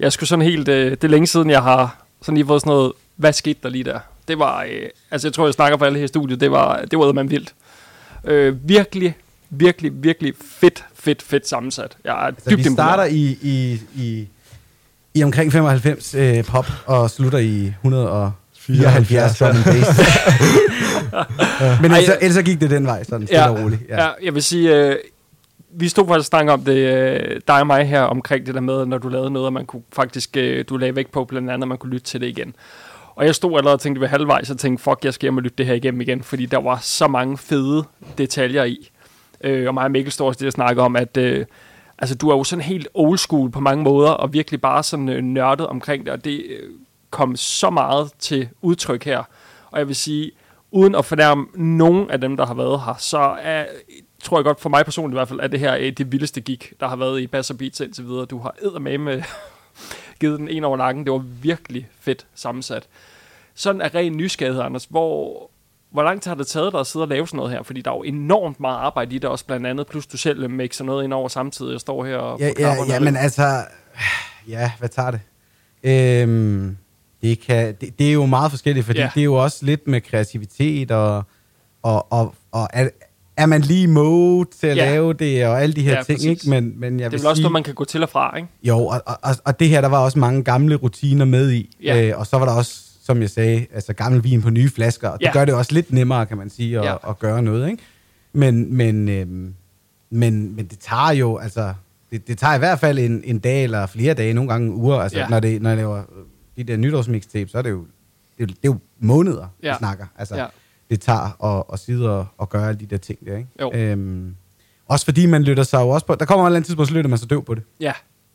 jeg 0.00 0.12
skulle 0.12 0.28
sådan 0.28 0.44
helt... 0.44 0.68
Øh, 0.68 0.90
det 0.90 1.04
er 1.04 1.08
længe 1.08 1.26
siden, 1.26 1.50
jeg 1.50 1.62
har 1.62 1.96
sådan 2.22 2.36
lige 2.36 2.46
fået 2.46 2.60
sådan 2.60 2.70
noget... 2.70 2.92
Hvad 3.16 3.32
skete 3.32 3.58
der 3.62 3.68
lige 3.68 3.84
der? 3.84 4.00
Det 4.28 4.38
var... 4.38 4.62
Øh, 4.62 4.88
altså, 5.10 5.28
jeg 5.28 5.32
tror, 5.32 5.46
jeg 5.46 5.54
snakker 5.54 5.78
for 5.78 5.86
alle 5.86 5.98
her 5.98 6.04
i 6.04 6.08
studiet. 6.08 6.40
Det 6.40 6.50
var, 6.50 6.84
det 6.90 6.98
var 6.98 7.12
man 7.12 7.30
vildt. 7.30 7.54
Øh, 8.24 8.68
virkelig, 8.68 9.16
virkelig, 9.50 9.92
virkelig 9.94 10.34
fedt, 10.40 10.84
fedt, 10.94 11.22
fedt 11.22 11.48
sammensat. 11.48 11.96
Jeg 12.04 12.10
er 12.12 12.16
Altså, 12.16 12.50
dybt 12.50 12.58
vi 12.58 12.64
starter 12.64 13.04
i, 13.04 13.38
i, 13.42 13.80
i, 13.96 14.28
i 15.14 15.24
omkring 15.24 15.52
95 15.52 16.14
øh, 16.14 16.44
pop 16.44 16.66
og 16.86 17.10
slutter 17.10 17.38
i 17.38 17.66
174 17.66 19.38
drum 19.38 19.48
and 19.48 19.64
bass. 19.64 20.00
Men 21.82 21.92
altså, 21.92 22.16
ellers 22.20 22.34
så 22.34 22.42
gik 22.42 22.60
det 22.60 22.70
den 22.70 22.86
vej, 22.86 23.04
sådan 23.04 23.26
stille 23.26 23.48
og 23.48 23.58
roligt. 23.62 23.82
Ja. 23.88 24.04
ja, 24.04 24.10
jeg 24.22 24.34
vil 24.34 24.42
sige, 24.42 24.76
øh, 24.76 24.96
vi 25.70 25.88
stod 25.88 26.06
faktisk 26.06 26.34
og 26.34 26.40
om 26.40 26.64
det, 26.64 26.76
øh, 26.76 27.40
dig 27.48 27.60
og 27.60 27.66
mig 27.66 27.88
her, 27.88 28.00
omkring 28.02 28.46
det 28.46 28.54
der 28.54 28.60
med, 28.60 28.86
når 28.86 28.98
du 28.98 29.08
lavede 29.08 29.30
noget, 29.30 29.46
og 29.46 29.52
man 29.52 29.66
kunne 29.66 29.82
faktisk, 29.92 30.36
øh, 30.36 30.64
du 30.68 30.76
lagde 30.76 30.96
væk 30.96 31.10
på 31.10 31.24
blandt 31.24 31.50
andet, 31.50 31.64
at 31.64 31.68
man 31.68 31.78
kunne 31.78 31.92
lytte 31.92 32.06
til 32.06 32.20
det 32.20 32.26
igen. 32.26 32.54
Og 33.14 33.26
jeg 33.26 33.34
stod 33.34 33.58
allerede 33.58 33.74
og 33.74 33.80
tænkte 33.80 34.00
ved 34.00 34.08
halvvejs, 34.08 34.50
og 34.50 34.58
tænkte, 34.58 34.82
fuck, 34.82 35.04
jeg 35.04 35.14
skal 35.14 35.24
hjem 35.24 35.36
og 35.36 35.42
lytte 35.42 35.56
det 35.58 35.66
her 35.66 35.74
igennem 35.74 36.00
igen, 36.00 36.22
fordi 36.22 36.46
der 36.46 36.58
var 36.58 36.78
så 36.82 37.08
mange 37.08 37.38
fede 37.38 37.84
detaljer 38.18 38.64
i. 38.64 38.90
Øh, 39.40 39.68
og 39.68 39.74
mig 39.74 39.84
og 39.84 39.90
Mikkel 39.90 40.12
står 40.12 40.26
også 40.26 40.38
det 40.38 40.46
og 40.46 40.52
snakker 40.52 40.82
om, 40.82 40.96
at 40.96 41.16
øh, 41.16 41.46
altså, 41.98 42.14
du 42.14 42.28
er 42.28 42.36
jo 42.36 42.44
sådan 42.44 42.64
helt 42.64 42.88
old 42.94 43.18
school 43.18 43.50
på 43.50 43.60
mange 43.60 43.84
måder, 43.84 44.10
og 44.10 44.32
virkelig 44.32 44.60
bare 44.60 44.82
sådan 44.82 45.08
øh, 45.08 45.22
nørdet 45.22 45.66
omkring 45.66 46.04
det, 46.04 46.12
og 46.12 46.24
det 46.24 46.44
øh, 46.48 46.70
kom 47.10 47.36
så 47.36 47.70
meget 47.70 48.12
til 48.18 48.48
udtryk 48.62 49.04
her. 49.04 49.22
Og 49.70 49.78
jeg 49.78 49.88
vil 49.88 49.96
sige, 49.96 50.30
uden 50.70 50.94
at 50.94 51.04
fornærme 51.04 51.46
nogen 51.54 52.10
af 52.10 52.20
dem, 52.20 52.36
der 52.36 52.46
har 52.46 52.54
været 52.54 52.80
her, 52.80 52.94
så 52.98 53.36
er, 53.42 53.66
tror 54.22 54.38
jeg 54.38 54.44
godt, 54.44 54.60
for 54.60 54.68
mig 54.68 54.84
personligt 54.84 55.14
i 55.14 55.18
hvert 55.18 55.28
fald, 55.28 55.40
at 55.40 55.52
det 55.52 55.60
her 55.60 55.70
er 55.70 55.90
det 55.90 56.12
vildeste 56.12 56.40
gik, 56.40 56.72
der 56.80 56.88
har 56.88 56.96
været 56.96 57.20
i 57.20 57.26
Bass 57.26 57.52
Beats 57.58 57.80
indtil 57.80 58.04
videre. 58.06 58.24
Du 58.24 58.38
har 58.38 58.78
med 58.78 58.98
med 58.98 59.22
givet 60.20 60.38
den 60.38 60.48
en 60.48 60.64
over 60.64 60.76
nakken. 60.76 61.04
Det 61.04 61.12
var 61.12 61.24
virkelig 61.42 61.88
fedt 62.00 62.26
sammensat. 62.34 62.88
Sådan 63.54 63.80
er 63.80 63.94
ren 63.94 64.16
nysgerrighed, 64.16 64.62
Anders. 64.62 64.84
Hvor, 64.84 65.50
hvor 65.92 66.02
lang 66.02 66.22
tid 66.22 66.30
har 66.30 66.36
det 66.36 66.46
taget 66.46 66.72
dig 66.72 66.80
at 66.80 66.86
sidde 66.86 67.02
og 67.04 67.08
lave 67.08 67.26
sådan 67.28 67.36
noget 67.36 67.52
her? 67.52 67.62
Fordi 67.62 67.80
der 67.80 67.90
er 67.90 67.94
jo 67.94 68.02
enormt 68.02 68.60
meget 68.60 68.76
arbejde 68.76 69.14
i 69.14 69.18
det 69.18 69.30
også, 69.30 69.44
blandt 69.46 69.66
andet. 69.66 69.86
Plus 69.86 70.06
du 70.06 70.16
selv 70.16 70.50
mixer 70.50 70.84
noget 70.84 71.04
ind 71.04 71.12
over 71.12 71.28
samtidig. 71.28 71.72
Jeg 71.72 71.80
står 71.80 72.04
her 72.04 72.16
og 72.16 72.40
Ja, 72.40 72.50
ja, 72.58 72.74
ja, 72.88 73.00
men 73.00 73.16
altså... 73.16 73.42
Ja, 74.48 74.70
hvad 74.78 74.88
tager 74.88 75.10
det? 75.10 75.20
Øhm, 75.82 76.76
det, 77.22 77.40
kan, 77.40 77.74
det, 77.80 77.98
det 77.98 78.08
er 78.08 78.12
jo 78.12 78.26
meget 78.26 78.50
forskelligt, 78.50 78.86
fordi 78.86 78.98
Ja. 79.00 79.10
det 79.14 79.20
er 79.20 79.24
jo 79.24 79.34
også 79.34 79.64
lidt 79.66 79.86
med 79.88 80.00
kreativitet, 80.00 80.90
og, 80.90 81.22
og, 81.82 82.12
og, 82.12 82.34
og 82.52 82.68
er, 82.72 82.88
er 83.36 83.46
man 83.46 83.60
lige 83.60 83.82
i 83.82 83.86
mode 83.86 84.48
til 84.60 84.66
at 84.66 84.76
Ja. 84.76 84.90
lave 84.90 85.12
det, 85.12 85.46
og 85.46 85.62
alle 85.62 85.74
de 85.74 85.82
her 85.82 85.96
Ja, 85.96 86.02
ting, 86.02 86.16
præcis. 86.18 86.30
ikke? 86.30 86.50
Men, 86.50 86.80
men 86.80 87.00
jeg 87.00 87.10
det 87.10 87.16
er 87.16 87.20
vel 87.20 87.26
også 87.28 87.36
sige, 87.38 87.42
noget, 87.42 87.52
man 87.52 87.62
kan 87.62 87.74
gå 87.74 87.84
til 87.84 88.02
og 88.02 88.08
fra, 88.08 88.36
ikke? 88.36 88.48
Jo, 88.62 88.78
og, 88.86 89.02
og, 89.06 89.18
og, 89.22 89.34
og 89.44 89.60
det 89.60 89.68
her, 89.68 89.80
der 89.80 89.88
var 89.88 89.98
også 90.04 90.18
mange 90.18 90.44
gamle 90.44 90.74
rutiner 90.74 91.24
med 91.24 91.50
i. 91.52 91.76
Ja. 91.82 92.02
Øh, 92.02 92.18
og 92.18 92.26
så 92.26 92.38
var 92.38 92.44
der 92.46 92.52
også, 92.52 92.80
som 93.08 93.20
jeg 93.22 93.30
sagde, 93.30 93.66
altså 93.74 93.92
gammel 93.92 94.24
vin 94.24 94.42
på 94.42 94.50
nye 94.50 94.70
flasker. 94.70 95.08
Og 95.08 95.18
det 95.18 95.24
Ja. 95.26 95.32
gør 95.32 95.44
det 95.44 95.54
også 95.54 95.72
lidt 95.72 95.92
nemmere, 95.92 96.26
kan 96.26 96.36
man 96.38 96.50
sige, 96.50 96.78
at, 96.78 96.84
Ja. 96.84 96.90
ja. 96.90 97.10
at 97.10 97.18
gøre 97.18 97.42
noget, 97.42 97.70
ikke? 97.70 97.82
Men, 98.32 98.74
men, 98.76 99.08
øhm, 99.08 99.54
men, 100.10 100.56
men 100.56 100.66
det 100.66 100.78
tager 100.78 101.12
jo, 101.12 101.36
altså... 101.38 101.74
Det, 102.10 102.28
det 102.28 102.38
tager 102.38 102.54
i 102.54 102.58
hvert 102.58 102.78
fald 102.78 102.98
en, 102.98 103.20
en 103.24 103.38
dag 103.38 103.64
eller 103.64 103.86
flere 103.86 104.14
dage, 104.14 104.32
nogle 104.34 104.50
gange 104.50 104.72
uger. 104.74 104.96
Altså, 104.96 105.18
Ja. 105.18 105.24
ja. 105.24 105.28
når, 105.30 105.40
det, 105.40 105.62
når 105.62 105.70
jeg 105.70 105.76
laver 105.76 106.02
de 106.56 106.64
der 106.64 106.76
nytårsmixtape, 106.76 107.50
så 107.50 107.58
er 107.58 107.62
det 107.62 107.70
jo, 107.70 107.86
det, 108.38 108.48
det 108.48 108.54
er 108.54 108.58
jo 108.64 108.78
måneder, 109.00 109.46
Ja. 109.62 109.72
vi 109.72 109.78
snakker. 109.78 110.06
Altså, 110.18 110.36
Ja. 110.36 110.46
det 110.90 111.00
tager 111.00 111.44
at, 111.58 111.64
at 111.72 111.78
sidde 111.78 112.18
og, 112.18 112.26
og 112.38 112.48
gøre 112.48 112.68
alle 112.68 112.80
de 112.80 112.86
der 112.86 112.96
ting 112.96 113.18
der, 113.26 113.36
ikke? 113.36 113.48
Jo. 113.60 113.72
Øhm, 113.74 114.34
også 114.86 115.04
fordi 115.04 115.26
man 115.26 115.42
lytter 115.42 115.62
sig 115.62 115.78
jo 115.80 115.88
også 115.88 116.06
på... 116.06 116.14
Der 116.14 116.24
kommer 116.24 116.44
et 116.44 116.48
eller 116.48 116.56
andet 116.56 116.66
tidspunkt, 116.66 116.88
så 116.88 116.94
lytter 116.94 117.08
man 117.08 117.18
sig 117.18 117.30
døv 117.30 117.44
på 117.44 117.54
det. 117.54 117.62
Ja. 117.80 117.92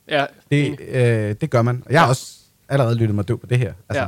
ja. 0.10 0.26
Det, 0.52 0.80
øh, 0.82 1.36
det 1.42 1.50
gør 1.50 1.62
man. 1.62 1.84
Og 1.86 1.92
jeg 1.94 2.02
har 2.02 2.08
også 2.08 2.34
allerede 2.70 2.96
lyttet 2.96 3.16
mig 3.16 3.28
døv 3.28 3.40
på 3.40 3.46
det 3.48 3.58
her. 3.60 3.74
Altså, 3.90 4.02
ja. 4.04 4.08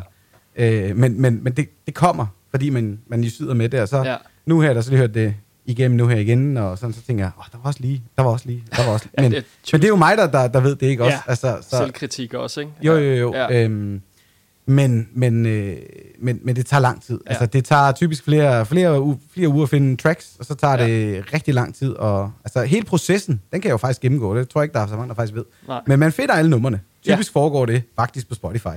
Øh, 0.56 0.96
men 0.98 1.22
men, 1.22 1.44
men 1.44 1.54
det, 1.54 1.70
det 1.86 1.94
kommer, 1.94 2.26
fordi 2.52 2.70
man, 2.70 3.00
man 3.08 3.24
jo 3.24 3.30
sidder 3.30 3.54
med 3.54 3.70
det. 3.70 3.80
Og 3.82 3.88
så 3.88 4.04
Ja. 4.04 4.16
nu 4.46 4.62
her, 4.62 4.74
der 4.74 4.82
så 4.82 4.90
lige 4.90 5.00
hørt 5.00 5.14
det 5.14 5.36
igennem 5.66 5.98
nu 5.98 6.08
her 6.08 6.18
igen, 6.18 6.58
og 6.58 6.78
sådan, 6.78 6.94
så 6.94 7.02
tænker 7.02 7.24
jeg, 7.24 7.32
åh, 7.40 7.46
der 7.52 7.58
var 7.58 7.68
også 7.68 7.80
lige, 7.80 8.04
der 8.18 8.24
var 8.24 8.30
også 8.32 8.46
lige, 8.48 8.64
der 8.76 8.86
var 8.86 8.92
også 8.94 9.06
lige. 9.06 9.14
Ja, 9.18 9.22
Men, 9.24 9.32
det 9.32 9.38
er 9.38 9.70
men 9.72 9.82
det 9.82 9.88
er 9.88 9.90
jo 9.90 9.96
mig, 9.96 10.18
der, 10.18 10.32
der, 10.32 10.48
der 10.48 10.60
ved 10.60 10.76
det, 10.76 10.88
ikke 10.88 11.04
også? 11.04 11.16
Ja. 11.16 11.22
Altså, 11.32 11.58
så, 11.70 11.78
Selvkritik 11.78 12.34
også, 12.34 12.60
ikke? 12.60 12.72
jo, 12.82 12.94
jo, 12.98 13.14
jo. 13.16 13.34
Ja. 13.34 13.54
Ja. 13.54 13.64
Øhm, 13.64 14.02
men, 14.68 15.10
men, 15.14 15.46
øh, 15.46 15.78
men, 16.20 16.40
men 16.44 16.56
det 16.56 16.66
tager 16.66 16.82
lang 16.82 17.04
tid. 17.04 17.20
Ja. 17.26 17.32
Ja. 17.34 17.40
Altså, 17.40 17.46
det 17.46 17.66
tager 17.66 17.92
typisk 17.92 18.24
flere, 18.24 18.66
flere, 18.66 18.98
u- 19.12 19.18
flere 19.34 19.48
uger 19.50 19.64
at 19.64 19.70
finde 19.70 19.96
tracks, 19.98 20.36
og 20.40 20.46
så 20.46 20.56
tager 20.56 20.78
ja. 20.82 20.88
det 20.88 21.34
rigtig 21.34 21.54
lang 21.54 21.76
tid. 21.76 21.92
Og, 21.94 22.32
altså, 22.44 22.64
hele 22.64 22.86
processen, 22.86 23.42
den 23.52 23.62
kan 23.62 23.68
jeg 23.70 23.72
jo 23.72 23.78
faktisk 23.78 24.02
gennemgå. 24.02 24.38
Det 24.38 24.50
tror 24.50 24.62
jeg 24.62 24.64
ikke, 24.66 24.74
der 24.74 24.80
er 24.80 24.88
så 24.88 24.96
mange, 24.96 25.10
der 25.10 25.16
faktisk 25.16 25.36
ved. 25.36 25.44
Nej. 25.68 25.82
Men 25.88 26.00
man 26.00 26.12
finder 26.12 26.34
alle 26.34 26.50
numrene. 26.50 26.80
Ja. 27.08 27.14
Typisk 27.14 27.36
ja. 27.36 27.40
foregår 27.40 27.66
det 27.66 27.84
faktisk 27.96 28.30
på 28.30 28.36
Spotify. 28.36 28.68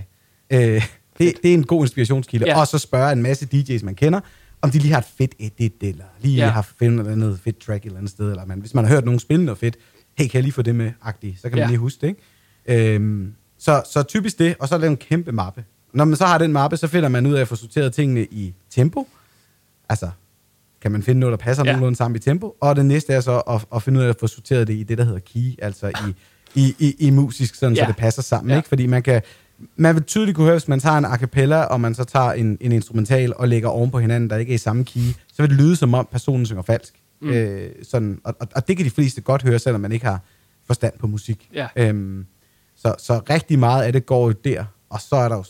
Øh, 0.50 0.86
det, 1.18 1.34
det 1.42 1.50
er 1.50 1.54
en 1.54 1.66
god 1.66 1.84
inspirationskilde. 1.84 2.46
Ja. 2.46 2.60
Og 2.60 2.66
så 2.66 2.78
spørge 2.78 3.12
en 3.12 3.22
masse 3.22 3.48
DJ's, 3.54 3.84
man 3.84 3.94
kender, 3.94 4.20
om 4.62 4.70
de 4.70 4.78
lige 4.78 4.92
har 4.92 4.98
et 4.98 5.06
fedt 5.18 5.34
edit, 5.38 5.72
eller 5.80 6.04
lige 6.20 6.36
Ja. 6.36 6.48
har 6.48 6.62
fundet 6.78 6.96
noget 6.96 7.12
andet 7.12 7.40
fedt 7.44 7.58
track 7.58 7.82
et 7.82 7.86
eller 7.86 7.98
andet 7.98 8.10
sted. 8.10 8.30
Eller 8.30 8.44
man, 8.46 8.60
hvis 8.60 8.74
man 8.74 8.84
har 8.84 8.92
hørt 8.94 9.04
nogen 9.04 9.20
spille 9.20 9.44
noget 9.44 9.58
fedt, 9.58 9.76
hey, 10.18 10.24
kan 10.26 10.34
jeg 10.34 10.42
lige 10.42 10.52
få 10.52 10.62
det 10.62 10.74
med, 10.74 10.92
agtigt, 11.02 11.36
så 11.36 11.42
kan 11.42 11.52
man 11.52 11.58
Ja. 11.58 11.66
lige 11.66 11.78
huske 11.78 12.00
det, 12.00 12.08
ikke? 12.68 12.94
Øhm, 12.94 13.34
så, 13.58 13.82
så 13.92 14.02
typisk 14.02 14.38
det, 14.38 14.56
og 14.60 14.68
så 14.68 14.78
lave 14.78 14.90
en 14.90 14.96
kæmpe 14.96 15.32
mappe. 15.32 15.64
Når 15.92 16.04
man 16.04 16.16
så 16.16 16.24
har 16.26 16.38
den 16.38 16.52
mappe, 16.52 16.76
så 16.76 16.86
finder 16.86 17.08
man 17.08 17.26
ud 17.26 17.34
af 17.34 17.40
at 17.40 17.48
få 17.48 17.56
sorteret 17.56 17.92
tingene 17.94 18.24
i 18.24 18.54
tempo. 18.70 19.08
Altså, 19.88 20.10
kan 20.82 20.92
man 20.92 21.02
finde 21.02 21.20
noget, 21.20 21.30
der 21.38 21.44
passer 21.44 21.62
ja. 21.64 21.70
nogenlunde 21.72 21.96
sammen 21.96 22.16
i 22.16 22.18
tempo. 22.18 22.56
Og 22.60 22.76
det 22.76 22.86
næste 22.86 23.12
er 23.12 23.20
så 23.20 23.38
at, 23.38 23.64
at 23.74 23.82
finde 23.82 24.00
ud 24.00 24.04
af 24.04 24.08
at 24.08 24.16
få 24.20 24.26
sorteret 24.26 24.66
det 24.66 24.74
i 24.74 24.82
det, 24.82 24.98
der 24.98 25.04
hedder 25.04 25.18
key, 25.18 25.54
altså 25.62 25.88
i, 25.88 26.14
i, 26.54 26.74
i, 26.78 26.96
i 27.06 27.10
musisk, 27.10 27.54
sådan, 27.54 27.76
Ja. 27.76 27.82
så 27.82 27.86
det 27.88 27.96
passer 27.96 28.22
sammen. 28.22 28.50
Ja. 28.50 28.56
Ikke? 28.56 28.68
Fordi 28.68 28.86
man 28.86 29.02
kan, 29.02 29.22
man 29.76 29.94
vil 29.94 30.02
tydeligt 30.02 30.36
kunne 30.36 30.44
høre, 30.44 30.54
hvis 30.54 30.68
man 30.68 30.80
tager 30.80 30.98
en 30.98 31.04
a 31.04 31.16
cappella, 31.16 31.62
og 31.62 31.80
man 31.80 31.94
så 31.94 32.04
tager 32.04 32.32
en, 32.32 32.58
en 32.60 32.72
instrumental 32.72 33.34
og 33.36 33.48
lægger 33.48 33.68
oven 33.68 33.90
på 33.90 33.98
hinanden, 33.98 34.30
der 34.30 34.36
ikke 34.36 34.50
er 34.50 34.54
i 34.54 34.58
samme 34.58 34.84
key, 34.84 35.00
så 35.32 35.42
vil 35.42 35.50
det 35.50 35.58
lyde 35.58 35.76
som 35.76 35.94
om 35.94 36.08
personen 36.12 36.46
synger 36.46 36.62
falsk. 36.62 36.94
Mm. 37.20 37.28
Øh, 37.30 37.70
sådan, 37.82 38.20
og, 38.24 38.36
og, 38.40 38.48
og 38.54 38.68
det 38.68 38.76
kan 38.76 38.86
de 38.86 38.90
fleste 38.90 39.20
godt 39.20 39.42
høre, 39.42 39.58
selvom 39.58 39.80
man 39.80 39.92
ikke 39.92 40.06
har 40.06 40.20
forstand 40.66 40.98
på 40.98 41.06
musik. 41.06 41.48
Ja. 41.54 41.68
Øhm, 41.76 42.26
så, 42.76 42.94
så 42.98 43.20
rigtig 43.30 43.58
meget 43.58 43.84
af 43.84 43.92
det 43.92 44.06
går 44.06 44.26
jo 44.26 44.32
der, 44.32 44.64
og 44.90 45.00
så 45.00 45.16
er 45.16 45.28
der 45.28 45.36
jo 45.36 45.44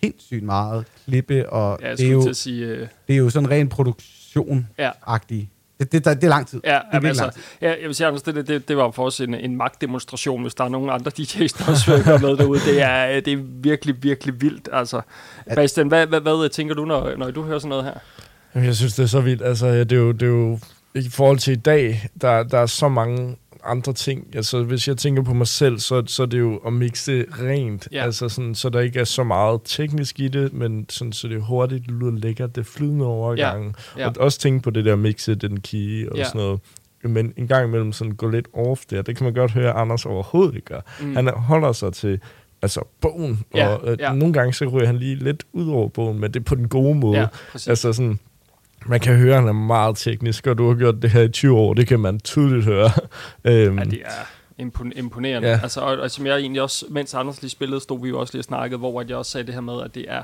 sindssygt 0.00 0.42
meget 0.42 0.84
klippe, 1.04 1.50
og 1.50 1.78
Ja, 1.82 1.90
det, 1.90 2.06
er 2.06 2.10
jo, 2.10 2.32
sige... 2.32 2.66
Øh, 2.66 2.88
det 3.08 3.14
er 3.14 3.18
jo 3.18 3.30
sådan 3.30 3.50
ren 3.50 3.68
produktion-agtig. 3.68 5.50
Det, 5.80 5.92
det, 5.92 6.04
det 6.04 6.24
er 6.24 6.28
lang 6.28 6.46
tid. 6.46 6.60
Ja, 6.64 6.78
det 6.92 7.04
er 7.04 7.08
altså, 7.08 7.22
lang 7.22 7.34
tid. 7.34 7.42
ja, 7.62 7.68
jeg 7.68 7.78
vil 7.86 7.94
sige, 7.94 8.06
Anders, 8.06 8.22
det, 8.22 8.48
det- 8.48 8.68
det, 8.68 8.76
var 8.76 8.90
for 8.90 9.06
os 9.06 9.20
en, 9.20 9.34
en 9.34 9.56
magtdemonstration, 9.56 10.42
hvis 10.42 10.54
der 10.54 10.64
er 10.64 10.68
nogen 10.68 10.90
andre 10.90 11.10
DJ's, 11.18 11.64
der 11.64 11.70
også 11.72 11.90
vil 11.96 12.20
med 12.28 12.36
derude. 12.36 12.60
Det 12.60 12.82
er, 12.82 13.20
det 13.20 13.32
er 13.32 13.38
virkelig, 13.42 14.02
virkelig 14.02 14.40
vildt. 14.40 14.68
Altså, 14.72 15.00
Bastian, 15.54 15.88
hvad, 15.88 16.06
hvad, 16.06 16.20
hvad 16.20 16.48
tænker 16.48 16.74
du, 16.74 16.84
når, 16.84 17.16
når 17.16 17.30
du 17.30 17.42
hører 17.42 17.58
sådan 17.58 17.68
noget 17.68 17.84
her? 17.84 17.94
Jamen, 18.54 18.66
jeg 18.66 18.76
synes, 18.76 18.94
det 18.94 19.02
er 19.02 19.06
så 19.06 19.20
vildt. 19.20 19.42
Altså, 19.42 19.66
ja, 19.66 19.78
det, 19.80 19.92
er 19.92 19.96
jo, 19.96 20.12
det 20.12 20.22
er 20.22 20.26
jo, 20.26 20.58
i 20.94 21.08
forhold 21.10 21.38
til 21.38 21.52
i 21.52 21.56
dag, 21.56 22.08
der, 22.20 22.42
der 22.42 22.58
er 22.58 22.66
så 22.66 22.88
mange 22.88 23.36
andre 23.64 23.92
ting. 23.92 24.26
Altså, 24.34 24.62
hvis 24.62 24.88
jeg 24.88 24.96
tænker 24.96 25.22
på 25.22 25.34
mig 25.34 25.46
selv, 25.46 25.78
så, 25.78 26.02
så 26.06 26.22
er 26.22 26.26
det 26.26 26.38
jo 26.38 26.56
at 26.56 26.72
mixe 26.72 27.24
rent. 27.30 27.88
Ja. 27.92 28.04
Altså, 28.04 28.28
sådan, 28.28 28.54
så 28.54 28.68
der 28.68 28.80
ikke 28.80 29.00
er 29.00 29.04
så 29.04 29.24
meget 29.24 29.60
teknisk 29.64 30.20
i 30.20 30.28
det, 30.28 30.52
men 30.52 30.86
sådan, 30.88 31.12
så 31.12 31.28
det 31.28 31.36
er 31.36 31.40
hurtigt, 31.40 31.86
det 31.86 31.94
lyder 31.94 32.10
lækkert, 32.12 32.54
det 32.56 32.60
er 32.60 32.64
flydende 32.70 33.06
overgange. 33.06 33.74
Ja. 33.96 34.02
Ja. 34.02 34.08
Og 34.08 34.14
også 34.18 34.38
tænke 34.38 34.62
på 34.62 34.70
det 34.70 34.84
der 34.84 34.96
mixe, 34.96 35.34
den 35.34 35.60
key 35.60 36.08
og 36.08 36.16
Ja. 36.16 36.24
sådan 36.24 36.40
noget. 36.40 36.60
Men 37.04 37.32
en 37.36 37.48
gang 37.48 37.66
imellem 37.68 37.92
sådan 37.92 38.12
gå 38.14 38.28
lidt 38.28 38.48
off 38.54 38.80
der, 38.90 39.02
det 39.02 39.16
kan 39.16 39.24
man 39.24 39.34
godt 39.34 39.50
høre, 39.50 39.70
at 39.70 39.76
Anders 39.76 40.06
overhovedet 40.06 40.54
ikke 40.54 40.66
gør. 40.66 40.80
Mm. 41.02 41.16
Han 41.16 41.28
holder 41.28 41.72
sig 41.72 41.92
til 41.92 42.20
altså 42.62 42.80
bogen, 43.00 43.44
Ja, 43.54 43.68
og 43.68 43.92
øh, 43.92 43.96
ja. 44.00 44.12
nogle 44.12 44.32
gange 44.34 44.52
så 44.54 44.64
ryger 44.64 44.86
han 44.86 44.96
lige 44.96 45.14
lidt 45.14 45.44
ud 45.52 45.70
over 45.70 45.88
bogen, 45.88 46.20
men 46.20 46.32
det 46.34 46.40
er 46.40 46.44
på 46.44 46.54
den 46.54 46.68
gode 46.68 46.94
måde. 46.94 47.18
Ja, 47.20 47.26
præcis. 47.52 47.68
altså 47.68 47.92
sådan, 47.92 48.18
man 48.86 49.00
kan 49.00 49.16
høre, 49.16 49.34
at 49.34 49.40
han 49.40 49.48
er 49.48 49.52
meget 49.52 49.96
teknisk, 49.96 50.46
og 50.46 50.58
du 50.58 50.68
har 50.68 50.74
gjort 50.74 51.02
det 51.02 51.10
her 51.10 51.22
i 51.22 51.28
20 51.28 51.56
år, 51.56 51.74
det 51.74 51.86
kan 51.86 52.00
man 52.00 52.20
tydeligt 52.20 52.64
høre. 52.64 52.90
øhm, 53.44 53.78
Ja, 53.78 53.84
det 53.84 54.02
er 54.04 54.10
impon- 54.62 54.98
imponerende. 54.98 55.48
Ja. 55.48 55.60
Altså, 55.62 55.80
og, 55.80 55.98
og, 55.98 56.10
som 56.10 56.26
jeg 56.26 56.36
egentlig 56.38 56.62
også, 56.62 56.86
mens 56.90 57.14
Anders 57.14 57.42
lige 57.42 57.50
spillede, 57.50 57.80
stod 57.80 58.02
vi 58.02 58.08
jo 58.08 58.20
også 58.20 58.34
lige 58.34 58.40
og 58.40 58.44
snakkede, 58.44 58.78
hvor 58.78 59.00
at 59.00 59.08
jeg 59.08 59.16
også 59.16 59.30
sagde 59.32 59.46
det 59.46 59.54
her 59.54 59.60
med, 59.60 59.82
at 59.82 59.94
det 59.94 60.04
er 60.08 60.22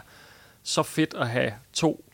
så 0.62 0.82
fedt 0.82 1.14
at 1.18 1.28
have 1.28 1.52
to 1.72 2.04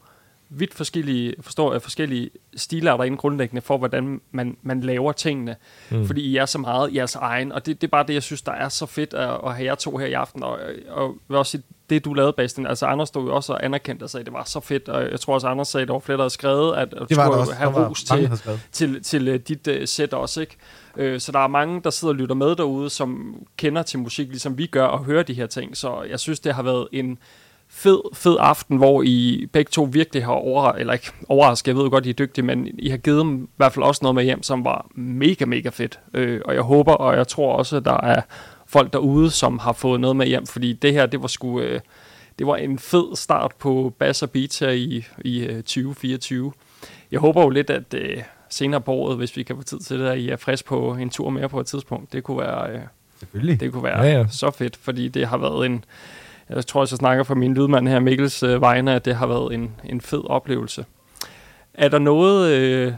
vidt 0.55 0.74
forskellige, 0.74 1.35
forstår 1.41 1.73
jeg, 1.73 1.83
forskellige 1.83 2.31
stilarter 2.57 3.05
inden 3.05 3.19
grundlæggende 3.19 3.62
for, 3.62 3.79
hvordan 3.79 4.20
man, 4.31 4.57
man 4.62 4.81
laver 4.81 5.12
tingene. 5.12 5.57
Mm. 5.91 6.07
Fordi 6.07 6.20
I 6.20 6.37
er 6.37 6.47
så 6.47 6.59
meget 6.59 6.95
jeres 6.95 7.15
egen, 7.15 7.53
og 7.53 7.66
det, 7.66 7.81
det 7.81 7.87
er 7.87 7.91
bare 7.91 8.07
det, 8.07 8.15
jeg 8.15 8.23
synes, 8.23 8.43
der 8.43 8.53
er 8.53 8.69
så 8.69 8.87
fedt 8.87 9.15
at, 9.15 9.41
at 9.47 9.55
have 9.55 9.65
jer 9.65 9.74
to 9.74 9.97
her 9.97 10.07
i 10.07 10.12
aften. 10.12 10.43
Og, 10.43 10.59
og 10.89 11.16
vil 11.29 11.39
også 11.39 11.59
det 11.91 12.05
du 12.05 12.15
lavede, 12.15 12.33
Bastian, 12.33 12.66
altså 12.66 12.87
Anders 12.87 13.09
stod 13.09 13.29
jo 13.29 13.35
også 13.35 13.53
og 13.53 13.65
anerkendte 13.65 14.05
og 14.05 14.11
sagde, 14.11 14.23
at 14.23 14.27
det 14.27 14.33
var 14.33 14.45
så 14.45 14.61
fedt, 14.61 14.89
og 14.89 15.11
jeg 15.11 15.20
tror 15.20 15.35
også, 15.35 15.47
Anders 15.47 15.69
sagde, 15.69 15.83
at 15.83 15.89
der 15.89 15.95
var 15.95 16.01
flere, 16.01 16.16
der 16.16 16.23
havde 16.23 16.33
skrevet, 16.33 16.74
at, 16.77 16.83
at 16.83 16.99
du 16.99 17.05
Det 17.09 17.16
var 17.16 17.31
der 17.37 17.45
skulle 17.45 17.57
have 17.57 17.89
ros 17.89 18.05
til, 18.05 18.31
skrevet. 18.37 18.61
til, 18.73 19.03
til 19.03 19.29
uh, 19.29 19.35
dit 19.35 19.69
uh, 19.69 19.74
sæt 19.85 20.15
også, 20.15 20.41
ikke? 20.41 20.57
Øh, 20.97 21.20
så 21.20 21.33
der 21.33 21.39
er 21.39 21.49
mange, 21.49 21.81
der 21.85 21.91
sidder 21.91 22.15
og 22.15 22.19
lytter 22.19 22.35
med 22.35 22.57
derude, 22.57 22.91
som 22.91 23.35
kender 23.57 23.83
til 23.83 23.99
musik, 23.99 24.29
ligesom 24.29 24.59
vi 24.59 24.66
gør, 24.66 24.85
og 24.85 25.05
hører 25.05 25.23
de 25.23 25.35
her 25.35 25.47
ting. 25.47 25.77
Så 25.77 26.03
jeg 26.03 26.20
synes, 26.20 26.41
det 26.41 26.55
har 26.55 26.62
været 26.62 26.89
en 26.93 27.19
fed, 27.74 28.01
fed 28.15 28.36
aften, 28.40 28.77
hvor 28.77 29.03
I 29.03 29.47
begge 29.53 29.70
to 29.70 29.89
virkelig 29.93 30.24
har 30.24 30.32
over, 30.32 30.73
eller 30.73 30.93
ikke 30.93 31.11
overrasket, 31.28 31.69
jeg 31.69 31.77
ved 31.77 31.90
godt, 31.90 32.07
I 32.07 32.11
er 32.11 32.15
dygtige, 32.15 32.44
men 32.44 32.69
I 32.78 32.89
har 32.89 32.97
givet 32.97 33.20
dem 33.20 33.44
i 33.44 33.49
hvert 33.57 33.73
fald 33.73 33.85
også 33.85 33.99
noget 34.03 34.15
med 34.15 34.24
hjem, 34.24 34.43
som 34.43 34.65
var 34.65 34.86
mega, 34.94 35.44
mega 35.44 35.69
fedt. 35.69 35.99
Øh, 36.15 36.40
og 36.44 36.55
jeg 36.55 36.62
håber, 36.62 36.93
og 36.93 37.16
jeg 37.16 37.28
tror 37.28 37.57
også, 37.57 37.77
at 37.77 37.85
der 37.85 38.01
er 38.01 38.23
folk 38.66 38.93
derude, 38.93 39.31
som 39.31 39.59
har 39.59 39.73
fået 39.73 40.01
noget 40.01 40.16
med 40.16 40.27
hjem, 40.27 40.47
fordi 40.47 40.73
det 40.73 40.93
her, 40.93 41.07
det 41.07 41.23
var 41.23 41.28
sgu... 41.28 41.61
Øh, 41.61 41.81
det 42.39 42.47
var 42.47 42.57
en 42.57 42.78
fed 42.78 43.16
start 43.16 43.53
på 43.59 43.94
Bass 43.99 44.23
og 44.23 44.31
Beats 44.31 44.59
her 44.59 44.70
i, 44.70 45.05
i 45.24 45.40
øh, 45.44 45.57
2024. 45.57 46.53
Jeg 47.12 47.20
håber 47.20 47.43
jo 47.43 47.49
lidt, 47.49 47.70
at 47.70 47.94
øh, 47.94 48.23
senere 48.51 48.81
på 48.81 48.93
året, 48.93 49.16
hvis 49.16 49.36
vi 49.36 49.43
kan 49.43 49.57
få 49.57 49.62
tid 49.62 49.78
til 49.78 50.01
det, 50.01 50.07
at 50.09 50.19
I 50.19 50.28
er 50.28 50.36
frisk 50.36 50.65
på 50.65 50.93
en 50.94 51.11
tur 51.11 51.31
mere 51.31 51.49
på 51.49 51.61
et 51.61 51.66
tidspunkt. 51.66 52.12
Det 52.12 52.24
kunne 52.24 52.39
være, 52.39 52.70
øh. 52.70 52.81
Det 53.61 53.73
kunne 53.73 53.82
være 53.85 54.03
Ja, 54.03 54.19
ja. 54.19 54.27
så 54.31 54.51
fedt, 54.51 54.77
fordi 54.77 55.09
det 55.09 55.27
har 55.27 55.36
været 55.36 55.66
en... 55.66 55.85
Jeg 56.55 56.66
tror 56.66 56.81
også, 56.81 56.95
jeg 56.95 56.99
snakker 56.99 57.24
for 57.24 57.35
min 57.35 57.55
lydmand 57.55 57.89
her, 57.89 58.01
Mikkels 58.01 58.43
øh, 58.43 58.61
vegne, 58.61 58.95
at 58.95 59.05
det 59.05 59.15
har 59.15 59.27
været 59.27 59.55
en, 59.55 59.70
en 59.85 60.01
fed 60.01 60.31
oplevelse. 60.31 60.85
Er 61.74 61.89
der 61.89 61.99
noget, 61.99 62.51
øh, 62.51 62.93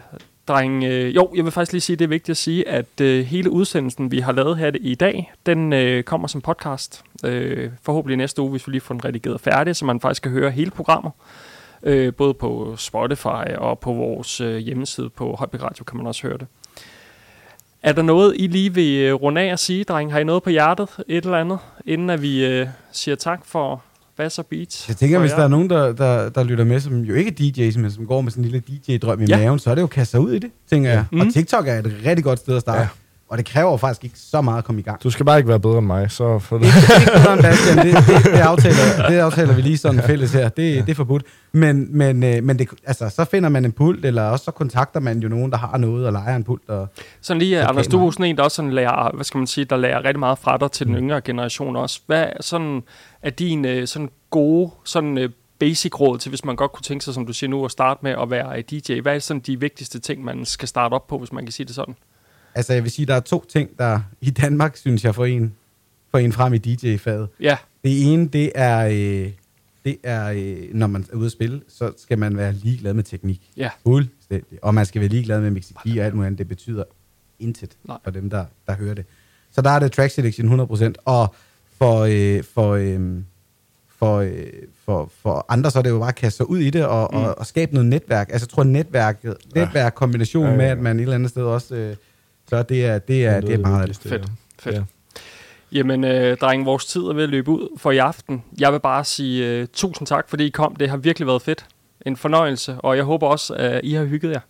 dreng... 0.49 0.85
Øh, 0.85 1.17
jo, 1.17 1.31
jeg 1.37 1.45
vil 1.45 1.53
faktisk 1.53 1.73
lige 1.73 1.81
sige, 1.81 1.97
det 1.97 2.05
er 2.05 2.09
vigtigt 2.09 2.31
at 2.31 2.37
sige, 2.37 2.69
at 2.69 3.01
øh, 3.01 3.25
hele 3.25 3.51
udsendelsen, 3.51 4.11
vi 4.11 4.19
har 4.19 4.33
lavet 4.33 4.57
her 4.57 4.71
i 4.81 4.95
dag, 4.95 5.33
den 5.47 5.73
øh, 5.73 6.03
kommer 6.03 6.29
som 6.29 6.41
podcast. 6.41 7.03
Øh, 7.25 7.71
forhåbentlig 7.83 8.17
næste 8.17 8.43
uge, 8.43 8.51
hvis 8.51 8.67
vi 8.67 8.73
lige 8.73 8.81
får 8.81 8.95
den 8.95 9.05
redigeret 9.05 9.41
færdig, 9.41 9.77
så 9.77 9.85
man 9.85 10.01
faktisk 10.01 10.23
kan 10.23 10.33
høre 10.33 10.51
hele 10.51 10.71
programmet. 10.71 11.13
Øh, 11.83 12.15
både 12.15 12.35
på 12.35 12.75
Spotify 12.77 13.55
og 13.59 13.79
på 13.79 13.93
vores 13.93 14.41
øh, 14.41 14.57
hjemmeside 14.57 15.11
på 15.11 15.35
Holbæk 15.39 15.63
Radio 15.63 15.85
kan 15.85 15.97
man 15.97 16.07
også 16.07 16.27
høre 16.27 16.39
det. 16.39 16.47
Er 17.85 17.93
der 17.93 18.03
noget, 18.03 18.35
I 18.39 18.47
lige 18.47 18.75
vil 18.75 18.97
øh, 19.01 19.15
runde 19.15 19.41
af 19.41 19.53
og 19.53 19.59
sige, 19.59 19.85
dreng? 19.85 20.13
Har 20.13 20.19
I 20.19 20.25
noget 20.25 20.43
på 20.43 20.51
hjertet? 20.51 20.89
Et 21.09 21.25
eller 21.25 21.39
andet? 21.39 21.59
Inden 21.87 22.11
at 22.11 22.23
vi 22.23 22.45
øh, 22.47 22.67
siger 22.93 23.15
tak 23.15 23.41
for 23.47 23.83
Bass 24.17 24.39
og 24.39 24.47
Beats. 24.47 24.89
Jeg 24.89 24.97
tænker, 24.97 25.19
hvis 25.19 25.31
jer. 25.31 25.37
der 25.37 25.45
er 25.45 25.49
nogen, 25.49 25.71
der, 25.71 25.93
der, 25.93 26.29
der 26.29 26.45
lytter 26.45 26.65
med, 26.65 26.81
som 26.81 27.01
jo 27.01 27.15
ikke 27.15 27.31
er 27.31 27.69
DJ's, 27.71 27.79
men 27.79 27.91
som 27.91 28.07
går 28.07 28.21
med 28.21 28.31
sådan 28.31 28.45
en 28.45 28.51
lille 28.51 28.63
DJ-drøm 28.69 29.21
i 29.23 29.25
Ja. 29.29 29.37
maven, 29.39 29.59
så 29.59 29.71
er 29.71 29.75
det 29.75 29.83
jo 29.83 29.87
at 29.87 29.91
kaste 29.91 30.11
sig 30.11 30.21
ud 30.21 30.33
i 30.33 30.39
det, 30.39 30.51
tænker 30.71 30.91
jeg. 30.91 31.05
Mm. 31.13 31.21
Og 31.21 31.27
TikTok 31.33 31.69
er 31.69 31.79
et 31.79 31.95
rigtig 32.07 32.25
godt 32.25 32.39
sted 32.39 32.55
at 32.57 32.61
starte. 32.61 32.81
Ja. 32.81 32.89
Og 33.35 33.39
det 33.39 33.47
kræver 33.47 33.77
faktisk 33.77 34.05
ikke 34.05 34.19
så 34.19 34.41
meget 34.41 34.59
at 34.59 34.65
komme 34.65 34.81
i 34.81 34.85
gang. 34.85 35.03
Du 35.03 35.11
skal 35.11 35.27
bare 35.27 35.39
ikke 35.39 35.49
være 35.49 35.61
bedre 35.61 35.79
end 35.79 35.87
mig, 35.87 36.11
så 36.11 36.39
for 36.39 36.59
det. 36.59 36.67
ikke 36.67 37.13
bedre 37.13 37.33
end 37.33 37.43
Bastian, 37.49 37.77
det, 37.77 37.95
det, 37.95 38.25
det, 38.25 38.39
aftaler, 38.39 39.09
det 39.09 39.19
aftaler 39.19 39.55
vi 39.55 39.63
lige 39.63 39.79
sådan 39.79 40.03
fælles 40.03 40.33
her. 40.33 40.49
Det, 40.49 40.75
ja. 40.75 40.81
det 40.81 40.89
er 40.89 40.95
forbudt. 40.95 41.23
Men, 41.53 41.99
men, 41.99 42.23
øh, 42.23 42.43
men 42.43 42.59
det, 42.59 42.69
altså, 42.87 43.09
så 43.09 43.25
finder 43.25 43.49
man 43.49 43.65
en 43.65 43.73
pult, 43.73 44.05
eller 44.05 44.23
også 44.23 44.45
så 44.45 44.51
kontakter 44.51 45.01
man 45.01 45.19
jo 45.19 45.29
nogen, 45.29 45.51
der 45.51 45.57
har 45.57 45.79
noget 45.79 46.07
og 46.07 46.13
leger 46.13 46.37
en 46.37 46.45
pult. 46.45 46.69
Og, 46.69 46.89
Sådan 47.21 47.39
lige, 47.39 47.61
og 47.61 47.69
Anders, 47.69 47.87
du 47.87 47.99
er 48.01 48.05
jo 48.05 48.11
sådan 48.11 48.27
en, 48.27 48.37
der 48.37 48.43
også 48.43 48.55
sådan 48.55 48.73
lærer, 48.73 49.15
hvad 49.15 49.25
skal 49.25 49.39
man 49.39 49.47
sige, 49.47 49.65
der 49.65 49.77
lærer 49.77 50.05
rigtig 50.05 50.21
meget 50.21 50.39
fra 50.39 50.57
dig 50.57 50.71
til 50.71 50.87
den 50.87 50.95
yngre 50.95 51.21
generation 51.21 51.77
også. 51.77 52.01
Hvad 52.07 52.23
er 52.23 52.43
sådan, 52.43 52.83
er 53.23 53.31
din 53.31 53.65
øh, 53.65 53.87
sådan 53.87 54.11
gode, 54.31 54.71
sådan 54.85 55.19
øh, 55.19 55.31
basic 55.59 56.01
råd 56.01 56.19
til, 56.19 56.29
hvis 56.29 56.45
man 56.45 56.57
godt 56.57 56.73
kunne 56.73 56.83
tænke 56.83 57.05
sig, 57.05 57.15
som 57.15 57.27
du 57.27 57.33
siger 57.33 57.51
nu, 57.51 57.65
at 57.65 57.71
starte 57.71 58.01
med 58.03 58.15
at 58.23 58.31
være 58.31 58.61
DJ? 58.61 59.01
Hvad 59.01 59.15
er 59.15 59.19
sådan 59.19 59.41
de 59.41 59.61
vigtigste 59.61 59.99
ting, 59.99 60.25
man 60.25 60.45
skal 60.45 60.69
starte 60.69 60.93
op 60.93 61.07
på, 61.07 61.19
hvis 61.19 61.33
man 61.33 61.45
kan 61.45 61.53
sige 61.53 61.67
det 61.67 61.75
sådan? 61.75 61.95
Altså, 62.55 62.73
jeg 62.73 62.83
vil 62.83 62.91
sige, 62.91 63.07
der 63.07 63.15
er 63.15 63.21
to 63.21 63.45
ting, 63.49 63.79
der 63.79 64.01
i 64.21 64.31
Danmark, 64.31 64.77
synes 64.77 65.05
jeg, 65.05 65.15
får 65.15 65.25
en, 65.25 65.55
får 66.11 66.19
en 66.19 66.33
frem 66.33 66.55
i 66.55 66.59
DJ-faget. 66.59 67.29
Ja. 67.41 67.57
Det 67.85 68.13
ene, 68.13 68.29
det 68.29 68.53
er, 68.55 68.87
øh, 68.87 69.33
det 69.85 69.97
er 70.03 70.31
øh, 70.31 70.75
når 70.75 70.87
man 70.87 71.07
er 71.13 71.17
ude 71.17 71.27
at 71.27 71.33
spille, 71.33 71.61
så 71.69 71.93
skal 71.97 72.19
man 72.19 72.37
være 72.37 72.53
ligeglad 72.53 72.95
med 72.95 73.05
teknik. 73.05 73.51
Ja. 73.57 73.71
Fuldstændig. 73.83 74.59
Og 74.63 74.75
man 74.75 74.87
skal 74.87 75.01
være 75.01 75.11
ligeglad 75.11 75.41
med 75.41 75.51
mixologi 75.51 75.99
og 75.99 76.07
alt 76.07 76.15
muligt 76.15 76.27
andet. 76.27 76.39
Det 76.39 76.49
betyder 76.49 76.85
intet 77.41 77.77
Nej. 77.85 77.97
for 78.05 78.11
dem, 78.11 78.31
der, 78.31 78.45
der 78.67 78.75
hører 78.77 78.95
det. 78.95 79.05
Så 79.51 79.63
der 79.63 79.71
er 79.71 79.79
det 79.79 79.93
track 79.93 80.13
selection 80.13 80.61
100%. 80.61 80.93
Og 81.05 81.35
for, 81.79 82.01
øh, 82.01 82.43
for, 82.43 82.71
øh, 82.71 83.01
for, 83.99 84.17
øh, 84.17 84.47
for, 84.85 85.11
for 85.23 85.47
andre, 85.49 85.71
så 85.71 85.79
er 85.79 85.83
det 85.83 85.91
jo 85.91 85.99
bare 85.99 86.09
at 86.09 86.15
kaste 86.15 86.37
sig 86.37 86.51
ud 86.51 86.59
i 86.59 86.71
det 86.71 86.87
og, 86.87 87.11
mm. 87.13 87.19
og, 87.19 87.39
og 87.39 87.47
skabe 87.47 87.75
noget 87.75 87.89
netværk. 87.89 88.29
Altså, 88.33 88.45
jeg 88.45 88.51
tror, 88.51 88.65
netværket, 88.65 89.37
netværk 89.55 89.95
kombination 89.95 90.45
Ja, 90.45 90.51
ja, 90.51 90.57
med, 90.57 90.65
ja. 90.65 90.73
at 90.73 90.79
man 90.79 90.97
et 90.97 91.03
eller 91.03 91.15
andet 91.15 91.31
sted 91.31 91.43
også... 91.43 91.75
Øh, 91.75 91.97
så 92.49 92.63
det 92.63 92.87
er, 92.87 92.99
det 92.99 93.27
er, 93.27 93.41
det 93.41 93.49
det 93.49 93.55
er 93.55 93.59
meget 93.59 93.81
af 93.81 93.87
det 93.89 94.03
det. 94.03 94.11
Fedt. 94.11 94.25
Fedt. 94.59 94.75
Ja. 94.77 94.83
Jamen, 95.73 96.05
øh, 96.05 96.37
drenge, 96.37 96.65
vores 96.65 96.85
tid 96.87 97.01
er 97.03 97.13
ved 97.13 97.23
at 97.23 97.29
løbe 97.29 97.51
ud 97.51 97.79
for 97.79 97.91
i 97.91 97.99
aften. 97.99 98.45
Jeg 98.61 98.73
vil 98.73 98.81
bare 98.81 99.05
sige 99.05 99.47
øh, 99.47 99.67
tusind 99.73 100.07
tak, 100.07 100.29
fordi 100.29 100.47
I 100.47 100.51
kom. 100.51 100.77
Det 100.77 100.91
har 100.91 100.97
virkelig 100.97 101.27
været 101.27 101.43
fedt. 101.43 101.67
En 102.07 102.17
fornøjelse, 102.17 102.77
og 102.79 102.97
jeg 102.97 103.05
håber 103.05 103.27
også, 103.27 103.55
at 103.55 103.81
I 103.85 103.93
har 103.95 104.05
hygget 104.05 104.31
jer. 104.31 104.41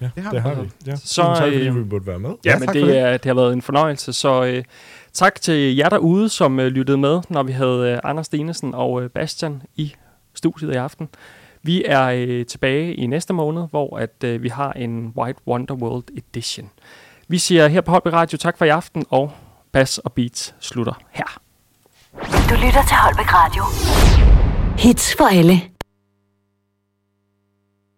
Ja, 0.00 0.10
det 0.14 0.22
har 0.22 0.30
det 0.30 0.44
vi. 0.44 0.48
har 0.48 0.62
vi. 0.62 0.68
Ja. 0.86 0.96
Så, 0.96 1.06
Så, 1.06 1.22
tak, 1.22 1.36
fordi 1.38 1.56
øh, 1.68 1.76
vi 1.76 1.82
burde 1.84 2.06
være 2.06 2.18
med. 2.18 2.30
Ja, 2.44 2.58
men 2.58 2.68
det, 2.68 2.98
er, 2.98 3.12
det 3.16 3.24
har 3.24 3.34
været 3.34 3.52
en 3.52 3.62
fornøjelse. 3.62 4.12
Så 4.12 4.44
øh, 4.44 4.64
tak 5.12 5.40
til 5.40 5.76
jer 5.76 5.88
derude, 5.88 6.28
som 6.28 6.60
øh, 6.60 6.66
lyttede 6.66 6.98
med, 6.98 7.20
når 7.28 7.42
vi 7.42 7.52
havde 7.52 7.90
øh, 7.92 7.98
Anders 8.04 8.26
Stenesen 8.26 8.74
og 8.74 9.02
øh, 9.02 9.10
Bastian 9.10 9.62
i 9.76 9.94
studiet 10.34 10.72
i 10.72 10.76
aften. 10.76 11.08
Vi 11.62 11.84
er 11.86 12.04
øh, 12.06 12.46
tilbage 12.46 12.94
i 12.94 13.06
næste 13.06 13.32
måned, 13.32 13.62
hvor 13.70 13.96
at 13.98 14.24
øh, 14.24 14.42
vi 14.42 14.48
har 14.48 14.72
en 14.72 15.12
White 15.16 15.40
Wonder 15.46 15.74
World 15.74 16.04
Edition. 16.16 16.70
Vi 17.28 17.38
siger 17.38 17.68
her 17.68 17.80
på 17.80 17.90
Holbæk 17.90 18.12
Radio 18.12 18.38
tak 18.38 18.58
for 18.58 18.64
i 18.64 18.68
aften, 18.68 19.04
og 19.10 19.32
Bass 19.72 19.98
og 19.98 20.12
Beats 20.12 20.54
slutter 20.60 20.92
her. 21.12 21.38
Du 22.50 22.54
lytter 22.54 22.82
til 22.88 22.96
Holbæk 22.96 23.34
Radio. 23.34 23.64
Hits 24.78 25.14
for 25.18 25.24
alle. 25.38 25.60